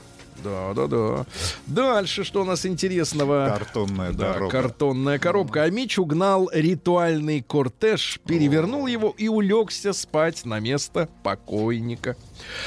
Да, 0.45 0.75
да, 0.75 0.87
да. 0.87 1.27
Дальше, 1.67 2.23
что 2.23 2.43
у 2.43 2.45
нас 2.45 2.67
интересного? 2.67 3.47
Картонная 3.57 4.13
Да, 4.13 4.35
дорога. 4.35 4.51
картонная 4.51 5.19
коробка. 5.19 5.63
А 5.63 5.71
Мич 5.71 5.99
угнал 5.99 6.51
ритуальный 6.53 7.41
кортеж, 7.41 8.21
перевернул 8.27 8.87
его 8.87 9.15
и 9.17 9.29
улегся 9.29 9.93
спать 9.95 10.45
на 10.45 10.61
место 10.61 11.09
покойника. 11.23 12.17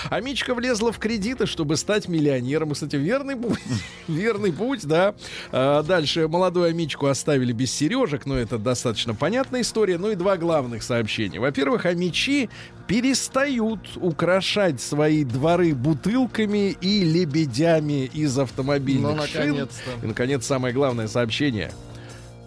А 0.09 0.19
Мичка 0.21 0.55
влезла 0.55 0.91
в 0.91 0.97
кредиты, 0.97 1.45
чтобы 1.45 1.77
стать 1.77 2.07
миллионером. 2.07 2.71
Кстати, 2.71 2.95
верный 2.95 3.35
путь. 3.35 3.59
верный 4.07 4.51
путь, 4.51 4.85
да. 4.85 5.13
А, 5.51 5.83
дальше 5.83 6.27
молодую 6.27 6.69
Амичку 6.69 7.05
оставили 7.07 7.51
без 7.53 7.71
сережек, 7.71 8.25
но 8.25 8.37
это 8.37 8.57
достаточно 8.57 9.13
понятная 9.13 9.61
история. 9.61 9.97
Ну 9.97 10.09
и 10.11 10.15
два 10.15 10.37
главных 10.37 10.81
сообщения. 10.83 11.39
Во-первых, 11.39 11.85
Амичи 11.85 12.49
перестают 12.87 13.79
украшать 13.97 14.81
свои 14.81 15.23
дворы 15.23 15.73
бутылками 15.75 16.71
и 16.81 17.03
лебедями 17.03 18.05
из 18.05 18.37
автомобильных 18.39 19.15
Ну, 19.17 19.23
шин. 19.27 19.41
наконец-то. 19.49 19.91
И, 20.05 20.07
наконец, 20.07 20.45
самое 20.45 20.73
главное 20.73 21.07
сообщение. 21.07 21.71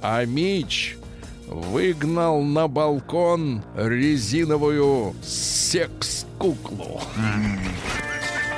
А 0.02 0.24
меч 0.24 0.96
выгнал 1.46 2.42
на 2.42 2.68
балкон 2.68 3.62
резиновую 3.76 5.14
секс-куклу. 5.22 7.00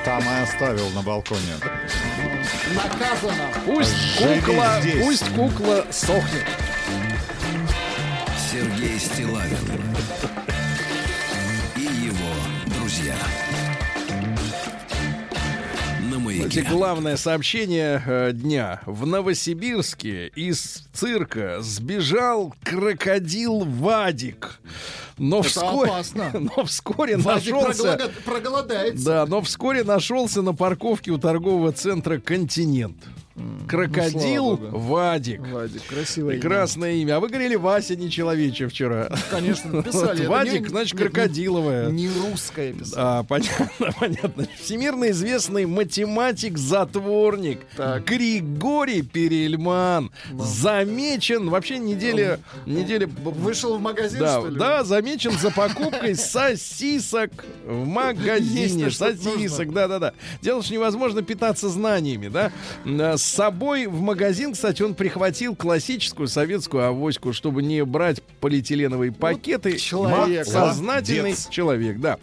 Там 0.05 0.23
и 0.23 0.43
оставил 0.43 0.89
на 0.91 1.03
балконе. 1.03 1.41
Наказано. 2.75 3.49
Пусть 3.67 3.95
Живи 4.19 4.41
кукла, 4.41 4.79
здесь. 4.81 5.05
пусть 5.05 5.29
кукла 5.35 5.87
сохнет. 5.91 6.47
Сергей 8.51 8.99
Стилавин 8.99 9.57
Маяке. 16.61 16.75
главное 16.75 17.17
сообщение 17.17 18.03
э, 18.05 18.33
дня. 18.33 18.81
В 18.87 19.07
Новосибирске 19.07 20.29
из 20.29 20.85
цирка 20.93 21.59
сбежал 21.61 22.55
крокодил 22.63 23.61
Вадик. 23.65 24.61
Но 25.19 25.41
Это 25.41 25.49
вскоре, 25.49 25.91
опасно. 25.91 26.31
но 26.57 26.65
вскоре 26.65 27.17
Вадик 27.17 27.53
нашелся... 27.55 27.83
проголода- 27.83 28.11
проголодается. 28.25 29.05
Да, 29.05 29.27
но 29.27 29.41
вскоре 29.43 29.85
нашелся 29.85 30.43
на 30.43 30.55
парковке 30.55 31.11
у 31.11 31.19
торгового 31.19 31.73
центра 31.73 32.19
«Континент». 32.19 32.97
Крокодил 33.69 34.59
ну. 34.59 34.79
Вадик. 34.79 35.41
Вадик, 35.49 35.83
красивое 35.87 36.35
имя. 36.35 36.41
Прекрасное 36.43 36.93
имя. 36.93 37.17
А 37.17 37.21
вы 37.21 37.29
говорили 37.29 37.55
Вася 37.55 37.97
нечеловече 37.97 38.69
вчера. 38.69 39.11
Конечно, 39.31 39.71
Вот. 39.73 39.87
Это 39.87 40.29
Вадик, 40.29 40.63
не- 40.63 40.69
значит, 40.69 40.99
крокодиловое. 40.99 41.91
Не 41.91 42.09
русское 42.09 42.73
писали. 42.73 42.95
А, 42.99 43.23
понятно, 43.23 43.69
понятно. 44.01 44.47
Всемирно 44.61 45.11
известный 45.11 45.65
математик-затворник 45.67 47.61
Так. 47.77 48.05
Григорий 48.05 49.03
Перельман 49.03 50.11
замечен 50.33 51.49
вообще 51.49 51.79
неделя, 51.79 52.41
неделя 52.67 53.07
Вышел 53.07 53.79
в 53.79 53.81
магазин, 53.81 54.21
да, 54.21 54.39
что 54.41 54.49
ли? 54.49 54.59
да, 54.59 54.85
замечен 54.85 55.33
за 55.39 55.51
покупкой 55.51 56.15
сосисок 56.15 57.31
в 57.67 57.87
магазине. 57.87 58.91
Сосисок, 58.91 59.73
да, 59.73 59.89
да, 59.89 59.99
да. 59.99 60.13
Дело, 60.43 60.63
что 60.63 60.75
невозможно 60.75 61.23
питаться 61.23 61.69
знаниями, 61.69 62.29
да. 62.29 62.53
А, 63.23 63.25
С 63.25 63.35
собой 63.35 63.87
в 63.87 64.01
магазин, 64.01 64.53
кстати, 64.53 64.83
он 64.83 64.95
прихватил 64.95 65.55
классическую 65.55 66.29
советскую 66.29 66.85
авоську, 66.87 67.33
чтобы 67.33 67.63
не 67.63 67.85
брать 67.85 68.23
полиэтиленовые 68.41 69.13
пакеты. 69.13 69.77
человек, 69.77 70.45
Сознательный 70.47 71.23
молодец. 71.31 71.49
человек, 71.49 71.99
да. 72.01 72.19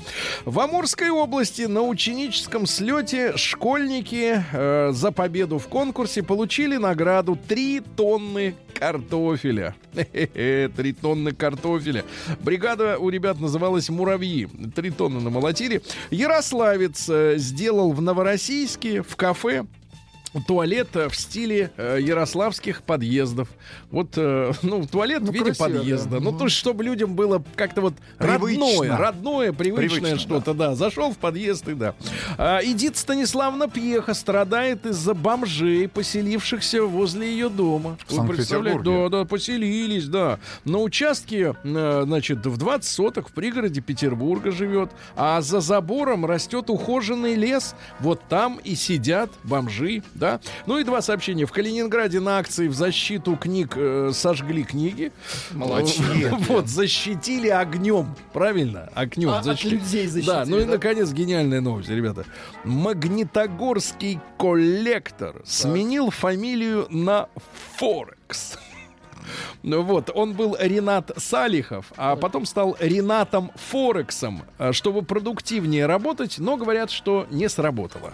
В 0.45 0.59
Амурской 0.59 1.09
области 1.09 1.63
на 1.63 1.81
ученическом 1.81 2.65
слете 2.65 3.35
школьники 3.37 4.43
э, 4.51 4.91
за 4.93 5.11
победу 5.11 5.57
в 5.57 5.67
конкурсе 5.67 6.23
получили 6.23 6.77
награду 6.77 7.37
3 7.47 7.81
тонны 7.95 8.55
картофеля. 8.73 9.75
3 9.93 10.93
тонны 11.01 11.31
картофеля. 11.33 12.03
Бригада 12.41 12.97
у 12.97 13.09
ребят 13.09 13.39
называлась 13.39 13.89
«Муравьи». 13.89 14.47
3 14.75 14.91
тонны 14.91 15.19
намолотили. 15.21 15.81
Ярославец 16.11 17.07
э, 17.09 17.35
сделал 17.37 17.91
в 17.91 18.01
Новороссийске 18.01 19.01
в 19.01 19.15
кафе 19.15 19.65
туалет 20.47 20.89
э, 20.95 21.09
в 21.09 21.15
стиле 21.15 21.71
э, 21.77 21.97
ярославских 22.01 22.83
подъездов. 22.83 23.49
Вот, 23.91 24.13
э, 24.17 24.51
ну, 24.61 24.85
туалет 24.85 25.21
Ну, 25.21 25.31
в 25.31 25.33
виде 25.33 25.45
красиво, 25.45 25.65
подъезда. 25.79 26.09
да. 26.09 26.19
Ну, 26.19 26.37
то 26.37 26.45
есть, 26.45 26.55
чтобы 26.55 26.83
людям 26.83 27.15
было 27.15 27.43
как-то 27.55 27.81
вот 27.81 27.93
Привычно. 28.17 28.65
родное, 28.65 28.97
родное, 28.97 29.53
привычное 29.53 29.89
Привычно, 29.89 30.19
что-то, 30.19 30.53
да. 30.53 30.75
Зашел 30.75 31.11
в 31.11 31.17
подъезд 31.17 31.67
и 31.67 31.73
да. 31.73 31.95
А, 32.37 32.59
Эдит 32.63 32.97
Станиславна 32.97 33.67
Пьеха 33.69 34.13
страдает 34.13 34.85
из-за 34.85 35.13
бомжей, 35.13 35.87
поселившихся 35.87 36.83
возле 36.83 37.31
ее 37.31 37.49
дома. 37.49 37.97
В 38.07 38.13
Вы 38.13 38.27
представляете? 38.27 38.83
Да, 38.83 39.09
да, 39.09 39.25
поселились, 39.25 40.05
да. 40.05 40.39
На 40.65 40.79
участке, 40.79 41.55
э, 41.63 42.01
значит, 42.05 42.45
в 42.45 42.57
20 42.57 42.89
соток 42.89 43.29
в 43.29 43.31
пригороде 43.31 43.81
Петербурга 43.81 44.51
живет, 44.51 44.91
а 45.15 45.41
за 45.41 45.59
забором 45.59 46.25
растет 46.25 46.69
ухоженный 46.69 47.35
лес. 47.35 47.75
Вот 47.99 48.21
там 48.29 48.59
и 48.63 48.75
сидят 48.75 49.31
бомжи, 49.43 50.03
да. 50.19 50.39
Ну 50.65 50.77
и 50.77 50.83
два 50.83 51.01
сообщения. 51.01 51.45
В 51.45 51.51
Калининграде 51.51 52.19
на 52.19 52.37
акции 52.37 52.67
в 52.67 52.73
защиту 52.73 53.35
книг 53.35 53.73
э, 53.75 54.11
сожгли 54.13 54.63
книги. 54.63 55.11
Молодчики. 55.51 56.29
Вот, 56.49 56.67
защитили 56.67 57.47
огнем. 57.49 58.15
Правильно? 58.33 58.89
Огнем 58.95 59.29
А, 59.29 59.39
от 59.39 59.45
защитили. 59.45 59.75
людей 59.75 60.05
Да, 60.07 60.11
защитили, 60.11 60.43
ну 60.51 60.59
и, 60.59 60.65
да? 60.65 60.71
наконец, 60.71 61.11
гениальная 61.11 61.61
новость, 61.61 61.89
ребята. 61.89 62.25
Магнитогорский 62.63 64.19
коллектор 64.37 65.41
сменил 65.45 66.09
фамилию 66.09 66.87
на 66.89 67.27
Форекс. 67.77 68.57
Ну 69.61 69.83
вот, 69.83 70.09
он 70.15 70.33
был 70.33 70.55
Ренат 70.59 71.11
Салихов, 71.17 71.91
а 71.97 72.15
потом 72.15 72.45
стал 72.47 72.75
Ренатом 72.79 73.51
Форексом, 73.69 74.41
а, 74.57 74.73
чтобы 74.73 75.03
продуктивнее 75.03 75.85
работать, 75.85 76.39
но 76.39 76.57
говорят, 76.57 76.89
что 76.89 77.27
не 77.29 77.47
сработало. 77.47 78.13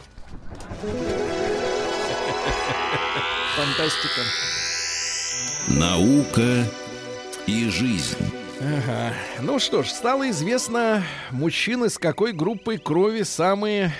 Фантастика. 3.56 4.22
Наука 5.68 6.66
и 7.48 7.70
жизнь. 7.70 8.18
Ага. 8.60 9.14
Ну 9.42 9.60
что 9.60 9.84
ж, 9.84 9.88
стало 9.90 10.30
известно, 10.30 11.04
мужчины 11.32 11.90
с 11.90 11.98
какой 11.98 12.32
группой 12.34 12.78
крови 12.78 13.24
самые 13.24 13.94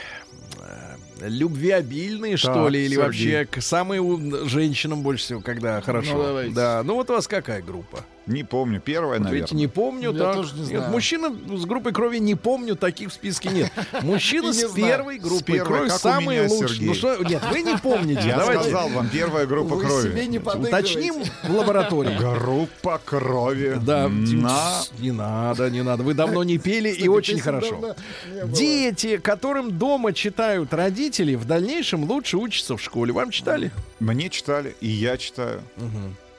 э, 0.60 1.28
любвеобильные, 1.28 2.38
что 2.38 2.54
Так, 2.54 2.72
ли, 2.72 2.80
или 2.86 2.96
Сергей. 2.96 3.04
вообще 3.04 3.46
к 3.46 3.62
самые 3.62 4.02
у- 4.02 4.48
женщинам 4.48 5.02
больше 5.02 5.24
всего, 5.26 5.42
когда 5.42 5.82
хорошо. 5.82 6.14
Ну, 6.14 6.24
давайте. 6.24 6.54
да, 6.56 6.82
ну 6.84 6.96
вот 6.96 7.10
у 7.10 7.14
вас 7.14 7.28
какая 7.28 7.62
группа? 7.62 8.06
Не 8.28 8.44
помню. 8.44 8.82
Первая, 8.82 9.20
Вот 9.20 9.26
наверное. 9.26 9.58
не 9.58 9.68
помню. 9.68 10.12
Я 10.12 10.20
так. 10.20 10.36
тоже 10.36 10.54
не 10.56 10.62
Нет, 10.62 10.70
знаю. 10.70 10.92
мужчина 10.92 11.30
с 11.58 11.66
группой 11.66 11.92
крови 11.94 12.18
не 12.20 12.36
помню, 12.36 12.76
таких 12.76 13.10
в 13.10 13.14
списке 13.14 13.50
нет. 13.50 13.72
Мужчина 14.02 14.52
с 14.52 14.64
первой 14.74 15.20
группой 15.20 15.60
крови 15.60 15.90
самые 15.90 16.48
лучшие. 16.48 16.70
Сергей. 16.70 16.88
Ну 16.88 16.94
что, 16.96 17.24
нет, 17.24 17.42
вы 17.52 17.62
не 17.62 17.78
помните. 17.78 18.24
Я 18.26 18.40
сказал 18.44 18.90
вам, 18.90 19.10
первая 19.10 19.46
группа 19.46 19.78
крови. 19.80 20.10
себе 20.10 20.26
не 20.28 20.40
подыгрываете. 20.40 20.78
уточним 20.94 21.24
в 21.44 21.50
лаборатории. 21.56 22.18
Группа 22.18 23.00
крови. 23.04 23.78
Да, 23.82 24.10
не 24.10 25.12
надо, 25.12 25.70
не 25.70 25.84
надо. 25.84 26.04
Вы 26.04 26.14
давно 26.14 26.44
не 26.44 26.58
пели 26.58 26.90
и 26.90 27.08
очень 27.08 27.40
хорошо. 27.40 27.96
Дети, 28.46 29.18
которым 29.18 29.78
дома 29.78 30.14
читают 30.14 30.74
родители, 30.74 31.36
в 31.36 31.46
дальнейшем 31.46 32.04
лучше 32.06 32.38
учатся 32.38 32.76
в 32.78 32.82
школе. 32.82 33.14
Вам 33.14 33.30
читали? 33.32 33.72
Мне 34.00 34.30
читали, 34.30 34.76
и 34.82 34.88
я 34.88 35.18
читаю. 35.18 35.62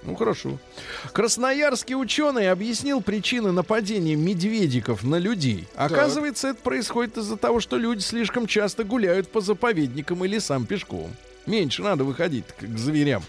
Ну 0.02 0.14
хорошо. 0.14 0.58
Красноярский 1.12 1.94
ученый 1.94 2.50
объяснил 2.50 3.00
причины 3.00 3.52
нападения 3.52 4.14
медведиков 4.14 5.02
на 5.02 5.16
людей. 5.16 5.66
Оказывается, 5.74 6.48
это 6.48 6.60
происходит 6.60 7.18
из-за 7.18 7.36
того, 7.36 7.60
что 7.60 7.76
люди 7.76 8.00
слишком 8.00 8.46
часто 8.46 8.84
гуляют 8.84 9.28
по 9.28 9.40
заповедникам 9.40 10.24
и 10.24 10.28
лесам 10.28 10.64
пешком. 10.66 11.10
Меньше 11.46 11.82
надо 11.82 12.04
выходить 12.04 12.44
к, 12.58 12.76
зверям. 12.76 13.22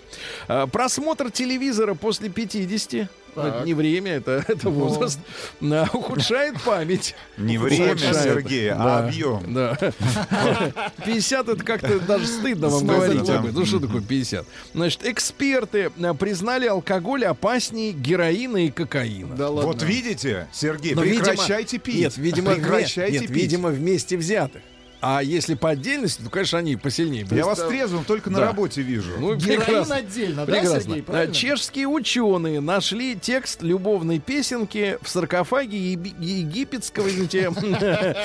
А, 0.47 0.67
просмотр 0.67 1.31
телевизора 1.31 1.93
после 1.93 2.29
50 2.29 3.09
ну, 3.35 3.43
это 3.43 3.51
Так. 3.59 3.65
не 3.67 3.75
время, 3.75 4.13
это, 4.13 4.43
это 4.47 4.69
возраст. 4.71 5.19
а, 5.61 5.85
ухудшает 5.93 6.59
память. 6.63 7.13
Не 7.37 7.59
время, 7.59 7.91
Ухудшает. 7.91 8.15
Сергей, 8.23 8.71
а 8.71 8.77
Да, 8.77 8.99
объем. 9.07 9.53
Да. 9.53 9.77
50 11.05 11.49
это 11.49 11.63
как-то 11.63 11.99
даже 11.99 12.25
стыдно 12.25 12.69
вам 12.69 12.87
говорить 12.87 13.25
там. 13.27 13.37
об 13.37 13.45
этом. 13.45 13.59
Ну 13.59 13.65
что 13.67 13.79
такое 13.79 14.01
50? 14.01 14.45
Значит, 14.73 15.05
эксперты 15.05 15.91
а, 16.01 16.13
признали 16.15 16.65
алкоголь 16.65 17.25
опаснее 17.25 17.91
героина 17.91 18.65
и 18.65 18.71
кокаина. 18.71 19.35
Да 19.35 19.49
ладно. 19.49 19.67
Вот 19.71 19.83
видите, 19.83 20.47
Сергей, 20.51 20.95
Но, 20.95 21.03
видимо- 21.03 21.25
прекращайте 21.25 21.77
пить. 21.77 21.95
Нет, 21.99 22.17
видимо, 22.17 22.55
прекращайте 22.55 23.19
нет, 23.19 23.27
пить. 23.27 23.35
видимо, 23.43 23.69
вместе 23.69 24.17
взятых. 24.17 24.63
А 24.99 25.21
если 25.21 25.53
по 25.53 25.69
отдельности, 25.69 26.23
то, 26.23 26.29
конечно, 26.29 26.57
они 26.57 26.75
посильнее. 26.75 27.25
Я 27.29 27.45
вас 27.45 27.59
трезвым 27.59 28.03
только 28.03 28.29
на 28.31 28.39
Да. 28.39 28.45
работе 28.47 28.81
вижу. 28.81 29.11
Ну, 29.19 29.35
Героин 29.35 29.59
прекрасно. 29.61 29.95
отдельно, 29.97 30.45
да. 30.45 30.79
Сергей? 30.79 31.03
Правильно? 31.03 31.33
Чешские 31.35 31.87
ученые 31.87 32.61
нашли 32.61 33.15
текст 33.15 33.61
любовной 33.61 34.19
песенки 34.19 34.97
в 35.03 35.09
саркофаге 35.09 35.77
египетского, 35.77 37.07
извините, 37.09 37.51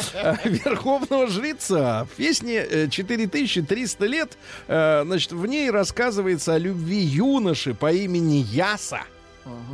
верховного 0.44 1.26
жреца. 1.28 2.06
В 2.12 2.16
песне 2.16 2.64
э, 2.68 2.88
4300 2.88 4.06
лет, 4.06 4.38
э, 4.68 5.02
значит, 5.04 5.32
в 5.32 5.46
ней 5.46 5.70
рассказывается 5.70 6.54
о 6.54 6.58
любви 6.58 6.98
юноши 7.00 7.74
по 7.74 7.92
имени 7.92 8.46
Яса. 8.50 9.02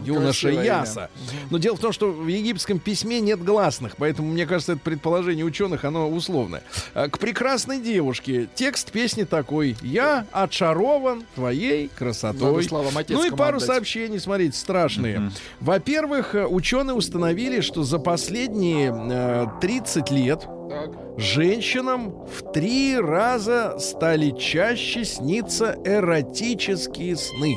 Юноша 0.04 0.50
имя. 0.50 0.62
Яса. 0.64 1.10
Но 1.50 1.58
дело 1.58 1.76
в 1.76 1.80
том, 1.80 1.92
что 1.92 2.10
в 2.10 2.26
египетском 2.26 2.78
письме 2.78 3.20
нет 3.20 3.42
гласных, 3.44 3.96
поэтому, 3.96 4.32
мне 4.32 4.46
кажется, 4.46 4.72
это 4.72 4.80
предположение 4.80 5.44
ученых, 5.44 5.84
оно 5.84 6.08
условное. 6.08 6.62
А, 6.94 7.08
К 7.08 7.18
прекрасной 7.18 7.80
девушке 7.80 8.48
текст 8.54 8.90
песни 8.92 9.24
такой. 9.24 9.76
«Я 9.82 10.26
очарован 10.32 11.24
твоей 11.34 11.88
красотой». 11.88 12.66
Ну 13.08 13.24
и 13.24 13.30
пару 13.30 13.56
отдать. 13.56 13.66
сообщений, 13.66 14.18
смотрите, 14.20 14.56
страшные. 14.56 15.30
Во-первых, 15.60 16.34
ученые 16.48 16.94
установили, 16.94 17.60
что 17.60 17.82
за 17.82 17.98
последние 17.98 18.92
э, 19.10 19.46
30 19.60 20.10
лет 20.10 20.40
Так. 20.68 20.90
женщинам 21.16 22.10
в 22.26 22.52
три 22.52 22.98
раза 22.98 23.78
стали 23.78 24.30
чаще 24.38 25.04
сниться 25.04 25.76
эротические 25.84 27.16
сны. 27.16 27.56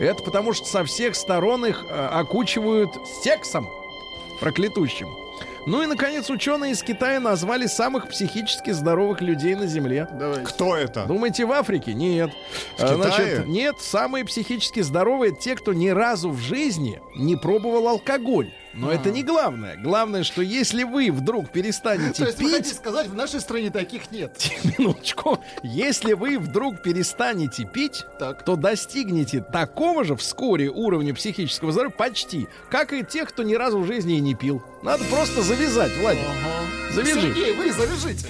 Это 0.00 0.22
потому 0.22 0.54
что 0.54 0.66
со 0.66 0.82
всех 0.84 1.14
сторон 1.14 1.66
их 1.66 1.84
э, 1.88 2.06
окучивают 2.06 2.90
сексом 3.22 3.68
проклятущим. 4.40 5.08
Ну 5.66 5.82
и, 5.82 5.86
наконец, 5.86 6.30
ученые 6.30 6.72
из 6.72 6.82
Китая 6.82 7.20
назвали 7.20 7.66
самых 7.66 8.08
психически 8.08 8.70
здоровых 8.70 9.20
людей 9.20 9.54
на 9.54 9.66
Земле. 9.66 10.08
Давай. 10.10 10.42
Кто 10.42 10.74
это? 10.74 11.04
Думаете, 11.04 11.44
в 11.44 11.52
Африке? 11.52 11.92
Нет. 11.92 12.30
В 12.78 12.96
Китае? 12.96 13.44
нет, 13.46 13.76
самые 13.78 14.24
психически 14.24 14.80
здоровые 14.80 15.36
те, 15.36 15.54
кто 15.54 15.74
ни 15.74 15.88
разу 15.88 16.30
в 16.30 16.38
жизни 16.38 17.00
не 17.14 17.36
пробовал 17.36 17.88
алкоголь. 17.88 18.50
Но 18.72 18.90
это 18.90 19.10
не 19.10 19.22
главное. 19.22 19.76
Главное, 19.76 20.22
что 20.22 20.42
если 20.42 20.84
вы 20.84 21.10
вдруг 21.10 21.50
перестанете 21.50 22.22
То 22.22 22.26
есть 22.26 22.38
вы 22.40 22.50
хотите 22.50 22.70
пить... 22.70 22.78
сказать, 22.78 23.06
в 23.08 23.14
нашей 23.14 23.40
стране 23.40 23.70
таких 23.70 24.10
нет? 24.10 24.32
Минуточку. 24.78 25.38
Если 25.62 26.12
вы 26.12 26.38
вдруг 26.38 26.82
перестанете 26.82 27.64
пить, 27.64 28.04
Так. 28.18 28.44
то 28.44 28.56
достигнете 28.56 29.40
такого 29.40 30.04
же 30.04 30.14
вскоре 30.16 30.70
уровня 30.70 31.14
психического 31.14 31.72
здоровья 31.72 31.94
почти, 31.94 32.48
как 32.70 32.92
и 32.92 33.04
тех, 33.04 33.28
кто 33.30 33.42
ни 33.42 33.54
разу 33.54 33.80
в 33.80 33.86
жизни 33.86 34.16
и 34.18 34.20
не 34.20 34.34
пил. 34.34 34.62
Надо 34.82 35.04
просто 35.04 35.42
завязать, 35.42 35.92
Владик. 35.98 36.22
Завяжи. 36.94 37.20
Сергей, 37.34 37.54
вы 37.54 37.72
завяжите. 37.72 38.26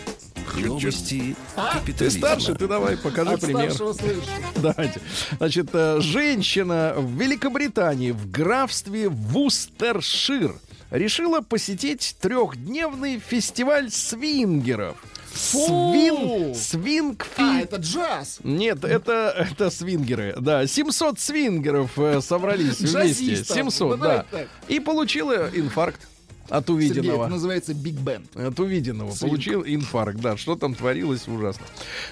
Новости 0.56 1.36
А? 1.56 1.80
Ты 1.96 2.10
старше, 2.10 2.54
ты 2.54 2.66
давай, 2.66 2.96
покажи 2.96 3.32
От 3.32 3.40
пример. 3.40 3.72
Давайте. 4.56 5.00
Значит, 5.38 5.68
э, 5.72 6.00
женщина 6.00 6.94
в 6.96 7.20
Великобритании 7.20 8.10
в 8.10 8.30
графстве 8.30 9.08
Вустершир 9.08 10.54
решила 10.90 11.40
посетить 11.40 12.16
трехдневный 12.20 13.18
фестиваль 13.18 13.90
свингеров. 13.90 14.96
Свин, 15.32 16.54
свинг 16.56 17.24
А, 17.36 17.60
это 17.60 17.76
джаз. 17.76 18.40
Нет, 18.42 18.84
это, 18.84 19.32
это 19.36 19.70
свингеры. 19.70 20.34
Да, 20.38 20.66
700 20.66 21.20
свингеров 21.20 21.96
э, 21.96 22.20
собрались 22.20 22.80
вместе. 22.80 22.98
Джазистов. 22.98 23.56
700, 23.56 23.98
Ну, 23.98 24.04
да. 24.04 24.26
И 24.66 24.80
получила 24.80 25.48
инфаркт 25.54 26.00
от 26.50 26.66
Сергей, 26.66 26.88
увиденного. 26.88 27.22
это 27.22 27.32
называется 27.32 27.74
Биг 27.74 27.94
Бен. 27.94 28.24
От 28.34 28.58
увиденного 28.60 29.12
Свинг. 29.12 29.30
получил 29.30 29.62
инфаркт. 29.64 30.20
Да, 30.20 30.36
что 30.36 30.56
там 30.56 30.74
творилось, 30.74 31.26
ужасно. 31.28 31.64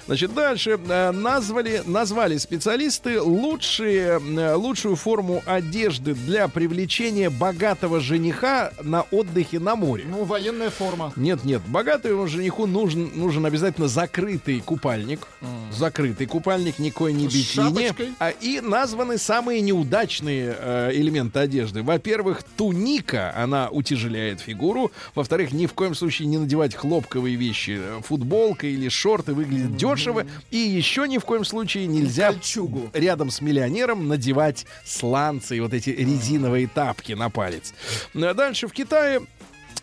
Значит, 0.07 0.33
дальше 0.33 0.79
э, 0.87 1.11
назвали, 1.11 1.83
назвали 1.85 2.37
специалисты 2.37 3.21
лучшие, 3.21 4.19
э, 4.19 4.53
лучшую 4.55 4.95
форму 4.95 5.43
одежды 5.45 6.13
для 6.13 6.47
привлечения 6.47 7.29
богатого 7.29 7.99
жениха 7.99 8.71
на 8.81 9.01
отдыхе 9.11 9.59
на 9.59 9.75
море. 9.75 10.05
Ну, 10.07 10.23
военная 10.23 10.69
форма. 10.69 11.11
Нет, 11.15 11.43
нет, 11.43 11.61
богатому 11.67 12.27
жениху 12.27 12.65
нужен, 12.65 13.11
нужен 13.15 13.45
обязательно 13.45 13.87
закрытый 13.87 14.61
купальник. 14.61 15.27
Закрытый 15.71 16.27
купальник, 16.27 16.79
никакой 16.79 17.13
не 17.13 17.27
бикини. 17.27 18.15
А, 18.19 18.29
и 18.29 18.61
названы 18.61 19.17
самые 19.17 19.61
неудачные 19.61 20.55
э, 20.57 20.91
элементы 20.93 21.39
одежды. 21.39 21.83
Во-первых, 21.83 22.43
туника, 22.57 23.33
она 23.35 23.69
утяжеляет 23.69 24.28
фигуру. 24.37 24.91
Во-вторых, 25.15 25.51
ни 25.51 25.65
в 25.65 25.73
коем 25.73 25.95
случае 25.95 26.27
не 26.27 26.37
надевать 26.37 26.75
хлопковые 26.75 27.35
вещи. 27.35 27.77
Э, 27.79 28.01
Футболка 28.03 28.67
или 28.67 28.89
шорты 28.89 29.33
выглядят 29.33 29.75
дешево. 29.75 30.25
И 30.51 30.57
еще 30.57 31.07
ни 31.07 31.17
в 31.17 31.25
коем 31.25 31.43
случае 31.45 31.87
нельзя 31.87 32.31
Кольчугу. 32.31 32.89
рядом 32.93 33.31
с 33.31 33.41
миллионером 33.41 34.07
надевать 34.07 34.65
сланцы 34.85 35.57
и 35.57 35.59
вот 35.59 35.73
эти 35.73 35.89
резиновые 35.89 36.67
тапки 36.67 37.13
на 37.13 37.29
палец. 37.29 37.73
Ну, 38.13 38.27
а 38.27 38.33
Дальше 38.33 38.67
в 38.67 38.71
Китае 38.73 39.21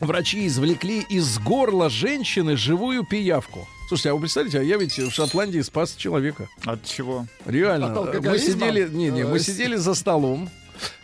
врачи 0.01 0.47
извлекли 0.47 1.01
из 1.09 1.39
горла 1.39 1.91
женщины 1.91 2.57
живую 2.57 3.05
пиявку. 3.05 3.67
Слушайте, 3.89 4.11
а 4.11 4.15
вы 4.15 4.21
представляете, 4.21 4.59
а 4.59 4.63
я 4.63 4.77
ведь 4.79 4.99
в 4.99 5.11
Шотландии 5.13 5.61
спас 5.61 5.95
человека. 5.95 6.49
От 6.65 6.85
чего? 6.85 7.27
Реально. 7.45 7.87
От 7.87 7.93
Мы 7.93 7.99
алкоголизма? 8.01 8.53
сидели, 8.55 8.89
не, 8.89 9.11
не, 9.11 9.25
мы 9.25 9.37
Э, 9.37 9.41
сидели 9.41 9.77
за 9.77 9.95
столом. 9.95 10.51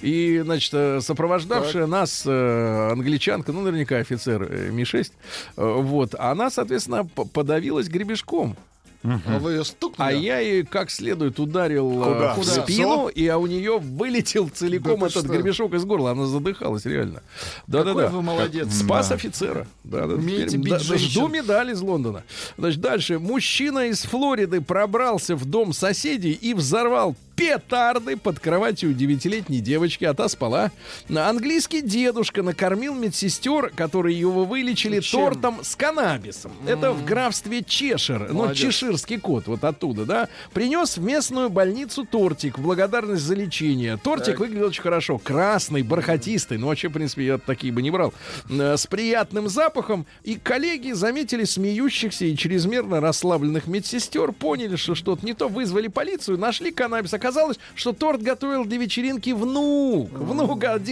И, 0.00 0.40
значит, 0.44 0.72
э, 0.74 1.00
сопровождавшая 1.00 1.86
нас 1.86 2.22
э, 2.26 2.88
англичанка, 2.92 3.52
ну, 3.52 3.62
наверняка 3.62 3.96
офицер 3.98 4.42
э, 4.42 4.70
Ми-6, 4.70 5.10
э, 5.56 5.74
вот, 5.80 6.14
она, 6.18 6.50
соответственно, 6.50 7.04
подавилась 7.04 7.88
гребешком. 7.88 8.56
А 9.04 9.40
вы 9.40 9.54
ее 9.54 9.64
стукнули? 9.64 10.08
А 10.08 10.12
я 10.12 10.38
ей 10.38 10.62
как 10.62 10.88
следует 10.88 11.40
ударил 11.40 11.90
э, 12.02 12.04
Куда? 12.14 12.32
в 12.34 12.36
Куда? 12.36 12.62
спину, 12.62 13.08
и 13.08 13.26
а 13.26 13.36
у 13.36 13.48
нее 13.48 13.78
вылетел 13.80 14.48
целиком 14.48 15.00
Да 15.00 15.06
этот 15.08 15.24
что? 15.24 15.32
гребешок 15.32 15.74
из 15.74 15.84
горла. 15.84 16.12
Она 16.12 16.26
задыхалась, 16.26 16.84
реально. 16.86 17.20
Какой 17.66 17.84
Да-да-да. 17.84 18.08
вы 18.10 18.22
молодец. 18.22 18.72
Спас 18.72 19.08
Да. 19.08 19.16
офицера. 19.16 19.66
Да, 19.82 20.06
да, 20.06 20.14
Умеете 20.14 20.56
бить 20.56 20.88
да, 20.88 20.98
жду 20.98 21.26
медаль 21.26 21.72
из 21.72 21.80
Лондона. 21.80 22.22
Значит, 22.56 22.80
дальше. 22.80 23.18
Мужчина 23.18 23.88
из 23.88 24.02
Флориды 24.02 24.60
пробрался 24.60 25.34
в 25.34 25.46
дом 25.46 25.72
соседей 25.72 26.32
и 26.32 26.54
взорвал 26.54 27.16
петарды 27.36 28.16
под 28.16 28.38
кроватью 28.40 28.92
девятилетней 28.94 29.60
девочки, 29.60 30.04
а 30.04 30.14
та 30.14 30.28
спала. 30.28 30.70
Английский 31.14 31.80
дедушка 31.82 32.42
накормил 32.42 32.94
медсестер, 32.94 33.70
которые 33.74 34.18
его 34.18 34.44
вылечили 34.44 35.00
Чем? 35.00 35.20
тортом 35.20 35.58
с 35.62 35.76
каннабисом. 35.76 36.52
Это 36.66 36.92
в 36.92 37.04
графстве 37.04 37.62
Чешир. 37.62 38.32
Ну, 38.32 38.54
чеширский 38.54 39.18
кот, 39.18 39.46
вот 39.46 39.64
оттуда, 39.64 40.04
да. 40.04 40.28
Принес 40.52 40.96
в 40.96 41.02
местную 41.02 41.50
больницу 41.50 42.04
тортик 42.04 42.58
в 42.58 42.62
благодарность 42.62 43.22
за 43.22 43.34
лечение. 43.34 43.96
Тортик 43.96 44.26
Так. 44.32 44.40
выглядел 44.40 44.66
очень 44.68 44.82
хорошо. 44.82 45.18
Красный, 45.18 45.82
бархатистый. 45.82 46.58
Ну, 46.58 46.66
вообще, 46.68 46.88
в 46.88 46.92
принципе, 46.92 47.26
я 47.26 47.38
такие 47.38 47.72
бы 47.72 47.82
не 47.82 47.90
брал. 47.90 48.12
Э, 48.50 48.76
С 48.76 48.86
приятным 48.86 49.48
запахом. 49.48 50.06
И 50.24 50.36
коллеги 50.36 50.92
заметили 50.92 51.44
смеющихся 51.44 52.24
и 52.24 52.36
чрезмерно 52.36 53.00
расслабленных 53.00 53.66
медсестер. 53.66 54.32
Поняли, 54.32 54.76
что 54.76 54.94
что-то 54.94 55.24
не 55.24 55.34
то. 55.34 55.48
Вызвали 55.48 55.88
полицию, 55.88 56.38
нашли 56.38 56.70
каннабис. 56.70 57.14
Оказалось, 57.22 57.60
что 57.76 57.92
торт 57.92 58.20
готовил 58.20 58.64
для 58.64 58.78
вечеринки 58.78 59.30
внук. 59.30 60.10
Внук 60.10 60.64
от 60.64 60.82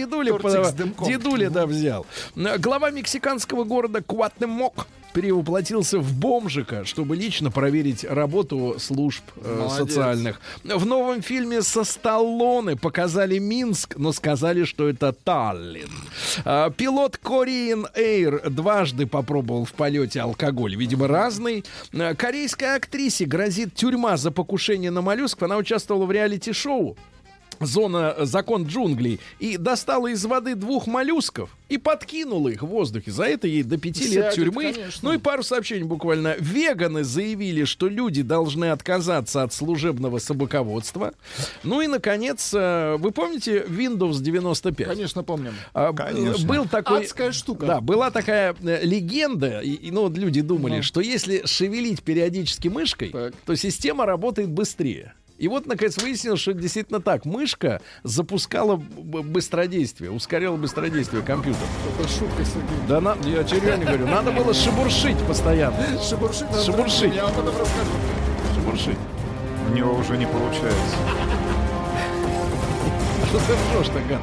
дымком. 0.71 1.05
дедуля, 1.05 1.49
да, 1.49 1.65
взял. 1.65 2.05
Глава 2.35 2.89
мексиканского 2.89 3.65
города 3.65 4.01
Куатемок 4.01 4.87
перевоплотился 5.13 5.99
в 5.99 6.13
бомжика, 6.13 6.85
чтобы 6.85 7.15
лично 7.15 7.51
проверить 7.51 8.03
работу 8.03 8.75
служб 8.79 9.23
э, 9.37 9.67
социальных. 9.69 10.41
В 10.63 10.85
новом 10.85 11.21
фильме 11.21 11.61
со 11.61 11.83
Сталлоне 11.83 12.75
показали 12.75 13.37
Минск, 13.37 13.95
но 13.97 14.11
сказали, 14.11 14.63
что 14.63 14.89
это 14.89 15.13
Таллин. 15.13 15.89
А, 16.45 16.69
Пилот 16.69 17.19
Korean 17.23 17.85
Air 17.95 18.49
дважды 18.49 19.05
попробовал 19.05 19.65
в 19.65 19.73
полете 19.73 20.21
алкоголь, 20.21 20.75
видимо, 20.75 21.07
разный. 21.07 21.63
А, 21.93 22.15
Корейской 22.15 22.75
актрисе 22.75 23.25
грозит 23.25 23.75
тюрьма 23.75 24.17
за 24.17 24.31
покушение 24.31 24.91
на 24.91 25.01
моллюсков. 25.01 25.43
Она 25.43 25.57
участвовала 25.57 26.05
в 26.05 26.11
реалити-шоу 26.11 26.97
зона 27.65 28.13
э, 28.17 28.25
закон 28.25 28.65
джунглей 28.65 29.19
и 29.39 29.57
достала 29.57 30.07
из 30.07 30.23
воды 30.25 30.55
двух 30.55 30.87
моллюсков 30.87 31.49
и 31.69 31.77
подкинула 31.77 32.49
их 32.49 32.63
в 32.63 32.67
воздухе. 32.67 33.11
За 33.11 33.23
это 33.23 33.47
ей 33.47 33.63
до 33.63 33.77
пяти 33.77 34.07
лет 34.07 34.33
тюрьмы. 34.33 34.73
конечно. 34.73 35.09
Ну 35.09 35.13
и 35.15 35.17
пару 35.17 35.41
сообщений 35.43 35.83
буквально. 35.83 36.35
Веганы 36.39 37.03
заявили, 37.03 37.63
что 37.63 37.87
люди 37.87 38.21
должны 38.21 38.71
отказаться 38.71 39.43
от 39.43 39.53
служебного 39.53 40.19
собаководства. 40.19 41.13
Ну 41.63 41.81
и, 41.81 41.87
наконец, 41.87 42.53
э, 42.53 42.97
вы 42.99 43.11
помните 43.11 43.63
Windows 43.67 44.19
95? 44.21 44.87
Конечно, 44.87 45.23
помним. 45.23 45.53
А, 45.73 45.93
Конечно. 45.93 46.45
Был 46.47 46.65
такой... 46.65 47.01
Адская 47.01 47.31
штука. 47.31 47.65
Да, 47.65 47.81
была 47.81 48.11
такая 48.11 48.55
э, 48.61 48.83
легенда, 48.85 49.61
и, 49.61 49.71
и, 49.71 49.91
ну, 49.91 50.01
вот 50.03 50.17
люди 50.17 50.41
думали, 50.41 50.77
Ну. 50.77 50.83
что 50.83 50.99
если 51.01 51.45
шевелить 51.45 52.03
периодически 52.03 52.67
мышкой, 52.67 53.09
Так. 53.09 53.33
то 53.45 53.55
система 53.55 54.05
работает 54.05 54.49
быстрее. 54.49 55.13
И 55.41 55.47
вот, 55.47 55.65
наконец, 55.65 55.97
выяснилось, 55.97 56.39
что 56.39 56.51
это 56.51 56.59
действительно 56.61 57.01
так. 57.01 57.25
Мышка 57.25 57.81
запускала 58.03 58.75
быстродействие, 58.75 60.11
ускоряла 60.11 60.55
быстродействие 60.55 61.23
компьютера. 61.23 61.65
Это 61.97 62.07
шутка, 62.07 62.45
Сергей. 62.45 62.77
Да, 62.87 63.01
на, 63.01 63.17
я 63.25 63.43
серьезно 63.47 63.83
говорю, 63.83 64.05
надо 64.05 64.31
было 64.31 64.53
шебуршить 64.53 65.17
постоянно. 65.25 65.83
Шебуршить 66.07 66.43
надо 66.51 66.63
Шебуршить. 66.63 67.15
Я 67.15 67.23
вам 67.23 67.33
потом 67.33 67.59
расскажу. 67.59 67.89
Шебуршить. 68.53 68.99
У 69.67 69.73
него 69.73 69.95
уже 69.95 70.15
не 70.15 70.27
получается. 70.27 70.95
Что 73.29 73.39
ты 73.39 73.53
ржешь-то, 73.53 73.99
гад? 74.07 74.21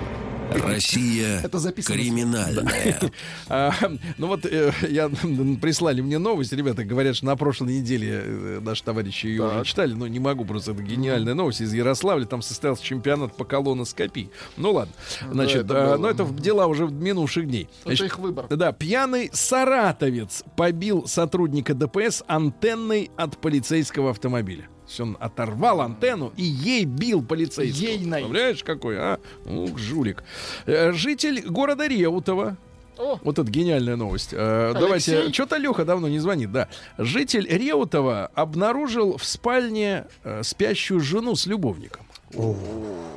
Россия 0.50 1.40
Это 1.42 1.58
записано. 1.58 1.96
криминальная. 1.96 2.98
А, 3.50 3.72
ну 4.18 4.26
вот 4.26 4.44
э, 4.44 4.72
я 4.90 5.08
прислали 5.08 6.00
мне 6.00 6.18
новость, 6.18 6.52
ребята 6.52 6.84
говорят, 6.84 7.16
что 7.16 7.26
на 7.26 7.36
прошлой 7.36 7.74
неделе 7.78 8.22
э, 8.24 8.60
наши 8.60 8.82
товарищи 8.84 9.26
ее 9.26 9.44
уже 9.46 9.54
Так. 9.58 9.66
читали, 9.66 9.94
но 9.94 10.06
не 10.06 10.18
могу 10.20 10.44
просто, 10.44 10.72
это 10.72 10.82
гениальная 10.82 11.34
новость 11.34 11.60
из 11.62 11.72
Ярославля, 11.72 12.26
там 12.26 12.42
состоялся 12.42 12.82
чемпионат 12.84 13.36
по 13.36 13.44
колоноскопии. 13.44 14.30
Ну 14.56 14.72
ладно, 14.72 14.92
значит, 15.30 15.64
это 15.64 15.94
а, 15.94 15.98
но 15.98 16.08
это 16.10 16.24
в- 16.24 16.38
дела 16.38 16.66
уже 16.66 16.86
минувших 16.86 17.46
дней. 17.46 17.64
Это 17.80 17.82
Значит, 17.84 18.06
их 18.06 18.18
выбор. 18.18 18.46
да, 18.48 18.72
пьяный 18.72 19.30
саратовец 19.32 20.44
побил 20.56 21.06
сотрудника 21.06 21.74
ДПС 21.74 22.22
антенной 22.26 23.10
от 23.16 23.38
полицейского 23.40 24.10
автомобиля. 24.10 24.68
Есть 24.88 25.00
он 25.00 25.16
оторвал 25.20 25.80
антенну 25.82 26.32
и 26.36 26.42
ей 26.42 26.84
бил 26.84 27.22
полицейского. 27.22 27.86
Ейной. 27.88 28.20
Представляешь, 28.22 28.64
какой, 28.64 28.96
а? 28.98 29.20
Ух, 29.44 29.78
жулик. 29.78 30.24
Э, 30.66 30.92
Житель 30.92 31.42
города 31.46 31.86
Реутова 31.86 32.56
О, 32.96 33.18
вот 33.22 33.38
это 33.38 33.50
гениальная 33.50 33.96
новость. 33.96 34.30
Э, 34.32 34.70
Алексей? 34.70 34.80
давайте. 34.80 35.32
Что-то 35.32 35.56
Леха 35.58 35.84
давно 35.84 36.08
не 36.08 36.18
звонит, 36.18 36.50
да. 36.52 36.68
Житель 36.96 37.46
Реутова 37.46 38.30
обнаружил 38.34 39.18
в 39.18 39.24
спальне 39.24 40.06
э, 40.24 40.42
спящую 40.42 41.00
жену 41.00 41.36
с 41.36 41.46
любовником. 41.46 42.06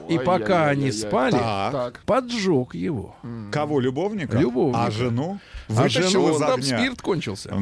И 0.08 0.18
пока 0.20 0.68
они 0.70 0.92
спали, 0.92 1.34
Так. 1.38 2.02
Поджег 2.06 2.76
его. 2.76 3.16
Кого, 3.52 3.80
любовника? 3.80 4.38
Любовника. 4.38 4.86
А 4.86 4.92
жену? 4.92 5.40
А 5.68 5.74
Вытащил 5.74 6.10
жену 6.10 6.32
из 6.34 6.40
там 6.40 6.54
огня. 6.60 6.78
спирт 6.80 7.02
кончился. 7.02 7.54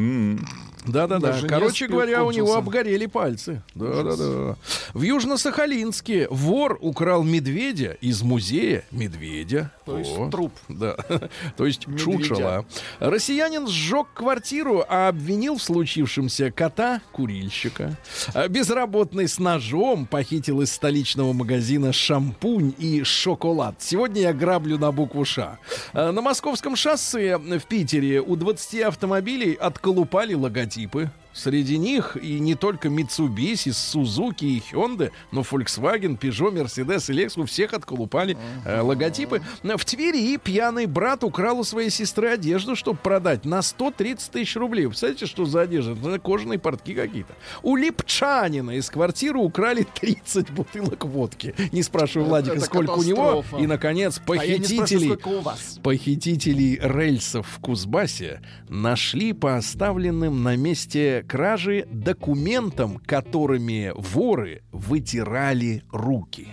Да-да-да. 0.85 1.27
На 1.27 1.33
жене 1.33 1.49
Короче 1.49 1.87
говоря, 1.87 2.23
у 2.23 2.31
него 2.31 2.47
кончился. 2.47 2.57
обгорели 2.59 3.05
пальцы. 3.05 3.61
Да-да-да. 3.75 4.55
В 4.93 5.01
Южно-Сахалинске 5.01 6.27
вор 6.29 6.77
украл 6.81 7.23
медведя 7.23 7.97
из 8.01 8.21
музея 8.21 8.83
медведя. 8.91 9.71
То 9.85 9.97
есть 9.97 10.11
О, 10.17 10.29
труп. 10.29 10.53
Да. 10.67 10.95
То 11.57 11.65
есть 11.65 11.87
Медведя. 11.87 12.03
чучело. 12.17 12.65
Россиянин 12.99 13.67
сжег 13.67 14.07
квартиру, 14.13 14.85
а 14.87 15.09
обвинил 15.09 15.57
в 15.57 15.61
случившемся 15.63 16.51
кота-курильщика. 16.51 17.97
А 18.33 18.47
Безработный 18.47 19.27
с 19.27 19.39
ножом 19.39 20.05
похитил 20.05 20.61
из 20.61 20.71
столичного 20.71 21.33
магазина 21.33 21.91
шампунь 21.93 22.73
и 22.77 23.03
шоколад. 23.03 23.75
Сегодня 23.79 24.21
я 24.21 24.33
граблю 24.33 24.77
на 24.77 24.91
букву 24.91 25.25
Ш. 25.25 25.59
А 25.93 26.11
На 26.11 26.21
московском 26.21 26.75
шоссе 26.75 27.37
в 27.37 27.65
Питере 27.65 28.21
у 28.21 28.35
20 28.35 28.81
автомобилей 28.81 29.53
отколупали 29.53 30.33
логотипы. 30.69 31.09
Среди 31.39 31.77
них 31.77 32.17
и 32.21 32.37
не 32.39 32.55
только 32.55 32.89
Mitsubishi, 32.89 33.69
Suzuki 33.71 34.43
и 34.57 34.59
Hyundai, 34.71 35.11
но 35.31 35.39
Volkswagen, 35.41 36.19
Peugeot, 36.19 36.51
Mercedes 36.53 37.09
и 37.09 37.15
Lexus 37.17 37.41
у 37.41 37.45
всех 37.45 37.73
отколупали 37.73 38.37
э, 38.65 38.81
логотипы. 38.81 39.41
В 39.63 39.85
Твери 39.85 40.35
пьяный 40.35 40.85
брат 40.85 41.23
украл 41.23 41.59
у 41.59 41.63
своей 41.63 41.89
сестры 41.89 42.27
одежду, 42.27 42.75
чтобы 42.75 42.99
продать 43.01 43.45
на 43.45 43.61
130 43.61 44.31
тысяч 44.31 44.57
рублей. 44.57 44.87
Представляете, 44.87 45.27
что 45.27 45.45
за 45.45 45.61
одежда? 45.61 45.93
Это 45.93 46.19
кожаные 46.19 46.59
портки 46.59 46.93
какие-то. 46.93 47.33
У 47.63 47.77
Липчанина 47.77 48.71
из 48.71 48.89
квартиры 48.89 49.39
украли 49.39 49.87
30 50.01 50.51
бутылок 50.51 51.05
водки. 51.05 51.55
Не 51.71 51.83
спрашивай 51.83 52.23
Это- 52.23 52.29
Владика, 52.29 52.55
это 52.57 52.65
сколько 52.65 52.91
у 52.91 53.03
него. 53.03 53.45
И, 53.57 53.65
наконец, 53.65 54.17
А 54.17 54.21
спрашиваю, 54.23 54.57
похитителей... 54.59 55.17
у 55.23 55.39
вас. 55.39 55.79
Похитителей 55.81 56.77
рельсов 56.81 57.47
в 57.47 57.59
Кузбассе 57.61 58.41
нашли 58.67 59.31
по 59.31 59.55
оставленным 59.55 60.43
на 60.43 60.57
месте 60.57 61.23
кражи 61.29 61.85
документам, 61.89 62.97
которыми 62.97 63.93
воры 63.95 64.63
вытирали 64.71 65.83
руки. 65.91 66.47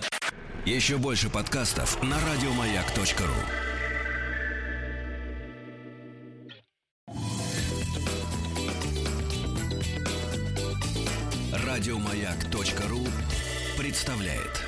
Еще 0.66 0.98
больше 0.98 1.30
подкастов 1.30 2.00
на 2.02 2.16
радиомаяк.ру. 2.20 3.32
Радиомаяк.ру 11.52 13.06
представляет. 13.78 14.62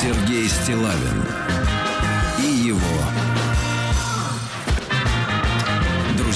Сергей 0.00 0.48
Стилавин 0.48 1.26
и 2.38 2.68
его 2.68 2.99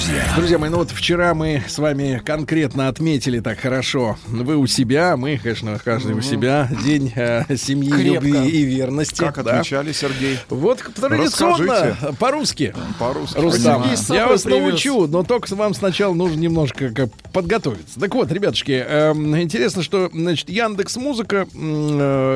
друзья. 0.05 0.33
Друзья 0.35 0.57
мои, 0.59 0.69
ну 0.69 0.77
вот 0.77 0.91
вчера 0.91 1.33
мы 1.33 1.63
с 1.67 1.77
вами 1.77 2.21
конкретно 2.23 2.87
отметили 2.89 3.39
так 3.39 3.59
хорошо. 3.59 4.17
Вы 4.27 4.55
у 4.57 4.67
себя, 4.67 5.17
мы, 5.17 5.39
конечно, 5.41 5.79
каждый 5.83 6.13
у 6.13 6.21
себя. 6.21 6.69
День 6.83 7.11
э, 7.15 7.43
семьи, 7.55 7.89
Крепко. 7.89 8.27
любви 8.27 8.49
и 8.49 8.63
верности. 8.63 9.19
Как 9.19 9.43
да. 9.43 9.59
отмечали, 9.59 9.91
Сергей? 9.91 10.39
Вот 10.49 10.83
традиционно, 10.95 11.73
Расскажите. 11.73 12.17
по-русски. 12.19 12.75
По-русски. 12.99 13.37
Рустам, 13.39 13.85
я 14.09 14.27
вас 14.27 14.43
привез. 14.43 14.61
научу, 14.61 15.07
но 15.07 15.23
только 15.23 15.53
вам 15.55 15.73
сначала 15.73 16.13
нужно 16.13 16.39
немножко 16.39 16.89
как 16.89 17.09
подготовиться. 17.33 17.99
Так 17.99 18.13
вот, 18.13 18.31
ребятушки, 18.31 18.71
эм, 18.87 19.39
интересно, 19.39 19.81
что 19.81 20.09
значит 20.13 20.49
Яндекс 20.49 20.97
Музыка 20.97 21.47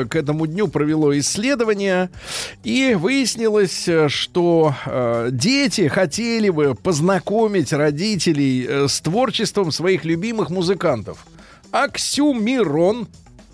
к 0.10 0.16
этому 0.16 0.48
дню 0.48 0.68
провело 0.68 1.18
исследование 1.18 2.10
и 2.64 2.96
выяснилось, 3.00 3.88
э, 3.88 4.10
что 4.10 4.74
э, 4.86 5.30
дети 5.32 5.88
хотели 5.88 6.50
бы 6.50 6.76
познакомить 7.60 7.74
родителей 7.74 8.66
э, 8.68 8.88
с 8.88 9.02
творчеством 9.02 9.72
своих 9.72 10.06
любимых 10.06 10.50
музыкантов. 10.50 11.26
Аксюмирон. 11.72 13.08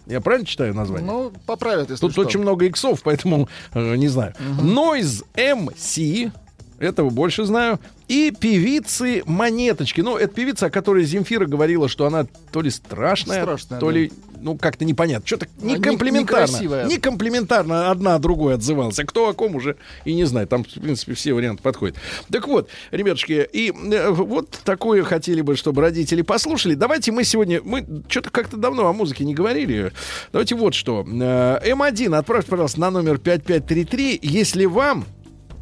Я 0.05 0.21
правильно 0.21 0.45
читаю 0.45 0.73
название? 0.75 1.11
Ну, 1.11 1.33
поправят, 1.45 1.89
если 1.89 2.01
Тут 2.01 2.11
что. 2.11 2.21
очень 2.21 2.39
много 2.39 2.65
иксов, 2.65 3.01
поэтому 3.03 3.49
э, 3.73 3.95
не 3.95 4.07
знаю. 4.07 4.33
Noise 4.61 5.23
MC. 5.35 6.31
Этого 6.79 7.09
больше 7.09 7.45
знаю. 7.45 7.79
И 8.07 8.31
певицы 8.37 9.23
Монеточки. 9.25 10.01
Ну, 10.01 10.17
это 10.17 10.33
певица, 10.33 10.67
о 10.67 10.69
которой 10.69 11.05
Земфира 11.05 11.45
говорила, 11.45 11.87
что 11.89 12.05
она 12.05 12.27
то 12.51 12.61
ли 12.61 12.69
страшная, 12.69 13.41
Страшная, 13.43 13.79
то 13.79 13.87
да. 13.87 13.91
ли, 13.93 14.11
ну, 14.41 14.55
как-то 14.57 14.85
непонятно. 14.85 15.25
Что-то 15.25 15.47
А, 15.61 15.65
не- 15.65 15.73
не 15.73 15.79
комплиментарно. 15.81 16.45
некрасивая. 16.45 16.85
Не 16.85 16.97
комплиментарно 16.99 17.89
одна 17.89 18.19
другой 18.19 18.55
отзывалась. 18.55 18.99
А 18.99 19.05
кто 19.05 19.29
о 19.29 19.33
ком 19.33 19.55
уже 19.55 19.77
и 20.03 20.13
не 20.13 20.25
знаю. 20.25 20.45
Там, 20.47 20.63
в 20.63 20.67
принципе, 20.67 21.13
все 21.15 21.33
варианты 21.33 21.63
подходят. 21.63 21.95
Так 22.29 22.47
вот, 22.47 22.69
ребятушки, 22.91 23.47
и 23.51 23.71
э, 23.71 24.09
вот 24.11 24.51
такое 24.63 25.01
хотели 25.03 25.41
бы, 25.41 25.55
чтобы 25.55 25.81
родители 25.81 26.21
послушали. 26.21 26.75
Давайте 26.75 27.11
мы 27.11 27.23
сегодня... 27.23 27.61
Мы 27.63 27.85
что-то 28.07 28.29
как-то 28.29 28.57
давно 28.57 28.87
о 28.87 28.93
музыке 28.93 29.25
не 29.25 29.33
говорили. 29.33 29.93
Давайте 30.31 30.53
вот 30.55 30.75
что. 30.75 31.03
Э, 31.07 31.59
М1 31.67 32.15
отправьте, 32.15 32.51
пожалуйста, 32.51 32.81
на 32.81 32.91
номер 32.91 33.17
5533, 33.17 34.19
если 34.21 34.65
вам 34.65 35.05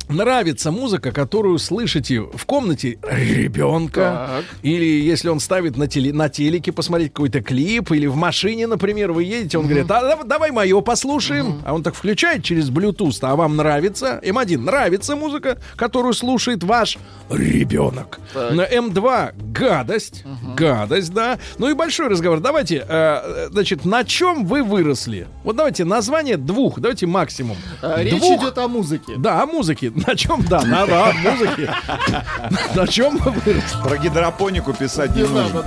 нравится 0.10 0.72
музыка, 0.72 1.12
которую 1.12 1.58
слышите 1.60 2.22
в 2.22 2.46
комнате 2.46 2.98
ребенка, 3.04 4.30
Так. 4.44 4.46
или 4.62 4.86
если 4.86 5.30
он 5.30 5.40
ставит 5.40 5.78
на, 5.78 5.88
теле, 5.88 6.14
на 6.14 6.30
телеке 6.30 6.72
посмотреть 6.72 7.14
какой-то 7.14 7.42
клип, 7.42 7.92
или 7.92 8.06
в 8.08 8.16
машине, 8.16 8.68
например, 8.68 9.12
вы 9.12 9.24
едете, 9.24 9.58
он 9.58 9.66
говорит, 9.68 9.90
а 9.92 10.02
дав- 10.02 10.28
давай 10.28 10.52
мое 10.52 10.80
послушаем. 10.82 11.62
А 11.66 11.74
он 11.74 11.84
так 11.84 11.96
включает 11.96 12.44
через 12.44 12.70
Bluetooth, 12.70 13.18
а 13.22 13.36
вам 13.36 13.56
нравится? 13.56 14.20
М1 14.24 14.58
нравится 14.60 15.16
музыка, 15.16 15.58
которую 15.76 16.14
слушает 16.14 16.64
ваш 16.64 16.98
ребенок. 17.30 18.20
На 18.34 18.66
М2 18.66 19.34
гадость, 19.54 20.24
гадость, 20.56 21.14
да. 21.14 21.40
Ну 21.58 21.70
и 21.70 21.74
большой 21.74 22.08
разговор. 22.08 22.40
Давайте, 22.40 22.86
э, 22.88 23.48
значит, 23.52 23.86
на 23.86 24.04
чем 24.04 24.46
вы 24.46 24.64
выросли? 24.64 25.28
Вот 25.44 25.56
давайте 25.56 25.86
название 25.86 26.38
двух, 26.38 26.80
давайте 26.80 27.06
максимум. 27.08 27.58
А, 27.82 28.02
Речь 28.02 28.14
Двух- 28.20 28.42
идет 28.42 28.58
о 28.58 28.68
музыке. 28.68 29.14
да, 29.18 29.42
о 29.42 29.46
музыке. 29.46 29.92
На 29.96 30.16
чем, 30.16 30.44
да, 30.44 30.62
на, 30.62 30.86
на 30.86 31.14
музыке. 31.14 31.74
На 32.76 32.88
чем 32.88 33.18
вы 33.18 33.32
выросли? 33.32 33.82
Про 33.84 33.98
гидропонику 33.98 34.74
писать 34.74 35.16
не 35.16 35.24
нужно. 35.24 35.64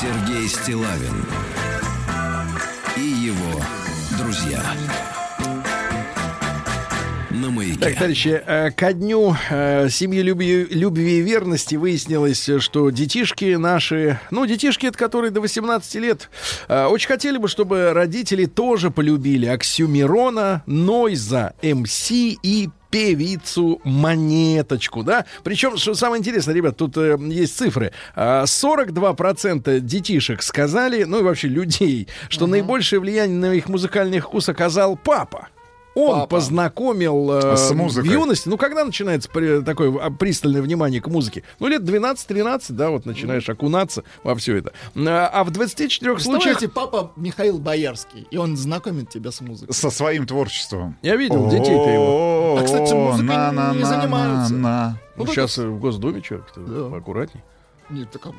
Сергей 0.00 0.48
Стилавин 0.48 1.24
и 2.96 3.00
его 3.00 3.60
друзья. 4.16 4.60
На 7.48 7.54
маяке. 7.54 7.80
Так, 7.80 7.94
товарищи, 7.94 8.42
э, 8.46 8.70
ко 8.72 8.92
дню 8.92 9.34
э, 9.48 9.88
семьи 9.88 10.20
любви, 10.20 10.66
любви 10.70 11.18
и 11.18 11.22
верности 11.22 11.76
выяснилось, 11.76 12.50
что 12.58 12.90
детишки 12.90 13.54
наши, 13.54 14.20
ну, 14.30 14.44
детишки, 14.44 14.84
это 14.84 14.98
которые 14.98 15.30
до 15.30 15.40
18 15.40 15.94
лет, 15.94 16.28
э, 16.68 16.84
очень 16.84 17.08
хотели 17.08 17.38
бы, 17.38 17.48
чтобы 17.48 17.94
родители 17.94 18.44
тоже 18.44 18.90
полюбили 18.90 19.46
Оксюмирона, 19.46 20.62
Нойза, 20.66 21.54
МС 21.62 22.10
и 22.10 22.68
певицу 22.90 23.80
Монеточку, 23.82 25.02
да? 25.02 25.24
Причем, 25.42 25.78
что 25.78 25.94
самое 25.94 26.20
интересное, 26.20 26.54
ребят, 26.54 26.76
тут 26.76 26.98
э, 26.98 27.16
есть 27.28 27.56
цифры. 27.56 27.92
А, 28.14 28.44
42% 28.44 29.80
детишек 29.80 30.42
сказали, 30.42 31.04
ну 31.04 31.20
и 31.20 31.22
вообще 31.22 31.48
людей, 31.48 32.08
что 32.28 32.46
наибольшее 32.46 33.00
влияние 33.00 33.38
на 33.38 33.54
их 33.54 33.70
музыкальный 33.70 34.20
вкус 34.20 34.50
оказал 34.50 34.96
папа. 34.96 35.48
Он 35.98 36.14
Папа. 36.20 36.26
познакомил 36.36 37.30
э, 37.32 37.56
С 37.56 37.70
в 37.70 37.74
музыкой. 37.76 38.10
юности. 38.12 38.48
Ну, 38.48 38.56
когда 38.56 38.84
начинается 38.84 39.28
при- 39.28 39.62
такое 39.62 39.92
а, 40.00 40.10
пристальное 40.10 40.62
внимание 40.62 41.00
к 41.00 41.08
музыке? 41.08 41.42
Ну, 41.58 41.66
лет 41.68 41.82
12-13, 41.82 42.72
да, 42.72 42.90
вот 42.90 43.04
начинаешь 43.06 43.48
окунаться 43.48 44.04
во 44.22 44.34
все 44.36 44.56
это. 44.56 44.72
А, 44.94 45.28
а 45.32 45.44
в 45.44 45.50
24 45.50 46.18
случаях... 46.20 46.58
Папа 46.72 47.10
Михаил 47.16 47.58
Боярский, 47.58 48.26
и 48.30 48.36
он 48.36 48.56
знакомит 48.56 49.10
тебя 49.10 49.30
с 49.32 49.40
музыкой. 49.40 49.74
Со 49.74 49.90
своим 49.90 50.26
творчеством. 50.26 50.96
Я 51.02 51.16
видел 51.16 51.48
детей-то 51.48 51.90
его. 51.90 52.58
А, 52.58 52.62
кстати, 52.64 52.92
музыкой 52.92 53.76
не 53.76 53.84
занимаются. 53.84 54.54
Ну, 54.54 55.24
Ну, 55.24 55.26
сейчас 55.26 55.58
в 55.58 55.78
Госдуме 55.80 56.22
человек-то 56.22 56.60
Да. 56.60 56.96
аккуратней. 56.96 57.42
Нет, 57.90 58.10
так, 58.12 58.26
а, 58.26 58.32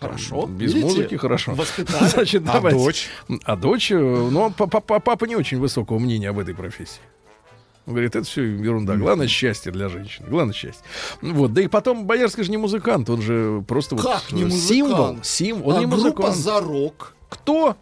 хорошо. 0.00 0.46
Без 0.46 0.72
Видите? 0.74 0.86
музыки 0.86 1.14
хорошо. 1.16 1.54
Воспитали. 1.54 2.06
Значит, 2.08 2.42
А 2.48 2.52
давайте. 2.54 2.78
дочь? 2.78 3.08
А 3.44 3.56
дочь, 3.56 3.90
э, 3.92 3.96
ну, 3.98 4.50
па- 4.56 4.66
па- 4.66 4.80
па- 4.80 5.00
папа 5.00 5.24
не 5.24 5.36
очень 5.36 5.58
высокого 5.58 5.98
мнения 5.98 6.30
об 6.30 6.38
этой 6.38 6.54
профессии. 6.54 7.00
Он 7.86 7.92
говорит, 7.92 8.16
это 8.16 8.26
все 8.26 8.42
ерунда. 8.42 8.96
Главное 8.96 9.28
счастье 9.28 9.70
для 9.70 9.88
женщины. 9.88 10.26
Главное 10.28 10.54
счастье. 10.54 10.82
Ну 11.22 11.34
Вот. 11.34 11.52
Да 11.52 11.62
и 11.62 11.68
потом 11.68 12.04
Боярский 12.04 12.42
же 12.42 12.50
не 12.50 12.56
музыкант, 12.56 13.08
он 13.08 13.22
же 13.22 13.62
просто 13.68 13.94
вот 13.94 14.04
Как 14.04 14.32
не 14.32 14.42
э, 14.42 14.44
музыкант? 14.46 14.68
символ. 14.68 15.18
Символ. 15.22 15.68
Он 15.70 15.76
а 15.76 15.78
не 15.80 15.86
группа 15.86 16.02
музыкант. 16.06 16.36
«Зарок». 16.36 17.14
Кто? 17.28 17.76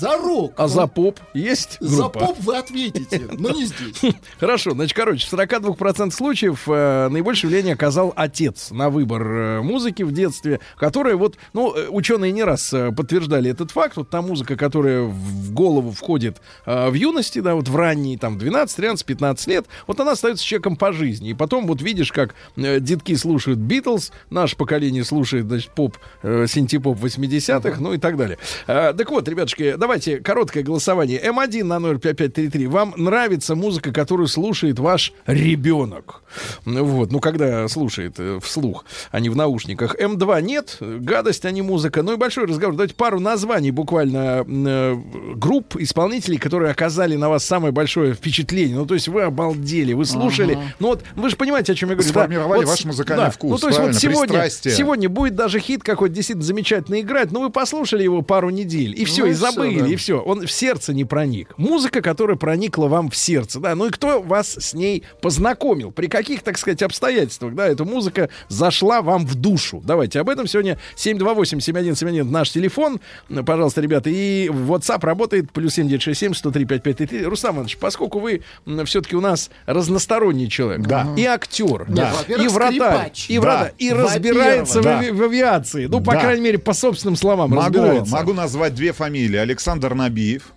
За 0.00 0.16
рок. 0.16 0.52
А 0.56 0.68
за 0.68 0.86
поп 0.86 1.20
есть 1.34 1.76
За 1.80 2.02
группа? 2.02 2.20
поп 2.20 2.38
вы 2.40 2.56
ответите, 2.56 3.22
но 3.38 3.50
не 3.50 3.66
здесь. 3.66 4.14
Хорошо, 4.40 4.72
значит, 4.72 4.96
короче, 4.96 5.26
в 5.26 5.32
42% 5.32 6.10
случаев 6.10 6.62
э, 6.66 7.08
наибольшее 7.08 7.48
влияние 7.50 7.74
оказал 7.74 8.12
отец 8.16 8.70
на 8.70 8.90
выбор 8.90 9.22
э, 9.22 9.60
музыки 9.62 10.02
в 10.02 10.12
детстве, 10.12 10.60
которая 10.76 11.16
вот, 11.16 11.36
ну, 11.52 11.74
э, 11.74 11.88
ученые 11.88 12.32
не 12.32 12.42
раз 12.42 12.72
э, 12.72 12.90
подтверждали 12.92 13.50
этот 13.50 13.70
факт, 13.70 13.96
вот 13.96 14.10
та 14.10 14.22
музыка, 14.22 14.56
которая 14.56 15.02
в 15.02 15.52
голову 15.52 15.90
входит 15.90 16.40
э, 16.66 16.88
в 16.90 16.94
юности, 16.94 17.40
да, 17.40 17.54
вот 17.54 17.68
в 17.68 17.76
ранние, 17.76 18.18
там, 18.18 18.38
12, 18.38 18.74
13, 18.76 19.04
15 19.06 19.46
лет, 19.48 19.66
вот 19.86 20.00
она 20.00 20.12
остается 20.12 20.44
человеком 20.44 20.76
по 20.76 20.92
жизни. 20.92 21.30
И 21.30 21.34
потом 21.34 21.66
вот 21.66 21.82
видишь, 21.82 22.12
как 22.12 22.34
э, 22.56 22.80
детки 22.80 23.14
слушают 23.14 23.58
Битлз, 23.58 24.12
наше 24.30 24.56
поколение 24.56 25.04
слушает, 25.04 25.46
значит, 25.46 25.70
поп, 25.72 25.96
э, 26.22 26.46
синтепоп 26.48 26.98
80-х, 26.98 27.80
ну 27.80 27.92
и 27.94 27.98
так 27.98 28.16
далее. 28.16 28.38
Э, 28.66 28.92
так 28.96 29.10
вот, 29.10 29.28
ребятушки, 29.28 29.74
давайте 29.82 30.18
короткое 30.18 30.62
голосование. 30.62 31.20
М1 31.20 31.64
на 31.64 31.80
05533. 31.80 32.68
Вам 32.68 32.94
нравится 32.96 33.56
музыка, 33.56 33.92
которую 33.92 34.28
слушает 34.28 34.78
ваш 34.78 35.12
ребенок? 35.26 36.22
Ну 36.64 36.84
Вот, 36.84 37.10
ну 37.10 37.18
когда 37.18 37.66
слушает 37.66 38.14
э, 38.18 38.38
вслух, 38.40 38.84
а 39.10 39.18
не 39.18 39.28
в 39.28 39.34
наушниках. 39.34 39.96
М2 39.96 40.40
нет, 40.42 40.76
гадость, 40.80 41.44
а 41.44 41.50
не 41.50 41.62
музыка. 41.62 42.02
Ну 42.02 42.12
и 42.12 42.16
большой 42.16 42.46
разговор. 42.46 42.76
Давайте 42.76 42.94
пару 42.94 43.18
названий 43.18 43.72
буквально 43.72 44.44
э, 44.46 44.96
групп, 45.34 45.74
исполнителей, 45.76 46.38
которые 46.38 46.70
оказали 46.70 47.16
на 47.16 47.28
вас 47.28 47.44
самое 47.44 47.72
большое 47.72 48.14
впечатление. 48.14 48.76
Ну 48.76 48.86
то 48.86 48.94
есть 48.94 49.08
вы 49.08 49.22
обалдели, 49.22 49.94
вы 49.94 50.04
слушали. 50.04 50.58
Ну 50.78 50.88
вот 50.88 51.02
вы 51.16 51.28
же 51.28 51.34
понимаете, 51.34 51.72
о 51.72 51.74
чем 51.74 51.88
я 51.88 51.96
говорю. 51.96 52.08
да? 52.12 52.20
Сформировали 52.20 52.60
Вот 52.60 52.68
ваш 52.68 52.84
музыкальный 52.84 53.24
да. 53.24 53.30
вкус, 53.32 53.50
Ну 53.50 53.58
то 53.58 53.66
есть 53.66 53.80
вот 53.80 53.94
сегодня, 53.96 54.48
сегодня 54.48 55.08
будет 55.08 55.34
даже 55.34 55.58
хит 55.58 55.82
какой-то 55.82 56.14
действительно 56.14 56.44
замечательно 56.46 57.00
играть, 57.00 57.32
но 57.32 57.40
вы 57.40 57.50
послушали 57.50 58.04
его 58.04 58.22
пару 58.22 58.50
недель, 58.50 58.94
и 58.96 59.04
все, 59.04 59.22
Ну 59.22 59.28
и 59.28 59.32
и 59.32 59.34
всё, 59.34 59.44
забыли, 59.64 59.80
да. 59.80 59.86
и 59.88 59.96
все. 59.96 60.20
Он 60.20 60.46
в 60.46 60.50
сердце 60.52 60.92
не 60.94 61.04
проник. 61.04 61.54
Музыка, 61.56 62.00
которая 62.02 62.36
проникла 62.36 62.86
вам 62.88 63.10
в 63.10 63.16
сердце, 63.16 63.60
да. 63.60 63.74
Ну 63.74 63.86
и 63.86 63.90
кто 63.90 64.20
вас 64.22 64.56
с 64.58 64.74
ней 64.74 65.02
познакомил? 65.20 65.90
При 65.90 66.06
каких, 66.08 66.42
так 66.42 66.58
сказать, 66.58 66.82
обстоятельствах, 66.82 67.54
да, 67.54 67.66
эта 67.68 67.84
музыка 67.84 68.28
зашла 68.48 69.02
вам 69.02 69.26
в 69.26 69.34
душу? 69.34 69.82
Давайте 69.84 70.20
об 70.20 70.28
этом 70.28 70.46
сегодня 70.46 70.78
728-7171 70.96 72.24
наш 72.24 72.50
телефон, 72.50 73.00
пожалуйста, 73.46 73.80
ребята, 73.80 74.10
и 74.10 74.48
WhatsApp 74.48 75.04
работает, 75.04 75.50
плюс 75.52 75.74
7967 75.74 76.34
103 76.34 76.64
5533. 76.64 77.24
Рустам 77.26 77.54
Иванович, 77.56 77.76
поскольку 77.78 78.18
вы 78.20 78.42
все-таки 78.84 79.16
у 79.16 79.20
нас 79.20 79.50
разносторонний 79.66 80.48
человек, 80.48 80.86
Да. 80.86 81.08
и 81.16 81.24
актер, 81.24 81.86
во-первых, 81.88 82.46
и 82.46 82.48
вратарь, 82.48 82.72
скрипач. 82.74 83.30
и 83.30 83.34
Да. 83.36 83.40
вратарь, 83.40 83.72
и 83.78 83.92
разбирается 83.92 84.80
в, 84.80 84.84
Да. 84.84 85.00
ави- 85.00 85.12
в 85.12 85.22
авиации, 85.22 85.86
ну, 85.86 86.00
по 86.00 86.12
Да. 86.12 86.20
крайней 86.20 86.42
мере, 86.42 86.58
по 86.58 86.72
собственным 86.72 87.16
словам 87.16 87.50
Могу, 87.50 87.62
разбирается. 87.62 88.12
могу 88.14 88.32
назвать 88.32 88.74
две 88.74 88.92
фамилии. 88.92 89.36
Александр 89.52 89.92
Набиев, 89.92 90.54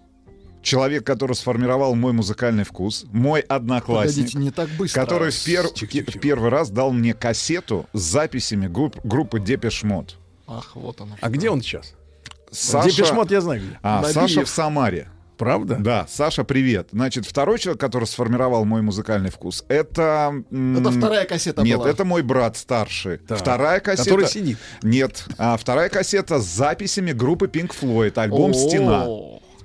человек, 0.62 1.06
который 1.06 1.36
сформировал 1.36 1.96
мой 1.96 2.14
музыкальный 2.14 2.64
вкус, 2.64 3.06
мой 3.12 3.42
одноклассник, 3.42 4.16
Погодите, 4.28 4.38
не 4.38 4.52
так 4.52 4.70
быстро. 4.70 5.02
который 5.02 5.32
в, 5.32 5.36
пер- 5.46 5.68
Тихо, 5.74 5.92
тихо, 5.92 6.06
тихо. 6.12 6.18
в 6.18 6.22
первый 6.22 6.50
раз 6.50 6.70
дал 6.70 6.94
мне 6.94 7.14
кассету 7.14 7.88
с 7.92 8.00
записями 8.00 8.68
групп- 8.68 9.02
группы 9.04 9.42
Depeche 9.42 9.84
Mode. 9.84 10.16
Ах, 10.48 10.72
вот 10.76 11.02
оно. 11.02 11.18
А 11.20 11.30
где 11.30 11.50
он 11.50 11.62
сейчас? 11.62 11.94
Саша, 12.52 12.90
Депешмот 12.90 13.32
я 13.32 13.42
знаю 13.42 13.64
а, 13.84 13.98
Набиев. 13.98 14.14
Саша 14.14 14.46
в 14.46 14.50
Самаре. 14.50 15.10
Правда? 15.38 15.78
Да, 15.80 16.06
Саша, 16.10 16.44
привет. 16.44 16.90
Значит, 16.92 17.26
второй 17.26 17.60
человек, 17.60 17.80
который 17.82 18.06
сформировал 18.06 18.66
мой 18.66 18.82
музыкальный 18.82 19.30
вкус, 19.30 19.66
это... 19.68 20.44
Это 20.52 20.92
вторая 20.92 21.26
кассета 21.26 21.62
Нет, 21.62 21.78
была. 21.78 21.90
это 21.90 22.06
мой 22.06 22.22
брат 22.22 22.58
старший. 22.58 23.18
Так. 23.18 23.40
Вторая 23.40 23.80
кассета... 23.80 24.10
Который 24.10 24.28
сидит. 24.28 24.58
Нет, 24.82 25.26
а 25.38 25.58
вторая 25.58 25.90
кассета 25.90 26.40
с 26.40 26.46
записями 26.46 27.12
группы 27.12 27.48
Pink 27.48 27.72
Floyd, 27.80 28.14
альбом 28.16 28.54
«Стена». 28.54 29.06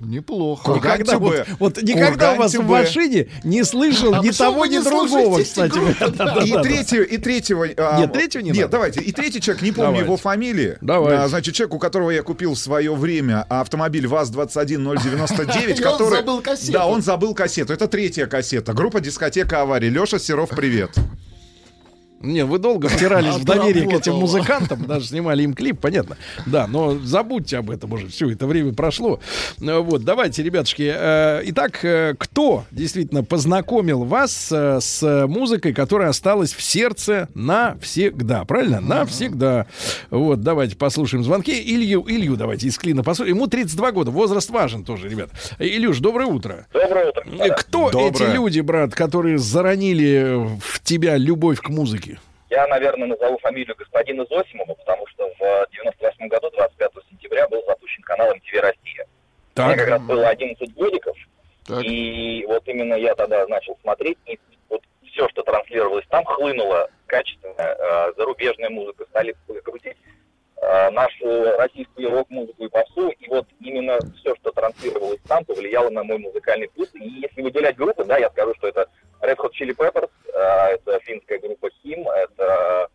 Неплохо. 0.00 0.72
Никогда, 0.72 1.18
вот, 1.18 1.30
Тюбе. 1.30 1.46
вот 1.58 1.82
никогда 1.82 2.32
у 2.32 2.36
вас 2.36 2.54
в 2.54 2.56
Курган 2.56 2.82
машине 2.82 3.28
не 3.44 3.62
слышал 3.64 4.14
А 4.14 4.18
ни 4.20 4.30
того, 4.30 4.66
ни 4.66 4.78
другого, 4.78 5.42
кстати. 5.42 5.78
И 6.46 6.62
третьего, 6.62 7.02
и 7.02 7.16
третьего... 7.18 7.66
а, 7.76 8.00
Нет, 8.00 8.12
третьего 8.12 8.42
не 8.42 8.50
Нет, 8.50 8.70
давайте. 8.70 9.00
И 9.00 9.12
третий 9.12 9.40
человек, 9.40 9.62
не 9.62 9.72
помню 9.72 10.00
его 10.00 10.16
фамилии. 10.16 10.78
Давайте. 10.80 11.22
А, 11.22 11.28
значит, 11.28 11.54
человек, 11.54 11.74
у 11.74 11.78
которого 11.78 12.10
я 12.10 12.22
купил 12.22 12.54
в 12.54 12.58
свое 12.58 12.94
время 12.94 13.44
автомобиль 13.48 14.06
ВАЗ-21099, 14.06 15.70
И 15.80 15.84
он 15.84 15.92
который... 15.92 16.16
забыл 16.16 16.40
кассету. 16.40 16.72
Да, 16.72 16.86
он 16.86 17.02
забыл 17.02 17.34
кассету. 17.34 17.72
Это 17.72 17.86
третья 17.86 18.26
кассета. 18.26 18.72
Группа 18.72 19.00
«Дискотека 19.00 19.62
аварии». 19.62 19.88
Леша 19.88 20.18
Серов, 20.18 20.50
привет. 20.50 20.90
Не, 22.20 22.44
вы 22.44 22.58
долго 22.58 22.88
втирались 22.88 23.34
в 23.36 23.44
доверие 23.44 23.88
к 23.88 23.92
этим 23.94 24.16
музыкантам, 24.16 24.84
даже 24.84 25.06
снимали 25.06 25.42
им 25.42 25.54
клип, 25.54 25.80
понятно. 25.80 26.18
Да, 26.44 26.66
но 26.66 26.98
забудьте 26.98 27.56
об 27.56 27.70
этом 27.70 27.92
уже, 27.94 28.08
все, 28.08 28.30
это 28.30 28.46
время 28.46 28.74
прошло. 28.74 29.20
Ну, 29.58 29.82
Вот, 29.82 30.04
давайте, 30.04 30.42
ребятушки. 30.42 30.92
э, 30.94 31.40
Итак, 31.46 31.82
э, 31.82 32.14
кто 32.18 32.64
действительно 32.70 33.24
познакомил 33.24 34.04
вас 34.04 34.50
э, 34.52 34.80
с 34.82 35.26
музыкой, 35.28 35.72
которая 35.72 36.10
осталась 36.10 36.52
в 36.52 36.60
сердце 36.62 37.28
навсегда, 37.34 38.44
правильно? 38.44 38.80
Навсегда. 38.80 39.66
Вот, 40.10 40.42
давайте 40.42 40.76
послушаем 40.76 41.24
звонки. 41.24 41.52
Илью, 41.52 42.04
Илью 42.06 42.36
давайте 42.36 42.66
из 42.68 42.76
Клина 42.76 43.02
послушаем. 43.02 43.36
Ему 43.36 43.46
32 43.46 43.92
года, 43.92 44.10
возраст 44.10 44.50
важен 44.50 44.84
тоже, 44.84 45.08
ребят. 45.08 45.30
Илюш, 45.58 45.98
доброе 46.00 46.26
утро. 46.26 46.66
Доброе 46.74 47.08
утро. 47.10 47.24
Э, 47.38 47.48
Кто 47.54 47.90
Доброе. 47.90 48.10
эти 48.10 48.22
люди, 48.34 48.60
брат, 48.60 48.94
которые 48.94 49.38
заронили 49.38 50.46
в 50.60 50.80
тебя 50.82 51.16
любовь 51.16 51.60
к 51.60 51.68
музыке? 51.70 52.09
Я, 52.50 52.66
наверное, 52.66 53.06
назову 53.06 53.38
фамилию 53.38 53.76
господина 53.76 54.26
Зосимова, 54.26 54.74
потому 54.74 55.06
что 55.06 55.30
в 55.38 55.66
98 55.70 56.26
году, 56.26 56.50
25 56.50 56.90
сентября, 57.08 57.48
был 57.48 57.64
запущен 57.64 58.02
канал 58.02 58.32
MTV 58.32 58.60
Россия. 58.60 59.06
Мне 59.56 59.76
как 59.76 59.88
раз 59.88 60.02
было 60.02 60.28
11 60.28 60.74
годиков, 60.74 61.16
Так. 61.66 61.84
и 61.84 62.44
вот 62.48 62.66
именно 62.66 62.94
я 62.94 63.14
тогда 63.14 63.46
начал 63.46 63.78
смотреть, 63.82 64.18
и 64.26 64.38
вот 64.68 64.82
все, 65.04 65.28
что 65.28 65.42
транслировалось 65.42 66.06
там, 66.08 66.24
хлынула 66.24 66.88
качественная 67.06 67.76
э, 67.78 68.12
зарубежная 68.16 68.70
музыка, 68.70 69.04
стали 69.10 69.36
крутить 69.62 69.96
э, 70.60 70.90
нашу 70.90 71.56
российскую 71.56 72.10
рок-музыку 72.10 72.64
и 72.64 72.68
попсу, 72.68 73.10
и 73.10 73.28
вот 73.28 73.46
именно 73.60 73.98
все, 74.18 74.34
что 74.36 74.50
транслировалось 74.50 75.20
там, 75.28 75.44
повлияло 75.44 75.90
на 75.90 76.02
мой 76.02 76.18
музыкальный 76.18 76.68
вкус. 76.68 76.88
И 76.94 77.08
если 77.20 77.42
выделять 77.42 77.76
группы, 77.76 78.04
да, 78.04 78.18
я 78.18 78.30
скажу, 78.30 78.54
что 78.56 78.68
это 78.68 78.88
Red 79.22 79.36
Hot 79.36 79.50
Chili 79.58 79.74
Peppers, 79.76 80.10
э, 80.34 80.74
это 80.74 80.98
финская 81.04 81.38
группа 81.38 81.68
Him, 81.84 82.04
это 82.24 82.88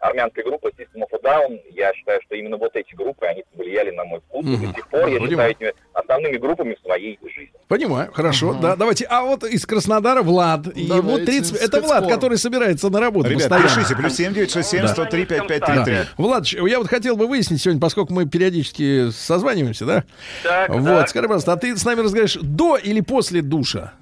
армянская 0.00 0.44
группа 0.44 0.68
System 0.68 1.02
of 1.02 1.08
a 1.12 1.18
Down. 1.24 1.60
Я 1.72 1.92
считаю, 1.92 2.20
что 2.24 2.36
именно 2.36 2.56
вот 2.56 2.70
эти 2.76 2.94
группы, 2.94 3.26
они 3.26 3.44
повлияли 3.56 3.90
на 3.90 4.04
мой 4.04 4.20
вкус. 4.20 4.44
Мгм. 4.46 4.70
до 4.70 4.74
сих 4.76 4.88
пор 4.88 5.00
я 5.08 5.18
Понимаю. 5.18 5.28
считаю 5.28 5.50
этими 5.50 5.74
основными 5.92 6.36
группами 6.36 6.74
в 6.80 6.86
своей 6.86 7.18
жизни. 7.24 7.50
Понимаю, 7.66 8.10
хорошо, 8.12 8.54
да, 8.54 8.76
давайте. 8.76 9.06
А 9.06 9.22
вот 9.22 9.42
из 9.42 9.66
Краснодара 9.66 10.22
Влад, 10.22 10.66
ему 10.76 11.02
Давайте, 11.02 11.26
30... 11.26 11.56
Это 11.56 11.80
Влад, 11.80 11.98
спецкор. 11.98 12.14
который 12.14 12.38
собирается 12.38 12.90
на 12.90 13.00
работу 13.00 13.28
Ребят, 13.28 13.48
постоянно. 13.48 13.68
пишите. 13.68 13.96
Плюс 13.96 14.14
7967 14.14 14.86
103 14.86 15.26
5533. 15.26 15.94
Да. 15.94 16.04
Влад, 16.16 16.46
я 16.46 16.78
вот 16.78 16.88
хотел 16.88 17.16
бы 17.16 17.26
выяснить 17.26 17.60
сегодня, 17.60 17.80
поскольку 17.80 18.12
мы 18.14 18.26
периодически 18.26 19.10
созваниваемся, 19.10 19.84
да? 19.84 20.04
Так, 20.44 20.70
вот, 20.70 21.08
скажи, 21.10 21.26
пожалуйста, 21.26 21.52
а 21.54 21.56
ты 21.56 21.76
с 21.76 21.84
нами 21.84 22.02
разговариваешь 22.02 22.38
до 22.40 22.76
или 22.76 23.00
после 23.00 23.42
душа? 23.42 23.94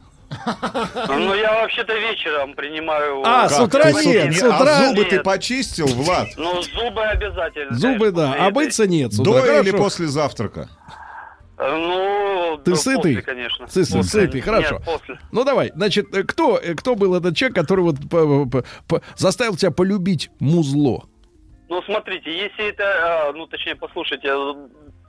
Ну, 1.08 1.34
я 1.34 1.52
вообще-то 1.60 1.94
вечером 1.94 2.54
принимаю... 2.54 3.22
А, 3.24 3.48
с 3.48 3.56
Как 3.56 3.66
утра 3.68 3.92
ты, 3.92 4.06
нет, 4.06 4.26
не- 4.30 4.32
с 4.32 4.42
утра 4.42 4.78
А 4.78 4.86
зубы 4.88 5.04
ты 5.04 5.16
нет. 5.16 5.24
почистил, 5.24 5.86
Влад? 5.86 6.28
Ну, 6.36 6.62
зубы 6.62 7.02
обязательно. 7.02 7.74
Зубы, 7.76 8.10
да, 8.10 8.34
а 8.38 8.50
мыться 8.50 8.86
нет. 8.86 9.12
с 9.12 9.20
утра. 9.20 9.32
До 9.32 9.38
или 9.60 9.70
Хорошо. 9.70 9.76
после 9.84 10.06
завтрака? 10.06 10.68
Ну, 11.58 12.60
Ты 12.64 12.72
да, 12.72 12.76
сытый? 12.76 13.14
после, 13.16 13.22
конечно. 13.22 13.66
Сытый, 13.68 13.96
После. 13.96 14.20
сытый, 14.22 14.40
хорошо. 14.42 14.74
Нет, 14.74 14.84
после. 14.84 15.18
Ну 15.32 15.44
давай, 15.44 15.72
значит, 15.74 16.14
э, 16.14 16.22
кто, 16.24 16.58
э, 16.58 16.74
кто 16.74 16.94
был 16.96 17.14
этот 17.14 17.34
человек, 17.34 17.56
который 17.56 17.80
вот 17.80 17.96
по- 18.10 18.44
по- 18.46 18.64
по- 18.86 19.02
заставил 19.16 19.56
тебя 19.56 19.70
полюбить 19.70 20.30
музло? 20.38 21.04
Ну, 21.70 21.82
смотрите, 21.82 22.30
если 22.30 22.68
это, 22.68 22.84
а, 23.28 23.32
ну, 23.32 23.46
точнее, 23.46 23.74
послушайте, 23.74 24.28
э, 24.28 24.54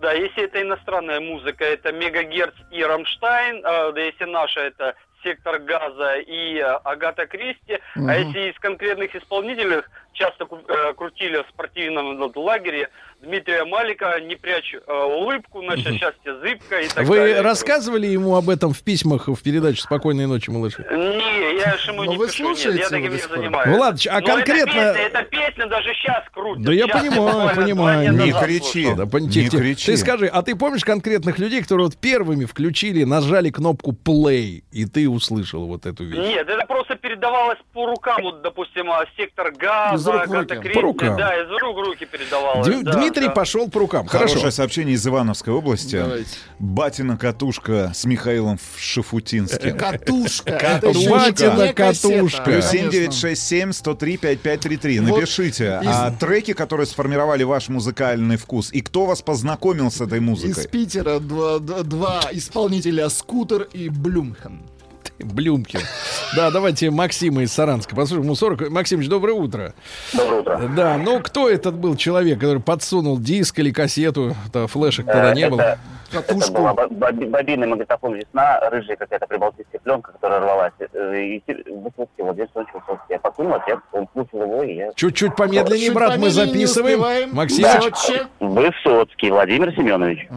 да, 0.01 0.13
если 0.13 0.43
это 0.45 0.61
иностранная 0.61 1.19
музыка, 1.19 1.65
это 1.65 1.91
Megaherz 1.91 2.53
и 2.71 2.81
Рамштайн, 2.81 3.61
а, 3.65 3.91
да, 3.91 3.99
если 4.01 4.23
наша, 4.23 4.61
это 4.61 4.95
Сектор 5.23 5.59
Газа 5.59 6.17
и 6.17 6.59
а, 6.59 6.77
Агата 6.77 7.27
Кристи, 7.27 7.79
а 7.95 8.15
если 8.15 8.51
из 8.51 8.59
конкретных 8.59 9.15
исполнителей, 9.15 9.81
часто 10.13 10.45
э, 10.45 10.93
крутили 10.93 11.43
в 11.43 11.49
спортивном 11.49 12.17
ну, 12.17 12.31
лагере 12.35 12.89
Дмитрия 13.21 13.65
Маликова, 13.65 14.19
не 14.21 14.35
прячь 14.35 14.75
э, 14.75 14.93
улыбку, 14.93 15.61
наше 15.63 15.91
счастье 15.97 16.35
зыбко 16.39 16.79
и 16.79 16.87
так 16.87 17.03
Вы 17.05 17.15
далее. 17.17 17.41
рассказывали 17.41 18.05
ему 18.05 18.35
об 18.35 18.47
этом 18.47 18.73
в 18.73 18.83
письмах 18.83 19.27
в 19.27 19.41
передаче 19.41 19.81
«Спокойной 19.81 20.27
ночи, 20.27 20.51
малыши»? 20.51 20.85
Не, 20.91 21.57
я 21.59 21.75
ж 21.77 21.87
ему 21.87 22.03
Но 22.03 22.11
не 22.11 22.17
вы 22.17 22.27
пишу, 22.27 22.49
нет, 22.49 22.57
слушаете 22.59 22.79
я 22.79 22.85
его 22.85 22.89
таким 22.95 23.11
не 23.13 23.35
занимаюсь. 23.41 23.75
Владыч, 23.75 24.07
а 24.07 24.19
Но 24.21 24.27
конкретно- 24.27 24.69
Эта 24.69 24.93
песня, 24.93 25.01
эта 25.07 25.23
песня 25.23 25.65
даже 25.67 25.93
сейчас 25.95 26.23
крутит. 26.31 26.63
Да 26.63 26.71
я 26.73 26.85
Щас 26.87 27.01
понимаю, 27.01 27.55
понимаю. 27.55 28.11
Не 28.13 28.25
назад 28.31 28.45
кричи. 28.45 28.93
Да, 28.95 29.03
пон- 29.05 29.21
Не 29.21 29.49
кричи. 29.49 29.85
Ты 29.91 29.97
скажи, 29.97 30.27
а 30.27 30.43
ты 30.43 30.55
помнишь 30.55 30.85
конкретных 30.85 31.39
людей, 31.39 31.63
которые 31.63 31.85
вот 31.87 31.97
первыми 31.97 32.45
включили, 32.45 33.03
нажали 33.03 33.49
кнопку 33.49 33.93
play, 33.93 34.63
и 34.71 34.85
ты 34.85 35.09
услышал 35.09 35.65
вот 35.65 35.87
эту 35.87 36.03
вещь? 36.03 36.17
Нет, 36.19 36.47
это 36.47 36.65
просто 36.67 36.95
передавалось 36.95 37.57
по 37.73 37.87
рукам, 37.87 38.21
вот, 38.21 38.43
допустим, 38.43 38.91
а, 38.91 39.05
сектор 39.17 39.51
газа, 39.51 39.95
Из 39.95 40.07
рук 40.07 40.15
в 40.27 40.31
руки. 40.31 40.35
Агата 40.37 40.55
Кристи, 40.57 40.73
По 40.75 40.81
рукам. 40.81 41.17
да, 41.17 41.35
из 41.43 41.49
рук 41.59 41.75
в 41.77 41.79
руки 41.81 42.05
передавалось. 42.05 42.67
Дми- 42.67 42.83
да, 42.83 43.06
Дмитрий 43.07 43.27
да. 43.27 43.31
пошел 43.31 43.69
по 43.69 43.79
рукам. 43.79 44.07
Хорошо. 44.07 44.35
Хорошее 44.35 44.51
сообщение 44.51 44.95
из 44.95 45.07
Ивановской 45.07 45.53
области. 45.53 45.97
Давайте. 45.97 46.29
Батина 46.59 47.17
катушка 47.17 47.91
с 47.93 48.05
Михаилом 48.05 48.59
Шафутинским. 48.77 49.77
Катушка. 49.77 50.57
Катушка. 50.57 51.09
Батина 51.09 51.73
катушка. 51.73 52.43
Плюс 52.43 52.65
конечно. 52.65 52.91
7967 52.91 53.71
103 53.71 54.17
5533. 54.17 54.99
Вот 54.99 55.19
Напишите 55.19 55.79
из- 55.81 55.87
а, 55.87 56.11
треки, 56.11 56.53
которые 56.53 56.85
сформировали 56.85 57.43
ваш 57.43 57.69
музыкальный 57.69 58.37
вкус. 58.37 58.71
И 58.71 58.81
кто 58.81 59.05
вас 59.05 59.21
познакомил 59.21 59.91
с 59.91 60.01
этой 60.01 60.19
Из 60.19 60.23
музыкой? 60.23 60.67
Питера 60.67 61.19
два, 61.19 61.59
два 61.59 62.21
исполнителя 62.31 63.09
Скутер 63.09 63.63
и 63.73 63.89
Блюмхен. 63.89 64.61
Блюмкин. 65.19 65.79
Да, 66.35 66.51
давайте 66.51 66.89
Максима 66.89 67.43
из 67.43 67.51
Саранска. 67.51 67.95
Послушаем, 67.95 68.25
ему 68.25 68.35
40. 68.35 68.69
Максимович, 68.69 69.09
доброе 69.09 69.33
утро. 69.33 69.73
Доброе 70.13 70.41
утро. 70.41 70.71
Да, 70.75 70.97
ну 70.97 71.19
кто 71.19 71.49
этот 71.49 71.75
был 71.75 71.95
человек, 71.95 72.39
который 72.39 72.61
подсунул 72.61 73.17
диск 73.17 73.59
или 73.59 73.71
кассету? 73.71 74.35
То 74.51 74.67
флешек 74.67 75.05
тогда 75.05 75.33
не 75.33 75.49
было. 75.49 75.77
Это, 76.09 76.19
это 76.19 76.27
Катушку. 76.27 76.53
была 76.53 76.73
бо- 76.73 76.87
бо- 76.89 77.11
бобинный 77.11 77.67
магнитофон 77.67 78.15
«Весна», 78.15 78.59
рыжая 78.69 78.95
какая-то 78.95 79.27
прибалтийская 79.27 79.79
пленка, 79.81 80.11
которая 80.13 80.39
рвалась. 80.39 80.73
Э, 80.79 81.17
И 81.17 81.43
Владимир 81.47 82.07
Владимирович 82.17 82.49
Высоцкий. 82.73 83.05
Я 83.09 83.19
покинул 83.19 83.55
текст, 83.65 83.83
он 83.91 84.07
слушал 84.13 84.41
его, 84.41 84.63
и 84.63 84.75
я... 84.75 84.91
Чуть-чуть 84.95 85.35
помедленнее, 85.35 85.87
Чуть 85.87 85.93
брат, 85.95 86.17
мы 86.17 86.29
записываем. 86.29 87.33
Максим. 87.33 87.65
Высоцкий 88.39 89.29
Владимир 89.31 89.73
Семенович. 89.75 90.27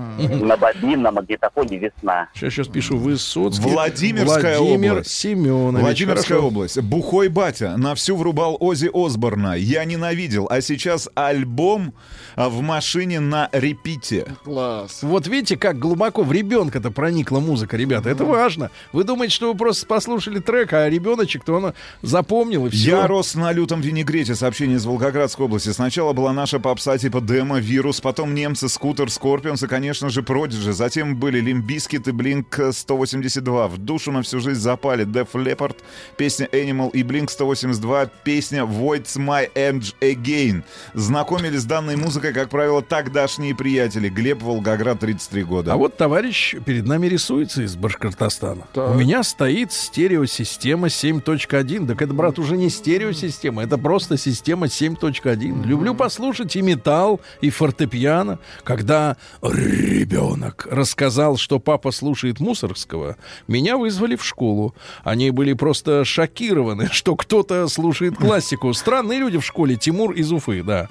На 0.43 0.57
бобинном 0.57 1.15
магнитофоне 1.15 1.79
«Весна». 1.79 2.29
сейчас, 2.35 2.53
сейчас 2.53 2.69
пишу. 2.69 2.97
Высоцкий. 2.97 3.69
Владимирская 3.71 4.59
Владимир 4.59 4.93
область. 4.93 5.11
Семенович. 5.11 5.83
Владимирская 5.85 6.37
Хорошо. 6.39 6.47
область. 6.49 6.81
Бухой 6.83 7.29
батя 7.29 7.77
на 7.77 7.95
всю 7.95 8.17
врубал 8.17 8.57
Ози 8.61 8.91
Осборна. 8.93 9.55
Я 9.55 9.85
ненавидел. 9.85 10.47
А 10.51 10.61
сейчас 10.61 11.09
альбом 11.15 11.95
в 12.37 12.61
машине 12.61 13.21
на 13.21 13.49
репите. 13.53 14.27
Класс. 14.45 15.03
Вот 15.03 15.27
видите, 15.27 15.57
как 15.61 15.79
глубоко 15.79 16.23
в 16.23 16.33
ребенка-то 16.33 16.91
проникла 16.91 17.39
музыка, 17.39 17.77
ребята. 17.77 18.09
Это 18.09 18.25
важно. 18.25 18.71
Вы 18.93 19.05
думаете, 19.05 19.35
что 19.35 19.53
вы 19.53 19.59
просто 19.59 19.87
послушали 19.87 20.41
трек, 20.41 20.73
а 20.73 20.89
ребеночек-то 20.89 21.53
он 21.53 21.75
запомнил 22.03 22.67
и 22.67 22.71
все. 22.71 22.91
Я 22.91 23.07
рос 23.07 23.35
на 23.35 23.53
лютом 23.53 23.81
винегрете. 23.81 24.35
Сообщение 24.35 24.79
из 24.79 24.87
Волгоградской 24.87 25.45
области. 25.45 25.69
Сначала 25.69 26.13
была 26.13 26.33
наша 26.33 26.59
попса 26.59 26.99
типа 26.99 27.21
Демо, 27.21 27.59
Вирус, 27.61 28.01
потом 28.01 28.35
немцы, 28.35 28.69
Scooter, 28.69 29.11
Scorpions 29.11 29.63
и, 29.63 29.67
конечно 29.69 30.09
же, 30.09 30.23
продиджи. 30.23 30.73
Затем 30.73 31.17
были 31.17 31.41
Limp 31.41 31.68
Bizkit 31.68 32.09
и 32.09 32.13
Blink 32.13 32.59
182. 32.73 33.69
В 33.69 33.79
душу 33.79 34.13
на 34.13 34.23
всю 34.23 34.41
жизнь 34.41 34.61
запали 34.61 35.07
Def 35.07 35.33
Leppard, 35.35 35.77
песня 36.17 36.49
Animal 36.53 36.91
и 36.93 37.03
Blink 37.03 37.29
182, 37.29 38.07
песня 38.25 38.63
What's 38.63 39.19
My 39.19 39.51
Age 39.55 39.95
Again. 40.01 40.63
Знакомили 40.95 41.61
с 41.61 41.65
данной 41.67 41.97
музыкой, 41.97 42.33
как 42.33 42.49
правило, 42.49 42.81
тогдашние 42.81 43.55
приятели. 43.55 44.09
Глеб, 44.09 44.43
Волгоград, 44.43 45.01
33 45.01 45.45
года. 45.45 45.50
А 45.51 45.77
вот 45.77 45.97
товарищ 45.97 46.55
перед 46.65 46.87
нами 46.87 47.07
рисуется 47.07 47.63
из 47.63 47.77
Башкортостана. 47.77 48.67
Так. 48.73 48.95
У 48.95 48.95
меня 48.95 49.23
стоит 49.23 49.73
стереосистема 49.73 50.87
7.1. 50.87 51.87
Так 51.87 52.03
это, 52.03 52.15
брат, 52.15 52.39
уже 52.39 52.57
не 52.57 52.71
стереосистема, 52.71 53.63
это 53.63 53.77
просто 53.79 54.17
система 54.17 54.67
7.1. 54.67 55.67
Люблю 55.67 55.95
послушать 55.95 56.55
и 56.57 56.63
металл, 56.63 57.21
и 57.41 57.51
фортепиано. 57.51 58.39
Когда 58.63 59.17
ребенок 59.43 60.69
рассказал, 60.71 61.37
что 61.37 61.59
папа 61.59 61.91
слушает 61.91 62.41
Мусоргского, 62.41 63.17
меня 63.49 63.77
вызвали 63.77 64.17
в 64.17 64.25
школу. 64.25 64.75
Они 65.03 65.31
были 65.31 65.53
просто 65.55 66.05
шокированы, 66.05 66.89
что 66.93 67.17
кто-то 67.17 67.67
слушает 67.69 68.17
классику. 68.17 68.73
Странные 68.73 69.19
люди 69.19 69.39
в 69.39 69.45
школе. 69.45 69.77
Тимур 69.77 70.13
из 70.13 70.31
Уфы, 70.31 70.63
да. 70.63 70.89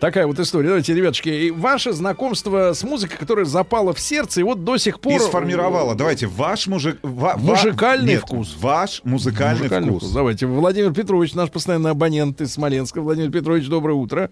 Такая 0.00 0.26
вот 0.26 0.38
история. 0.40 0.68
Давайте, 0.68 0.94
ребятушки, 0.94 1.50
ваше 1.50 1.92
знакомство 1.92 2.72
с 2.72 2.82
музыкой, 2.82 3.16
которая 3.18 3.44
запала 3.44 3.92
в 3.92 3.99
сердце, 4.00 4.40
и 4.40 4.42
вот 4.44 4.64
до 4.64 4.76
сих 4.78 5.00
пор... 5.00 5.12
И 5.14 5.18
сформировала. 5.18 5.94
Давайте, 5.94 6.26
ваш 6.26 6.66
мужик... 6.66 6.98
ва- 7.02 7.34
ва- 7.34 7.36
Музыкальный 7.36 8.14
Нет, 8.14 8.22
вкус. 8.22 8.56
Ваш 8.58 9.02
музыкальный, 9.04 9.58
Музыкальный 9.62 9.88
вкус. 9.90 10.02
вкус. 10.02 10.12
Давайте. 10.14 10.46
Владимир 10.46 10.92
Петрович, 10.92 11.34
наш 11.34 11.50
постоянный 11.50 11.90
абонент 11.90 12.40
из 12.40 12.52
Смоленска. 12.52 13.00
Владимир 13.00 13.30
Петрович, 13.30 13.68
доброе 13.68 13.94
утро. 13.94 14.30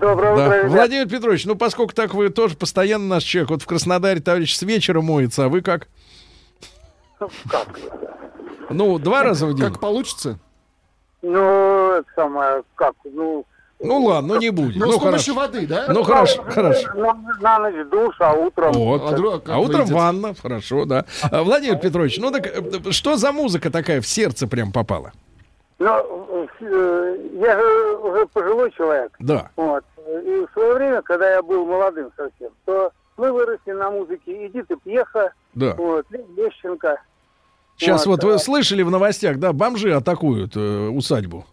Доброе 0.00 0.36
Да. 0.36 0.44
утро, 0.46 0.58
ребят. 0.58 0.70
Владимир 0.72 1.08
Петрович, 1.08 1.44
ну 1.46 1.54
поскольку 1.54 1.94
так 1.94 2.12
вы 2.14 2.28
тоже 2.28 2.56
постоянно 2.56 3.06
наш 3.06 3.22
человек, 3.24 3.50
вот 3.50 3.62
в 3.62 3.66
Краснодаре 3.66 4.20
товарищ 4.20 4.54
с 4.54 4.62
вечера 4.62 5.00
моется, 5.00 5.46
а 5.46 5.48
вы 5.48 5.62
как? 5.62 5.88
Как? 7.50 7.68
Ну, 8.70 8.98
два 8.98 9.22
раза 9.22 9.46
в 9.46 9.54
день. 9.54 9.66
Как 9.66 9.80
получится? 9.80 10.38
Ну, 11.22 11.92
это 11.92 12.06
самое, 12.14 12.62
как, 12.74 12.94
ну... 13.04 13.44
Ну 13.80 14.04
ладно, 14.04 14.34
ну 14.34 14.40
не 14.40 14.50
будет. 14.50 14.76
Но 14.76 14.86
Ну 14.86 14.92
с 14.92 14.98
помощью 14.98 15.34
хорошо. 15.34 15.52
воды, 15.52 15.66
да? 15.66 15.86
Ну 15.88 16.02
хорошо, 16.02 16.42
хорошо. 16.42 16.88
Ну, 16.94 17.12
на 17.40 17.58
ночь 17.60 17.86
душ, 17.90 18.16
а 18.20 18.32
утром... 18.32 18.72
Вот. 18.72 19.02
А 19.04 19.38
как 19.38 19.48
А 19.50 19.58
утром 19.58 19.80
выйдет? 19.82 19.94
ванна, 19.94 20.34
хорошо, 20.34 20.84
да. 20.84 21.04
А, 21.30 21.42
Владимир 21.44 21.78
Петрович, 21.78 22.18
ну 22.18 22.30
так 22.32 22.46
э, 22.46 22.90
что 22.90 23.16
за 23.16 23.30
музыка 23.32 23.70
такая 23.70 24.00
в 24.00 24.06
сердце 24.06 24.48
прям 24.48 24.72
попала? 24.72 25.12
Ну, 25.78 26.48
э, 26.60 27.16
я 27.40 27.56
же 27.60 27.96
уже 27.98 28.26
пожилой 28.26 28.72
человек. 28.72 29.12
Да. 29.20 29.50
Вот. 29.54 29.84
И 30.24 30.46
в 30.46 30.48
свое 30.54 30.74
время, 30.74 31.02
когда 31.02 31.30
я 31.30 31.42
был 31.42 31.64
молодым 31.64 32.10
совсем, 32.16 32.50
то 32.64 32.90
мы 33.16 33.30
выросли 33.32 33.72
на 33.72 33.90
музыке 33.90 34.46
Эдиты 34.46 34.74
Пьеха, 34.82 35.32
Да. 35.54 35.74
вот, 35.74 36.04
Лещенко. 36.36 37.00
Сейчас 37.76 38.06
вот 38.06 38.22
Вот, 38.24 38.30
вы 38.30 38.34
а- 38.34 38.38
слышали 38.38 38.82
в 38.82 38.90
новостях, 38.90 39.38
да, 39.38 39.52
бомжи 39.52 39.92
атакуют 39.94 40.56
э, 40.56 40.88
усадьбу. 40.88 41.44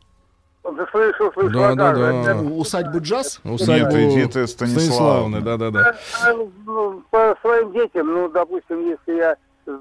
Да 0.72 0.88
слышал, 0.92 1.32
слышал, 1.34 1.52
Да, 1.52 1.70
а 1.70 1.76
да, 1.76 1.94
да. 1.94 2.22
это- 2.32 2.36
Усадьбу 2.40 3.00
джаз? 3.00 3.40
Усадьбу 3.44 3.96
Нет, 3.96 4.14
Эдиты 4.18 4.48
Станиславовны. 4.48 5.42
да, 5.42 5.58
да, 5.58 5.70
да. 5.70 5.96
Э, 6.28 6.34
ну, 6.66 7.04
По 7.12 7.36
своим 7.42 7.72
детям, 7.72 8.08
ну, 8.12 8.30
допустим, 8.30 8.80
если 8.82 9.14
я 9.18 9.36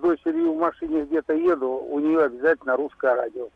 дочерью 0.09 0.53
в 0.55 0.59
машине 0.59 1.05
где-то 1.05 1.33
еду, 1.33 1.67
у 1.91 1.99
нее 1.99 2.25
обязательно 2.25 2.77
русское 2.77 3.15
радио. 3.15 3.49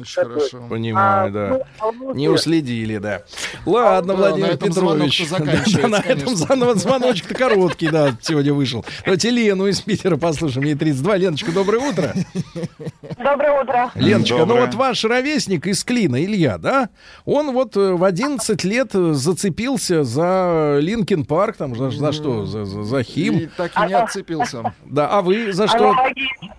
Очень 0.00 0.14
хорошо. 0.14 0.58
Понимаю, 0.68 1.28
А, 1.28 1.30
да. 1.30 1.48
ну, 1.80 2.10
а 2.10 2.14
Не 2.14 2.28
уследили, 2.28 2.98
да. 2.98 3.22
Ладно, 3.64 4.14
Да, 4.14 4.18
Владимир 4.18 4.50
этом 4.50 4.68
Петрович. 4.68 5.28
Да, 5.80 5.88
на 5.88 5.96
этом 5.96 6.36
звоночек-то 6.76 7.34
короткий, 7.34 7.88
да, 7.88 8.16
сегодня 8.20 8.52
вышел. 8.52 8.84
Давайте 9.04 9.30
Лену 9.30 9.66
из 9.66 9.80
Питера 9.80 10.16
послушаем. 10.16 10.66
Ей 10.66 10.74
32. 10.74 11.16
Леночка, 11.16 11.52
доброе 11.52 11.78
утро. 11.90 12.12
Доброе 13.18 13.62
утро. 13.62 13.90
Леночка, 13.94 14.44
ну 14.44 14.60
вот 14.60 14.74
ваш 14.74 15.04
ровесник 15.04 15.66
из 15.66 15.82
Клина, 15.84 16.22
Илья, 16.22 16.58
да? 16.58 16.90
Он 17.24 17.52
вот 17.52 17.76
э, 17.76 17.92
в 17.94 18.04
11 18.04 18.64
лет 18.64 18.90
э, 18.94 19.12
зацепился 19.12 20.04
за 20.04 20.78
Linkin 20.80 21.24
Park, 21.24 21.56
там, 21.56 21.74
за, 21.76 21.90
за 21.90 22.12
что? 22.12 22.44
За, 22.44 22.64
за, 22.64 22.82
за 22.82 22.98
И 23.00 23.04
HIM. 23.04 23.50
так 23.56 23.72
и 23.76 23.86
не 23.88 23.94
отцепился. 23.94 24.74
Да, 24.84 25.08
а 25.08 25.22
вы 25.22 25.29
за 25.52 25.68
что? 25.68 25.90
Аналогично. 25.90 26.54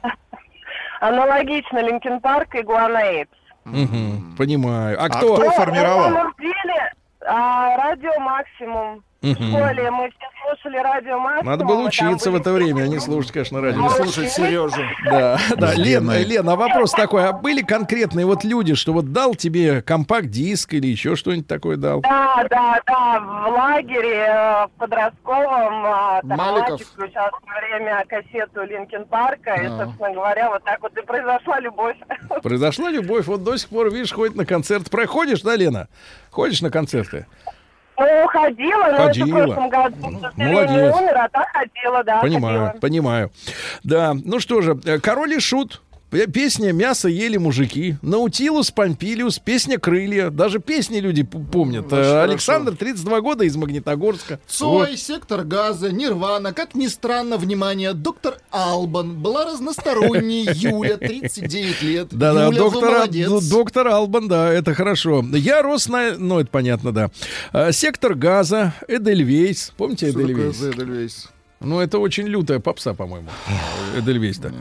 Аналогично 1.00 1.80
Линкен 1.80 2.20
Парк 2.22 2.54
и 2.56 2.62
Guano 2.62 2.98
Apes. 3.00 3.38
Мгм, 3.66 4.36
понимаю. 4.38 4.98
А 5.00 5.06
А 5.06 5.10
кто? 5.10 5.36
кто 5.36 5.46
На 5.46 5.52
формировал? 5.52 6.04
самом 6.04 6.34
деле, 6.40 6.92
а, 7.28 7.78
радио 7.78 8.20
Максимум. 8.20 9.04
В 9.22 9.34
школе 9.36 9.92
мы 9.92 10.10
все 10.10 10.28
слушали 10.42 10.78
радио 10.78 11.20
Максимум. 11.20 11.46
Надо 11.46 11.64
было 11.66 11.84
учиться 11.86 12.32
в 12.32 12.36
это 12.36 12.52
время, 12.54 12.84
а 12.84 12.88
не 12.88 13.00
слушать, 13.00 13.32
конечно, 13.32 13.62
радио. 13.62 13.82
Ну, 13.82 13.90
Слушать 13.92 14.32
Сережу. 14.32 14.82
Да, 15.06 15.38
да, 15.58 15.68
С 15.74 15.78
Лен, 15.78 16.04
Геной. 16.06 16.24
Лен, 16.24 16.50
а 16.50 16.56
вопрос 16.56 16.92
такой, 16.92 17.28
а 17.28 17.32
были 17.32 17.62
конкретные 17.62 18.26
вот 18.26 18.44
люди, 18.44 18.74
что 18.74 18.94
вот 18.94 19.14
дал 19.14 19.36
тебе 19.36 19.84
компакт-диск 19.84 20.74
или 20.74 20.88
еще 20.88 21.16
что-нибудь 21.16 21.46
такое 21.48 21.78
дал? 21.78 22.02
Да, 22.02 22.44
да, 22.50 22.82
да, 22.88 23.20
в 23.20 23.50
лагере, 23.52 24.26
э, 24.28 24.66
в 24.66 24.72
подростковом, 24.80 25.86
а, 25.86 26.22
там 26.28 26.38
Маликов. 26.38 26.82
включал 26.82 27.30
время 27.70 28.04
кассету 28.10 28.64
Линкен 28.64 29.06
Парка, 29.06 29.54
и, 29.54 29.68
А. 29.68 29.86
собственно 29.86 30.14
говоря, 30.14 30.50
вот 30.50 30.64
так 30.64 30.82
вот 30.82 30.98
и 30.98 31.02
произошла 31.06 31.60
любовь. 31.60 31.96
Произошла 32.42 32.90
любовь, 32.90 33.28
вот 33.28 33.44
до 33.44 33.56
сих 33.56 33.70
пор, 33.70 33.92
видишь, 33.94 34.14
ходит 34.14 34.36
на 34.36 34.48
концерт. 34.48 34.90
Проходишь, 34.90 35.42
да, 35.42 35.56
Лена? 35.56 35.90
Ходишь 36.32 36.62
на 36.64 36.72
концерты? 36.72 37.28
Ну, 38.02 38.28
ходила, 38.28 38.84
но 38.84 38.88
это 38.90 39.04
Ходила. 39.08 39.26
в 39.26 39.46
прошлом 39.46 39.70
году. 39.70 39.96
сожалению, 40.22 40.54
Молодец. 40.68 40.96
умер, 40.96 41.18
а 41.18 41.30
так 41.30 41.48
ходила, 41.52 42.04
да, 42.04 42.20
понимаю, 42.22 42.60
ходила. 42.66 42.80
понимаю. 42.82 43.32
Да, 43.84 44.14
ну 44.26 44.40
что 44.40 44.62
же, 44.62 44.80
э, 44.86 45.00
Король 45.00 45.34
и 45.34 45.40
Шут. 45.40 45.82
Песня 46.12 46.74
«Мясо 46.74 47.08
ели 47.08 47.38
мужики», 47.38 47.96
«Наутилус 48.02 48.70
Помпилиус», 48.72 49.40
песня 49.40 49.80
«Крылья». 49.80 50.30
Даже 50.30 50.60
песни 50.60 51.00
люди 51.00 51.24
помнят. 51.24 51.86
Очень 51.86 51.96
Э, 51.96 52.04
хорошо. 52.04 52.22
Александр, 52.32 52.76
32 52.76 53.22
года, 53.22 53.46
из 53.46 53.56
Магнитогорска. 53.56 54.40
Цой, 54.46 54.98
сектор 54.98 55.44
газа, 55.46 55.90
Нирвана, 55.90 56.52
как 56.54 56.76
ни 56.76 56.88
странно, 56.88 57.38
внимание, 57.38 57.94
доктор 57.94 58.40
Албан 58.52 59.22
была 59.22 59.46
разносторонней, 59.46 60.50
Юля, 60.54 60.98
39 60.98 61.82
лет. 61.82 62.08
Да-да, 62.12 62.48
Юля, 62.48 62.58
доктор, 62.58 62.92
молодец. 62.92 63.30
д- 63.44 63.50
доктор 63.50 63.88
Албан, 63.88 64.28
да, 64.28 64.52
это 64.52 64.74
хорошо. 64.74 65.24
Я 65.32 65.62
рос 65.62 65.88
на... 65.88 66.16
Ну, 66.18 66.40
это 66.40 66.50
понятно, 66.52 66.92
да. 66.92 67.10
А, 67.54 67.72
Сектор 67.72 68.16
газа, 68.16 68.74
Эдельвейс. 68.90 69.72
Помните 69.78 70.08
такое 70.12 70.52
Эдельвейс? 70.52 71.30
Ну, 71.62 71.80
это 71.80 72.00
очень 72.00 72.28
лютая 72.28 72.60
попса, 72.60 72.94
по-моему. 72.94 73.30
Эдельвейста. 73.96 74.52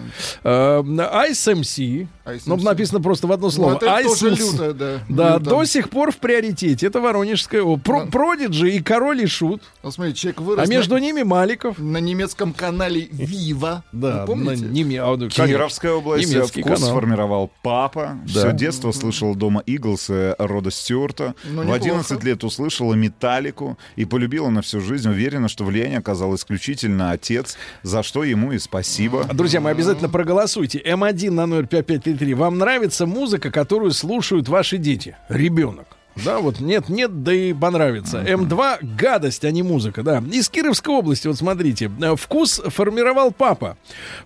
Э, 0.44 0.80
ISMC. 0.82 2.06
Ну, 2.46 2.56
написано 2.56 3.00
просто 3.00 3.26
в 3.26 3.32
одно 3.32 3.50
слово. 3.50 3.70
Ну, 3.70 3.76
это 3.76 4.02
тоже 4.02 4.30
лютая, 4.30 4.72
да. 4.72 5.00
Да, 5.08 5.38
до 5.38 5.64
сих 5.64 5.88
пор 5.90 6.12
в 6.12 6.18
приоритете. 6.18 6.86
Это 6.86 7.00
Воронежская. 7.00 7.64
Продиджи 7.76 8.72
и 8.72 8.82
Король 8.82 9.22
и 9.22 9.26
Шут. 9.26 9.62
Ну, 9.82 9.90
смотри, 9.90 10.14
человек 10.14 10.40
вырос 10.40 10.68
А 10.68 10.70
между 10.70 10.98
ними 10.98 11.22
Маликов. 11.22 11.78
на 11.78 11.98
немецком 11.98 12.52
канале 12.52 13.08
Вива. 13.10 13.82
Да, 13.92 14.26
на 14.26 14.56
ну. 14.56 15.28
Кировская 15.28 15.92
область. 15.92 16.28
Немецкий 16.28 16.62
Вкус 16.62 16.74
канал. 16.80 16.90
сформировал 16.90 17.50
папа. 17.62 18.18
Все 18.26 18.52
детство 18.52 18.92
слышал 18.92 19.34
дома 19.34 19.62
Иглс 19.66 20.10
и 20.10 20.34
Рода 20.38 20.70
Стюарта. 20.70 21.34
Ну, 21.44 21.62
в 21.62 21.64
неплохо. 21.64 21.74
11 21.74 22.24
лет 22.24 22.44
услышала 22.44 22.94
Металлику 22.94 23.78
и 23.96 24.04
полюбила 24.04 24.50
на 24.50 24.62
всю 24.62 24.80
жизнь. 24.80 25.08
Уверена, 25.08 25.48
что 25.48 25.64
влияние 25.64 25.98
оказал 25.98 26.34
исключительно 26.34 26.89
отец, 26.98 27.56
за 27.82 28.02
что 28.02 28.24
ему 28.24 28.52
и 28.52 28.58
спасибо. 28.58 29.24
Друзья, 29.32 29.60
мы 29.60 29.70
обязательно 29.70 30.08
проголосуйте. 30.08 30.78
М1 30.78 31.30
на 31.30 31.46
номер 31.46 31.66
5533. 31.66 32.34
Вам 32.34 32.58
нравится 32.58 33.06
музыка, 33.06 33.50
которую 33.50 33.92
слушают 33.92 34.48
ваши 34.48 34.78
дети? 34.78 35.16
Ребенок. 35.28 35.86
Да, 36.16 36.40
вот 36.40 36.60
нет, 36.60 36.88
нет, 36.88 37.22
да 37.22 37.32
и 37.32 37.52
понравится. 37.52 38.22
М2 38.22 38.78
гадость, 38.96 39.44
а 39.44 39.50
не 39.50 39.62
музыка, 39.62 40.02
да. 40.02 40.22
Из 40.32 40.48
Кировской 40.48 40.94
области, 40.94 41.28
вот 41.28 41.36
смотрите, 41.36 41.90
э, 42.00 42.16
вкус 42.16 42.60
формировал 42.66 43.32
папа. 43.32 43.76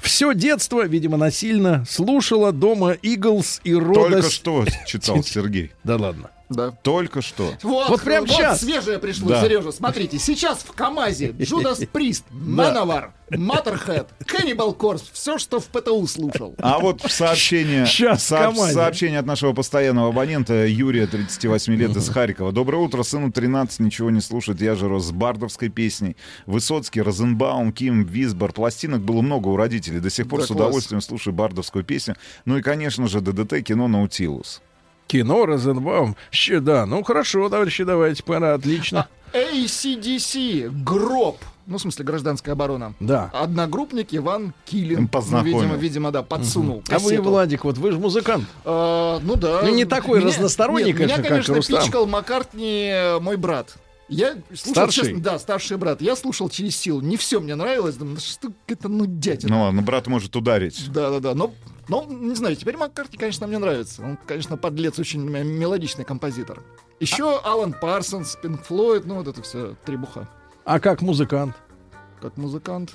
Все 0.00 0.34
детство, 0.34 0.86
видимо, 0.86 1.16
насильно 1.16 1.84
слушала 1.88 2.52
дома 2.52 2.92
Иглс 2.92 3.60
и 3.64 3.74
Рода. 3.74 4.10
Только 4.10 4.30
что 4.30 4.64
читал 4.86 5.22
Сергей. 5.24 5.72
Да 5.84 5.96
ладно. 5.96 6.30
Да. 6.50 6.70
Только 6.82 7.22
что. 7.22 7.52
Вот, 7.62 7.88
Вот 7.88 8.02
прям 8.02 8.26
щас. 8.26 8.60
свежее 8.60 8.98
пришло, 8.98 9.30
Да. 9.30 9.42
Сережа. 9.42 9.72
Смотрите, 9.72 10.18
сейчас 10.18 10.58
в 10.58 10.72
КамАЗе 10.72 11.34
Джудас 11.40 11.80
Прист, 11.90 12.24
Мановар, 12.30 13.14
Матерхед, 13.30 14.08
Cannibal 14.26 14.76
Corpse, 14.76 15.04
все, 15.12 15.38
что 15.38 15.58
в 15.58 15.66
ПТУ 15.66 16.06
слушал. 16.06 16.54
А 16.58 16.78
вот 16.78 17.02
в 17.02 17.10
сообщение, 17.10 17.84
в 17.86 17.88
сооб- 17.88 18.72
сообщение 18.72 19.18
от 19.20 19.26
нашего 19.26 19.52
постоянного 19.54 20.10
абонента 20.10 20.66
Юрия, 20.66 21.06
38 21.06 21.74
лет, 21.76 21.96
из 21.96 22.08
Харькова. 22.10 22.52
Доброе 22.52 22.78
утро, 22.78 23.02
сыну 23.02 23.32
13, 23.32 23.80
ничего 23.80 24.10
не 24.10 24.20
слушает. 24.20 24.60
Я 24.60 24.74
же 24.74 24.88
рос 24.88 25.06
с 25.06 25.12
бардовской 25.12 25.70
песней. 25.70 26.16
Высоцкий, 26.46 27.00
Розенбаум, 27.00 27.72
Ким, 27.72 28.04
Висбор. 28.04 28.52
Пластинок 28.52 29.00
было 29.00 29.22
много 29.22 29.48
у 29.48 29.56
родителей. 29.56 30.00
До 30.00 30.10
сих 30.10 30.28
пор 30.28 30.40
Да, 30.40 30.44
с 30.44 30.48
класс. 30.48 30.56
удовольствием 30.60 31.00
слушаю 31.00 31.32
бардовскую 31.34 31.84
песню. 31.84 32.16
Ну 32.44 32.58
и, 32.58 32.62
конечно 32.62 33.08
же, 33.08 33.20
ДДТ, 33.20 33.62
кино 33.64 33.88
«Наутилус». 33.88 34.60
Кино 35.06 35.46
Розенбаум. 35.46 36.16
Ща, 36.30 36.60
да, 36.60 36.86
ну 36.86 37.02
хорошо, 37.02 37.48
товарищи, 37.48 37.84
давайте, 37.84 38.22
пора, 38.22 38.54
отлично. 38.54 39.08
ACDC, 39.32 40.70
Гроб. 40.84 41.38
Ну, 41.66 41.78
в 41.78 41.80
смысле, 41.80 42.04
гражданская 42.04 42.52
оборона. 42.54 42.92
Да. 43.00 43.30
Одногруппник 43.32 44.08
Иван 44.10 44.52
Килин. 44.66 45.08
Познакомил. 45.08 45.54
Ну, 45.56 45.60
видимо, 45.62 45.76
видимо, 45.76 46.10
да, 46.12 46.22
подсунул 46.22 46.82
А 46.90 46.98
вы. 46.98 47.16
Владик, 47.20 47.64
вот 47.64 47.78
вы 47.78 47.92
же 47.92 47.98
музыкант. 47.98 48.44
А, 48.66 49.18
ну 49.22 49.36
да. 49.36 49.60
Ну, 49.62 49.74
не 49.74 49.86
такой 49.86 50.18
Меня- 50.20 50.28
разносторонний, 50.28 50.88
нет, 50.88 50.96
конечно, 50.96 51.14
меня, 51.14 51.22
как 51.22 51.28
конечно, 51.30 51.54
Рустам. 51.54 51.80
пичкал 51.82 52.06
Маккартни 52.06 52.90
э, 52.92 53.18
мой 53.18 53.36
брат. 53.36 53.76
Я 54.08 54.34
слушал, 54.48 54.72
Старший? 54.72 55.04
честно, 55.04 55.20
да, 55.20 55.38
старший 55.38 55.76
брат. 55.78 56.02
Я 56.02 56.14
слушал 56.16 56.48
через 56.48 56.76
силу. 56.76 57.00
Не 57.00 57.16
все 57.16 57.40
мне 57.40 57.54
нравилось. 57.54 57.96
Думаю, 57.96 58.16
«Да 58.16 58.20
что 58.20 58.52
это, 58.66 58.88
ну, 58.88 59.06
дядя. 59.06 59.48
Ну 59.48 59.62
ладно, 59.62 59.82
брат 59.82 60.06
может 60.06 60.36
ударить. 60.36 60.90
Да-да-да, 60.92 61.34
но, 61.34 61.54
но, 61.88 62.04
не 62.04 62.34
знаю, 62.34 62.54
теперь 62.56 62.76
Маккартни, 62.76 63.18
конечно, 63.18 63.46
мне 63.46 63.58
нравится. 63.58 64.02
Он, 64.02 64.18
конечно, 64.26 64.56
подлец, 64.58 64.98
очень 64.98 65.20
мелодичный 65.22 66.04
композитор. 66.04 66.62
Еще 67.00 67.38
Алан 67.40 67.72
Парсонс, 67.72 68.36
Пинк 68.42 68.62
Флойд, 68.64 69.06
ну 69.06 69.16
вот 69.16 69.28
это 69.28 69.42
все 69.42 69.74
требуха. 69.84 70.28
А 70.64 70.78
как 70.80 71.00
музыкант? 71.02 71.56
Как 72.20 72.36
музыкант. 72.36 72.92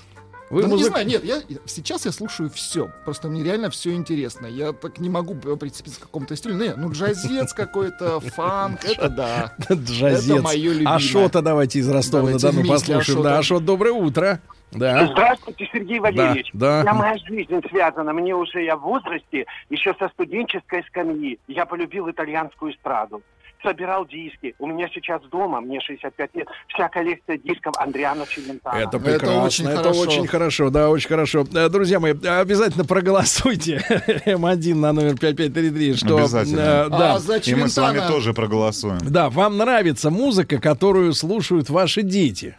Вы 0.50 0.64
Ну, 0.64 0.68
не 0.70 0.74
музык- 0.84 0.88
знаю, 0.92 1.08
нет, 1.08 1.24
я, 1.24 1.42
сейчас 1.68 2.06
я 2.06 2.12
слушаю 2.12 2.50
все. 2.50 2.90
Просто 3.06 3.28
мне 3.28 3.44
реально 3.44 3.70
все 3.70 3.94
интересно. 3.94 4.48
Я 4.48 4.74
так 4.74 4.98
не 5.00 5.10
могу 5.10 5.36
прицепиться 5.36 6.00
к 6.00 6.04
какому-то 6.04 6.36
стилю. 6.36 6.56
Не, 6.56 6.74
ну 6.76 6.92
джазец 6.92 7.54
какой-то, 7.54 8.20
фанк, 8.36 8.84
это 8.84 9.10
да. 9.10 9.54
Джазец. 9.72 10.30
Это 10.32 10.42
мое 10.42 10.74
любимое. 10.74 10.96
Ашота 10.96 11.42
давайте 11.42 11.80
из 11.80 11.90
Ростова-на-Дону 11.90 12.66
послушаем. 12.68 13.00
Ашота. 13.00 13.24
Да, 13.24 13.38
Ашот, 13.40 13.66
доброе 13.66 13.94
утро. 13.94 14.40
Да. 14.72 15.08
Здравствуйте, 15.12 15.68
Сергей 15.74 16.00
Валерьевич. 16.00 16.52
да. 16.54 16.82
Вся 16.82 16.94
моя 16.94 17.18
жизнь 17.28 17.60
связана. 17.70 18.14
Мне 18.14 18.36
уже 18.36 18.64
я 18.64 18.76
в 18.76 18.82
возрасте, 18.82 19.46
еще 19.72 19.96
со 19.98 20.10
студенческой 20.10 20.84
скамьи. 20.88 21.40
Я 21.48 21.66
полюбил 21.66 22.10
итальянскую 22.10 22.74
эстраду. 22.74 23.22
Собирал 23.61 24.06
диски. 24.06 24.56
У 24.57 24.68
меня 24.68 24.88
сейчас 24.94 25.22
дома, 25.23 25.60
мне 25.60 25.81
65 25.81 26.36
лет, 26.36 26.48
вся 26.69 26.88
коллекция 26.88 27.38
дисков 27.38 27.73
Андриана 27.77 28.26
Челентано. 28.26 28.77
Это 28.77 28.99
прекрасно, 28.99 29.44
очень 29.44 29.65
это 29.68 29.77
хорошо. 29.84 29.99
очень 30.02 30.27
хорошо, 30.27 30.69
да, 30.69 30.90
очень 30.90 31.10
хорошо. 31.10 31.45
Э, 31.53 31.68
Друзья 31.69 31.99
мои, 31.99 32.14
обязательно 32.14 32.86
проголосуйте 32.86 33.84
М1 34.26 34.76
на 34.76 34.94
номер 34.94 35.18
5533, 35.18 35.94
что... 35.95 36.18
Обязательно. 36.18 36.60
э, 36.60 36.90
да. 36.90 37.14
А 37.15 37.19
за 37.19 37.38
И 37.38 37.56
мы 37.56 37.68
с 37.68 37.77
вами 37.77 37.99
тоже 38.07 38.34
проголосуем. 38.34 38.99
Да, 39.02 39.30
вам 39.30 39.57
нравится 39.57 40.10
музыка, 40.10 40.60
которую 40.60 41.14
слушают 41.14 41.69
ваши 41.69 42.02
дети. 42.02 42.56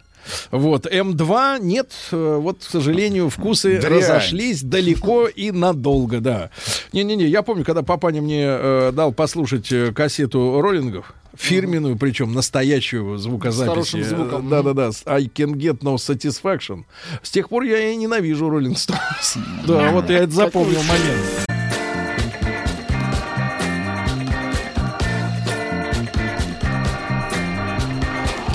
Вот, 0.51 0.85
М2 0.85 1.59
нет, 1.61 1.91
э, 2.11 2.37
вот, 2.39 2.59
к 2.59 2.69
сожалению, 2.69 3.29
вкусы 3.29 3.79
Дрянь. 3.79 3.99
разошлись 3.99 4.61
далеко 4.61 5.27
и 5.27 5.51
надолго, 5.51 6.19
да. 6.19 6.49
Не-не-не, 6.93 7.25
я 7.27 7.41
помню, 7.41 7.63
когда 7.65 7.83
папаня 7.83 8.21
мне 8.21 8.43
э, 8.45 8.91
дал 8.93 9.11
послушать 9.13 9.71
э, 9.71 9.91
кассету 9.93 10.61
роллингов, 10.61 11.13
фирменную, 11.35 11.97
причем 11.97 12.33
настоящую 12.33 13.17
звукозапись. 13.17 13.69
хорошим 13.69 14.03
звуком. 14.03 14.49
Да-да-да, 14.49 14.91
с 14.91 15.03
I 15.05 15.23
can 15.25 15.53
get 15.53 15.79
no 15.79 15.95
satisfaction. 15.95 16.83
С 17.23 17.29
тех 17.31 17.49
пор 17.49 17.63
я 17.63 17.89
и 17.91 17.95
ненавижу 17.95 18.47
Rolling 18.47 18.75
Stones. 18.75 19.39
Да, 19.65 19.91
вот 19.91 20.09
я 20.09 20.19
это 20.19 20.31
запомнил 20.31 20.81
момент. 20.83 21.47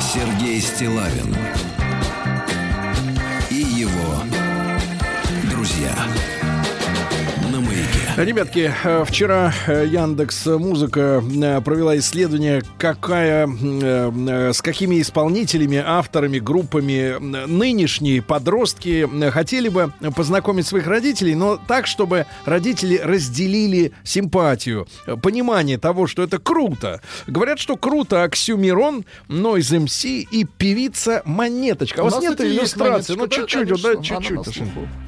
Сергей 0.01 0.60
Стилавин 0.60 1.34
Ребятки, 8.16 8.72
э, 8.82 9.05
вчера 9.05 9.52
э, 9.66 9.84
Яндекс 9.90 10.47
Музыка 10.47 11.22
э, 11.22 11.60
провела 11.60 11.98
исследование, 11.98 12.62
какая, 12.78 13.47
с 13.47 14.62
какими 14.62 15.02
исполнителями, 15.02 15.82
авторами, 15.84 16.38
группами 16.38 17.18
нынешние 17.47 18.22
подростки 18.22 19.06
хотели 19.30 19.68
бы 19.68 19.93
познакомить 20.14 20.66
своих 20.66 20.86
родителей, 20.86 21.34
но 21.34 21.59
так, 21.59 21.86
чтобы 21.86 22.24
родители 22.47 22.97
разделили 22.97 23.93
симпатию, 24.02 24.88
понимание 25.22 25.76
того, 25.76 26.06
что 26.06 26.22
это 26.22 26.38
круто. 26.38 27.02
Говорят, 27.26 27.59
что 27.59 27.76
круто 27.76 28.22
Оксюмирон, 28.22 29.05
Нойз 29.28 29.72
МС 29.72 30.06
и 30.06 30.47
певица 30.56 31.20
Монеточка. 31.26 32.01
А 32.01 32.05
у 32.05 32.06
вас 32.06 32.14
нас, 32.14 32.22
нет 32.22 32.40
иллюстрации? 32.40 33.14
Ну, 33.14 33.28
чуть-чуть, 33.28 33.68
да, 33.82 33.97
чуть-чуть. 33.97 34.62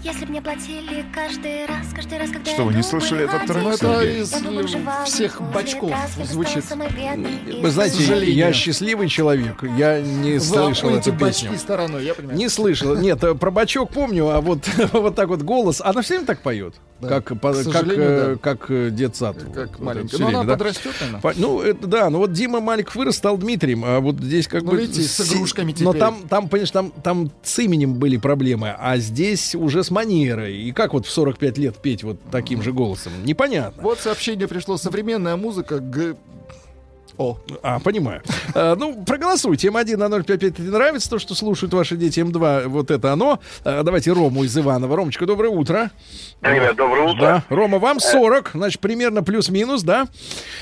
Если 0.05 0.25
б 0.27 0.31
мне 0.31 0.43
платили 0.43 1.07
каждый 1.15 1.65
раз, 1.65 1.87
каждый 1.95 2.19
раз, 2.19 2.31
когда 2.31 2.51
Что, 2.51 2.65
вы 2.65 2.73
я 2.73 2.79
не 2.79 2.83
дома 2.98 2.98
слышали 3.01 3.25
этот 3.25 3.47
трек, 3.47 3.75
Это 3.75 4.03
из 4.03 4.35
всех 5.09 5.41
бачков 5.53 5.93
звучит. 6.25 6.65
Вы 7.61 7.71
знаете, 7.71 8.33
я 8.33 8.53
счастливый 8.53 9.09
человек. 9.09 9.63
Я 9.77 10.01
не 10.01 10.39
слышал 10.41 10.91
эту 10.91 11.13
песню. 11.13 11.57
стороной, 11.59 12.05
я 12.05 12.15
понимаю. 12.15 12.39
Не 12.39 12.49
слышал. 12.49 12.97
Нет, 12.97 13.23
э, 13.25 13.35
про 13.35 13.51
бачок 13.51 13.91
помню, 13.91 14.29
а 14.31 14.41
вот, 14.41 14.69
вот 14.93 15.15
так 15.15 15.29
вот 15.29 15.43
голос. 15.43 15.81
Она 15.81 16.03
все 16.03 16.15
время 16.15 16.27
так 16.27 16.41
поет. 16.41 16.75
Да. 17.01 17.09
Как, 17.09 17.41
по- 17.41 17.53
как, 17.55 17.87
э, 17.87 18.35
да. 18.35 18.39
как 18.41 18.71
э, 18.71 18.91
детсад. 18.91 19.37
Как 19.55 19.71
Вот 19.79 19.81
маленькая. 19.81 20.09
всё 20.09 20.19
Но 20.19 20.29
она 20.29 20.39
время, 20.41 20.49
да. 20.49 20.53
подрастет, 20.59 20.93
наверное. 21.01 21.21
По- 21.21 21.33
Ну, 21.37 21.61
это, 21.61 21.87
да, 21.87 22.11
ну 22.11 22.19
вот 22.19 22.33
Дима 22.33 22.61
Малик 22.61 22.95
вырос, 22.97 23.17
стал 23.17 23.37
Дмитрием, 23.39 23.85
а 23.85 24.01
вот 24.01 24.17
здесь 24.17 24.49
как 24.49 24.65
Ну, 24.65 24.73
бы... 24.73 24.79
видите, 24.79 25.03
с 25.03 25.33
игрушками 25.33 25.75
Но 25.79 25.93
теперь. 25.93 26.01
там, 26.01 26.23
там, 26.29 26.49
понимаешь, 26.49 26.71
там, 26.73 26.91
там 26.91 27.31
с 27.45 27.57
именем 27.61 27.95
были 27.95 28.17
проблемы, 28.17 28.75
а 28.77 28.97
здесь 28.99 29.55
уже 29.55 29.85
с 29.85 29.91
манерой. 29.93 30.57
И 30.57 30.73
как 30.73 30.93
вот 30.93 31.07
в 31.07 31.11
45 31.11 31.59
лет 31.59 31.77
петь 31.77 32.03
вот 32.03 32.19
таким 32.33 32.63
же 32.63 32.73
голосом? 32.73 32.88
Непонятно. 33.25 33.83
Вот 33.83 33.99
сообщение 34.01 34.49
пришло. 34.49 34.77
Современная 34.77 35.37
музыка 35.37 35.79
Г... 35.81 36.17
О, 37.17 37.37
А, 37.65 37.81
понимаю. 37.81 38.23
А, 38.55 38.77
ну, 38.77 39.03
проголосуйте. 39.05 39.69
М1 39.69 39.97
на 39.97 40.23
055 40.23 40.61
нравится 40.61 41.11
то, 41.11 41.19
что 41.19 41.35
слушают 41.35 41.75
ваши 41.75 41.97
дети. 41.97 42.21
М2 42.21 42.69
вот 42.69 42.93
это 42.93 43.13
оно. 43.13 43.41
А, 43.65 43.83
давайте 43.83 44.13
Рому 44.13 44.45
из 44.45 44.57
Иванова. 44.57 44.95
Ромочка, 44.97 45.27
доброе 45.27 45.49
утро. 45.49 45.91
Ребят, 46.43 46.77
доброе 46.77 47.09
утро. 47.09 47.21
Да. 47.21 47.43
Рома, 47.49 47.81
вам 47.81 47.99
40, 47.99 48.51
значит, 48.55 48.81
примерно 48.81 49.25
плюс-минус, 49.25 49.83
да? 49.83 50.07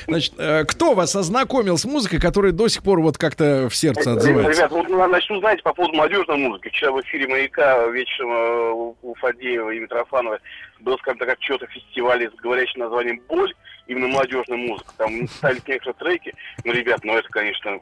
Значит, 0.08 0.32
э, 0.38 0.64
кто 0.64 0.94
вас 0.94 1.14
ознакомил 1.14 1.76
с 1.76 1.84
музыкой, 1.84 2.18
которая 2.20 2.52
до 2.52 2.68
сих 2.68 2.82
пор 2.82 3.02
вот 3.02 3.18
как-то 3.18 3.68
в 3.68 3.76
сердце 3.76 4.12
отзывается? 4.12 4.52
Ребят, 4.52 4.70
вот 4.70 4.88
я 4.88 5.08
начну, 5.08 5.40
знаете, 5.40 5.62
по 5.62 5.74
поводу 5.74 5.94
молодежной 5.94 6.38
музыки. 6.38 6.68
Вчера 6.70 6.92
в 6.92 7.00
эфире 7.02 7.28
«Маяка» 7.28 7.86
вечером 7.88 8.30
э, 8.32 8.94
у 9.02 9.14
Фадеева 9.20 9.70
и 9.72 9.80
Митрофанова 9.80 10.38
был, 10.86 10.96
скажем 10.98 11.18
так, 11.18 11.28
отчет 11.30 11.60
о 11.62 11.66
фестивале 11.66 12.30
с 12.30 12.34
говорящим 12.40 12.80
названием 12.80 13.20
«Боль». 13.28 13.52
именно 13.88 14.06
молодежную 14.08 14.58
музыку. 14.58 14.92
Там 14.96 15.28
ставили 15.38 15.60
некоторые 15.66 15.94
треки. 15.94 16.34
Ну, 16.64 16.72
ребят, 16.72 17.00
ну 17.02 17.16
это, 17.16 17.28
конечно, 17.28 17.78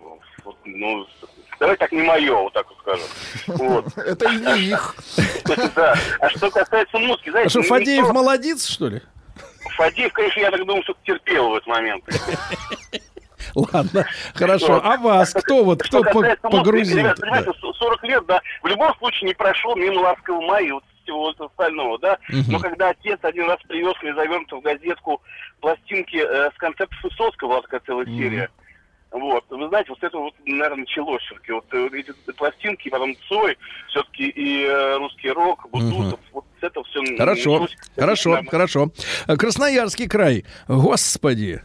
ну, 0.64 1.06
давай 1.60 1.76
так 1.76 1.92
не 1.92 2.02
мое, 2.02 2.34
вот 2.34 2.52
так 2.54 2.66
вот 2.68 2.78
скажем. 2.78 3.06
Вот. 3.46 3.86
Это 3.98 4.28
не 4.30 4.68
их. 4.70 4.96
Да. 5.74 5.94
А 6.20 6.30
что 6.30 6.50
касается 6.50 6.98
музыки, 6.98 7.28
А 7.28 7.32
знаете... 7.32 7.50
что, 7.50 7.58
ну, 7.60 7.64
Фадеев 7.66 8.08
молодец, 8.10 8.66
что 8.66 8.88
ли? 8.88 9.00
Фадеев, 9.76 10.12
конечно, 10.12 10.40
я 10.40 10.50
так 10.50 10.60
думаю, 10.64 10.82
что 10.82 10.96
терпел 11.04 11.50
в 11.50 11.54
этот 11.54 11.66
момент. 11.66 12.04
Ладно, 13.54 14.06
хорошо. 14.34 14.80
А 14.82 14.96
вас 14.96 15.32
кто 15.32 15.62
вот, 15.64 15.82
кто 15.82 16.02
погрузил? 16.02 16.98
Ребят, 16.98 17.20
понимаете, 17.20 17.50
с- 17.52 17.78
40 17.78 18.02
лет, 18.04 18.26
да, 18.26 18.40
в 18.62 18.66
любом 18.66 18.94
случае 18.96 19.28
не 19.28 19.34
прошел 19.34 19.76
мимо 19.76 20.00
ласкового 20.00 20.40
мая 20.46 20.72
вот 20.72 20.84
всего 21.04 21.20
вот 21.20 21.40
остального, 21.40 21.98
да. 21.98 22.18
Мгм. 22.28 22.44
Но 22.48 22.58
когда 22.58 22.90
отец 22.90 23.18
один 23.22 23.46
раз 23.46 23.58
привез 23.68 23.94
мне 24.02 24.14
завернутую 24.14 24.60
в 24.60 24.64
газетку 24.64 25.22
пластинки 25.60 26.16
э, 26.16 26.50
с 26.50 26.58
концертов 26.58 26.98
Высоцкого, 27.02 27.62
такая 27.62 27.80
целая 27.80 28.06
серия. 28.06 28.50
Вот, 29.14 29.44
вы 29.48 29.68
знаете, 29.68 29.90
вот 29.90 30.02
это 30.02 30.18
вот, 30.18 30.34
наверное, 30.44 30.78
началось 30.78 31.22
все-таки. 31.22 31.52
Вот 31.52 31.66
э, 31.72 31.88
эти 31.92 32.12
пластинки, 32.32 32.88
потом 32.88 33.14
Цой, 33.28 33.56
все-таки 33.88 34.26
и 34.28 34.64
э, 34.64 34.96
русский 34.96 35.30
рок, 35.30 35.68
Бутусов, 35.70 36.18
вот 36.32 36.44
с 36.60 36.64
этого 36.64 36.84
все 36.86 37.16
Хорошо, 37.16 37.68
хорошо, 37.94 38.40
хорошо. 38.48 38.90
Э, 39.28 39.36
Красноярский 39.36 40.08
край. 40.08 40.44
Господи. 40.66 41.62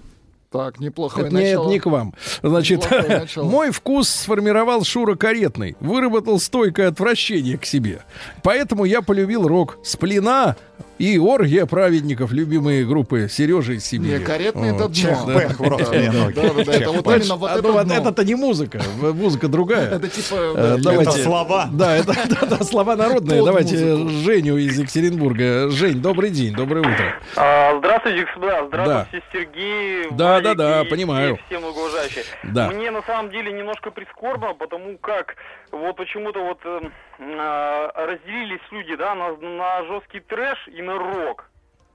Так, 0.52 0.80
неплохое 0.80 1.28
Это 1.28 1.36
начало. 1.36 1.70
не 1.70 1.80
к 1.80 1.86
вам. 1.86 2.14
Значит, 2.42 2.88
мой 3.38 3.72
вкус 3.72 4.10
сформировал 4.10 4.84
Шура 4.84 5.16
Каретный. 5.16 5.76
Выработал 5.80 6.40
стойкое 6.40 6.88
отвращение 6.88 7.58
к 7.58 7.66
себе. 7.66 8.02
Поэтому 8.42 8.86
я 8.86 9.02
полюбил 9.04 9.48
рок. 9.48 9.78
Сплина 9.84 10.56
и 11.00 11.18
оргия 11.18 11.66
праведников, 11.66 12.32
любимые 12.32 12.86
группы 12.86 13.28
Сережи 13.30 13.76
из 13.78 13.86
Сибири. 13.86 14.20
Не, 14.20 14.20
каретный 14.20 14.70
это 14.70 14.84
Вот. 14.84 14.92
дно. 14.92 15.26
Да. 15.26 15.48
в 15.58 15.62
рот 15.62 15.90
мне 15.90 16.12
ноги. 16.12 16.34
Да, 16.34 16.42
да, 16.54 16.64
да, 16.64 16.74
это 16.74 16.92
вот 16.92 17.04
Понимаешь, 17.04 17.24
именно 17.24 17.36
вот 17.38 17.50
а, 17.50 17.54
это 17.54 17.68
ну, 17.68 17.74
вот 17.74 17.86
дно. 17.86 17.94
Это-то 17.96 18.24
не 18.26 18.36
музыка, 18.36 18.82
музыка 19.02 19.48
другая. 19.48 19.90
Это 19.96 20.08
типа, 20.10 20.36
Э, 20.56 20.78
это 20.78 21.12
слова. 21.12 21.70
Да, 21.72 21.96
это 21.96 22.64
слова 22.66 22.96
народные. 22.96 23.44
Давайте. 23.44 23.78
Женю 24.10 24.58
из 24.58 24.78
Екатеринбурга. 24.78 25.70
Жень, 25.70 26.02
добрый 26.02 26.30
день, 26.30 26.54
доброе 26.54 26.82
утро. 26.82 27.16
А, 27.36 27.78
здравствуйте, 27.80 28.26
господа. 28.26 28.68
Здравствуйте, 28.68 29.26
Сергей. 29.32 30.08
Да, 30.12 30.42
да, 30.42 30.54
да, 30.54 30.84
понимаю. 30.84 31.36
все- 31.38 31.46
Все 31.48 31.60
многоуважающие. 31.60 32.24
Да. 32.44 32.70
Мне 32.70 32.92
на 32.92 33.02
самом 33.04 33.32
деле 33.32 33.52
немножко 33.54 33.92
прискорбно, 33.92 34.54
потому 34.54 34.98
как 34.98 35.36
вот 35.72 35.96
почему-то 35.96 36.44
вот 36.44 36.60
а, 36.66 37.92
разделились 38.06 38.62
люди, 38.72 38.96
да, 38.96 39.16
на, 39.16 39.36
на 39.36 39.84
жесткий 39.86 40.20
трэш 40.20 40.68
и 40.68 40.82
на 40.82 40.98
рок. 40.98 41.50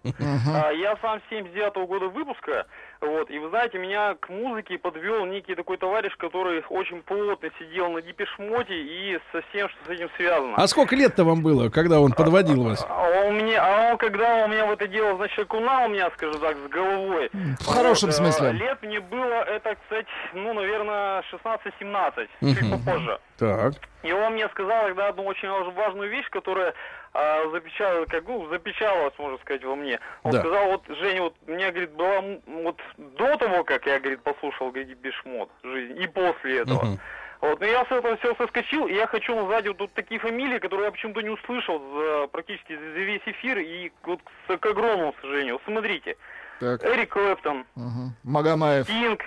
А, 0.04 0.70
Я 0.70 0.96
сам 1.00 1.20
79 1.30 1.88
года 1.88 2.08
выпуска, 2.08 2.66
вот, 3.06 3.30
и 3.30 3.38
вы 3.38 3.48
знаете, 3.50 3.78
меня 3.78 4.14
к 4.20 4.28
музыке 4.28 4.78
подвел 4.78 5.24
некий 5.26 5.54
такой 5.54 5.76
товарищ, 5.76 6.14
который 6.16 6.62
очень 6.68 7.02
плотно 7.02 7.48
сидел 7.58 7.90
на 7.90 8.02
дипешмоте 8.02 8.74
и 8.74 9.18
со 9.32 9.42
всем, 9.48 9.68
что 9.68 9.78
с 9.86 9.88
этим 9.90 10.08
связано. 10.16 10.54
А 10.56 10.66
сколько 10.66 10.94
лет-то 10.96 11.24
вам 11.24 11.42
было, 11.42 11.68
когда 11.70 12.00
он 12.00 12.12
подводил 12.12 12.64
вас? 12.64 12.84
А 12.88 13.08
он 13.26 13.34
мне, 13.36 13.56
а 13.58 13.90
он 13.92 13.98
когда 13.98 14.44
у 14.44 14.48
меня 14.48 14.66
в 14.66 14.70
это 14.72 14.86
дело, 14.88 15.16
значит, 15.16 15.38
окунал 15.38 15.88
меня, 15.88 16.10
скажем 16.12 16.40
так, 16.40 16.56
с 16.56 16.68
головой. 16.68 17.30
В 17.60 17.66
хорошем 17.66 18.08
Вот, 18.10 18.16
смысле. 18.16 18.48
э, 18.48 18.52
Лет 18.52 18.82
мне 18.82 19.00
было, 19.00 19.42
это, 19.44 19.74
кстати, 19.82 20.08
ну, 20.32 20.52
наверное, 20.54 21.22
16-17, 21.30 22.28
чуть 22.40 22.62
Мгм. 22.62 22.70
попозже. 22.84 23.18
Так. 23.38 23.74
И 24.02 24.12
он 24.12 24.34
мне 24.34 24.48
сказал 24.50 24.82
тогда 24.86 25.08
одну 25.08 25.24
очень 25.24 25.48
важную 25.72 26.10
вещь, 26.10 26.28
которая 26.30 26.74
а, 27.14 28.06
как, 28.08 28.24
ну, 28.26 28.48
запечаталась, 28.48 29.14
можно 29.18 29.38
сказать, 29.38 29.64
во 29.64 29.76
мне. 29.76 30.00
Он 30.24 30.32
Да. 30.32 30.40
сказал, 30.40 30.66
вот, 30.66 30.82
Женя, 30.88 31.22
вот, 31.22 31.34
меня, 31.46 31.70
говорит, 31.70 31.92
была, 31.92 32.22
вот, 32.46 32.80
до 32.96 33.36
того, 33.36 33.62
как 33.62 33.86
я, 33.86 34.00
говорит, 34.00 34.20
послушал, 34.22 34.70
говорит, 34.70 34.98
Бешмот, 34.98 35.48
жизнь, 35.62 36.00
и 36.02 36.06
после 36.08 36.58
этого. 36.60 36.84
Мгм. 36.84 37.00
Вот, 37.40 37.60
но 37.60 37.66
я 37.66 37.84
с 37.84 37.90
этого 37.92 38.16
все 38.16 38.34
соскочил, 38.34 38.86
и 38.86 38.94
я 38.94 39.06
хочу 39.06 39.34
назвать 39.34 39.66
вот 39.68 39.76
тут 39.76 39.92
такие 39.92 40.18
фамилии, 40.18 40.58
которые 40.58 40.86
я 40.86 40.90
почему-то 40.92 41.20
не 41.20 41.30
услышал 41.30 41.78
за, 41.78 42.26
практически 42.28 42.74
за 42.74 42.82
весь 42.82 43.22
эфир, 43.26 43.58
и 43.58 43.92
вот 44.02 44.20
к, 44.48 44.56
к 44.58 44.66
огромному 44.66 45.14
сожалению. 45.20 45.60
Смотрите, 45.64 46.16
Так. 46.58 46.82
Эрик 46.84 47.12
Клэптон, 47.12 47.64
Мгм. 47.76 48.16
Магомаев. 48.24 48.86
Кинг, 48.86 49.22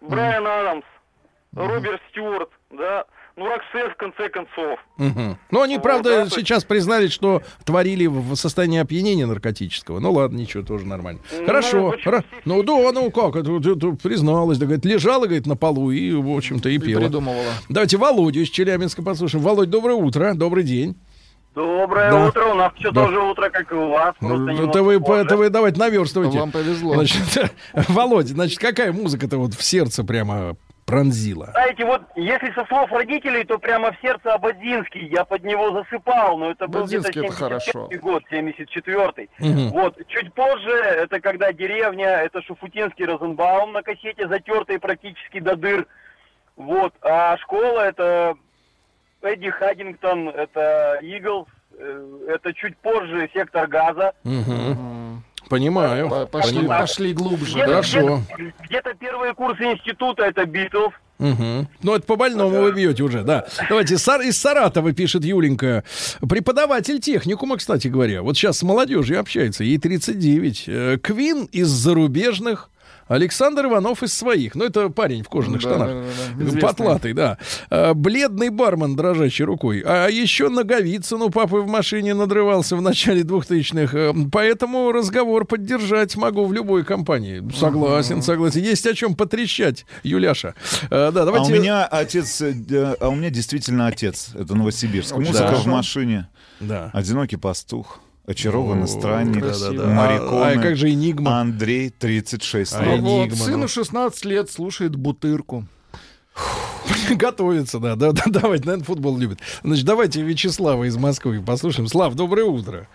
Брайан 0.00 0.46
Адамс, 0.46 0.84
Роберт 1.56 2.02
Стюарт, 2.10 2.50
да, 2.70 3.06
ну 3.36 3.46
Роксет 3.46 3.92
в 3.92 3.96
конце 3.96 4.28
концов. 4.30 4.78
Мгм. 4.96 5.38
Ну, 5.50 5.60
они, 5.62 5.78
правда, 5.78 6.26
сейчас 6.30 6.64
признались, 6.64 7.12
что 7.12 7.42
творили 7.64 8.06
в 8.06 8.34
состоянии 8.34 8.78
опьянения 8.80 9.26
наркотического. 9.26 9.98
Ну, 10.00 10.12
ладно, 10.12 10.38
ничего, 10.38 10.62
тоже 10.62 10.86
нормально. 10.86 11.20
Ну, 11.30 11.44
Хорошо. 11.46 11.90
почему 11.90 12.22
Ну, 12.46 12.62
да, 12.62 12.92
ну 12.92 13.10
как, 13.10 13.36
это, 13.36 13.56
это- 13.58 13.72
это 13.72 13.90
призналась, 14.02 14.56
да, 14.58 14.64
говорит, 14.66 14.84
лежала, 14.86 15.24
говорит, 15.26 15.46
на 15.46 15.56
полу 15.56 15.90
и, 15.90 16.12
в 16.12 16.34
общем-то, 16.34 16.68
и 16.70 16.78
пела. 16.78 17.00
придумывала. 17.02 17.44
Давайте 17.68 17.98
Володю 17.98 18.40
из 18.40 18.48
Челябинска 18.48 19.02
послушаем. 19.02 19.44
Володь, 19.44 19.68
доброе 19.70 19.96
утро, 19.96 20.32
добрый 20.34 20.64
день. 20.64 20.96
Доброе 21.54 22.10
Да. 22.10 22.26
утро, 22.28 22.44
у 22.46 22.54
нас 22.54 22.72
все 22.78 22.90
Да. 22.90 23.06
тоже 23.06 23.18
утро, 23.18 23.48
как 23.50 23.70
и 23.72 23.74
у 23.74 23.88
вас. 23.88 24.14
Ну, 24.20 24.46
это 24.68 24.82
вы, 24.82 25.00
позже. 25.00 25.22
это 25.24 25.36
вы 25.38 25.48
давайте 25.50 25.78
наверстывайте. 25.80 26.38
Вам 26.38 26.50
повезло. 26.52 26.94
Значит, 26.94 27.50
Володя, 27.88 28.28
значит, 28.28 28.58
какая 28.58 28.92
музыка-то 28.92 29.38
вот 29.38 29.54
в 29.54 29.62
сердце 29.62 30.04
прямо 30.04 30.56
пронзила? 30.86 31.48
Знаете, 31.50 31.84
вот 31.84 32.02
если 32.14 32.52
со 32.52 32.64
слов 32.66 32.90
родителей, 32.90 33.44
то 33.44 33.58
прямо 33.58 33.92
в 33.92 34.00
сердце 34.00 34.32
Ободзинский. 34.32 35.08
Я 35.08 35.24
под 35.24 35.44
него 35.44 35.72
засыпал, 35.72 36.38
но 36.38 36.52
это 36.52 36.68
был 36.68 36.84
где-то 36.84 37.08
Ободзинский 37.08 37.26
это 37.26 37.36
75 37.36 37.38
хорошо. 37.38 37.90
год, 38.00 38.22
74-й. 38.30 39.28
Мгм. 39.40 39.68
Вот, 39.70 39.98
чуть 40.08 40.32
позже, 40.32 40.70
это 40.70 41.20
когда 41.20 41.52
деревня, 41.52 42.08
это 42.08 42.40
Шуфутинский 42.42 43.04
Розенбаум 43.04 43.72
на 43.72 43.82
кассете, 43.82 44.28
затертый 44.28 44.78
практически 44.78 45.40
до 45.40 45.56
дыр. 45.56 45.86
Вот, 46.56 46.94
а 47.02 47.36
школа 47.38 47.80
это 47.80 48.36
Эдди 49.20 49.50
Хаддингтон, 49.50 50.28
это 50.28 50.98
Иглс, 51.02 51.48
э, 51.78 52.18
это 52.28 52.54
чуть 52.54 52.78
позже 52.78 53.28
сектор 53.34 53.66
газа. 53.66 54.14
Мгм. 54.24 55.22
Понимаю. 55.48 56.28
Пошли, 56.30 56.58
Понимаю. 56.58 56.80
пошли 56.82 57.12
глубже. 57.12 57.52
Где-то- 57.52 57.66
Хорошо. 57.68 58.22
Где-то, 58.36 58.52
где-то 58.68 58.94
первые 58.94 59.34
курсы 59.34 59.62
института 59.62 60.24
это 60.24 60.44
Битлз. 60.46 60.92
Мгм. 61.18 61.66
Ну, 61.82 61.94
это 61.94 62.04
по 62.06 62.16
больному 62.16 62.60
вы 62.60 62.72
бьете 62.72 63.02
уже, 63.02 63.22
да. 63.22 63.46
Давайте, 63.70 63.96
Сар- 63.96 64.20
из 64.20 64.36
Саратова 64.38 64.92
пишет 64.92 65.24
Юленька. 65.24 65.82
Преподаватель 66.28 67.00
техникума, 67.00 67.56
кстати 67.56 67.88
говоря. 67.88 68.22
Вот 68.22 68.36
сейчас 68.36 68.58
с 68.58 68.62
молодежью 68.62 69.18
общается, 69.18 69.64
ей 69.64 69.78
39. 69.78 70.64
Э, 70.66 70.98
Квин 71.02 71.44
из 71.52 71.68
зарубежных. 71.68 72.70
Александр 73.08 73.66
Иванов 73.66 74.02
из 74.02 74.12
своих. 74.12 74.54
Ну, 74.54 74.64
это 74.64 74.88
парень 74.88 75.22
в 75.22 75.28
кожаных 75.28 75.62
Да, 75.62 75.68
штанах. 75.68 75.88
да, 75.88 76.44
да, 76.44 76.50
да. 76.52 76.60
Потлатый, 76.60 77.12
да. 77.12 77.38
Э, 77.70 77.94
Бледный 77.94 78.48
бармен, 78.50 78.96
дрожащей 78.96 79.44
рукой. 79.44 79.82
А 79.86 80.08
еще 80.08 80.48
Наговицын 80.48 81.22
у 81.22 81.30
папы 81.30 81.56
в 81.58 81.66
машине 81.68 82.14
надрывался 82.14 82.76
в 82.76 82.82
начале 82.82 83.22
2000-х. 83.22 83.96
Э, 83.96 84.12
Поэтому 84.32 84.90
разговор 84.92 85.44
поддержать 85.46 86.16
могу 86.16 86.46
в 86.46 86.52
любой 86.52 86.84
компании. 86.84 87.42
Согласен, 87.56 88.22
согласен. 88.22 88.62
Есть 88.62 88.86
о 88.86 88.94
чем 88.94 89.14
потрещать, 89.14 89.86
Юляша. 90.02 90.54
Э, 90.90 91.10
Да, 91.12 91.24
давайте... 91.24 91.52
А 91.52 91.56
у 91.56 91.60
меня 91.60 91.84
отец, 91.86 92.40
э, 92.40 92.96
а 93.00 93.08
у 93.08 93.14
меня 93.14 93.30
действительно 93.30 93.86
отец. 93.86 94.30
Это 94.34 94.54
Новосибирск. 94.54 95.14
Музыка 95.16 95.38
хорошо. 95.46 95.62
в 95.62 95.66
машине. 95.66 96.28
Да. 96.60 96.90
Одинокий 96.92 97.36
пастух. 97.36 98.00
Очарованный 98.26 98.88
странник. 98.88 99.42
красиво. 99.42 99.86
Мариконы. 99.86 100.42
А- 100.44 100.58
а 100.58 100.62
как 100.62 100.76
же 100.76 100.90
«Энигма»? 100.90 101.40
Андрей, 101.40 101.90
36 101.90 102.74
А 102.74 102.84
лет. 102.84 103.00
Вот, 103.00 103.26
Энигма, 103.26 103.36
сыну 103.36 103.58
ну. 103.58 103.68
16 103.68 104.24
лет 104.24 104.50
слушает 104.50 104.96
бутырку. 104.96 105.64
Готовится, 107.10 107.78
да, 107.78 107.94
да, 107.94 108.12
да, 108.12 108.22
давайте, 108.26 108.66
наверное, 108.66 108.84
футбол 108.84 109.16
любит. 109.16 109.38
Значит, 109.62 109.84
давайте 109.84 110.22
Вячеслава 110.22 110.84
из 110.84 110.96
Москвы 110.96 111.40
послушаем. 111.40 111.88
Слав, 111.88 112.14
доброе 112.14 112.44
утро. 112.44 112.88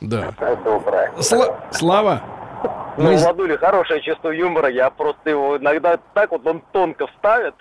Да. 0.00 0.34
Доброе. 0.64 1.12
Сла- 1.18 1.72
Слава. 1.72 2.22
Ну, 2.96 3.04
Мы 3.04 3.14
у 3.54 3.58
хорошее 3.58 4.00
чувство 4.02 4.30
юмора, 4.30 4.70
я 4.70 4.88
просто 4.88 5.30
его 5.30 5.58
иногда 5.58 5.98
так 6.14 6.30
вот 6.30 6.46
он 6.46 6.62
тонко 6.72 7.06
вставит. 7.08 7.54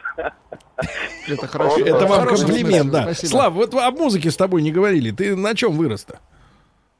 Это 1.28 1.48
хорошо. 1.48 1.80
Это 1.80 2.06
вам 2.06 2.28
комплимент, 2.28 2.92
да. 2.92 3.14
Слав, 3.14 3.54
вот 3.54 3.74
о 3.74 3.92
музыке 3.92 4.30
с 4.30 4.38
тобой 4.38 4.62
не 4.62 4.72
говорили. 4.72 5.12
Ты 5.12 5.36
на 5.36 5.56
чем 5.56 5.74
вырос-то? 5.74 6.20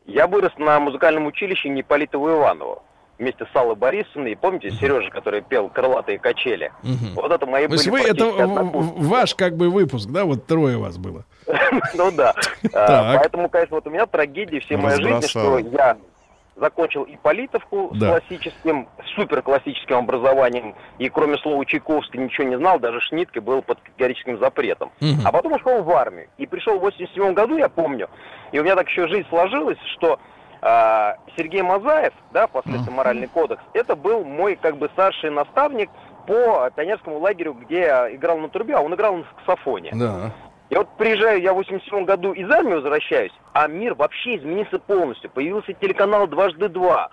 Я 0.06 0.28
вырос 0.28 0.52
на 0.58 0.80
музыкальном 0.80 1.26
училище 1.26 1.70
Неполитова 1.70 2.38
Иванова 2.38 2.82
вместе 3.18 3.46
с 3.52 3.56
Аллой 3.56 3.76
Борисовной. 3.76 4.34
И 4.34 4.36
помните 4.36 4.72
Сережа, 4.72 5.10
который 5.10 5.42
пел 5.42 5.70
«Крылатые 5.70 6.20
качели»? 6.20 6.72
Мгм. 6.84 7.14
Вот 7.16 7.32
это 7.32 7.46
мои 7.46 7.68
То 7.68 7.76
были 7.76 7.90
вы, 7.90 8.02
это 8.02 8.26
ваш 8.26 9.36
как 9.36 9.56
бы 9.56 9.70
выпуск, 9.70 10.10
да, 10.10 10.26
вот 10.26 10.46
трое 10.46 10.78
вас 10.78 10.98
было. 10.98 11.26
Ну 11.96 12.12
да. 12.12 12.34
А. 12.74 13.18
Поэтому, 13.18 13.50
конечно, 13.50 13.76
вот 13.76 13.88
у 13.88 13.90
меня 13.90 14.06
трагедия 14.06 14.60
всей 14.60 14.78
моей 14.78 15.02
жизни, 15.02 15.28
что 15.28 15.60
я 15.60 15.98
закончил 16.56 17.04
и 17.04 17.16
политовку 17.18 17.92
с 17.94 17.98
Да. 18.00 18.10
классическим, 18.20 18.88
супер 19.16 19.42
классическим 19.42 19.98
образованием, 19.98 20.76
и 21.00 21.10
кроме 21.10 21.38
слова 21.38 21.66
Чайковский 21.66 22.20
ничего 22.20 22.48
не 22.48 22.58
знал, 22.58 22.80
даже 22.80 23.00
Шнитке 23.02 23.42
был 23.42 23.62
под 23.62 23.80
категорическим 23.82 24.38
запретом. 24.40 24.92
Мгм. 25.00 25.22
А 25.26 25.32
потом 25.32 25.54
ушел 25.54 25.84
в 25.84 25.92
армию. 25.92 26.28
И 26.38 26.46
пришел 26.46 26.78
в 26.78 26.82
87 26.82 27.34
году, 27.34 27.58
я 27.58 27.70
помню, 27.70 28.10
и 28.52 28.60
у 28.60 28.64
меня 28.64 28.76
так 28.76 28.88
еще 28.88 29.08
жизнь 29.08 29.28
сложилась, 29.30 29.80
что 29.96 30.20
А, 30.66 31.18
Сергей 31.36 31.62
Мазаев, 31.62 32.14
да, 32.32 32.48
впоследствии 32.48 32.90
моральный 32.90 33.28
кодекс, 33.28 33.62
это 33.74 33.98
был 33.98 34.24
мой 34.24 34.56
как 34.56 34.78
бы 34.78 34.88
старший 34.94 35.30
наставник 35.30 35.90
по 36.26 36.70
пионерскому 36.74 37.20
лагерю, 37.20 37.52
где 37.54 37.82
я 37.82 38.16
играл 38.16 38.38
на 38.38 38.48
трубе, 38.48 38.76
а 38.76 38.80
он 38.80 38.94
играл 38.96 39.18
на 39.18 39.26
саксофоне. 39.26 39.92
Да. 39.94 40.32
И 40.74 40.76
вот 40.76 40.90
приезжаю 40.98 41.40
я 41.40 41.54
в 41.54 41.58
87 41.58 42.04
году 42.04 42.34
из 42.34 42.50
армии 42.50 42.74
возвращаюсь, 42.74 43.32
а 43.54 43.68
мир 43.68 43.94
вообще 43.94 44.38
изменился 44.38 44.80
полностью. 44.80 45.30
Появился 45.30 45.72
телеканал 45.74 46.26
«Дважды 46.26 46.68
два». 46.68 47.10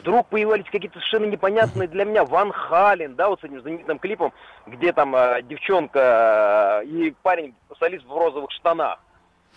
Вдруг 0.00 0.26
появились 0.26 0.64
какие-то 0.64 0.98
совершенно 0.98 1.26
непонятные 1.26 1.86
для 1.86 2.04
меня 2.04 2.24
Ван 2.24 2.50
Хален, 2.50 3.14
да, 3.14 3.28
вот 3.28 3.40
с 3.40 3.44
этим 3.44 3.60
знаменитым 3.60 4.00
клипом, 4.00 4.32
где 4.66 4.92
там 4.92 5.14
э, 5.14 5.42
девчонка 5.42 6.80
э, 6.82 6.86
и 6.86 7.14
парень, 7.22 7.54
солист 7.78 8.04
в 8.04 8.10
розовых 8.18 8.50
штанах. 8.50 8.98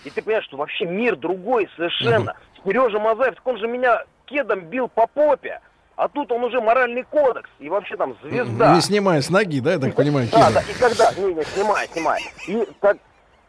И 0.03 0.11
ты 0.11 0.21
понимаешь, 0.21 0.45
что 0.45 0.57
вообще 0.57 0.85
мир 0.85 1.15
другой 1.15 1.67
совершенно. 1.75 2.35
Сережа 2.63 2.99
Мазаев, 2.99 3.33
так 3.33 3.47
он 3.47 3.57
же 3.57 3.67
меня 3.67 4.03
кедом 4.25 4.65
бил 4.65 4.87
по 4.87 5.07
попе. 5.07 5.61
А 5.95 6.07
тут 6.09 6.31
он 6.31 6.43
уже 6.43 6.61
моральный 6.61 7.01
кодекс 7.01 7.49
и 7.57 7.69
вообще 7.69 7.97
там 7.97 8.15
звезда. 8.21 8.75
Не 8.75 8.81
снимая 8.81 9.19
с 9.19 9.31
ноги, 9.31 9.59
да, 9.61 9.71
я 9.73 9.79
так 9.79 9.95
понимаю, 9.95 10.27
Да, 10.31 10.51
да, 10.51 10.61
и 10.61 10.73
когда, 10.79 11.11
не, 11.13 11.33
не, 11.33 11.43
снимай, 11.43 11.87
снимай. 11.87 12.21
И, 12.47 12.67
как- 12.79 12.97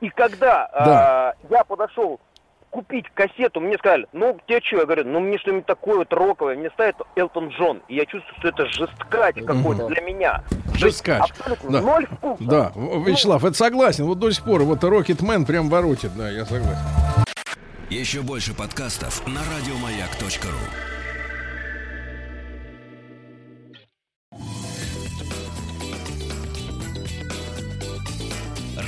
и 0.01 0.09
когда 0.11 0.69
Да. 0.73 1.31
а, 1.31 1.35
я 1.51 1.65
подошел 1.65 2.21
купить 2.71 3.07
кассету, 3.15 3.61
мне 3.61 3.79
сказали, 3.79 4.07
ну, 4.13 4.39
тебе 4.47 4.61
что? 4.63 4.77
Я 4.77 4.85
говорю, 4.85 5.05
ну, 5.07 5.21
мне 5.21 5.39
что-нибудь 5.39 5.65
такое 5.67 5.97
вот 5.99 6.13
роковое. 6.13 6.57
Мне 6.57 6.69
ставит 6.71 6.97
Элтон 7.17 7.49
Джон. 7.49 7.81
И 7.89 7.95
я 7.97 8.05
чувствую, 8.05 8.35
что 8.39 8.49
это 8.49 8.67
жесткач 8.67 9.37
какой-то 9.47 9.87
для 9.89 10.03
меня. 10.03 10.43
Жесткач. 10.75 11.31
Абсолютно 11.31 11.71
Да. 11.71 11.81
ноль 11.81 12.07
вкуса. 12.07 12.45
Да, 12.45 12.73
Вячеслав, 12.77 13.45
это 13.45 13.55
согласен. 13.57 14.05
Вот 14.05 14.19
до 14.19 14.31
сих 14.31 14.45
пор 14.45 14.63
вот 14.65 14.85
Рокетмен 14.85 15.47
прям 15.47 15.69
воротит, 15.71 16.15
да, 16.17 16.29
я 16.31 16.45
согласен. 16.45 16.77
Еще 17.89 18.21
больше 18.21 18.55
подкастов 18.55 19.27
на 19.27 19.41
радиомаяк.ру. 19.41 20.98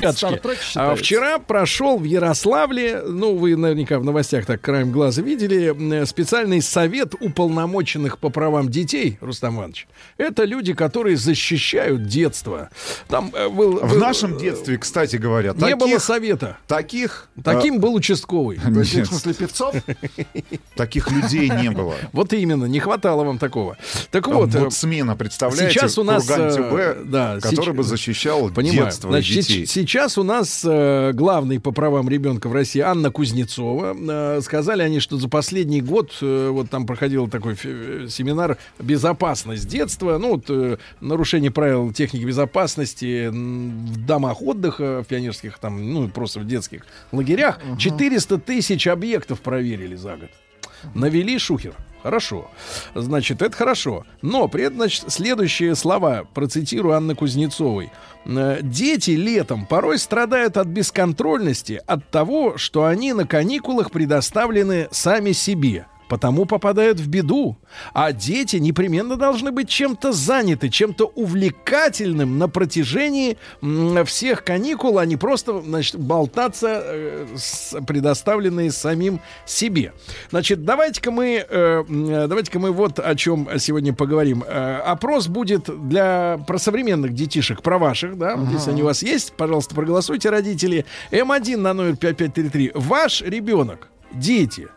Ребятушки, 0.00 0.40
а 0.76 0.94
вчера 0.94 1.38
прошел 1.38 1.98
в 1.98 2.04
Ярославле, 2.04 3.02
ну, 3.06 3.36
вы 3.36 3.56
наверняка 3.56 3.98
в 3.98 4.04
новостях 4.04 4.46
так 4.46 4.60
краем 4.60 4.92
глаза 4.92 5.22
видели, 5.22 5.68
м, 5.70 6.06
специальный 6.06 6.62
совет 6.62 7.14
уполномоченных 7.20 8.18
по 8.18 8.30
правам 8.30 8.68
детей, 8.68 9.18
Рустам 9.20 9.56
Иванович. 9.56 9.86
Это 10.16 10.44
люди, 10.44 10.72
которые 10.74 11.16
защищают 11.16 12.06
детство. 12.06 12.70
Там 13.08 13.30
э, 13.34 13.48
был, 13.48 13.78
В 13.80 13.90
был- 13.92 13.98
нашем 13.98 14.38
детстве, 14.38 14.78
кстати 14.78 15.16
говоря, 15.16 15.52
не 15.54 15.74
было 15.76 15.88
таких, 15.90 16.02
совета. 16.02 16.56
таких, 16.66 17.28
Таким 17.42 17.76
э, 17.76 17.78
был 17.78 17.94
участковый. 17.94 18.58
Нет. 18.68 18.76
В 18.86 19.06
смысле, 19.06 19.34
певцов? 19.34 19.74
таких 20.76 21.10
людей 21.10 21.48
не 21.48 21.70
было. 21.70 21.94
Вот 22.12 22.32
именно, 22.32 22.66
не 22.66 22.80
хватало 22.80 23.24
вам 23.24 23.38
такого. 23.38 23.76
Так 24.10 24.26
вот, 24.28 24.54
э, 24.54 24.58
вот 24.60 24.72
смена, 24.74 25.16
представляете, 25.16 25.72
сейчас 25.74 25.98
у 25.98 26.04
нас, 26.04 26.26
Курган 26.26 26.48
э, 26.48 26.54
ТБ, 27.00 27.10
да, 27.10 27.38
который 27.40 27.74
бы 27.74 27.82
защищал 27.82 28.50
детство 28.50 29.10
Значит, 29.10 29.34
детей. 29.36 29.66
Сейчас 29.88 30.18
у 30.18 30.22
нас 30.22 30.64
э, 30.68 31.12
главный 31.14 31.58
по 31.58 31.72
правам 31.72 32.10
ребенка 32.10 32.48
в 32.48 32.52
России 32.52 32.80
Анна 32.80 33.10
Кузнецова. 33.10 33.96
Э, 34.36 34.40
сказали 34.42 34.82
они, 34.82 35.00
что 35.00 35.16
за 35.16 35.28
последний 35.28 35.80
год, 35.80 36.12
э, 36.20 36.50
вот 36.50 36.68
там 36.68 36.86
проходил 36.86 37.26
такой 37.26 37.56
э, 37.64 38.06
семинар 38.10 38.58
«Безопасность 38.78 39.66
детства», 39.66 40.18
ну, 40.18 40.32
вот, 40.32 40.44
э, 40.50 40.76
нарушение 41.00 41.50
правил 41.50 41.90
техники 41.90 42.24
безопасности 42.24 43.28
в 43.28 44.04
домах 44.04 44.42
отдыха, 44.42 45.02
в 45.02 45.06
пионерских, 45.06 45.58
там, 45.58 45.92
ну, 45.92 46.08
просто 46.08 46.40
в 46.40 46.46
детских 46.46 46.86
лагерях. 47.10 47.58
400 47.78 48.38
тысяч 48.38 48.86
объектов 48.86 49.40
проверили 49.40 49.96
за 49.96 50.16
год. 50.16 50.30
Навели 50.94 51.38
шухер. 51.38 51.74
Хорошо. 52.02 52.48
Значит, 52.94 53.42
это 53.42 53.56
хорошо. 53.56 54.04
Но 54.22 54.48
при 54.48 54.64
этом, 54.64 54.78
значит, 54.78 55.04
следующие 55.08 55.74
слова, 55.74 56.26
процитирую 56.34 56.94
Анны 56.94 57.14
Кузнецовой. 57.14 57.90
Э, 58.24 58.58
Дети 58.62 59.12
летом 59.12 59.66
порой 59.66 59.98
страдают 59.98 60.56
от 60.56 60.68
бесконтрольности, 60.68 61.82
от 61.86 62.08
того, 62.10 62.56
что 62.56 62.84
они 62.84 63.12
на 63.12 63.26
каникулах 63.26 63.90
предоставлены 63.90 64.88
сами 64.90 65.32
себе. 65.32 65.86
Потому 66.08 66.46
попадают 66.46 66.98
в 67.00 67.08
беду. 67.08 67.56
А 67.92 68.12
дети 68.12 68.56
непременно 68.56 69.16
должны 69.16 69.50
быть 69.52 69.68
чем-то 69.68 70.12
заняты, 70.12 70.68
чем-то 70.70 71.06
увлекательным 71.14 72.38
на 72.38 72.48
протяжении 72.48 73.36
всех 74.04 74.44
каникул, 74.44 74.98
а 74.98 75.06
не 75.06 75.16
просто 75.16 75.60
значит, 75.60 75.96
болтаться, 75.98 76.82
э, 76.84 77.26
с- 77.36 77.76
предоставленные 77.86 78.70
самим 78.72 79.20
себе. 79.46 79.92
Значит, 80.30 80.64
давайте-ка 80.64 81.10
мы, 81.10 81.44
э, 81.48 81.84
м, 81.88 82.28
давайте-ка 82.28 82.58
мы 82.58 82.72
вот 82.72 82.98
о 82.98 83.14
чем 83.14 83.48
сегодня 83.58 83.92
поговорим. 83.92 84.44
Э, 84.46 84.76
опрос 84.76 85.28
будет 85.28 85.68
для 85.88 86.38
про 86.46 86.58
современных 86.58 87.12
детишек, 87.14 87.62
про 87.62 87.78
ваших, 87.78 88.16
да, 88.18 88.38
если 88.52 88.70
они 88.70 88.82
у 88.82 88.86
вас 88.86 89.02
есть, 89.02 89.32
пожалуйста, 89.36 89.74
проголосуйте, 89.74 90.30
родители. 90.30 90.84
М1 91.10 91.56
на 91.58 91.74
номер 91.74 91.96
5533. 91.96 92.72
Ваш 92.74 93.22
ребенок, 93.22 93.88
дети, 94.12 94.68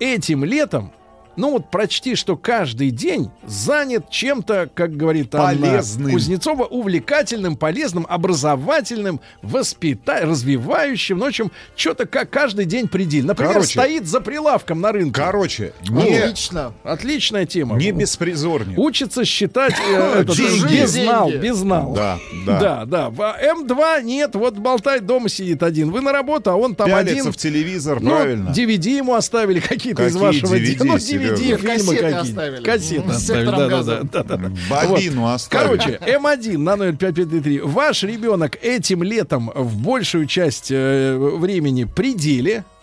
этим 0.00 0.44
летом 0.44 0.92
ну 1.36 1.52
вот 1.52 1.70
прочти, 1.70 2.14
что 2.14 2.36
каждый 2.36 2.90
день 2.90 3.30
занят 3.46 4.10
чем-то, 4.10 4.68
как 4.74 4.96
говорит 4.96 5.34
Анна 5.34 5.58
Полезным. 5.68 6.12
Кузнецова, 6.12 6.64
увлекательным, 6.64 7.56
полезным, 7.56 8.06
образовательным, 8.08 9.20
воспита... 9.42 10.20
развивающим. 10.22 11.18
Ну, 11.18 11.24
в 11.24 11.28
общем, 11.28 11.50
что-то 11.76 12.06
как 12.06 12.30
каждый 12.30 12.64
день 12.64 12.88
предельно. 12.88 13.28
Например, 13.28 13.52
Короче. 13.54 13.68
стоит 13.80 14.06
за 14.06 14.20
прилавком 14.20 14.80
на 14.80 14.92
рынке. 14.92 15.12
Короче, 15.20 15.72
не, 15.88 16.16
Отлично. 16.18 16.72
Отличная 16.84 17.46
тема. 17.46 17.76
не 17.76 17.92
беспризорник. 17.92 18.78
Учится 18.78 19.24
считать 19.24 19.74
э, 19.88 20.20
этот, 20.20 20.36
Деньги. 20.36 20.80
безнал, 20.80 21.30
Деньги. 21.30 21.42
безнал. 21.42 21.92
Да, 21.94 22.18
да. 22.46 22.60
Да, 22.60 22.84
да. 22.86 23.10
В 23.10 23.20
М2 23.20 24.02
нет, 24.02 24.34
вот 24.34 24.54
болтает 24.56 25.06
дома 25.06 25.28
сидит 25.28 25.62
один. 25.62 25.90
Вы 25.90 26.00
на 26.00 26.12
работу, 26.12 26.50
а 26.50 26.56
он 26.56 26.74
там 26.74 26.88
Пялится 26.88 27.20
один. 27.20 27.32
в 27.32 27.36
телевизор, 27.36 28.00
Ну, 28.00 28.10
правильно. 28.10 28.50
DVD 28.50 28.96
ему 28.98 29.14
оставили 29.14 29.60
какие-то 29.60 30.06
из 30.06 30.16
вашего 30.16 30.54
DVD, 30.54 30.98
фильмы 31.28 31.56
Кассеты 31.76 31.96
какие-то. 31.96 32.20
оставили. 32.20 32.62
Кассеты 32.64 33.12
С 33.12 33.16
оставили, 33.16 33.44
сектором 33.44 33.58
да, 33.58 33.68
да, 33.68 33.76
газа. 33.76 34.00
да, 34.12 34.22
да, 34.22 34.36
да. 34.36 34.50
Бобину 34.88 35.20
Вот. 35.22 35.34
оставили. 35.34 35.78
Короче, 35.78 35.98
М1 36.06 36.58
на 36.58 36.76
номер 36.76 36.96
5533. 36.96 37.60
Ваш 37.60 38.02
ребенок 38.02 38.56
этим 38.62 39.02
летом 39.02 39.50
в 39.54 39.76
большую 39.78 40.26
часть 40.26 40.70
э, 40.70 41.16
времени 41.16 41.84
при 41.84 42.14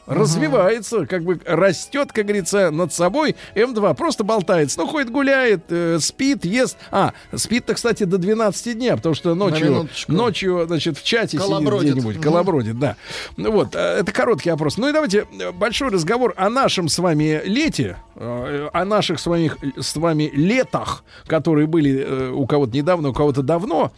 развивается, 0.08 1.06
как 1.06 1.24
бы 1.24 1.40
растет, 1.46 2.12
как 2.12 2.26
говорится, 2.26 2.72
над 2.72 2.94
собой. 2.94 3.36
М2 3.56 3.96
просто 3.96 4.24
болтается. 4.24 4.80
Ну, 4.80 4.88
ходит, 4.88 5.12
гуляет, 5.12 5.66
э, 5.70 6.00
спит, 6.00 6.46
ест. 6.46 6.78
А, 6.92 7.14
спит-то, 7.36 7.74
кстати, 7.76 8.04
до 8.04 8.18
12 8.18 8.74
дня, 8.74 8.96
потому 8.96 9.14
что 9.16 9.36
ночью, 9.36 9.90
ночью 10.08 10.66
значит, 10.66 10.98
в 10.98 11.04
чате 11.04 11.38
Колобродит. 11.38 11.90
сидит 11.90 12.04
где-нибудь. 12.04 12.24
Колобродит, 12.24 12.80
да. 12.80 12.96
Ну 13.36 13.52
вот, 13.52 13.76
э, 13.76 13.80
это 14.00 14.12
короткий 14.12 14.50
опрос. 14.50 14.78
Ну 14.78 14.90
и 14.90 14.94
давайте 14.94 15.28
э, 15.40 15.52
большой 15.52 15.90
разговор 15.90 16.34
о 16.38 16.50
нашем 16.50 16.90
с 16.90 16.98
вами 17.00 17.42
лете, 17.46 17.98
э, 18.16 18.70
о 18.72 18.86
наших 18.86 19.20
с 19.20 19.26
вами, 19.26 19.52
с 19.80 19.96
вами 19.96 20.32
летах, 20.34 21.04
которые 21.26 21.68
были 21.68 22.32
у 22.32 22.46
кого-то 22.48 22.76
недавно, 22.76 23.10
у 23.10 23.14
кого-то 23.14 23.42
давно. 23.42 23.92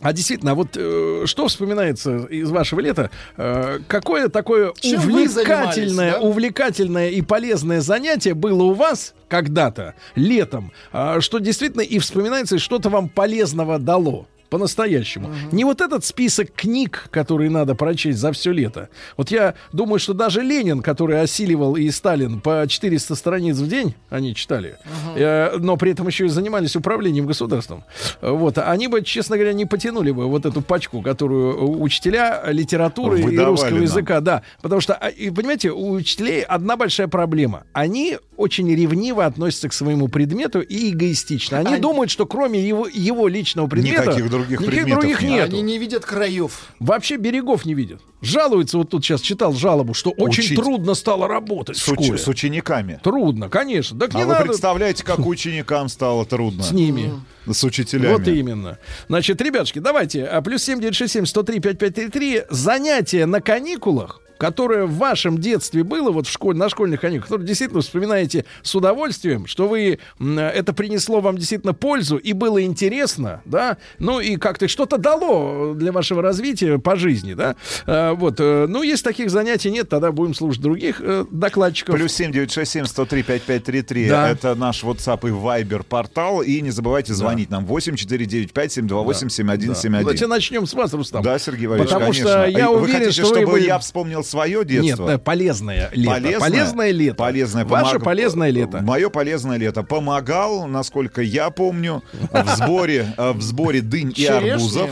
А 0.00 0.12
действительно, 0.12 0.52
а 0.52 0.54
вот 0.54 0.76
э, 0.76 1.22
что 1.26 1.48
вспоминается 1.48 2.16
из 2.26 2.50
вашего 2.50 2.80
лета? 2.80 3.10
Э, 3.36 3.78
какое 3.86 4.28
такое 4.28 4.72
Чем 4.80 5.00
увлекательное, 5.00 6.12
да? 6.12 6.20
увлекательное 6.20 7.10
и 7.10 7.22
полезное 7.22 7.80
занятие 7.80 8.34
было 8.34 8.64
у 8.64 8.74
вас 8.74 9.14
когда-то 9.28 9.94
летом, 10.14 10.72
а, 10.92 11.20
что 11.20 11.38
действительно 11.38 11.80
и 11.80 11.98
вспоминается, 11.98 12.56
и 12.56 12.58
что-то 12.58 12.90
вам 12.90 13.08
полезного 13.08 13.78
дало? 13.78 14.26
По-настоящему. 14.50 15.30
Не 15.52 15.64
вот 15.64 15.80
этот 15.80 16.04
список 16.04 16.52
книг, 16.54 17.08
которые 17.10 17.50
надо 17.50 17.74
прочесть 17.74 18.18
за 18.18 18.32
все 18.32 18.52
лето. 18.52 18.88
Вот 19.16 19.30
я 19.30 19.54
думаю, 19.72 19.98
что 19.98 20.12
даже 20.14 20.42
Ленин, 20.42 20.80
который 20.82 21.20
осиливал 21.20 21.76
и 21.76 21.90
Сталин 21.90 22.40
по 22.40 22.64
400 22.68 23.14
страниц 23.14 23.56
в 23.56 23.68
день, 23.68 23.94
они 24.10 24.34
читали, 24.34 24.76
э, 25.16 25.56
но 25.58 25.76
при 25.76 25.92
этом 25.92 26.06
еще 26.06 26.26
и 26.26 26.28
занимались 26.28 26.76
управлением 26.76 27.26
государством. 27.26 27.84
Вот, 28.20 28.58
они 28.58 28.88
бы, 28.88 29.02
честно 29.02 29.36
говоря, 29.36 29.52
не 29.52 29.66
потянули 29.66 30.10
бы 30.12 30.26
вот 30.26 30.46
эту 30.46 30.62
пачку, 30.62 31.02
которую 31.02 31.80
учителя 31.80 32.42
литературы 32.48 33.20
и 33.20 33.22
Выдавали 33.22 33.50
русского 33.50 33.70
нам. 33.70 33.82
языка, 33.82 34.20
да. 34.20 34.42
Потому 34.62 34.80
что, 34.80 34.94
а, 34.94 35.08
и, 35.08 35.30
понимаете, 35.30 35.70
у 35.70 35.90
учителей 35.92 36.42
одна 36.42 36.76
большая 36.76 37.08
проблема. 37.08 37.64
Они 37.72 38.18
очень 38.36 38.68
ревниво 38.74 39.24
относятся 39.24 39.68
к 39.68 39.72
своему 39.72 40.08
предмету 40.08 40.60
и 40.60 40.90
эгоистично. 40.90 41.58
Они 41.58 41.74
Они- 41.74 41.80
думают, 41.80 42.10
что 42.10 42.26
кроме 42.26 42.60
его, 42.60 42.86
его 42.86 43.28
личного 43.28 43.66
предмета 43.68 44.02
Никаких 44.02 44.30
других 44.38 44.60
Никаких 44.60 44.74
предметов 44.84 45.00
других 45.02 45.22
нет. 45.22 45.48
Они 45.48 45.62
не 45.62 45.78
видят 45.78 46.04
краев. 46.04 46.68
Вообще 46.80 47.16
берегов 47.16 47.64
не 47.64 47.74
видят. 47.74 48.00
Жалуются, 48.20 48.78
вот 48.78 48.90
тут 48.90 49.04
сейчас 49.04 49.20
читал 49.20 49.52
жалобу, 49.52 49.94
что 49.94 50.10
очень 50.10 50.44
Учить. 50.44 50.58
трудно 50.58 50.94
стало 50.94 51.28
работать 51.28 51.76
С, 51.76 51.82
в 51.86 51.92
школе. 51.92 52.18
с 52.18 52.26
учениками. 52.26 52.98
Трудно, 53.02 53.48
конечно. 53.48 53.98
Так 53.98 54.14
А 54.14 54.18
не 54.18 54.24
вы 54.24 54.32
надо 54.32 54.46
представляете, 54.46 55.04
как 55.04 55.18
ученикам 55.26 55.88
стало 55.88 56.24
трудно? 56.24 56.62
с 56.62 56.72
ними. 56.72 57.12
С 57.50 57.62
учителями. 57.64 58.12
Вот 58.12 58.26
именно. 58.26 58.78
Значит, 59.08 59.40
ребятушки, 59.42 59.78
давайте. 59.78 60.24
а, 60.24 60.40
Плюс 60.40 60.62
7967 60.62 61.26
103 61.26 61.60
5533. 61.60 62.42
Занятия 62.50 63.26
на 63.26 63.40
каникулах 63.42 64.20
которое 64.38 64.84
в 64.86 64.94
вашем 64.96 65.38
детстве 65.38 65.84
было, 65.84 66.10
вот 66.10 66.26
в 66.26 66.30
школе, 66.30 66.58
на 66.58 66.68
школьных 66.68 67.00
каникулах, 67.00 67.28
которое 67.28 67.46
действительно 67.46 67.80
вспоминаете 67.80 68.44
с 68.62 68.74
удовольствием, 68.74 69.46
что 69.46 69.68
вы, 69.68 69.98
это 70.20 70.72
принесло 70.72 71.20
вам 71.20 71.38
действительно 71.38 71.74
пользу 71.74 72.16
и 72.16 72.32
было 72.32 72.62
интересно, 72.62 73.42
да, 73.44 73.76
ну 73.98 74.20
и 74.20 74.36
как-то 74.36 74.68
что-то 74.68 74.98
дало 74.98 75.74
для 75.74 75.92
вашего 75.92 76.22
развития 76.22 76.78
по 76.78 76.96
жизни, 76.96 77.34
да, 77.34 77.56
А, 77.86 78.14
вот, 78.14 78.36
э, 78.38 78.66
ну, 78.68 78.82
если 78.82 79.04
таких 79.04 79.30
занятий 79.30 79.70
нет, 79.70 79.88
тогда 79.88 80.12
будем 80.12 80.34
слушать 80.34 80.62
других 80.62 81.00
э, 81.00 81.24
докладчиков. 81.30 81.94
Плюс 81.94 82.12
7967 82.12 82.86
103 82.86 83.22
5533. 83.22 84.08
Да. 84.08 84.28
Это 84.30 84.54
наш 84.54 84.82
WhatsApp 84.84 85.20
и 85.28 85.32
Viber 85.32 85.84
портал. 85.84 86.42
И 86.42 86.60
не 86.60 86.70
забывайте 86.70 87.14
звонить 87.14 87.50
нам 87.50 87.64
8495 87.66 88.72
728 88.72 89.28
7171. 89.28 90.00
Давайте 90.00 90.26
начнем 90.26 90.66
с 90.66 90.74
вас, 90.74 90.92
Рустам. 90.92 91.22
Да, 91.22 91.38
Сергей 91.38 91.66
Валерьевич, 91.66 91.92
Потому 91.92 92.12
конечно. 92.12 92.30
что 92.30 92.46
я 92.46 92.66
А 92.66 92.70
вы 92.70 92.76
уверен, 92.82 92.98
хотите, 93.00 93.12
что 93.12 93.30
вы 93.30 93.36
чтобы 93.40 93.52
бы- 93.52 93.60
я 93.60 93.78
вспомнил 93.78 94.23
свое 94.24 94.64
детство? 94.64 95.04
Нет, 95.04 95.12
да, 95.12 95.18
полезное 95.18 95.90
лето. 95.92 96.10
Полезное? 96.10 96.40
Полезное 96.50 96.90
лето. 96.90 97.14
Полезное. 97.16 97.64
Ваше 97.64 97.96
помог- 97.96 98.04
полезное 98.04 98.50
лето. 98.50 98.80
Мое 98.82 99.08
полезное 99.10 99.56
лето. 99.58 99.82
Помогал, 99.82 100.66
насколько 100.66 101.22
я 101.22 101.50
помню, 101.50 102.02
в 102.32 102.56
сборе, 102.56 103.14
э, 103.16 103.32
в 103.32 103.42
сборе 103.42 103.80
дынь 103.80 104.12
и 104.16 104.26
арбузов. 104.26 104.90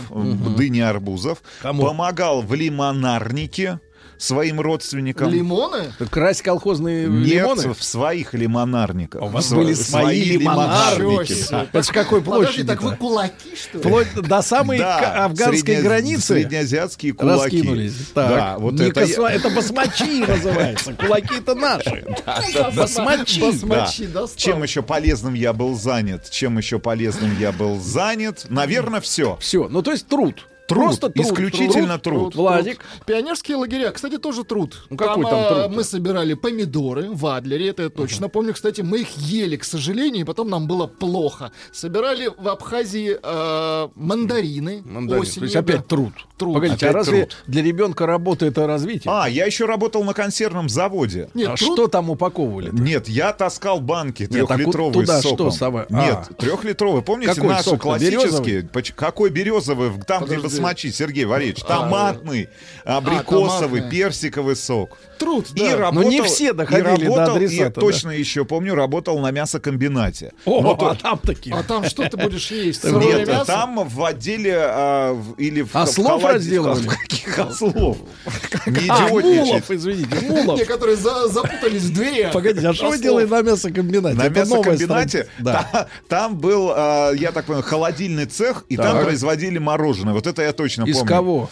Дынь 0.56 0.76
и 0.76 0.80
арбузов. 0.80 1.42
Кому? 1.60 1.82
Помогал 1.84 2.42
в 2.42 2.54
лимонарнике 2.54 3.80
своим 4.23 4.61
родственникам. 4.61 5.31
Лимоны? 5.31 5.93
Красть 6.11 6.43
колхозные 6.43 7.09
Нет, 7.09 7.27
лимоны? 7.43 7.74
в 7.74 7.82
своих 7.82 8.35
лимонарниках. 8.35 9.20
А 9.20 9.24
у 9.24 9.28
вас 9.28 9.51
Сво- 9.51 9.57
были 9.57 9.74
свои 9.74 10.23
лимонарники. 10.24 11.35
да. 11.51 11.65
Это 11.65 11.82
с 11.82 11.89
какой 11.89 12.23
Подожди, 12.23 12.44
площади? 12.47 12.66
так 12.69 12.82
вы 12.82 12.97
кулаки, 12.97 13.57
что 13.57 13.78
ли? 13.78 13.85
Вплоть 13.85 14.15
до 14.15 14.43
самой 14.43 14.78
Да, 14.78 15.24
афганской 15.24 15.74
средне- 15.77 15.82
границы 15.82 16.27
Среднеазиатские 16.35 17.12
кулаки. 17.15 17.57
раскинулись. 17.59 17.94
Так. 18.15 18.28
Да, 18.28 18.59
вот 18.59 18.74
Не 18.74 18.86
это 18.89 19.01
косва- 19.03 19.28
я- 19.28 19.35
это 19.36 19.51
басмачи 19.51 20.24
называется. 20.27 20.94
Кулаки 20.94 21.35
это 21.39 21.55
наши. 21.55 22.05
Басмачи. 22.77 23.40
Басмачи. 23.40 24.09
Чем 24.36 24.62
еще 24.62 24.82
полезным 24.82 25.35
я 25.35 25.53
был 25.53 25.74
занят? 25.78 26.31
Чем 26.31 26.59
еще 26.59 26.78
полезным 26.78 27.36
я 27.39 27.53
был 27.53 27.81
занят? 27.81 28.47
Наверное, 28.49 29.01
все. 29.01 29.36
Все. 29.40 29.69
Ну, 29.69 29.82
то 29.82 29.90
есть 29.93 30.07
труд. 30.07 30.47
Труд. 30.73 30.85
Просто 30.85 31.09
труд. 31.11 31.27
Исключительно 31.27 31.99
труд. 31.99 32.35
Владик. 32.35 32.81
Пионерские 33.07 33.57
лагеря, 33.57 33.90
кстати, 33.90 34.19
тоже 34.19 34.44
труд. 34.44 34.86
Ну, 34.90 34.97
какой 34.97 35.24
там 35.24 35.35
а, 35.35 35.49
труд-то? 35.49 35.69
Мы 35.70 35.85
собирали 35.85 36.35
помидоры 36.35 37.11
в 37.11 37.27
Адлере, 37.27 37.69
это 37.69 37.85
я 37.85 37.89
точно 37.89 38.28
помню. 38.28 38.55
Кстати, 38.55 38.81
мы 38.81 39.01
их 39.01 39.16
ели, 39.16 39.57
к 39.57 39.65
сожалению, 39.65 40.23
и 40.23 40.24
потом 40.24 40.49
нам 40.51 40.66
было 40.66 40.86
плохо. 40.86 41.53
Собирали 41.73 42.31
в 42.36 42.49
Абхазии 42.49 43.16
э, 43.23 43.89
мандарины, 43.94 44.82
Мандарин. 44.85 45.23
осенью. 45.23 45.40
То 45.40 45.44
есть 45.44 45.57
опять 45.57 45.77
да. 45.78 45.82
труд. 45.82 46.12
Труд. 46.36 46.55
Погодите, 46.55 46.86
Опять 46.86 46.90
а 46.94 46.99
разве 46.99 47.19
труд. 47.27 47.36
для 47.47 47.62
ребенка 47.62 48.07
работа 48.07 48.47
это 48.47 48.66
развитие? 48.66 49.12
А, 49.15 49.28
я 49.28 49.47
еще 49.47 49.66
работал 49.66 50.03
на 50.05 50.12
консервном 50.15 50.69
заводе. 50.69 51.28
Нет, 51.35 51.51
а 51.51 51.57
труд- 51.57 51.74
что 51.74 51.89
там 51.89 52.11
упаковывали? 52.11 52.70
Нет, 52.73 53.09
я 53.09 53.32
таскал 53.32 53.81
банки 53.81 54.27
Нет, 54.31 54.51
а 54.51 54.55
трехлитровые 54.57 55.07
с 55.07 55.20
соком. 55.23 55.36
что, 55.36 55.51
Сава? 55.51 55.86
А. 55.90 56.05
Нет, 56.05 56.36
трехлитровые. 56.39 57.03
Помните 57.03 57.35
Какой 57.35 57.51
наши 57.51 57.77
классические? 57.77 58.62
Поч- 58.65 58.93
Какой 58.94 59.31
березовый? 59.31 59.90
Там, 60.07 60.24
где 60.24 60.36
Басмачи, 60.62 60.93
Сергей 60.93 61.24
Валерьевич. 61.24 61.62
А. 61.64 61.66
Томатный, 61.66 62.48
абрикосовый, 62.84 63.80
томатный. 63.80 63.90
персиковый 63.90 64.56
сок. 64.56 64.98
Труд, 65.23 65.47
И 65.55 65.61
да. 65.61 65.77
работал, 65.77 66.03
Но 66.03 66.09
не 66.09 66.23
все 66.23 66.51
и 66.51 66.53
доходили 66.53 67.07
до 67.07 67.16
работал, 67.16 67.36
адресата, 67.36 67.62
И 67.62 67.74
да. 67.74 67.81
точно 67.81 68.11
еще 68.11 68.44
помню, 68.44 68.74
работал 68.74 69.19
на 69.20 69.31
мясокомбинате. 69.31 70.32
О, 70.44 70.61
Но 70.61 70.74
то- 70.74 70.90
а 70.90 70.94
там 70.94 71.19
такие. 71.19 71.55
А 71.57 71.62
там 71.62 71.85
что 71.85 72.09
ты 72.09 72.16
будешь 72.16 72.51
есть? 72.51 72.82
Сырое 72.82 73.19
Нет, 73.19 73.28
мясо? 73.28 73.47
там 73.47 73.89
в 73.89 74.05
отделе 74.05 74.57
а, 74.59 75.12
в- 75.15 75.35
или 75.35 75.62
в, 75.62 75.74
Ослов 75.74 76.23
холоде- 76.23 76.35
разделывали? 76.35 76.86
каких 77.09 77.39
ослов? 77.39 77.97
Не 78.66 78.89
А, 78.89 79.07
идиотничать. 79.09 79.47
мулов, 79.47 79.70
извините, 79.70 80.16
мулов. 80.28 80.59
Те, 80.59 80.65
которые 80.65 80.97
за- 80.97 81.28
запутались 81.28 81.82
в 81.82 81.93
дверях. 81.94 82.32
Погодите, 82.32 82.69
а 82.69 82.74
что 82.74 82.89
вы 82.90 82.99
делаете 82.99 83.31
на 83.31 83.43
мясокомбинате? 83.43 84.16
На 84.16 84.28
мясокомбинате. 84.28 85.28
Да. 85.39 85.69
та- 85.73 85.86
там 86.09 86.36
был, 86.39 86.73
а, 86.74 87.12
я 87.12 87.32
так 87.32 87.44
понимаю, 87.47 87.65
холодильный 87.65 88.27
цех, 88.27 88.65
и 88.69 88.77
там 88.77 89.03
производили 89.05 89.59
мороженое. 89.59 90.12
Вот 90.15 90.27
это 90.27 90.43
я 90.43 90.53
точно 90.53 90.85
Из 90.85 90.97
помню. 90.97 91.09
кого? 91.09 91.51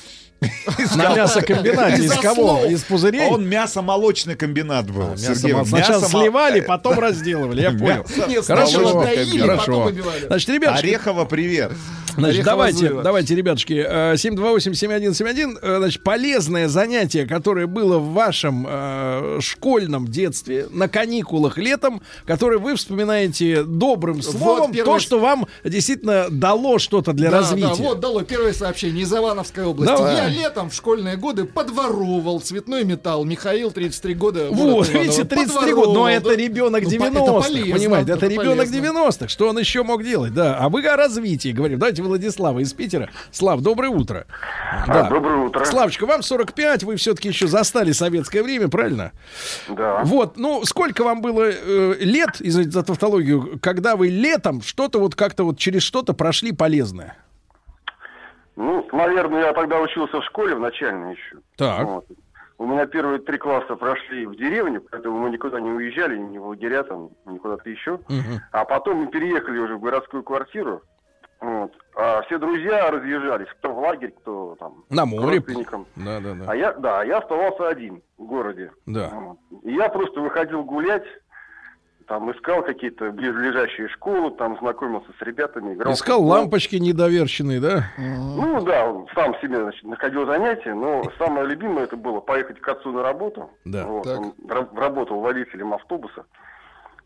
На 0.97 1.15
мясокомбинате. 1.15 2.05
Из 2.05 2.13
кого? 2.15 2.65
Из 2.67 2.83
пузырей? 2.83 3.29
Он 3.29 3.47
мясо-молочный 3.47 4.37
комбинат 4.37 4.91
был. 4.91 5.13
А, 5.13 5.17
Сначала 5.65 6.07
сливали, 6.07 6.61
потом 6.61 6.99
разделывали. 6.99 7.63
Я 7.63 7.71
понял. 7.73 8.05
Хорошо, 8.43 8.71
сначала 8.81 9.05
доили, 9.05 9.47
потом 9.47 9.85
хорошо. 9.85 9.93
Значит, 10.29 10.49
ребят, 10.51 10.79
Орехово, 10.79 11.25
привет. 11.25 11.73
Значит, 12.17 12.45
давайте, 12.45 12.91
давайте, 13.03 13.35
ребятушки, 13.35 13.85
э, 13.87 14.15
728-7171, 14.17 15.59
э, 15.63 15.77
значит, 15.79 16.03
полезное 16.03 16.69
занятие, 16.69 17.27
которое 17.27 17.67
было 17.67 17.99
в 17.99 18.13
вашем 18.13 18.67
э, 18.69 19.39
школьном 19.41 20.09
детстве, 20.09 20.67
на 20.71 20.89
каникулах 20.89 21.57
летом, 21.59 22.03
которое 22.27 22.59
вы 22.59 22.75
вспоминаете 22.77 23.63
добрым 23.63 24.23
словом, 24.23 24.73
первое- 24.73 24.95
то, 24.95 24.99
что 25.01 25.19
вам 25.21 25.47
действительно 25.65 26.27
дало 26.31 26.79
что-то 26.79 27.13
для 27.13 27.31
Да, 27.31 27.39
развития. 27.39 27.69
Да, 27.69 27.75
вот 27.75 28.01
дало 28.01 28.23
первое 28.23 28.53
сообщение 28.53 29.05
из 29.05 29.13
Ивановской 29.13 29.65
области. 29.65 29.93
Давай. 29.95 30.17
Я 30.17 30.30
летом 30.31 30.71
в 30.71 30.75
школьные 30.75 31.17
годы 31.17 31.45
подворовывал 31.45 32.41
цветной 32.41 32.85
металл. 32.85 33.25
Михаил, 33.25 33.71
33 33.71 34.15
года. 34.15 34.49
Вот, 34.51 34.89
Иваново. 34.89 35.03
видите, 35.03 35.25
33 35.25 35.73
года, 35.75 35.93
но 35.93 36.11
это 36.11 36.35
ребенок 36.35 36.83
Ну, 36.85 36.89
по- 36.89 36.95
90-х, 36.95 37.23
это 37.23 37.33
полезно, 37.49 37.75
понимаете, 37.75 38.13
это, 38.13 38.27
ребенок 38.27 38.69
полезно. 38.69 38.77
90-х, 38.77 39.29
что 39.29 39.49
он 39.49 39.59
еще 39.59 39.83
мог 39.83 40.03
делать, 40.05 40.33
да, 40.35 40.57
а 40.59 40.69
вы 40.69 40.87
о 40.87 40.97
развитии 40.97 41.53
говорим, 41.53 41.79
давайте 41.79 42.03
Владислава 42.03 42.61
из 42.61 42.73
Питера. 42.73 43.11
Слав, 43.33 43.61
доброе 43.61 43.89
утро. 43.91 44.27
Да. 44.87 45.09
доброе 45.11 45.47
утро. 45.47 45.65
Славочка, 45.65 46.07
вам 46.07 46.23
45, 46.23 46.85
вы 46.85 46.97
все-таки 46.97 47.29
еще 47.29 47.47
застали 47.47 47.93
советское 47.93 48.43
время, 48.43 48.69
правильно? 48.69 49.13
Да. 49.69 50.03
Вот, 50.05 50.37
ну, 50.37 50.65
сколько 50.65 51.05
вам 51.05 51.21
было 51.21 51.51
э, 51.51 51.95
лет, 52.01 52.37
извините 52.41 52.73
за 52.73 52.83
тавтологию, 52.83 53.59
когда 53.61 53.97
вы 53.97 54.09
летом 54.09 54.63
что-то 54.63 54.99
вот 54.99 55.15
как-то 55.15 55.45
вот 55.45 55.59
через 55.59 55.83
что-то 55.83 56.13
прошли 56.13 56.53
полезное? 56.53 57.17
Ну, 58.61 58.87
наверное, 58.93 59.47
я 59.47 59.53
тогда 59.55 59.81
учился 59.81 60.21
в 60.21 60.25
школе 60.27 60.55
в 60.55 60.61
начальной 60.61 61.13
еще. 61.13 61.39
Так. 61.57 61.87
Вот. 61.87 62.05
У 62.59 62.67
меня 62.67 62.85
первые 62.85 63.19
три 63.21 63.39
класса 63.39 63.75
прошли 63.75 64.27
в 64.27 64.37
деревне, 64.37 64.81
поэтому 64.81 65.19
мы 65.19 65.31
никуда 65.31 65.61
не 65.61 65.71
уезжали, 65.71 66.19
ни 66.19 66.37
в 66.37 66.47
лагеря 66.47 66.83
там, 66.83 67.09
ни 67.25 67.39
куда-то 67.39 67.71
еще. 67.71 67.93
Мгм. 68.11 68.41
А 68.53 68.67
потом 68.67 68.99
мы 68.99 69.07
переехали 69.07 69.59
уже 69.59 69.77
в 69.77 69.81
городскую 69.81 70.23
квартиру. 70.23 70.83
Вот. 71.41 71.73
А 71.97 72.21
все 72.27 72.37
друзья 72.37 72.91
разъезжались, 72.91 73.49
кто 73.59 73.73
в 73.73 73.79
лагерь, 73.79 74.13
кто 74.21 74.57
там 74.61 74.85
На 74.91 75.07
море. 75.07 75.43
Да, 75.97 76.21
да, 76.21 76.35
да. 76.35 76.45
А 76.47 76.55
я, 76.55 76.75
да, 76.75 77.03
я 77.03 77.17
оставался 77.17 77.67
один 77.67 78.03
в 78.19 78.25
городе. 78.25 78.73
Да. 78.85 79.09
Вот. 79.09 79.39
И 79.63 79.73
я 79.73 79.89
просто 79.89 80.21
выходил 80.21 80.65
гулять, 80.65 81.07
там 82.11 82.29
искал 82.33 82.65
какие-то 82.65 83.13
близлежащие 83.13 83.87
школы, 83.87 84.33
там 84.33 84.59
знакомился 84.59 85.07
с 85.17 85.23
ребятами. 85.23 85.75
Играл 85.75 85.93
Искал 85.93 86.21
лампочки 86.25 86.75
недоверченные, 86.75 87.61
да? 87.61 87.85
Ну 87.99 88.61
да, 88.65 88.85
он 88.91 89.07
сам 89.15 89.33
себе 89.41 89.63
значит, 89.63 89.85
находил 89.85 90.27
занятия, 90.27 90.75
но 90.75 91.05
самое 91.19 91.47
любимое 91.47 91.85
это 91.85 91.97
было 91.97 92.19
поехать 92.19 92.61
к 92.61 92.67
отцу 92.69 92.91
на 92.91 93.05
работу. 93.05 93.49
Да. 93.65 93.87
Вот, 93.87 94.03
Так. 94.03 94.19
он 94.19 94.35
ра- 94.49 94.77
работал 94.77 95.21
водителем 95.21 95.73
автобуса, 95.73 96.25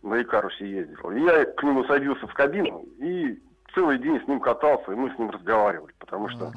на 0.03 0.23
Икарусе 0.23 0.67
ездил. 0.71 1.11
И 1.11 1.21
я 1.21 1.45
к 1.45 1.63
нему 1.63 1.85
садился 1.85 2.27
в 2.27 2.33
кабину 2.33 2.87
и 2.97 3.39
целый 3.75 3.99
день 3.99 4.23
с 4.25 4.27
ним 4.27 4.41
катался, 4.41 4.91
и 4.91 4.95
мы 4.95 5.11
с 5.15 5.19
ним 5.19 5.29
разговаривали, 5.29 5.93
потому 5.99 6.31
что 6.31 6.51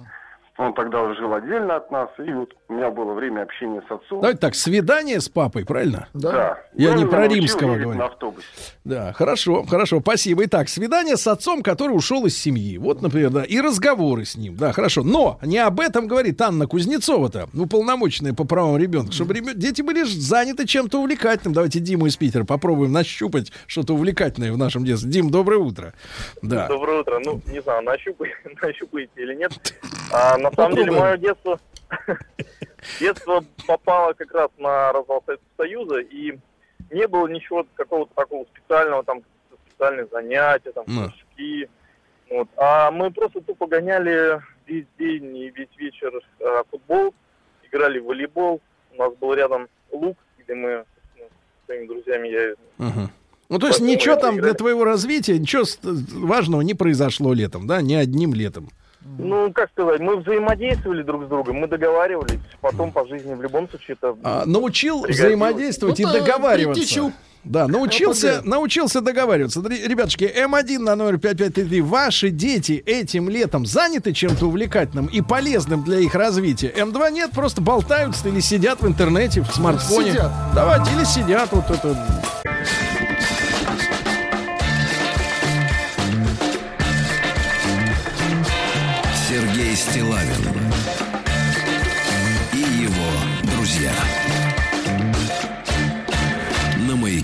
он 0.58 0.74
тогда 0.74 1.02
уже 1.04 1.16
жил 1.20 1.34
отдельно 1.34 1.76
от 1.76 1.92
нас, 1.92 2.10
и 2.18 2.32
вот 2.32 2.54
у 2.68 2.74
меня 2.74 2.90
было 2.90 3.14
время 3.14 3.44
общения 3.44 3.82
с 3.88 3.92
отцом. 3.92 4.22
Давайте 4.22 4.40
так, 4.40 4.56
свидание 4.56 5.20
с 5.22 5.30
папой, 5.30 5.66
правильно? 5.66 6.08
Да. 6.14 6.58
Я 6.74 6.90
И 6.90 6.92
он 6.94 6.98
не 6.98 7.06
про 7.06 7.28
римского 7.28 7.76
говорю. 7.76 7.94
на 7.94 8.06
автобусе. 8.06 8.48
Да, 8.84 9.14
хорошо, 9.14 9.64
хорошо, 9.70 10.00
спасибо. 10.02 10.46
Итак, 10.46 10.68
свидание 10.70 11.16
с 11.18 11.28
отцом, 11.28 11.62
который 11.62 11.92
ушел 11.92 12.26
из 12.26 12.38
семьи. 12.38 12.78
Вот, 12.78 13.02
например, 13.02 13.30
да, 13.30 13.44
и 13.44 13.60
разговоры 13.60 14.26
с 14.26 14.36
ним. 14.36 14.56
Да, 14.56 14.72
хорошо. 14.74 15.04
Но 15.04 15.38
не 15.44 15.60
об 15.60 15.80
этом 15.80 16.08
говорит 16.08 16.42
Анна 16.42 16.66
Кузнецова-то, 16.68 17.50
уполномоченная 17.54 18.34
по 18.34 18.44
правам 18.44 18.78
ребенка, 18.78 19.12
чтобы 19.12 19.34
ребё- 19.36 19.54
дети 19.54 19.82
были 19.82 20.04
заняты 20.04 20.66
чем-то 20.66 21.00
увлекательным. 21.00 21.54
Давайте 21.54 21.80
Диму 21.80 22.08
из 22.08 22.18
Питера 22.18 22.44
попробуем 22.46 22.92
нащупать 22.92 23.52
что-то 23.68 23.94
увлекательное 23.94 24.52
в 24.52 24.58
нашем 24.58 24.84
детстве. 24.86 25.12
Дим, 25.12 25.30
доброе 25.30 25.58
утро. 25.60 25.94
Да. 26.42 26.68
Доброе 26.68 27.02
утро. 27.02 27.20
Ну, 27.24 27.42
не 27.48 27.62
знаю, 27.62 27.84
нащупаете, 27.84 28.36
нащупаете 28.62 29.12
или 29.18 29.36
нет. 29.36 29.52
А, 30.10 30.38
на 30.50 30.56
самом 30.56 30.76
деле, 30.76 30.92
мое 30.92 31.18
детство... 31.18 31.60
Детство 33.00 33.44
попало 33.66 34.14
как 34.14 34.32
раз 34.34 34.50
на 34.58 34.92
развал 34.94 35.24
Советского 35.26 35.50
Союза, 35.58 36.00
и 36.00 36.38
не 36.92 37.08
было 37.08 37.28
ничего 37.28 37.66
какого-то 37.76 38.14
такого 38.16 38.46
специального, 38.46 39.04
там, 39.04 39.24
специальных 39.70 40.10
занятий, 40.12 40.72
там, 40.74 40.84
Ну. 40.88 41.04
кружки. 41.04 41.70
Вот. 42.30 42.48
А 42.58 42.92
мы 42.92 43.12
просто 43.12 43.42
тупо 43.42 43.68
гоняли 43.68 44.42
весь 44.66 44.86
день 44.98 45.36
и 45.38 45.50
весь 45.50 45.70
вечер 45.78 46.12
э, 46.40 46.64
футбол, 46.70 47.14
играли 47.64 48.00
в 48.00 48.06
волейбол. 48.06 48.62
У 48.94 48.98
нас 48.98 49.14
был 49.16 49.34
рядом 49.34 49.68
луг, 49.92 50.18
где 50.40 50.56
мы 50.56 50.84
ну, 51.18 51.24
с 51.26 51.66
своими 51.66 51.88
друзьями 51.88 52.28
я 52.28 52.56
Мгм. 52.78 53.10
Ну, 53.50 53.60
то 53.60 53.68
есть 53.68 53.80
ничего 53.80 54.18
там 54.18 54.34
для 54.36 54.42
играли. 54.42 54.58
твоего 54.58 54.84
развития, 54.84 55.40
ничего 55.40 55.64
важного 56.28 56.62
не 56.62 56.74
произошло 56.74 57.34
летом, 57.34 57.66
да, 57.66 57.82
ни 57.82 57.94
одним 57.94 58.34
летом. 58.34 58.70
Ну, 59.18 59.52
как 59.54 59.70
сказать, 59.72 60.00
мы 60.00 60.18
взаимодействовали 60.18 61.02
друг 61.04 61.26
с 61.26 61.28
другом, 61.28 61.58
мы 61.58 61.68
договаривались. 61.68 62.40
Потом 62.62 62.92
по 62.92 63.08
жизни 63.08 63.34
в 63.34 63.42
любом 63.42 63.70
случае 63.70 63.98
это... 64.00 64.16
А, 64.24 64.44
научил 64.46 65.06
взаимодействовать 65.08 66.00
и 66.00 66.06
Ну, 66.06 66.14
да, 66.14 66.20
договариваться. 66.20 66.82
притечу. 66.82 67.12
Да, 67.44 67.68
научился, 67.68 68.42
научился 68.44 69.00
договариваться. 69.00 69.62
Ребятушки, 69.62 70.26
М1 70.26 70.80
на 70.80 70.96
номер 70.98 71.18
5533. 71.18 71.82
Ваши 71.82 72.30
дети 72.30 72.84
этим 72.86 73.30
летом 73.30 73.66
заняты 73.66 74.12
чем-то 74.12 74.48
увлекательным 74.48 75.06
и 75.06 75.22
полезным 75.22 75.84
для 75.84 76.00
их 76.00 76.14
развития? 76.14 76.74
М2 76.76 77.12
нет, 77.12 77.32
просто 77.32 77.62
болтаются 77.62 78.28
или 78.28 78.42
сидят 78.42 78.82
в 78.82 78.88
интернете, 78.88 79.42
в 79.42 79.48
смартфоне. 79.48 80.12
Сидят. 80.12 80.32
Давайте, 80.54 80.92
или 80.94 81.06
сидят 81.06 81.50
вот 81.54 81.70
это. 81.72 81.98
Стилавин 89.78 90.26
и 92.52 92.82
его 92.82 93.54
друзья. 93.54 93.94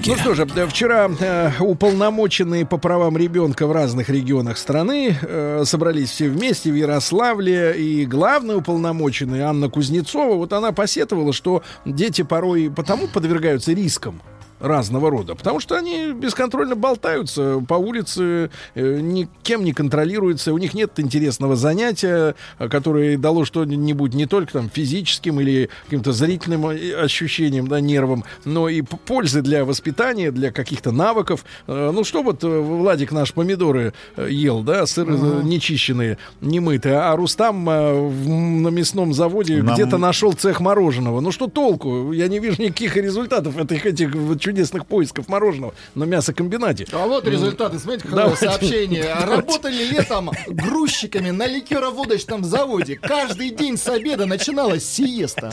Ну 0.06 0.16
что 0.18 0.36
же, 0.36 0.48
э, 0.56 0.68
вчера 0.68 1.10
э, 1.20 1.52
уполномоченные 1.60 2.68
по 2.68 2.78
правам 2.78 3.18
ребенка 3.18 3.66
в 3.66 3.72
разных 3.72 4.10
регионах 4.10 4.60
страны 4.60 5.18
э, 5.20 5.64
собрались 5.66 6.12
все 6.12 6.30
вместе 6.30 6.72
в 6.72 6.76
Ярославле, 6.76 7.74
и 7.76 8.06
главная 8.06 8.58
уполномоченная 8.58 9.48
Анна 9.48 9.70
Кузнецова, 9.70 10.36
вот 10.36 10.54
она 10.54 10.74
посетовала, 10.74 11.34
что 11.34 11.64
дети 11.86 12.22
порой 12.22 12.70
потому 12.70 13.08
подвергаются 13.08 13.74
рискам 13.74 14.22
разного 14.64 15.12
рода, 15.12 15.36
потому 15.36 15.60
что 15.60 15.76
они 15.76 16.14
бесконтрольно 16.14 16.76
болтаются 16.76 17.62
по 17.68 17.74
улице, 17.74 18.50
э, 18.76 19.00
никем 19.02 19.66
не 19.66 19.74
контролируются, 19.74 20.54
у 20.54 20.58
них 20.58 20.74
нет 20.74 21.00
интересного 21.00 21.58
занятия, 21.58 22.36
э, 22.60 22.70
которое 22.70 23.18
дало 23.18 23.44
что-нибудь 23.44 24.14
не 24.14 24.26
только 24.26 24.54
там 24.54 24.70
физическим 24.70 25.42
или 25.42 25.70
каким-то 25.84 26.14
зрительным 26.14 26.68
э, 26.68 26.94
ощущением, 26.94 27.68
да, 27.68 27.82
нервам, 27.82 28.24
но 28.46 28.70
и 28.70 28.82
пользы 28.82 29.42
для 29.42 29.66
воспитания, 29.66 30.32
для 30.32 30.52
каких-то 30.52 30.92
навыков. 30.92 31.44
Ну 31.68 32.04
что 32.06 32.24
вот 32.24 32.44
Владик 32.44 33.12
наш 33.12 33.34
помидоры 33.34 33.94
ел, 34.18 34.64
да, 34.64 34.86
сыры 34.86 35.16
э, 35.16 35.42
нечищенные, 35.44 36.18
немытые, 36.40 37.00
а 37.00 37.16
Рустам 37.18 37.66
на 37.66 38.70
мясном 38.70 39.14
заводе 39.14 39.62
Нам- 39.62 39.76
где-то 39.76 39.98
нашел 39.98 40.32
цех 40.32 40.62
мороженого. 40.62 41.20
Ну 41.20 41.34
что 41.34 41.48
толку? 41.48 42.14
Я 42.14 42.30
не 42.30 42.40
вижу 42.40 42.62
никаких 42.62 42.96
результатов 42.96 43.58
этих 43.58 43.86
этих 43.86 44.16
чудесных 44.54 44.86
поисков 44.86 45.28
мороженого 45.28 45.74
на 45.96 46.04
мясокомбинате. 46.04 46.86
А 46.92 47.08
вот 47.08 47.28
результаты, 47.28 47.80
смотрите, 47.80 48.08
какое 48.08 48.36
сообщение. 48.36 49.12
Работали 49.14 49.84
летом 49.84 50.30
грузчиками 50.48 51.32
на 51.32 51.48
ликероводочном 51.48 52.44
заводе. 52.44 52.96
Каждый 52.98 53.50
день 53.50 53.78
с 53.78 53.88
обеда 53.88 54.28
начиналась 54.28 54.86
сиеста. 54.86 55.52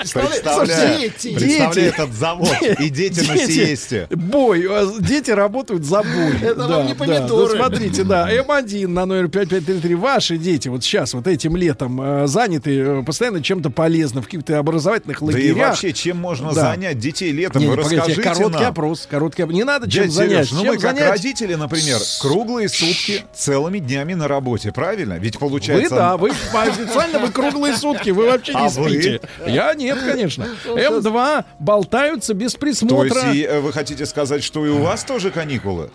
Представляю, 0.00 0.98
Дети, 0.98 1.34
представляю 1.34 1.74
дети. 1.74 1.84
этот 1.94 2.12
завод 2.12 2.48
и 2.80 2.88
дети 2.90 3.20
на 3.28 3.36
сиесте. 3.36 4.06
Бой. 4.10 4.66
а 4.68 4.90
Дети 5.00 5.30
работают 5.30 5.84
за 5.84 6.02
бой. 6.02 6.32
Это 6.42 6.66
вам 6.66 6.86
не 6.86 6.94
да. 6.94 6.98
помидоры. 7.04 7.54
Ну, 7.54 7.56
смотрите, 7.56 8.04
да. 8.04 8.28
М1 8.32 8.86
на 8.88 9.06
номер 9.06 9.28
5533. 9.28 9.94
Ваши 9.94 10.38
дети 10.38 10.68
вот 10.68 10.82
сейчас, 10.82 11.14
вот 11.14 11.26
этим 11.26 11.56
летом 11.56 12.00
э, 12.00 12.26
заняты 12.26 12.78
э, 12.78 13.02
постоянно 13.04 13.42
чем-то 13.42 13.70
полезным 13.70 14.22
в 14.22 14.26
каких-то 14.26 14.58
образовательных 14.58 15.20
Да 15.20 15.26
лагерях. 15.26 15.56
и 15.56 15.60
вообще, 15.60 15.92
чем 15.92 16.16
можно 16.16 16.52
Да. 16.52 16.72
занять 16.72 16.98
детей 16.98 17.32
летом? 17.32 17.60
Не, 17.62 17.68
Вы 17.68 17.76
не, 17.76 17.82
погодите, 17.82 18.00
расскажите 18.00 18.22
короткий 18.28 18.58
нам. 18.62 18.70
опрос, 18.72 19.06
короткий 19.10 19.42
опрос. 19.42 19.54
Не 19.56 19.64
надо 19.64 19.90
чем 19.90 20.04
Дядя 20.04 20.14
занять. 20.14 20.30
Сереж, 20.48 20.52
ну 20.52 20.58
Чем 20.60 20.66
мы 20.68 20.72
как 20.80 20.96
занять? 20.96 21.10
родители, 21.10 21.54
например, 21.54 21.98
круглые 22.20 22.68
сутки, 22.68 23.24
целыми 23.34 23.78
днями 23.78 24.14
на 24.14 24.28
работе, 24.28 24.72
правильно? 24.72 25.14
Ведь 25.18 25.38
получается... 25.38 25.90
Вы, 25.94 26.00
да, 26.00 26.16
вы 26.16 26.30
официально 26.54 27.18
вы 27.18 27.30
круглые 27.30 27.76
сутки, 27.76 28.10
вы 28.10 28.26
вообще 28.26 28.54
не 28.54 28.60
А 28.60 28.68
вы? 28.68 28.90
спите. 28.90 29.20
Я 29.46 29.74
нет, 29.94 30.04
конечно. 30.04 30.46
М2 30.66 31.44
болтаются 31.58 32.34
без 32.34 32.52
То 32.52 32.58
присмотра. 32.58 33.04
есть 33.06 33.36
и, 33.36 33.42
э, 33.44 33.60
вы 33.60 33.72
хотите 33.72 34.06
сказать, 34.06 34.42
что 34.42 34.64
и 34.66 34.70
у 34.70 34.78
вас 34.78 35.04
тоже 35.04 35.30
каникулы? 35.30 35.90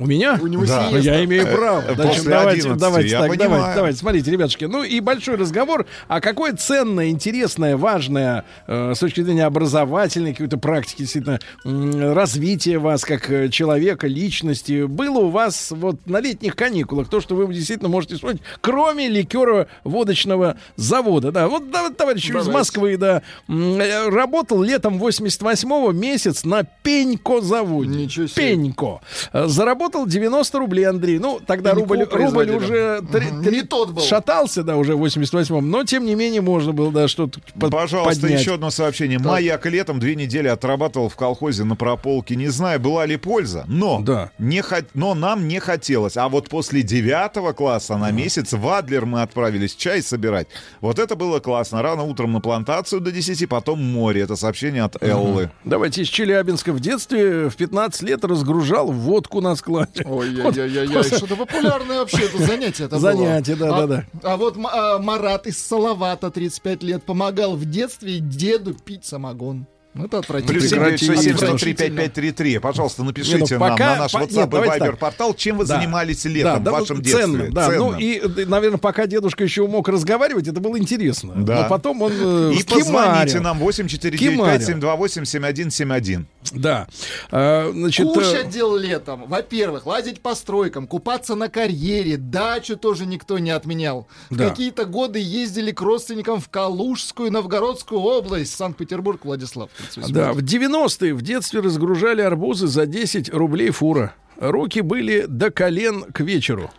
У 0.00 0.06
меня? 0.06 0.38
У 0.40 0.46
него 0.46 0.64
Да. 0.64 0.88
Ну, 0.90 0.96
я 0.98 1.22
имею 1.24 1.46
Э, 1.46 1.54
право. 1.56 1.80
э, 1.86 1.94
Значит, 1.94 2.06
после 2.16 2.30
давайте, 2.30 2.60
11, 2.62 2.80
давайте 2.80 3.08
я 3.10 3.18
так, 3.20 3.28
понимаю. 3.28 3.50
давайте, 3.50 3.76
давайте. 3.76 3.98
Смотрите, 3.98 4.30
ребятушки, 4.30 4.64
ну 4.64 4.82
и 4.82 4.98
большой 5.00 5.36
разговор. 5.36 5.84
А 6.08 6.20
какое 6.22 6.54
ценное, 6.54 7.10
интересное, 7.10 7.76
важное 7.76 8.44
э, 8.66 8.94
с 8.94 8.98
точки 8.98 9.20
зрения 9.20 9.44
образовательной 9.44 10.32
какой-то 10.32 10.56
практики, 10.56 11.02
действительно, 11.02 11.38
м, 11.66 12.14
развития 12.14 12.78
вас 12.78 13.04
как 13.04 13.30
э, 13.30 13.50
человека, 13.50 14.06
личности, 14.06 14.86
было 14.86 15.18
у 15.18 15.28
вас 15.28 15.70
вот 15.70 15.96
на 16.06 16.20
летних 16.20 16.56
каникулах? 16.56 17.08
То, 17.10 17.20
что 17.20 17.34
вы 17.36 17.52
действительно 17.52 17.90
можете 17.90 18.14
вспомнить, 18.14 18.40
кроме 18.62 19.06
ликера 19.08 19.66
водочного 19.84 20.56
завода. 20.76 21.30
Да, 21.30 21.46
вот 21.48 21.70
да, 21.70 21.82
вот 21.82 21.96
товарищ 21.98 22.24
из 22.24 22.32
Давайте. 22.32 22.52
Москвы, 22.52 22.96
да, 22.96 23.20
э, 23.48 24.08
работал 24.08 24.62
летом 24.62 24.96
88-го 24.98 25.92
месяц 25.92 26.44
на 26.44 26.64
Пенько 26.82 27.42
заводе. 27.42 27.90
Ничего 27.90 28.26
себе. 28.26 28.48
Пенько. 28.54 29.00
Э, 29.34 29.46
Заработал 29.90 30.06
90 30.06 30.58
рублей, 30.58 30.84
Андрей. 30.84 31.18
Ну, 31.18 31.40
тогда 31.44 31.74
рубль, 31.74 32.04
рубль 32.04 32.50
уже 32.50 33.02
три- 33.10 33.26
Мгм. 33.26 33.42
три- 33.42 33.56
Не 33.56 33.62
тот 33.62 33.90
был. 33.90 34.02
шатался, 34.02 34.62
да, 34.62 34.76
уже 34.76 34.94
в 34.94 35.00
88-м, 35.00 35.68
но 35.68 35.82
тем 35.84 36.04
не 36.04 36.14
менее 36.14 36.40
можно 36.40 36.72
было, 36.72 36.92
да, 36.92 37.08
что-то 37.08 37.40
Пожалуйста, 37.58 38.20
поднять. 38.22 38.40
еще 38.40 38.54
одно 38.54 38.70
сообщение. 38.70 39.18
Маяк 39.18 39.66
летом 39.66 39.98
две 39.98 40.14
недели 40.14 40.46
отрабатывал 40.46 41.08
в 41.08 41.16
колхозе 41.16 41.64
на 41.64 41.74
прополке. 41.74 42.36
Не 42.36 42.48
знаю, 42.48 42.78
была 42.78 43.04
ли 43.04 43.16
польза, 43.16 43.64
но, 43.66 44.00
Да. 44.00 44.30
не 44.38 44.60
хот... 44.62 44.84
но 44.94 45.14
нам 45.14 45.48
не 45.48 45.58
хотелось. 45.58 46.16
А 46.16 46.28
вот 46.28 46.48
после 46.48 46.82
девятого 46.82 47.52
класса 47.52 47.96
на 47.96 48.10
месяц 48.12 48.52
в 48.52 48.68
Адлер 48.68 49.06
мы 49.06 49.22
отправились 49.22 49.74
чай 49.74 50.02
собирать. 50.02 50.46
Вот 50.80 50.98
это 51.00 51.16
было 51.16 51.40
классно. 51.40 51.82
Рано 51.82 52.04
утром 52.04 52.32
на 52.32 52.40
плантацию 52.40 53.00
до 53.00 53.10
10, 53.10 53.48
потом 53.48 53.82
море. 53.82 54.22
Это 54.22 54.36
сообщение 54.36 54.84
от 54.84 55.02
Эллы. 55.02 55.50
Давайте 55.64 56.02
из 56.02 56.08
Челябинска. 56.08 56.72
В 56.72 56.78
детстве 56.80 57.48
в 57.50 57.56
15 57.56 58.02
лет 58.02 58.24
разгружал 58.24 58.92
водку 58.92 59.40
на 59.40 59.56
складе. 59.86 60.02
Ой-ой-ой, 60.04 61.04
что-то 61.04 61.36
популярное 61.36 62.00
вообще 62.00 62.22
это 62.24 62.38
занятие. 62.44 62.84
это. 62.84 62.98
Занятие, 62.98 63.56
да, 63.56 63.76
А- 63.76 63.86
да, 63.86 63.86
да. 63.86 64.04
А 64.22 64.36
вот 64.36 64.56
а, 64.70 64.98
Марат 64.98 65.46
из 65.46 65.58
Салавата, 65.58 66.30
35 66.30 66.82
лет, 66.82 67.02
помогал 67.04 67.56
в 67.56 67.64
детстве 67.64 68.18
деду 68.18 68.74
пить 68.74 69.04
самогон. 69.04 69.66
Ну, 69.92 70.04
это 70.04 70.18
отвратительно. 70.18 70.60
Плюс 70.60 70.70
Прекратите. 70.70 71.06
7967 71.16 72.60
Пожалуйста, 72.60 73.02
напишите 73.02 73.54
ну, 73.54 73.58
нам 73.58 73.70
пока- 73.70 73.94
на 73.94 74.00
наш 74.02 74.12
по- 74.12 74.18
WhatsApp 74.18 74.36
нет, 74.36 74.54
и 74.54 74.56
Viber 74.80 74.96
портал, 74.96 75.34
чем 75.34 75.58
вы 75.58 75.66
Да. 75.66 75.74
занимались 75.74 76.24
летом 76.26 76.62
да, 76.62 76.70
в 76.70 76.74
вашем 76.74 76.98
ну, 76.98 77.02
детстве. 77.02 77.24
ценным, 77.24 77.52
да. 77.52 77.66
Ну 77.72 77.94
Ценным. 77.94 77.98
и, 77.98 78.44
наверное, 78.44 78.78
пока 78.78 79.08
дедушка 79.08 79.42
еще 79.42 79.66
мог 79.66 79.88
разговаривать, 79.88 80.46
это 80.46 80.60
было 80.60 80.78
интересно. 80.78 81.32
Да. 81.38 81.62
Но 81.62 81.68
потом 81.68 82.02
он 82.02 82.12
э, 82.14 82.52
И 82.56 82.62
позвоните 82.62 83.40
нам 83.40 83.60
8495-728-7171. 83.64 86.24
Да. 86.52 86.88
А, 87.30 87.70
значит, 87.72 88.06
Кушать 88.06 88.46
э, 88.46 88.50
дел 88.50 88.76
летом. 88.76 89.26
Во-первых, 89.26 89.86
лазить 89.86 90.20
по 90.20 90.34
стройкам, 90.34 90.86
купаться 90.86 91.34
на 91.34 91.48
карьере, 91.48 92.16
дачу 92.16 92.76
тоже 92.76 93.06
никто 93.06 93.38
не 93.38 93.50
отменял. 93.50 94.08
В 94.30 94.36
Да. 94.36 94.48
какие-то 94.48 94.84
годы 94.86 95.18
ездили 95.18 95.70
к 95.70 95.80
родственникам 95.80 96.40
в 96.40 96.48
Калужскую, 96.48 97.30
Новгородскую 97.30 98.00
область, 98.00 98.54
Санкт-Петербург, 98.56 99.24
Владислав. 99.24 99.70
38. 99.76 100.12
Да, 100.14 100.32
в 100.32 100.38
90-е 100.38 101.14
в 101.14 101.22
детстве 101.22 101.60
разгружали 101.60 102.22
арбузы 102.22 102.66
за 102.66 102.86
10 102.86 103.28
рублей 103.30 103.70
фура. 103.70 104.14
Руки 104.40 104.80
были 104.80 105.26
до 105.28 105.50
колен 105.50 106.04
к 106.04 106.20
вечеру. 106.20 106.70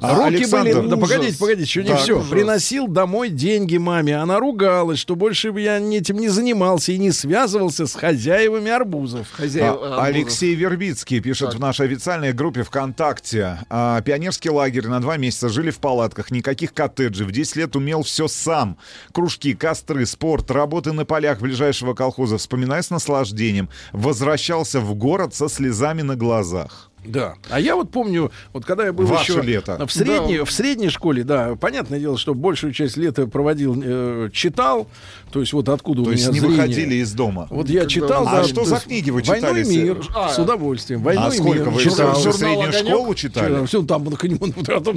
А, 0.00 0.14
Руки 0.14 0.36
Александр, 0.36 0.76
были... 0.78 0.88
Да 0.88 0.96
ужас. 0.96 1.10
погодите, 1.10 1.38
погодите, 1.38 1.62
еще 1.64 1.82
не 1.82 1.88
Так, 1.90 1.98
все. 2.00 2.16
ужас. 2.18 2.30
Приносил 2.30 2.88
домой 2.88 3.28
деньги 3.28 3.76
маме. 3.76 4.16
Она 4.16 4.38
ругалась, 4.38 4.98
что 4.98 5.14
больше 5.16 5.52
бы 5.52 5.60
я 5.60 5.76
этим 5.78 6.16
не 6.16 6.28
занимался 6.28 6.92
и 6.92 6.98
не 6.98 7.12
связывался 7.12 7.86
с 7.86 7.94
хозяевами 7.94 8.70
арбузов. 8.70 9.28
Хозяева 9.32 9.74
А, 9.74 9.84
арбузов. 9.84 10.04
Алексей 10.04 10.54
Вербицкий 10.54 11.20
пишет 11.20 11.52
в 11.52 11.60
нашей 11.60 11.86
официальной 11.86 12.32
группе 12.32 12.62
ВКонтакте. 12.62 13.58
А, 13.68 14.00
Пионерский 14.00 14.48
лагерь 14.48 14.88
на 14.88 15.00
два 15.00 15.18
месяца 15.18 15.50
жили 15.50 15.70
в 15.70 15.78
палатках, 15.78 16.30
никаких 16.30 16.72
коттеджей. 16.72 17.26
В 17.26 17.32
10 17.32 17.56
лет 17.56 17.76
умел 17.76 18.02
все 18.02 18.28
сам. 18.28 18.78
Кружки, 19.12 19.54
костры, 19.54 20.06
спорт, 20.06 20.50
работы 20.50 20.92
на 20.92 21.04
полях 21.04 21.40
ближайшего 21.40 21.92
колхоза. 21.92 22.38
Вспоминаю 22.38 22.82
с 22.82 22.88
наслаждением. 22.88 23.68
Возвращался 23.92 24.80
в 24.80 24.94
город 24.94 25.34
со 25.34 25.50
слезами 25.50 26.00
на 26.00 26.16
глазах. 26.16 26.89
Да. 27.04 27.34
А 27.48 27.58
я 27.58 27.76
вот 27.76 27.90
помню, 27.90 28.30
вот 28.52 28.64
когда 28.64 28.84
я 28.84 28.92
был 28.92 29.06
Ваше 29.06 29.32
еще 29.32 29.42
лето. 29.42 29.84
в 29.86 29.92
средней, 29.92 30.38
Да. 30.38 30.44
в 30.44 30.50
средней 30.52 30.88
школе, 30.90 31.24
да, 31.24 31.56
понятное 31.56 31.98
дело, 31.98 32.18
что 32.18 32.34
большую 32.34 32.72
часть 32.74 32.96
лета 32.98 33.26
проводил, 33.26 33.80
э, 33.82 34.28
читал, 34.32 34.86
то 35.32 35.40
есть 35.40 35.52
вот 35.54 35.68
откуда 35.70 36.02
То 36.02 36.08
у 36.10 36.12
есть 36.12 36.24
меня 36.24 36.32
не 36.34 36.40
зрение. 36.40 36.56
выходили 36.58 36.94
из 36.96 37.12
дома. 37.12 37.46
Вот 37.50 37.68
я 37.70 37.80
Когда 37.80 37.90
читал, 37.90 38.24
вы 38.24 38.30
да, 38.30 38.40
А 38.40 38.44
что 38.44 38.54
то 38.56 38.64
за 38.66 38.74
есть 38.74 38.86
книги 38.86 39.10
вы 39.10 39.22
«Войну 39.22 39.46
читали? 39.46 39.64
и 39.64 39.82
мир» 39.82 40.00
А, 40.14 40.28
с 40.28 40.38
удовольствием. 40.38 41.02
«Войну 41.02 41.22
А 41.24 41.28
и 41.28 41.36
сколько 41.38 41.58
мир» 41.58 41.70
вы 41.70 41.80
читал. 41.82 42.12
всю 42.14 42.32
Журнал 42.32 42.38
среднюю 42.38 42.68
«Огонек»? 42.68 42.88
школу 42.88 43.14
читали? 43.14 43.66
Все, 43.66 43.82
там 43.82 44.04
ну, 44.04 44.10
к 44.10 44.24
нему, 44.24 44.52
а 44.68 44.80
там 44.80 44.96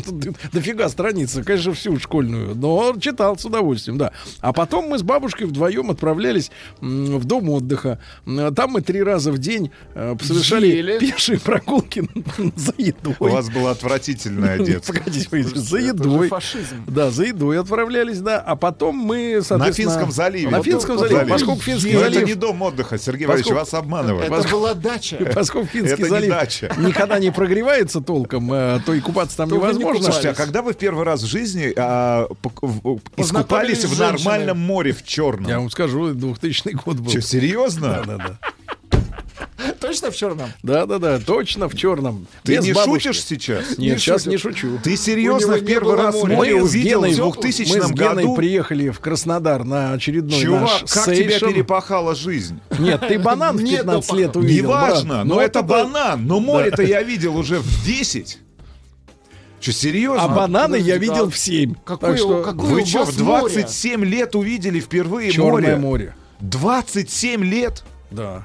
дофига 0.51 0.89
страницы, 0.89 1.43
конечно, 1.43 1.73
всю 1.73 1.97
школьную, 1.99 2.53
но 2.55 2.95
читал 2.99 3.37
с 3.37 3.45
удовольствием, 3.45 3.97
да. 3.97 4.11
А 4.41 4.51
потом 4.53 4.89
мы 4.89 4.99
с 4.99 5.03
бабушкой 5.03 5.47
вдвоем 5.47 5.89
отправлялись 5.89 6.51
в 6.81 7.23
дом 7.25 7.49
отдыха. 7.49 7.99
Там 8.55 8.71
мы 8.71 8.81
три 8.81 9.01
раза 9.01 9.31
в 9.31 9.37
день 9.37 9.71
э, 9.95 10.15
совершали 10.21 10.67
Ели. 10.67 10.99
пешие 10.99 11.39
прогулки 11.39 11.92
за 12.55 12.73
едой. 12.77 13.15
У 13.19 13.27
вас 13.27 13.49
было 13.49 13.71
отвратительное 13.71 14.57
детство. 14.63 14.93
Погодите, 14.93 15.29
погодите, 15.29 15.59
за 15.59 15.77
едой. 15.77 16.27
фашизм. 16.29 16.83
Да, 16.87 17.11
за 17.11 17.25
едой 17.25 17.59
отправлялись, 17.59 18.19
да. 18.19 18.39
А 18.39 18.55
потом 18.55 18.95
мы, 18.95 19.41
соответственно... 19.43 19.91
Финском 19.91 20.11
заливе. 20.11 20.49
На 20.49 20.63
Финском 20.63 20.97
заливе. 20.97 21.17
залив. 21.17 21.31
Поскольку 21.31 21.61
Финский 21.61 21.93
Но 21.93 21.99
залив... 21.99 22.17
это 22.17 22.25
не 22.25 22.35
дом 22.35 22.61
отдыха, 22.61 22.97
Сергей 22.97 23.27
Валерьевич, 23.27 23.53
вас 23.53 23.73
обманывают. 23.73 24.31
Это 24.31 24.47
была 24.49 24.73
дача. 24.73 25.17
Поскольку 25.35 25.67
Финский 25.67 26.03
залив 26.05 26.33
никогда 26.77 27.19
не 27.19 27.31
прогревается 27.31 28.01
толком, 28.01 28.51
э, 28.53 28.79
то 28.85 28.93
и 28.93 28.99
купаться 28.99 29.37
там 29.37 29.49
невозможно. 29.49 30.03
Слушайте, 30.03 30.29
а 30.29 30.33
когда 30.33 30.61
вы 30.61 30.73
в 30.73 30.77
первый 30.77 31.03
раз 31.03 31.21
в 31.21 31.25
жизни 31.25 31.73
а, 31.77 32.27
искупались 33.17 33.85
в 33.85 33.99
нормальном 33.99 34.59
море 34.59 34.93
в 34.93 35.03
черном? 35.03 35.49
Я 35.49 35.59
вам 35.59 35.69
скажу, 35.69 36.13
2000 36.13 36.69
год 36.85 36.97
был. 36.97 37.09
Что, 37.09 37.21
серьезно? 37.21 38.03
Да, 38.05 38.17
да, 38.17 38.17
да. 38.17 38.39
Точно 39.79 40.11
в 40.11 40.15
черном? 40.15 40.49
Да, 40.63 40.85
да, 40.85 40.99
да, 40.99 41.19
точно 41.19 41.67
в 41.69 41.75
черном. 41.75 42.27
Ты 42.43 42.55
Без 42.57 42.63
не 42.65 42.73
бабушки. 42.73 43.07
шутишь 43.07 43.23
сейчас? 43.23 43.77
Нет, 43.77 43.93
Не 43.93 43.97
сейчас 43.97 44.25
не 44.25 44.37
шучу. 44.37 44.79
Ты 44.83 44.95
серьезно 44.97 45.55
в 45.57 45.65
первый 45.65 45.95
раз 45.95 46.15
море 46.15 46.35
Мы 46.55 46.59
с 46.59 46.63
увидел 46.71 47.01
в 47.01 47.35
2000 47.39 47.69
Мы 47.77 47.81
с 47.81 47.91
Геной 47.91 48.23
году? 48.23 48.35
приехали 48.35 48.89
в 48.89 48.99
Краснодар 48.99 49.63
на 49.63 49.93
очередной 49.93 50.39
Чувак, 50.41 50.61
наш 50.81 50.91
как 50.91 51.05
тебя 51.15 51.29
сейшн. 51.31 51.45
перепахала 51.47 52.15
жизнь? 52.15 52.59
Нет, 52.79 53.01
ты 53.07 53.19
банан 53.19 53.57
в 53.57 53.63
Не 53.63 53.77
15 53.77 53.85
допахал. 54.01 54.17
лет 54.17 54.35
увидел. 54.35 54.63
Неважно, 54.65 55.13
брат. 55.15 55.25
но 55.25 55.35
Ну, 55.35 55.39
это 55.41 55.61
банан. 55.63 56.25
Но 56.27 56.39
море-то 56.39 56.83
я 56.83 57.01
видел 57.03 57.35
уже 57.37 57.59
в 57.59 57.85
10. 57.85 58.39
Что, 59.59 59.71
серьезно? 59.71 60.23
А 60.23 60.27
бананы 60.27 60.75
я 60.75 60.97
видел 60.97 61.25
да. 61.25 61.31
в 61.31 61.37
7. 61.37 61.75
Какое, 61.85 62.09
Так 62.11 62.17
что 62.19 62.43
какое 62.43 62.69
Вы 62.69 62.85
что, 62.85 63.05
в 63.05 63.15
27 63.15 64.03
лет 64.03 64.35
увидели 64.35 64.79
впервые 64.81 65.31
черное 65.31 65.77
море? 65.77 65.77
море. 65.77 66.15
27 66.41 67.43
лет? 67.45 67.83
Да. 68.11 68.43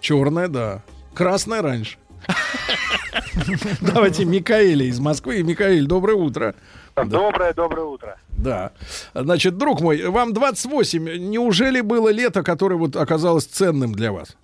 Черное, 0.00 0.48
да. 0.48 0.82
Красное 1.14 1.62
раньше. 1.62 1.98
Давайте 3.80 4.24
Микаэля 4.24 4.86
из 4.86 5.00
Москвы. 5.00 5.42
Микаэль, 5.42 5.86
доброе 5.86 6.16
утро. 6.16 6.54
Доброе, 6.96 7.54
доброе 7.54 7.86
утро. 7.86 8.18
Да. 8.36 8.72
Значит, 9.14 9.56
друг 9.56 9.80
мой, 9.80 10.02
вам 10.08 10.32
28. 10.32 11.18
Неужели 11.28 11.80
было 11.80 12.10
лето, 12.10 12.42
которое 12.42 12.76
вот 12.76 12.96
оказалось 12.96 13.44
ценным 13.44 13.92
для 13.92 14.12
вас? 14.12 14.36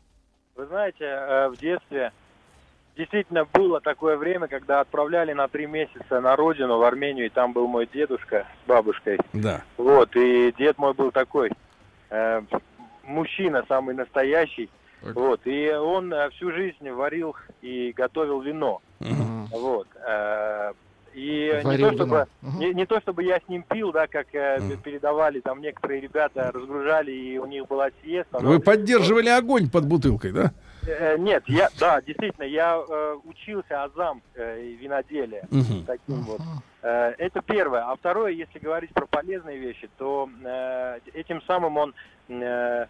Вы 0.55 0.67
знаете, 0.67 1.05
э, 1.05 1.49
в 1.49 1.57
детстве 1.59 2.13
действительно 2.97 3.45
было 3.53 3.81
такое 3.81 4.17
время, 4.17 4.49
когда 4.49 4.81
отправляли 4.81 5.33
на 5.33 5.49
три 5.49 5.67
месяца 5.67 6.21
на 6.21 6.35
родину, 6.35 6.79
в 6.79 6.83
Армению, 6.83 7.27
и 7.27 7.31
там 7.31 7.53
был 7.53 7.67
мой 7.67 7.89
дедушка 7.93 8.47
с 8.65 8.69
бабушкой. 8.69 9.19
Да. 9.33 9.63
Вот, 9.77 10.17
и 10.17 10.55
дед 10.59 10.79
мой 10.79 10.95
был 10.95 11.11
такой 11.11 11.51
э, 12.11 12.43
мужчина, 13.05 13.65
самый 13.69 13.95
настоящий. 13.95 14.71
Вот, 15.03 15.41
и 15.45 15.71
он 15.73 16.13
э, 16.13 16.31
всю 16.31 16.51
жизнь 16.53 16.91
варил 16.91 17.37
и 17.63 17.93
готовил 17.95 18.41
вино. 18.41 18.81
Вот. 19.53 19.87
э, 20.07 20.73
и 21.15 21.49
не 21.65 21.79
то, 21.79 21.93
чтобы, 21.95 22.27
не, 22.59 22.75
не 22.75 22.85
то 22.87 23.01
чтобы 23.01 23.23
я 23.25 23.39
с 23.41 23.49
ним 23.49 23.63
пил, 23.63 23.91
да, 23.93 24.07
как 24.07 24.27
э, 24.35 24.61
передавали 24.85 25.41
там 25.41 25.63
некоторые 25.63 26.01
ребята, 26.03 26.51
разгружали, 26.53 27.11
и 27.11 27.39
у 27.39 27.47
них 27.47 27.67
была 27.69 27.89
сиеста. 28.03 28.39
но- 28.43 28.51
Вы 28.51 28.61
поддерживали 28.61 29.31
огонь 29.31 29.71
под 29.71 29.87
бутылкой, 29.87 30.33
да? 30.33 30.53
Э, 30.87 31.17
Нет, 31.17 31.45
я, 31.47 31.71
да, 31.81 32.03
действительно, 32.03 32.45
я 32.45 32.77
э, 32.87 33.17
учился 33.25 33.85
азам 33.85 34.21
э, 34.35 34.61
виноделия. 34.79 35.47
Мгм. 35.51 35.85
Таким 35.87 36.21
вот. 36.23 36.41
Э, 36.83 37.15
это 37.17 37.41
первое. 37.41 37.91
А 37.91 37.97
второе, 37.97 38.33
если 38.33 38.59
говорить 38.59 38.93
про 38.93 39.07
полезные 39.07 39.59
вещи, 39.59 39.89
то 39.97 40.29
э, 40.45 40.99
этим 41.15 41.41
самым 41.47 41.79
он 41.79 41.95
э, 42.29 42.87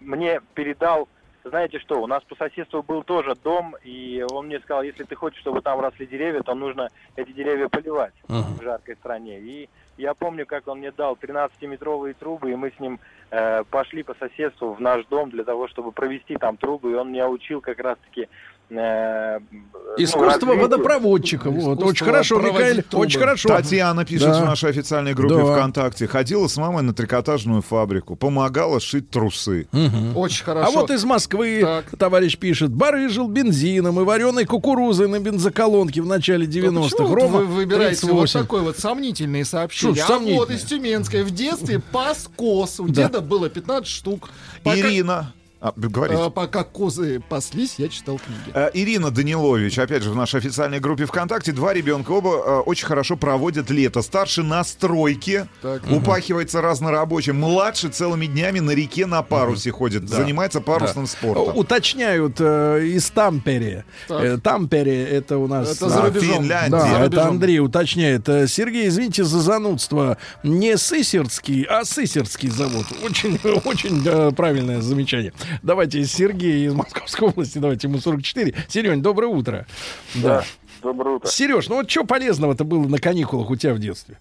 мне 0.00 0.40
передал, 0.54 1.08
знаете 1.48 1.78
что, 1.78 2.02
у 2.02 2.06
нас 2.06 2.22
по 2.24 2.34
соседству 2.36 2.82
был 2.82 3.02
тоже 3.02 3.34
дом, 3.34 3.76
и 3.84 4.24
он 4.30 4.46
мне 4.46 4.58
сказал, 4.60 4.82
если 4.82 5.04
ты 5.04 5.14
хочешь, 5.14 5.40
чтобы 5.40 5.62
там 5.62 5.80
росли 5.80 6.06
деревья, 6.06 6.40
то 6.40 6.54
нужно 6.54 6.88
эти 7.16 7.32
деревья 7.32 7.68
поливать 7.68 8.14
Ага. 8.28 8.46
в 8.58 8.62
жаркой 8.62 8.96
стране. 8.96 9.38
И 9.40 9.68
я 9.96 10.14
помню, 10.14 10.46
как 10.46 10.68
он 10.68 10.78
мне 10.78 10.90
дал 10.90 11.14
13-метровые 11.14 12.14
трубы, 12.14 12.50
и 12.50 12.56
мы 12.56 12.70
с 12.70 12.80
ним 12.80 12.98
э, 13.30 13.64
пошли 13.70 14.02
по 14.02 14.14
соседству 14.14 14.74
в 14.74 14.80
наш 14.80 15.06
дом 15.06 15.30
для 15.30 15.44
того, 15.44 15.68
чтобы 15.68 15.92
провести 15.92 16.36
там 16.36 16.56
трубы, 16.56 16.92
и 16.92 16.94
он 16.94 17.12
меня 17.12 17.28
учил 17.28 17.60
как 17.60 17.78
раз-таки 17.78 18.28
э, 18.70 19.38
ну, 19.50 20.02
Искусство 20.02 20.26
развитию. 20.26 20.60
водопроводчика. 20.62 21.50
Вот. 21.50 21.58
Искусство 21.60 21.86
Очень 21.86 22.04
хорошо, 22.06 22.40
трубы. 22.40 22.84
Очень 22.92 23.20
хорошо. 23.20 23.48
Татьяна 23.48 24.04
пишет 24.04 24.28
Да. 24.28 24.42
в 24.42 24.44
нашей 24.44 24.70
официальной 24.70 25.14
группе 25.14 25.36
Да. 25.36 25.44
ВКонтакте. 25.54 26.06
Ходила 26.06 26.46
с 26.48 26.56
мамой 26.56 26.82
на 26.82 26.92
трикотажную 26.92 27.62
фабрику. 27.62 28.16
Помогала 28.16 28.80
шить 28.80 29.08
трусы. 29.10 29.68
Мгм. 29.72 30.16
Очень 30.16 30.44
хорошо. 30.44 30.68
А 30.68 30.70
вот 30.72 30.90
из 30.90 31.04
Москвы 31.04 31.60
Так. 31.62 31.96
товарищ 31.98 32.36
пишет, 32.36 32.72
барыжил 32.72 33.28
бензином 33.28 34.00
и 34.00 34.04
вареной 34.04 34.44
кукурузой 34.44 35.08
на 35.08 35.18
бензоколонке 35.20 36.02
в 36.02 36.06
начале 36.06 36.46
90-х. 36.46 36.90
Почему 36.96 37.08
вот 37.08 37.14
Рома, 37.14 37.38
вы 37.38 37.46
выбираете 37.46 38.00
38. 38.02 38.14
вот 38.14 38.32
такой 38.46 38.60
вот 38.62 38.78
сомнительные 38.78 39.44
сообщения? 39.44 39.94
Что 40.02 40.16
а 40.16 40.18
вот 40.18 40.50
из 40.50 40.62
Тюменской. 40.64 41.22
В 41.22 41.30
детстве 41.30 41.80
пас 41.80 42.28
коз. 42.36 42.80
У 42.80 42.88
Да. 42.88 43.04
деда 43.04 43.20
было 43.20 43.48
15 43.48 43.88
штук. 43.88 44.28
Пока, 44.62 44.76
Ирина. 44.78 45.32
А, 45.58 45.72
говорите. 45.74 46.20
э, 46.22 46.30
пока 46.30 46.64
козы 46.64 47.20
паслись, 47.28 47.76
я 47.78 47.88
читал 47.88 48.18
книги. 48.18 48.52
Э, 48.54 48.70
Ирина 48.74 49.10
Данилович, 49.10 49.78
опять 49.78 50.02
же, 50.02 50.10
в 50.10 50.16
нашей 50.16 50.38
официальной 50.40 50.80
группе 50.80 51.06
ВКонтакте. 51.06 51.52
Два 51.52 51.72
ребенка, 51.72 52.10
оба 52.12 52.30
э, 52.30 52.58
очень 52.60 52.86
хорошо 52.86 53.16
проводят 53.16 53.70
лето. 53.70 54.02
Старший 54.02 54.44
на 54.44 54.62
стройке, 54.64 55.48
Так. 55.62 55.82
упахивается 55.90 56.60
разнорабочим. 56.60 57.36
Младший 57.40 57.90
целыми 57.90 58.26
днями 58.26 58.60
на 58.60 58.72
реке 58.72 59.06
на 59.06 59.22
парусе 59.22 59.70
ходит, 59.72 60.04
Да. 60.04 60.16
занимается 60.16 60.60
парусным 60.60 61.06
Да. 61.06 61.10
спортом. 61.10 61.56
Уточняют 61.56 62.36
э, 62.38 62.82
из 62.84 63.10
Тампере. 63.10 63.84
Э, 64.10 64.38
Тампере 64.42 65.04
это 65.04 65.38
у 65.38 65.46
нас... 65.46 65.76
Это 65.76 65.88
за 65.88 66.02
а, 66.02 66.06
рубежом. 66.06 66.42
Финляндия. 66.42 66.70
Да, 66.70 66.80
За 66.86 66.96
это. 67.04 67.28
Андрей 67.28 67.60
уточняет. 67.60 68.28
Э, 68.28 68.46
Сергей, 68.46 68.88
извините 68.88 69.24
за 69.24 69.40
занудство. 69.40 70.18
Не 70.42 70.76
Сысердский, 70.76 71.62
а 71.62 71.84
Сысердский 71.84 72.50
завод. 72.50 72.84
Очень, 73.02 73.40
очень 73.64 74.02
э, 74.06 74.30
правильное 74.32 74.82
замечание. 74.82 75.32
Давайте 75.62 76.04
Сергей 76.04 76.66
из 76.66 76.74
Московской 76.74 77.28
области, 77.28 77.58
давайте 77.58 77.88
ему 77.88 77.98
44. 77.98 78.54
Серень, 78.68 79.02
доброе 79.02 79.28
утро. 79.28 79.66
Да. 80.14 80.44
Доброе 80.82 81.16
утро. 81.16 81.28
Сереж, 81.28 81.68
ну 81.68 81.76
вот 81.76 81.90
что 81.90 82.04
полезного-то 82.04 82.64
было 82.64 82.86
на 82.86 82.98
каникулах 82.98 83.50
у 83.50 83.56
тебя 83.56 83.74
в 83.74 83.78
детстве? 83.78 84.18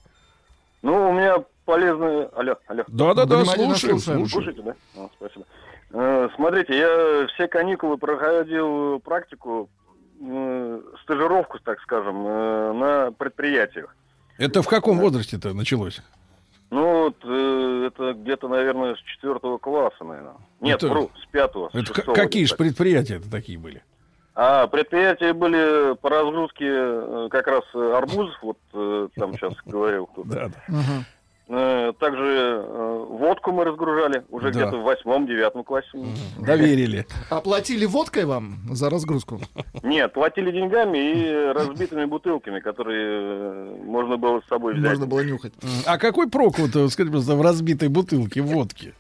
Ну, 0.82 1.10
у 1.10 1.14
меня 1.14 1.38
полезные... 1.66 2.30
Алло, 2.36 2.58
алло. 2.68 2.84
Да-да-да, 2.88 3.44
слушаем, 3.46 4.00
слушаем. 4.00 4.28
Слушайте, 4.28 4.62
да? 4.62 4.76
А, 4.96 5.10
спасибо. 5.18 5.46
Э, 5.92 6.30
Смотрите, 6.36 6.78
я 6.78 7.28
все 7.34 7.48
каникулы 7.48 7.98
проходил 7.98 9.00
практику, 9.00 9.70
э, 10.22 10.82
стажировку, 11.04 11.60
так 11.60 11.80
скажем, 11.82 12.26
э, 12.28 12.74
на 12.74 13.12
предприятиях. 13.12 13.96
Это 14.38 14.62
в 14.62 14.68
каком 14.68 15.00
возрасте-то 15.00 15.54
началось? 15.54 16.02
Ну, 16.72 17.04
вот, 17.06 17.16
э, 17.24 17.88
это 17.88 18.14
где-то, 18.14 18.48
наверное, 18.48 18.96
с 18.96 19.00
четвертого 19.00 19.58
класса, 19.58 20.04
наверное. 20.04 20.36
Нет, 20.62 20.78
Это- 20.78 20.88
вру, 20.88 21.12
с 21.22 21.26
пятого. 21.28 21.70
с 21.70 21.76
Это 21.76 21.94
шестого 21.94 22.16
какие 22.16 22.44
же 22.46 22.56
где-то. 22.56 22.64
предприятия-то 22.64 23.30
такие 23.32 23.58
были? 23.58 23.84
А, 24.38 24.68
предприятия 24.68 25.32
были 25.34 25.96
по 25.96 26.10
разгрузке 26.10 26.66
э, 26.68 27.28
как 27.32 27.48
раз 27.48 27.64
э, 27.74 27.94
арбузов, 27.96 28.36
вот 28.42 28.58
э, 28.74 29.08
там 29.16 29.34
сейчас 29.34 29.54
говорил 29.66 30.08
кто-то. 30.08 30.28
Да, 30.30 30.48
да. 30.68 30.76
Э, 31.48 31.94
Также 32.00 32.24
э, 32.24 33.06
водку 33.10 33.52
мы 33.52 33.66
разгружали 33.66 34.24
уже 34.32 34.52
Да. 34.52 34.62
где-то 34.62 34.78
в 34.78 34.84
восьмом-девятом 34.84 35.64
классе. 35.64 35.88
Доверили. 36.40 37.06
Оплатили 37.30 37.86
водкой 37.86 38.26
вам 38.26 38.58
за 38.72 38.90
разгрузку? 38.90 39.40
Нет, 39.84 40.12
платили 40.14 40.52
деньгами 40.52 40.98
и 40.98 41.52
разбитыми 41.54 42.06
бутылками, 42.06 42.60
которые 42.60 43.06
э, 43.22 43.76
можно 43.86 44.18
было 44.18 44.42
с 44.42 44.50
собой 44.50 44.74
взять. 44.74 44.90
Можно 44.90 45.06
было 45.06 45.20
нюхать. 45.24 45.54
А 45.86 46.00
какой 46.00 46.28
прок 46.30 46.58
вот, 46.58 46.70
скажите, 46.72 47.06
пожалуйста, 47.06 47.36
в 47.36 47.42
разбитой 47.42 47.90
бутылке 47.90 48.42
водки? 48.42 48.94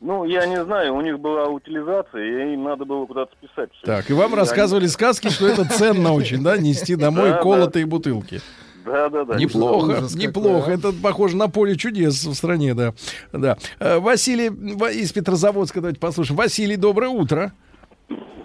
Ну, 0.00 0.26
я 0.26 0.44
не 0.44 0.62
знаю, 0.62 0.94
у 0.94 1.00
них 1.00 1.18
была 1.18 1.46
утилизация, 1.48 2.22
и 2.50 2.52
им 2.52 2.64
надо 2.64 2.84
было 2.84 3.06
куда-то 3.06 3.32
списать. 3.40 3.70
Так, 3.84 4.10
и 4.10 4.12
вам 4.12 4.34
рассказывали 4.34 4.86
сказки, 4.86 5.28
что 5.30 5.46
это 5.48 5.64
ценно 5.64 6.12
очень, 6.12 6.42
да, 6.42 6.58
нести 6.58 6.94
домой 7.06 7.32
колотые 7.40 7.86
бутылки. 7.86 8.42
Да, 8.84 9.08
да, 9.08 9.24
да. 9.24 9.34
Неплохо, 9.36 9.84
Ужас 9.86 10.12
какой, 10.12 10.26
неплохо. 10.26 10.70
а. 10.70 10.74
Это 10.74 10.92
похоже 10.92 11.36
на 11.36 11.48
поле 11.48 11.76
чудес 11.76 12.24
в 12.24 12.34
стране, 12.34 12.74
да. 12.74 12.92
да. 13.32 13.56
Э, 13.80 13.98
Василий 13.98 14.50
Ва- 14.50 14.90
из 14.90 15.12
Петрозаводска, 15.12 15.80
давайте 15.80 15.98
послушаем. 16.00 16.36
Василий, 16.38 16.76
доброе 16.76 17.08
утро. 17.08 17.52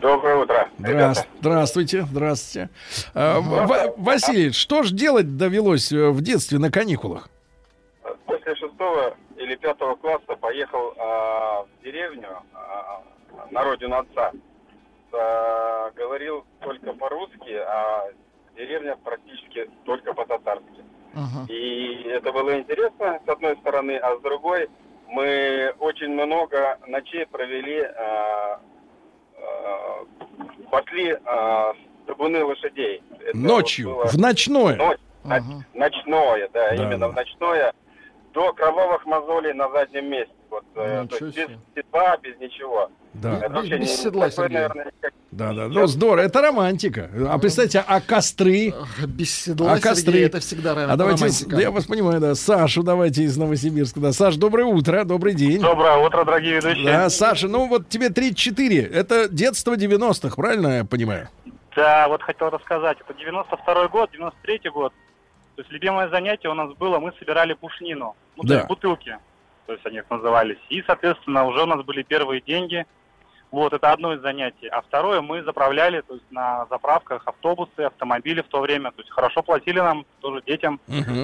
Доброе 0.01 0.37
утро. 0.37 0.69
Здра- 0.79 1.13
Здравствуйте, 1.41 2.03
здравствуйте. 2.09 2.69
А, 3.13 3.41
В- 3.41 3.95
Василий, 3.97 4.51
что 4.51 4.83
ж 4.83 4.91
делать 4.91 5.35
довелось 5.35 5.91
э, 5.91 6.09
в 6.09 6.21
детстве 6.21 6.57
на 6.57 6.71
каникулах? 6.71 7.27
После 8.25 8.55
шестого 8.55 9.17
или 9.37 9.55
пятого 9.57 9.95
класса 9.95 10.35
поехал 10.39 10.93
а, 10.97 11.63
в 11.63 11.83
деревню 11.83 12.29
а, 12.53 13.01
на 13.51 13.63
родину 13.63 13.97
отца. 13.97 14.31
А, 15.11 15.91
говорил 15.97 16.45
только 16.61 16.93
по-русски, 16.93 17.51
а 17.67 18.05
деревня 18.59 18.97
практически 19.03 19.69
только 19.85 20.13
по-татарски. 20.13 20.83
И 21.47 22.03
это 22.07 22.31
было 22.31 22.59
интересно, 22.59 23.19
с 23.25 23.29
одной 23.29 23.57
стороны, 23.57 23.97
а 23.97 24.15
с 24.17 24.21
другой 24.21 24.69
мы 25.07 25.73
очень 25.79 26.09
много 26.09 26.77
ночей 26.87 27.25
провели, 27.25 27.81
а, 27.81 28.61
а, 29.41 30.05
пасли 30.69 31.17
а, 31.25 31.73
табуны 32.05 32.43
лошадей. 32.43 33.01
Это 33.25 33.35
Ночью, 33.37 33.89
было- 33.89 34.05
в 34.05 34.17
ночное. 34.17 34.75
Ночь, 34.75 34.97
ноч- 35.23 35.63
ночное, 35.73 36.49
да, 36.53 36.69
Да, 36.69 36.75
именно 36.75 37.07
в 37.09 37.15
ночное, 37.15 37.73
до 38.33 38.53
кровавых 38.53 39.05
мозолей 39.07 39.53
на 39.53 39.69
заднем 39.71 40.09
месте. 40.09 40.33
Вот, 40.49 40.63
э, 40.75 41.05
то 41.09 41.25
есть 41.25 41.37
без 41.37 41.47
седла, 41.75 42.17
без 42.17 42.37
ничего. 42.39 42.89
Да. 43.13 43.37
Это 43.39 43.49
вообще 43.53 43.77
Без 43.77 43.89
не- 43.89 43.95
седла, 43.97 44.29
такое, 44.29 44.45
Сергей. 44.47 44.53
наверное, 44.55 44.85
никак- 44.85 45.13
Да, 45.31 45.53
да, 45.53 45.67
ну 45.67 45.87
здорово, 45.87 46.25
это 46.25 46.41
романтика. 46.41 47.09
А 47.29 47.37
представьте, 47.37 47.83
а 47.85 48.01
костры? 48.01 48.73
Без 49.07 49.31
седла, 49.31 49.73
а 49.73 49.79
костры? 49.79 50.11
Сергей, 50.13 50.25
это 50.25 50.39
всегда 50.39 50.73
ро- 50.73 50.85
А 50.91 50.95
давайте, 50.95 51.23
романтика. 51.23 51.49
да, 51.55 51.61
я 51.61 51.71
вас 51.71 51.85
понимаю, 51.85 52.19
да. 52.19 52.35
Сашу 52.35 52.83
давайте 52.83 53.23
из 53.23 53.37
Новосибирска. 53.37 53.99
Да, 53.99 54.11
Саш, 54.11 54.35
доброе 54.37 54.65
утро, 54.65 55.03
добрый 55.03 55.33
день. 55.35 55.61
Доброе 55.61 55.97
утро, 55.97 56.23
дорогие 56.23 56.55
ведущие. 56.55 56.85
Да, 56.85 57.09
Саша, 57.09 57.47
ну 57.47 57.67
вот 57.67 57.89
тебе 57.89 58.09
34. 58.09 58.81
Это 58.85 59.27
детство 59.29 59.75
90-х, 59.75 60.35
правильно 60.35 60.77
я 60.79 60.85
понимаю? 60.85 61.29
Да, 61.75 62.07
вот 62.09 62.21
хотел 62.23 62.49
рассказать. 62.49 62.97
Это 63.07 63.13
92 63.19 63.87
год, 63.87 64.09
93 64.11 64.69
год. 64.71 64.93
То 65.55 65.61
есть 65.61 65.71
любимое 65.71 66.09
занятие 66.09 66.49
у 66.49 66.53
нас 66.53 66.71
было, 66.73 66.99
мы 66.99 67.11
собирали 67.19 67.53
пушнину. 67.53 68.15
Ну, 68.37 68.43
то 68.43 68.47
Да. 68.49 68.55
есть 68.55 68.67
бутылки, 68.67 69.17
то 69.69 69.73
есть 69.73 69.85
они 69.85 69.97
их 69.97 70.09
назывались. 70.09 70.57
И, 70.69 70.81
соответственно, 70.81 71.45
уже 71.45 71.61
у 71.61 71.67
нас 71.67 71.85
были 71.85 72.01
первые 72.01 72.41
деньги. 72.41 72.87
Вот, 73.51 73.73
это 73.73 73.91
одно 73.91 74.13
из 74.13 74.21
занятий. 74.21 74.67
А 74.67 74.81
второе, 74.81 75.21
мы 75.21 75.41
заправляли, 75.43 76.01
то 76.07 76.13
есть 76.13 76.25
на 76.29 76.67
заправках 76.69 77.23
автобусы, 77.25 77.79
автомобили 77.79 78.41
в 78.41 78.47
то 78.47 78.61
время. 78.61 78.91
То 78.91 79.01
есть 79.01 79.09
хорошо 79.11 79.41
платили 79.41 79.79
нам, 79.79 80.05
тоже 80.21 80.43
детям. 80.45 80.79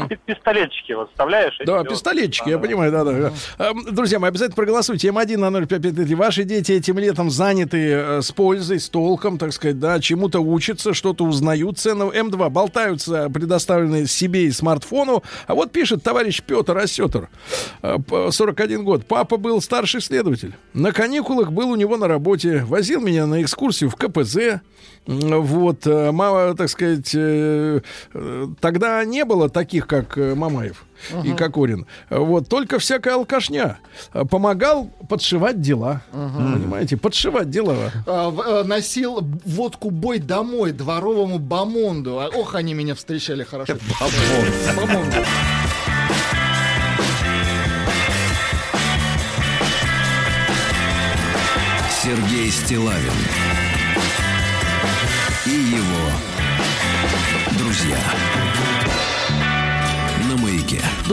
Пи- 0.09 0.17
Пистолетчики 0.25 0.93
вот 0.93 1.11
вставляешь. 1.11 1.55
Да, 1.65 1.81
всё. 1.81 1.89
пистолетчики, 1.91 2.49
я 2.49 2.57
понимаю, 2.57 2.91
да, 2.91 3.03
да. 3.03 3.31
Эм, 3.59 3.85
Друзья 3.93 4.17
мои, 4.17 4.29
обязательно 4.29 4.55
проголосуйте. 4.55 5.09
М1 5.09 5.37
на 5.37 5.51
0553. 5.51 6.15
Ваши 6.15 6.43
дети 6.45 6.71
этим 6.71 6.97
летом 6.97 7.29
заняты 7.29 7.91
э, 7.91 8.21
с 8.23 8.31
пользой, 8.31 8.79
с 8.79 8.89
толком, 8.89 9.37
так 9.37 9.53
сказать, 9.53 9.79
да, 9.79 9.99
чему-то 9.99 10.39
учатся, 10.39 10.95
что-то 10.95 11.25
узнают 11.25 11.77
ценного. 11.77 12.11
М2 12.11 12.49
болтаются, 12.49 13.29
предоставленные 13.29 14.07
себе 14.07 14.45
и 14.45 14.51
смартфону. 14.51 15.21
А 15.45 15.53
вот 15.53 15.71
пишет 15.71 16.01
товарищ 16.01 16.41
Петр 16.41 16.75
Осетр, 16.75 17.29
э, 17.83 17.97
п- 17.99 18.31
41 18.31 18.83
год. 18.83 19.05
Папа 19.05 19.37
был 19.37 19.61
старший 19.61 20.01
следователь. 20.01 20.53
На 20.73 20.91
каникулах 20.91 21.51
был 21.51 21.69
у 21.69 21.75
него 21.75 21.97
на 21.97 22.07
работе. 22.07 22.14
Возил 22.65 23.01
меня 23.01 23.25
на 23.25 23.41
экскурсию 23.41 23.89
в 23.89 23.95
КПЗ. 23.95 24.61
Вот, 25.07 25.85
э, 25.85 26.11
мама, 26.11 26.55
так 26.55 26.67
сказать, 26.67 27.11
э, 27.13 27.81
э, 28.13 28.47
тогда 28.59 29.05
не 29.05 29.23
было 29.23 29.49
таких, 29.49 29.85
как 29.85 30.17
Мамаев 30.17 30.83
и 31.11 31.27
Мгм. 31.27 31.35
Кокорин. 31.35 31.85
Вот, 32.09 32.47
только 32.47 32.79
всякая 32.79 33.15
алкашня. 33.15 33.77
Помогал 34.31 34.89
подшивать 35.07 35.61
дела. 35.61 36.01
Понимаете, 36.11 36.97
подшивать 36.97 37.49
дела. 37.49 37.91
А, 38.07 38.63
носил 38.63 39.19
водку 39.45 39.91
бой 39.91 40.19
домой 40.19 40.71
дворовому 40.71 41.37
бомонду. 41.37 42.19
А, 42.19 42.29
ох, 42.29 42.55
они 42.55 42.73
меня 42.73 42.95
встречали 42.95 43.43
хорошо. 43.43 43.75
Бомонд. 44.75 45.13
Стилавин 52.51 53.64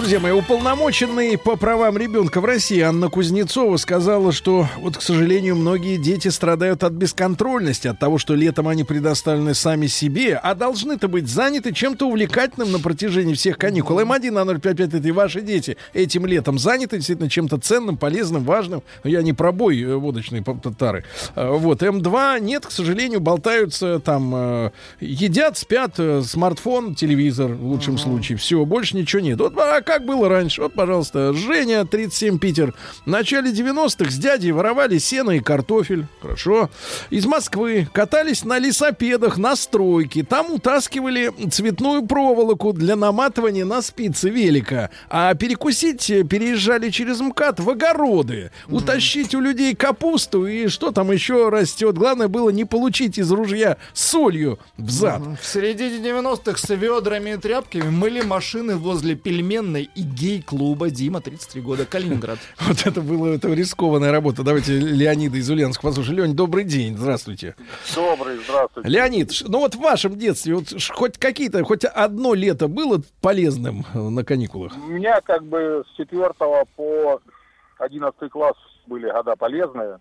Друзья 0.03 0.19
мои, 0.19 0.33
уполномоченный 0.33 1.39
по 1.39 1.55
правам 1.55 1.97
ребенка 1.97 2.41
в 2.41 2.45
России 2.45 2.81
Анна 2.81 3.09
Кузнецова 3.09 3.77
сказала, 3.77 4.33
что 4.33 4.67
вот, 4.79 4.97
к 4.97 5.01
сожалению, 5.01 5.55
многие 5.55 5.97
дети 5.97 6.27
страдают 6.27 6.83
от 6.83 6.93
бесконтрольности, 6.93 7.87
от 7.87 8.01
того, 8.01 8.19
что 8.19 8.35
летом 8.35 8.67
они 8.67 8.83
предоставлены 8.83 9.55
сами 9.55 9.87
себе, 9.87 10.35
а 10.43 10.57
должны-то 10.57 11.07
быть 11.07 11.29
заняты 11.29 11.73
чем-то 11.73 12.09
увлекательным 12.09 12.73
на 12.73 12.81
протяжении 12.81 13.35
всех 13.35 13.59
каникул. 13.59 14.01
М1 14.01 14.33
на 14.33 14.59
055 14.59 14.95
это 14.95 15.07
и 15.07 15.13
ваши 15.13 15.41
дети 15.41 15.77
этим 15.95 16.27
летом 16.27 16.59
заняты 16.59 16.97
действительно 16.97 17.31
чем-то 17.31 17.59
ценным, 17.59 17.97
полезным, 17.97 18.43
важным. 18.43 18.83
Я 19.05 19.23
не 19.23 19.33
про 19.33 19.53
бой 19.53 19.81
э, 19.81 19.95
водочные 19.95 20.43
по- 20.43 20.55
татары. 20.55 21.05
Э, 21.37 21.49
Вот, 21.49 21.81
М2 21.81 22.41
нет, 22.41 22.67
к 22.67 22.73
сожалению, 22.73 23.21
болтаются 23.21 24.01
там, 24.01 24.33
э, 24.35 24.71
едят, 24.99 25.59
спят, 25.59 25.95
смартфон, 26.25 26.97
телевизор 26.97 27.53
в 27.53 27.65
лучшем 27.65 27.99
случае. 27.99 28.37
Все, 28.37 28.65
больше 28.65 28.97
ничего 28.97 29.23
нет. 29.23 29.39
Вот 29.39 29.57
а 29.57 29.92
как 29.93 30.07
было 30.07 30.27
раньше? 30.27 30.63
Вот, 30.63 30.73
пожалуйста, 30.73 31.35
Женя, 31.35 31.85
37, 31.85 32.39
Питер. 32.39 32.73
В 33.05 33.11
начале 33.11 33.51
90-х 33.53 34.11
с 34.11 34.17
дядей 34.17 34.51
воровали 34.51 34.97
сено 34.97 35.33
и 35.33 35.41
картофель. 35.41 36.07
Хорошо. 36.23 36.71
Из 37.11 37.27
Москвы 37.27 37.87
катались 37.93 38.43
на 38.43 38.59
лесопедах, 38.59 39.37
на 39.37 39.55
стройке. 39.55 40.23
Там 40.23 40.51
утаскивали 40.51 41.31
цветную 41.51 42.07
проволоку 42.07 42.73
для 42.73 42.97
наматывания 42.97 43.67
на 43.67 43.83
спицы 43.83 44.31
велика. 44.31 44.89
А 45.11 45.35
перекусить 45.35 46.07
переезжали 46.07 46.89
через 46.89 47.21
МКАД 47.21 47.61
в 47.61 47.69
огороды. 47.69 48.51
Утащить 48.69 49.35
у 49.35 49.41
людей 49.41 49.75
капусту 49.75 50.47
и 50.47 50.69
что 50.69 50.91
там 50.91 51.13
еще 51.13 51.51
растет. 51.51 51.99
Главное 51.99 52.29
было 52.29 52.49
не 52.49 52.65
получить 52.65 53.19
из 53.19 53.31
ружья 53.31 53.77
солью 53.93 54.59
в 54.79 54.89
зад. 54.89 55.21
В 55.39 55.47
середине 55.47 55.99
90-х 55.99 56.57
с 56.57 56.71
ведрами 56.75 57.33
и 57.33 57.37
тряпками 57.37 57.91
мыли 57.91 58.23
машины 58.23 58.77
возле 58.77 59.17
пельменной 59.17 59.82
и 59.83 60.03
гей-клуба 60.03 60.91
Дима, 60.91 61.21
33 61.21 61.63
года, 61.63 61.87
Калининград. 61.87 62.39
Вот 62.61 62.87
это 62.87 63.01
было 63.01 63.35
это 63.35 63.49
рискованная 63.49 64.13
работа. 64.13 64.43
Давайте 64.43 64.79
Леонида 64.79 65.37
из 65.39 65.51
Ульяновска 65.51 65.83
послушаем. 65.83 66.19
Леонид, 66.19 66.37
добрый 66.37 66.65
день. 66.65 66.97
Здравствуйте. 66.97 67.55
Добрый, 67.95 68.39
здравствуйте. 68.39 68.89
Леонид, 68.89 69.33
ну 69.47 69.59
вот 69.59 69.75
в 69.75 69.81
вашем 69.81 70.19
детстве 70.19 70.55
вот 70.55 70.69
хоть 70.91 71.19
какие-то, 71.19 71.65
хоть 71.65 71.85
одно 71.85 72.35
лето 72.35 72.69
было 72.69 73.01
полезным 73.21 73.85
э, 73.95 73.99
на 73.99 74.25
каникулах? 74.25 74.73
У 74.77 74.91
меня 74.91 75.21
как 75.21 75.45
бы 75.45 75.85
с 75.93 75.97
4 75.97 76.31
по 76.77 77.21
11 77.79 78.31
класс 78.31 78.57
были 78.87 79.09
года 79.09 79.37
полезные. 79.37 79.99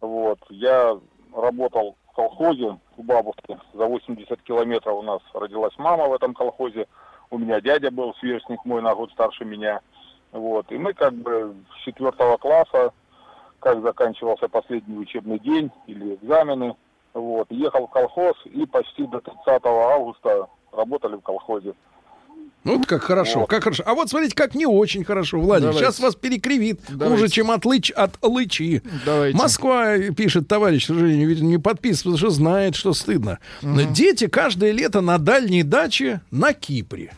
Вот. 0.00 0.38
Я 0.50 0.98
работал 1.34 1.96
в 2.10 2.14
колхозе 2.14 2.78
у 2.96 3.02
бабушки. 3.02 3.58
За 3.74 3.86
80 3.86 4.42
километров 4.42 4.98
у 4.98 5.02
нас 5.02 5.20
родилась 5.34 5.76
мама 5.78 6.08
в 6.08 6.14
этом 6.14 6.34
колхозе. 6.34 6.86
У 7.30 7.38
меня 7.38 7.60
дядя 7.60 7.90
был 7.90 8.14
сверстник 8.14 8.64
мой 8.64 8.82
на 8.82 8.94
год 8.94 9.10
старше 9.12 9.44
меня. 9.44 9.80
Вот. 10.32 10.70
И 10.72 10.78
мы 10.78 10.94
как 10.94 11.14
бы 11.14 11.54
с 11.78 11.84
4 11.84 12.12
класса, 12.38 12.92
как 13.60 13.82
заканчивался 13.82 14.48
последний 14.48 14.98
учебный 14.98 15.38
день 15.38 15.70
или 15.86 16.14
экзамены, 16.14 16.76
вот, 17.14 17.50
ехал 17.50 17.86
в 17.86 17.90
колхоз 17.90 18.36
и 18.44 18.66
почти 18.66 19.06
до 19.06 19.20
30 19.20 19.64
августа 19.64 20.48
работали 20.72 21.16
в 21.16 21.20
колхозе. 21.20 21.74
Ну, 22.64 22.76
вот 22.76 22.86
как 22.86 23.02
хорошо, 23.02 23.40
Вот. 23.40 23.48
как 23.48 23.64
хорошо. 23.64 23.82
А 23.86 23.94
вот 23.94 24.10
смотрите, 24.10 24.34
как 24.34 24.54
не 24.54 24.66
очень 24.66 25.04
хорошо, 25.04 25.40
Владимир. 25.40 25.72
Давайте. 25.72 25.86
Сейчас 25.92 26.00
вас 26.00 26.14
перекривит 26.16 26.80
Давайте. 26.88 27.14
хуже, 27.16 27.28
чем 27.32 27.50
от, 27.50 27.64
лыч, 27.64 27.90
от 27.90 28.18
лычи. 28.22 28.82
Москва, 29.32 29.94
э, 29.96 30.12
пишет 30.12 30.48
товарищ, 30.48 30.84
к 30.84 30.86
сожалению, 30.88 31.42
не 31.44 31.58
подписывается, 31.58 32.04
потому 32.04 32.18
что 32.18 32.30
знает, 32.30 32.74
что 32.74 32.92
стыдно. 32.94 33.38
Мгм. 33.62 33.92
Дети 33.92 34.26
каждое 34.26 34.72
лето 34.72 35.00
на 35.00 35.18
дальней 35.18 35.62
даче 35.62 36.20
на 36.30 36.52
Кипре. 36.52 37.12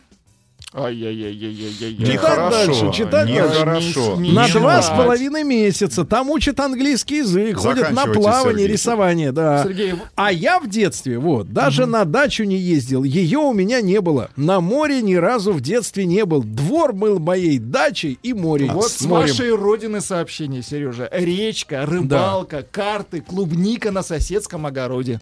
Ай-яй-яй-яй-яй-яй. 0.73 2.05
Читать 2.13 2.49
дальше, 2.49 2.91
читать 2.93 3.27
дальше. 3.27 4.15
На 4.31 4.47
два 4.47 4.81
с 4.81 4.89
половиной 4.89 5.43
месяца. 5.43 6.05
Там 6.05 6.29
учат 6.29 6.61
английский 6.61 7.17
язык, 7.17 7.57
ходят 7.57 7.91
на 7.91 8.05
плавание, 8.05 8.59
Сергей. 8.61 8.73
рисование, 8.73 9.31
да. 9.33 9.63
Сергей, 9.63 9.93
А 10.15 10.31
я 10.31 10.59
в 10.59 10.69
детстве, 10.69 11.17
вот, 11.19 11.51
даже 11.51 11.85
на 11.85 12.05
дачу 12.05 12.45
не 12.45 12.55
ездил. 12.55 13.03
Ее 13.03 13.39
у 13.39 13.51
меня 13.51 13.81
не 13.81 13.99
было. 13.99 14.29
На 14.37 14.61
море 14.61 15.01
ни 15.01 15.15
разу 15.15 15.51
в 15.51 15.59
детстве 15.59 16.05
не 16.05 16.23
был. 16.25 16.41
Двор 16.41 16.93
был 16.93 17.19
моей 17.19 17.59
дачей 17.59 18.17
и 18.23 18.33
море. 18.33 18.69
Вот 18.71 18.91
с 18.91 18.99
с 18.99 19.01
морем. 19.01 19.27
вашей 19.27 19.53
родины 19.53 19.99
сообщение, 19.99 20.63
Сережа. 20.63 21.09
Речка, 21.11 21.85
рыбалка, 21.85 22.65
карты, 22.69 23.19
клубника 23.19 23.91
на 23.91 24.03
соседском 24.03 24.65
огороде. 24.65 25.19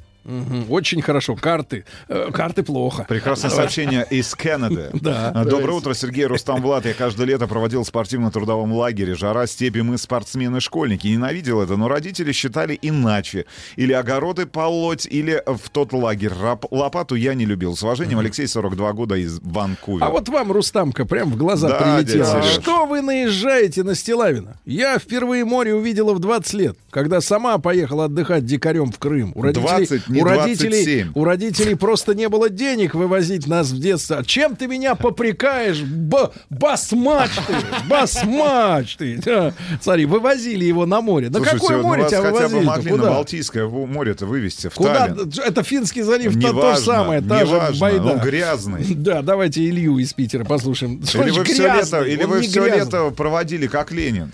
Очень 0.69 1.01
хорошо. 1.01 1.35
Карты. 1.35 1.85
Э, 2.07 2.30
Карты 2.31 2.64
плохо. 2.64 3.06
Прекрасное 3.07 3.49
сообщение 3.49 4.06
из 4.10 4.34
Канады. 4.35 4.89
Да. 4.99 5.31
А, 5.34 5.45
Доброе 5.45 5.73
утро, 5.77 5.93
Сергей 5.93 6.26
Рустам 6.26 6.61
Влад. 6.61 6.85
Я 6.85 6.93
каждое 6.93 7.26
лето 7.26 7.47
проводил 7.47 7.84
в 7.84 7.88
спортивно-трудовом 7.88 8.73
лагере. 8.73 9.15
Жара, 9.15 9.47
степи, 9.47 9.80
мы 9.80 9.97
спортсмены-школьники. 9.97 11.07
Ненавидел 11.07 11.61
это, 11.61 11.77
но 11.77 11.88
родители 11.88 12.31
считали 12.31 12.77
иначе. 12.81 13.45
Или 13.76 13.93
огороды 13.93 14.45
полоть, 14.45 15.06
или 15.06 15.41
в 15.45 15.69
тот 15.69 15.93
лагерь. 15.93 16.31
Рап- 16.39 16.68
Лопату 16.72 17.15
я 17.15 17.34
не 17.34 17.45
любил. 17.45 17.76
С 17.76 17.84
уважением, 17.84 18.19
Алексей, 18.19 18.47
42 18.47 18.93
года 18.93 19.15
из 19.15 19.39
Ванкувера. 19.41 20.06
А 20.06 20.10
вот 20.10 20.30
вам, 20.30 20.51
Рустамка, 20.51 21.06
прям 21.06 21.30
в 21.31 21.38
глаза 21.38 21.69
Да, 21.69 21.97
прилетело. 22.01 22.43
Что 22.43 22.85
вы 22.85 23.01
наезжаете 23.01 23.84
на 23.84 23.95
Стилавина? 23.95 24.57
Я 24.65 24.99
впервые 24.99 25.45
море 25.45 25.73
увидела 25.73 26.14
в 26.14 26.19
20 26.19 26.53
лет, 26.53 26.77
когда 26.91 27.22
сама 27.22 27.57
поехала 27.57 28.06
отдыхать 28.06 28.45
дикарем 28.45 28.91
в 28.91 28.99
Крым. 28.99 29.31
У 29.35 29.41
родителей, 29.41 29.68
20, 29.68 30.10
не 30.10 30.18
у 30.21 30.23
родителей, 30.25 30.69
27. 30.83 31.11
у 31.15 31.23
родителей 31.23 31.75
просто 31.75 32.13
не 32.15 32.29
было 32.29 32.49
денег 32.49 32.93
вывозить 32.95 33.47
нас 33.47 33.69
в 33.71 33.79
детство. 33.79 34.23
Чем 34.25 34.55
ты 34.55 34.67
меня 34.67 34.95
попрекаешь? 34.95 35.81
Б- 35.81 36.29
басмач 36.49 37.31
ты! 37.47 37.55
Басмач 37.87 38.95
ты! 38.97 39.53
Смотри, 39.81 40.05
вывозили 40.05 40.65
его 40.65 40.85
на 40.85 41.01
море. 41.01 41.29
Да 41.29 41.39
Слушайте, 41.39 41.59
какое 41.59 41.77
ну 41.77 41.83
море 41.83 42.05
тебя 42.07 42.17
хотя 42.21 42.31
бы 42.31 42.37
вывозили? 42.59 42.63
могли 42.65 42.91
на? 42.93 42.97
Балтийское 43.09 43.67
море-то 43.67 44.25
вывести, 44.25 44.67
в 44.69 44.73
Куда? 44.75 45.07
Таллин. 45.07 45.31
Это 45.45 45.63
Финский 45.63 46.01
залив, 46.01 46.33
то, 46.35 46.39
то 46.41 46.47
Неважно, 46.47 46.75
же 46.77 46.85
самое, 46.85 47.21
та 47.21 47.45
же 47.45 47.53
неважно, 47.53 47.79
байда. 47.79 48.03
он 48.13 48.19
грязный. 48.19 48.85
Да, 48.95 49.21
давайте 49.21 49.65
Илью 49.67 49.97
из 49.99 50.13
Питера 50.13 50.43
послушаем. 50.43 51.03
Что 51.05 51.23
Или 51.23 51.31
вы 51.31 51.43
все 51.45 51.63
лето, 51.73 52.01
или 52.03 52.23
вы 52.25 52.41
не 52.41 52.47
все 52.47 52.65
лето 52.65 53.09
проводили 53.11 53.67
как 53.67 53.91
Ленин. 53.91 54.31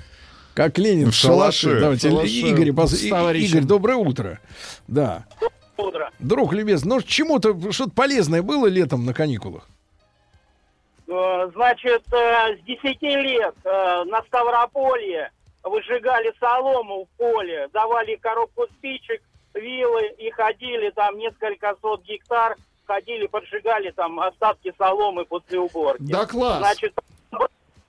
Как 0.54 0.78
Ленин 0.78 1.12
В 1.12 1.14
шалаше. 1.14 1.62
шалаше. 1.68 1.80
Давайте, 1.82 2.10
шалаше 2.10 2.32
Игорь, 2.32 2.70
пос-. 2.72 3.36
Игорь, 3.36 3.64
доброе 3.64 3.98
утро. 3.98 4.40
Да. 4.88 5.26
Утро. 5.78 6.12
Друг 6.20 6.54
любезный, 6.54 6.90
ну 6.90 7.02
чему-то 7.02 7.72
что-то 7.72 7.92
полезное 7.92 8.42
было 8.42 8.68
летом 8.68 9.06
на 9.06 9.14
каникулах? 9.14 9.68
Э, 11.08 11.50
Значит, 11.54 12.04
э, 12.12 12.58
с 12.58 12.62
10 12.66 13.02
лет 13.02 13.56
э, 13.64 14.04
на 14.06 14.22
Ставрополье 14.24 15.32
выжигали 15.64 16.34
солому 16.40 17.06
в 17.06 17.18
поле, 17.18 17.68
давали 17.74 18.16
коробку 18.16 18.66
спичек, 18.78 19.22
вилы 19.54 20.08
и 20.18 20.30
ходили 20.32 20.90
там 20.92 21.18
несколько 21.18 21.76
сот 21.82 22.04
гектар, 22.04 22.56
ходили, 22.86 23.28
поджигали 23.28 23.92
там 23.92 24.20
остатки 24.20 24.74
соломы 24.78 25.26
после 25.26 25.60
уборки. 25.60 26.04
Да 26.04 26.26
класс. 26.26 26.58
Значит, 26.60 26.94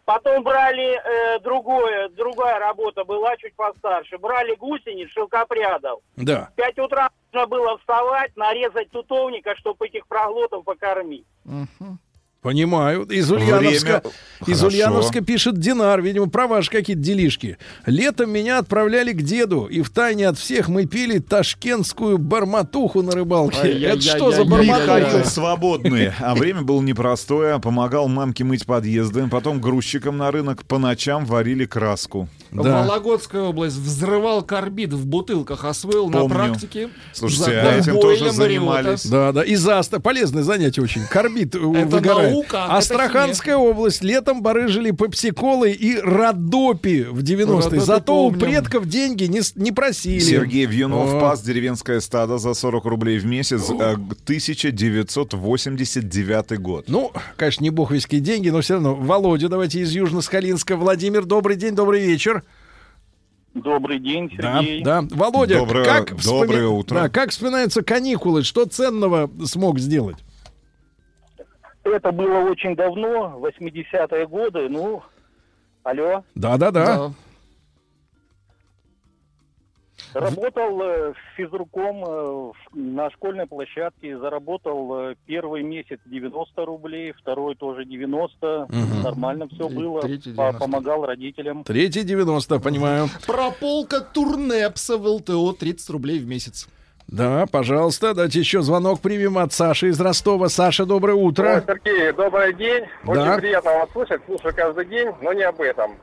потом 0.07 0.43
брали 0.43 0.95
э, 0.95 1.41
другое, 1.41 2.09
другая 2.09 2.59
работа 2.59 3.05
была 3.05 3.37
чуть 3.37 3.55
постарше. 3.55 4.16
Брали 4.16 4.55
гусениц, 4.55 5.11
шелкопрядов. 5.11 6.01
Да. 6.16 6.49
В 6.53 6.57
5 6.57 6.78
утра 6.78 7.11
нужно 7.33 7.47
было 7.47 7.77
вставать, 7.78 8.35
нарезать 8.37 8.91
тутовника, 8.91 9.55
чтобы 9.57 9.87
этих 9.87 10.07
проглотов 10.07 10.65
покормить. 10.65 11.27
Понимаю. 12.47 13.02
Из 13.06 13.28
Ульяновска, 13.28 14.02
из. 14.47 14.62
Ульяновска 14.62 15.20
пишет 15.20 15.59
Динар, 15.59 16.01
видимо, 16.01 16.28
про 16.28 16.47
ваши 16.47 16.70
какие-то 16.70 17.02
делишки. 17.02 17.59
Летом 17.86 18.31
меня 18.31 18.59
отправляли 18.59 19.12
к 19.12 19.23
деду, 19.23 19.64
и 19.64 19.82
втайне 19.82 20.28
от 20.28 20.39
всех 20.39 20.68
мы 20.68 20.86
пили 20.86 21.18
ташкентскую 21.18 22.18
барматуху 22.18 23.02
на 23.02 23.10
рыбалке. 23.10 23.59
Ай-яй-яй-яй-яй. 23.62 23.97
Это 23.97 24.16
что 24.16 24.31
за 24.31 24.44
Михаил 24.44 24.86
барматуха? 24.86 25.28
свободный. 25.28 26.12
А 26.20 26.36
время 26.36 26.62
было 26.62 26.81
непростое. 26.81 27.59
Помогал 27.59 28.06
мамке 28.06 28.44
мыть 28.44 28.64
подъезды. 28.64 29.27
Потом 29.27 29.60
грузчикам 29.60 30.16
на 30.16 30.31
рынок 30.31 30.64
по 30.66 30.78
ночам 30.78 31.24
варили 31.24 31.64
краску. 31.66 32.28
Да. 32.52 32.82
Вологодская 32.82 33.43
область 33.43 33.77
взрывал 33.77 34.43
карбид 34.43 34.93
в 34.93 35.05
бутылках, 35.05 35.64
освоил 35.64 36.09
на 36.10 36.20
Помню. 36.20 36.36
практике. 36.36 36.90
Слушайте, 37.12 37.44
За 37.44 37.51
а 37.51 37.77
этим 37.77 38.01
тоже 38.01 38.31
занимались. 38.31 39.05
Да, 39.05 39.32
да. 39.32 39.43
И 39.43 39.56
заста. 39.56 39.98
Полезное 39.98 40.44
занятие 40.44 40.82
очень. 40.82 41.02
Карбид 41.10 41.56
Это 41.56 41.66
выгорает. 41.66 42.36
Наука, 42.37 42.57
это 42.67 42.77
Астраханская 42.77 43.57
область. 43.57 44.03
Летом 44.03 44.43
барыжили 44.43 44.91
пепсиколы 44.91 45.73
и 45.73 45.99
радопи 46.01 47.07
в 47.11 47.21
90-е. 47.23 47.57
Радопи 47.57 47.79
Зато 47.79 48.25
у 48.27 48.33
предков 48.33 48.87
деньги 48.87 49.25
не, 49.25 49.41
просили. 49.73 50.19
Сергей 50.21 50.67
Вьюнов 50.67 51.15
О. 51.15 51.21
пас 51.21 51.43
деревенское 51.43 52.01
стадо 52.01 52.39
за 52.39 52.55
40 52.55 52.85
рублей 52.85 53.19
в 53.19 53.27
месяц. 53.27 53.69
э, 53.71 53.97
1989 55.35 56.59
год. 56.61 56.85
Ну, 56.89 57.13
конечно, 57.37 57.63
не 57.65 57.71
буховские 57.71 58.21
деньги, 58.21 58.49
но 58.51 58.61
все 58.61 58.75
равно. 58.75 58.95
Володя, 58.95 59.49
давайте 59.49 59.81
из 59.81 59.95
Южно-Сахалинска. 59.95 60.77
Владимир, 60.77 61.25
добрый 61.25 61.57
день, 61.57 61.75
добрый 61.75 62.05
вечер. 62.05 62.43
Добрый 63.55 63.99
день, 64.01 64.31
Да, 64.39 64.61
Сергей. 64.61 64.83
да. 64.83 65.03
Володя, 65.11 65.57
Доброе- 65.61 65.85
как, 65.87 66.23
доброе 66.23 66.67
утро. 66.69 66.95
Да, 66.95 67.09
как 67.09 67.31
вспоминаются 67.31 67.81
каникулы? 67.83 68.43
Что 68.43 68.67
ценного 68.67 69.31
смог 69.47 69.79
сделать? 69.79 70.17
Это 71.87 72.11
было 72.13 72.39
очень 72.51 72.75
давно, 72.75 73.39
80-е 73.39 74.27
годы. 74.27 74.69
Ну, 74.69 75.03
алло. 75.85 76.25
Да, 76.35 76.57
да, 76.57 76.71
да. 76.71 77.13
Работал 80.13 80.81
э, 80.83 81.13
физруком 81.37 82.03
э, 82.07 82.53
на 82.75 83.11
школьной 83.11 83.47
площадке. 83.47 84.19
Заработал 84.19 85.11
э, 85.11 85.15
первый 85.27 85.63
месяц 85.63 85.99
90 86.07 86.65
рублей, 86.65 87.13
второй 87.13 87.55
тоже 87.55 87.85
90. 87.85 88.67
Мгм. 88.69 89.03
Нормально 89.03 89.49
все 89.49 89.69
было. 89.69 90.01
третий 90.03 90.31
По- 90.31 90.53
90. 90.53 90.59
Помогал 90.59 91.05
родителям. 91.07 91.65
Третий 91.65 92.03
90, 92.03 92.59
понимаю. 92.61 93.09
Прополка 93.27 94.01
турнепса 94.01 94.97
в 94.97 95.07
ЛТО 95.07 95.53
30 95.53 95.91
рублей 95.91 96.19
в 96.19 96.27
месяц. 96.27 96.69
Да, 97.09 97.47
пожалуйста, 97.51 98.15
дайте 98.15 98.41
еще 98.41 98.62
звонок 98.62 99.01
примем 99.01 99.39
от 99.39 99.53
Саши 99.53 99.89
из 99.89 100.01
Ростова. 100.01 100.49
Саша, 100.49 100.85
доброе 100.87 101.15
утро. 101.15 101.62
Сергей, 101.66 102.11
добрый 102.12 102.53
день. 102.53 102.85
Очень 103.07 103.24
Да. 103.24 103.37
приятно 103.37 103.73
вас 103.74 103.91
слышать. 103.93 104.20
Слушаю 104.27 104.55
каждый 104.55 104.87
день, 104.87 105.11
но 105.20 105.33
не 105.33 105.45
об 105.45 105.61
этом. 105.61 105.97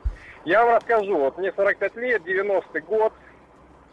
Я 0.46 0.64
вам 0.64 0.76
расскажу. 0.76 1.16
Вот 1.18 1.36
мне 1.36 1.52
45 1.54 1.96
лет, 1.96 2.22
90-й 2.26 2.80
год. 2.80 3.12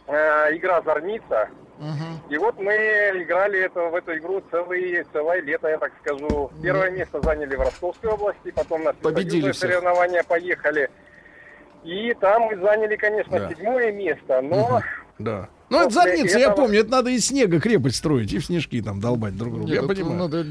э, 0.08 0.58
игра 0.58 0.82
«Зорница». 0.82 1.48
И 2.30 2.38
вот 2.38 2.60
мы 2.60 2.74
играли 2.74 3.60
это, 3.62 3.82
в 3.84 3.96
эту 3.96 4.18
игру 4.18 4.42
целый, 4.52 5.06
целое 5.14 5.42
лето, 5.42 5.68
я 5.70 5.78
так 5.78 5.92
скажу. 6.04 6.52
Первое 6.62 6.90
место 6.92 7.22
заняли 7.22 7.56
в 7.56 7.62
Ростовской 7.62 8.10
области, 8.10 8.52
потом 8.52 8.84
на 8.84 8.94
Победили 8.94 9.52
соревнования 9.52 10.24
поехали. 10.24 10.90
И 11.84 12.14
там 12.20 12.42
мы 12.44 12.58
заняли, 12.58 12.96
конечно, 12.98 13.40
Да. 13.40 13.50
седьмое 13.50 13.92
место, 13.92 14.42
но... 14.42 14.82
Да. 15.18 15.48
Ну, 15.72 15.80
это 15.80 15.94
зорница, 15.94 16.38
я 16.38 16.52
помню, 16.52 16.82
это 16.82 16.92
надо 16.92 17.12
из 17.12 17.26
снега 17.26 17.62
крепость 17.62 17.96
строить 17.96 18.34
и 18.34 18.40
в 18.40 18.46
снежки 18.46 18.82
там 18.82 19.00
долбать 19.00 19.38
друг 19.38 19.54
друга. 19.54 19.72
Я 19.72 19.80
это 19.80 19.88
понимаю. 19.88 20.18
надо 20.18 20.46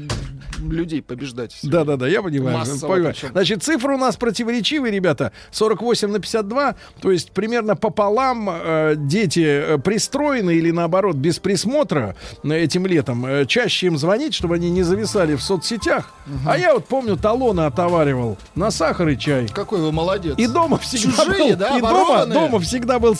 людей 0.59 1.03
побеждать. 1.03 1.53
всё. 1.53 1.69
Да, 1.69 1.83
да, 1.83 1.95
да, 1.95 2.07
я 2.07 2.23
понимаю. 2.23 2.57
Массово 2.57 2.93
Понимаю. 2.93 3.15
Значит, 3.31 3.63
цифры 3.63 3.95
у 3.95 3.97
нас 3.97 4.15
противоречивые, 4.15 4.91
ребята. 4.91 5.31
48 5.51 6.09
на 6.09 6.19
52, 6.19 6.75
то 6.99 7.11
есть 7.11 7.31
примерно 7.31 7.75
пополам 7.75 8.49
э, 8.49 8.95
дети 8.97 9.45
э, 9.45 9.77
пристроены 9.77 10.55
или 10.55 10.71
наоборот 10.71 11.15
без 11.15 11.37
присмотра 11.37 12.15
э, 12.43 12.55
этим 12.55 12.87
летом. 12.87 13.23
Э, 13.23 13.45
чаще 13.45 13.87
им 13.87 13.99
звонить, 13.99 14.33
чтобы 14.33 14.55
они 14.55 14.71
не 14.71 14.81
зависали 14.81 15.35
в 15.35 15.41
соцсетях. 15.43 16.11
А 16.47 16.57
я 16.57 16.73
вот 16.73 16.85
помню, 16.85 17.15
талоны 17.15 17.61
отоваривал 17.61 18.39
на 18.55 18.71
сахар 18.71 19.09
и 19.09 19.17
чай. 19.19 19.47
Какой 19.53 19.81
вы 19.81 19.91
молодец. 19.91 20.33
И 20.37 20.47
дома 20.47 20.79
всегда 20.79 21.25
Чужие, 21.25 21.51
был, 21.51 21.59
да, 21.59 21.77
и 21.77 21.81
дома, 21.81 22.25
дома 22.25 22.59
всегда 22.59 22.97
был 22.97 23.15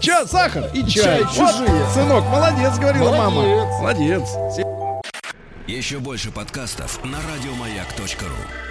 ча- 0.00 0.26
сахар 0.26 0.70
и 0.72 0.84
чай. 0.86 1.02
Чай 1.04 1.22
Вот, 1.24 1.50
чужие. 1.52 1.86
сынок, 1.94 2.24
молодец, 2.26 2.78
говорила 2.78 3.10
мама. 3.16 3.42
Молодец. 3.42 4.28
Молодец. 4.30 4.66
Еще 5.66 5.98
больше 5.98 6.30
подкастов 6.30 7.02
на 7.04 7.18
радиомаяк.ру. 7.18 8.69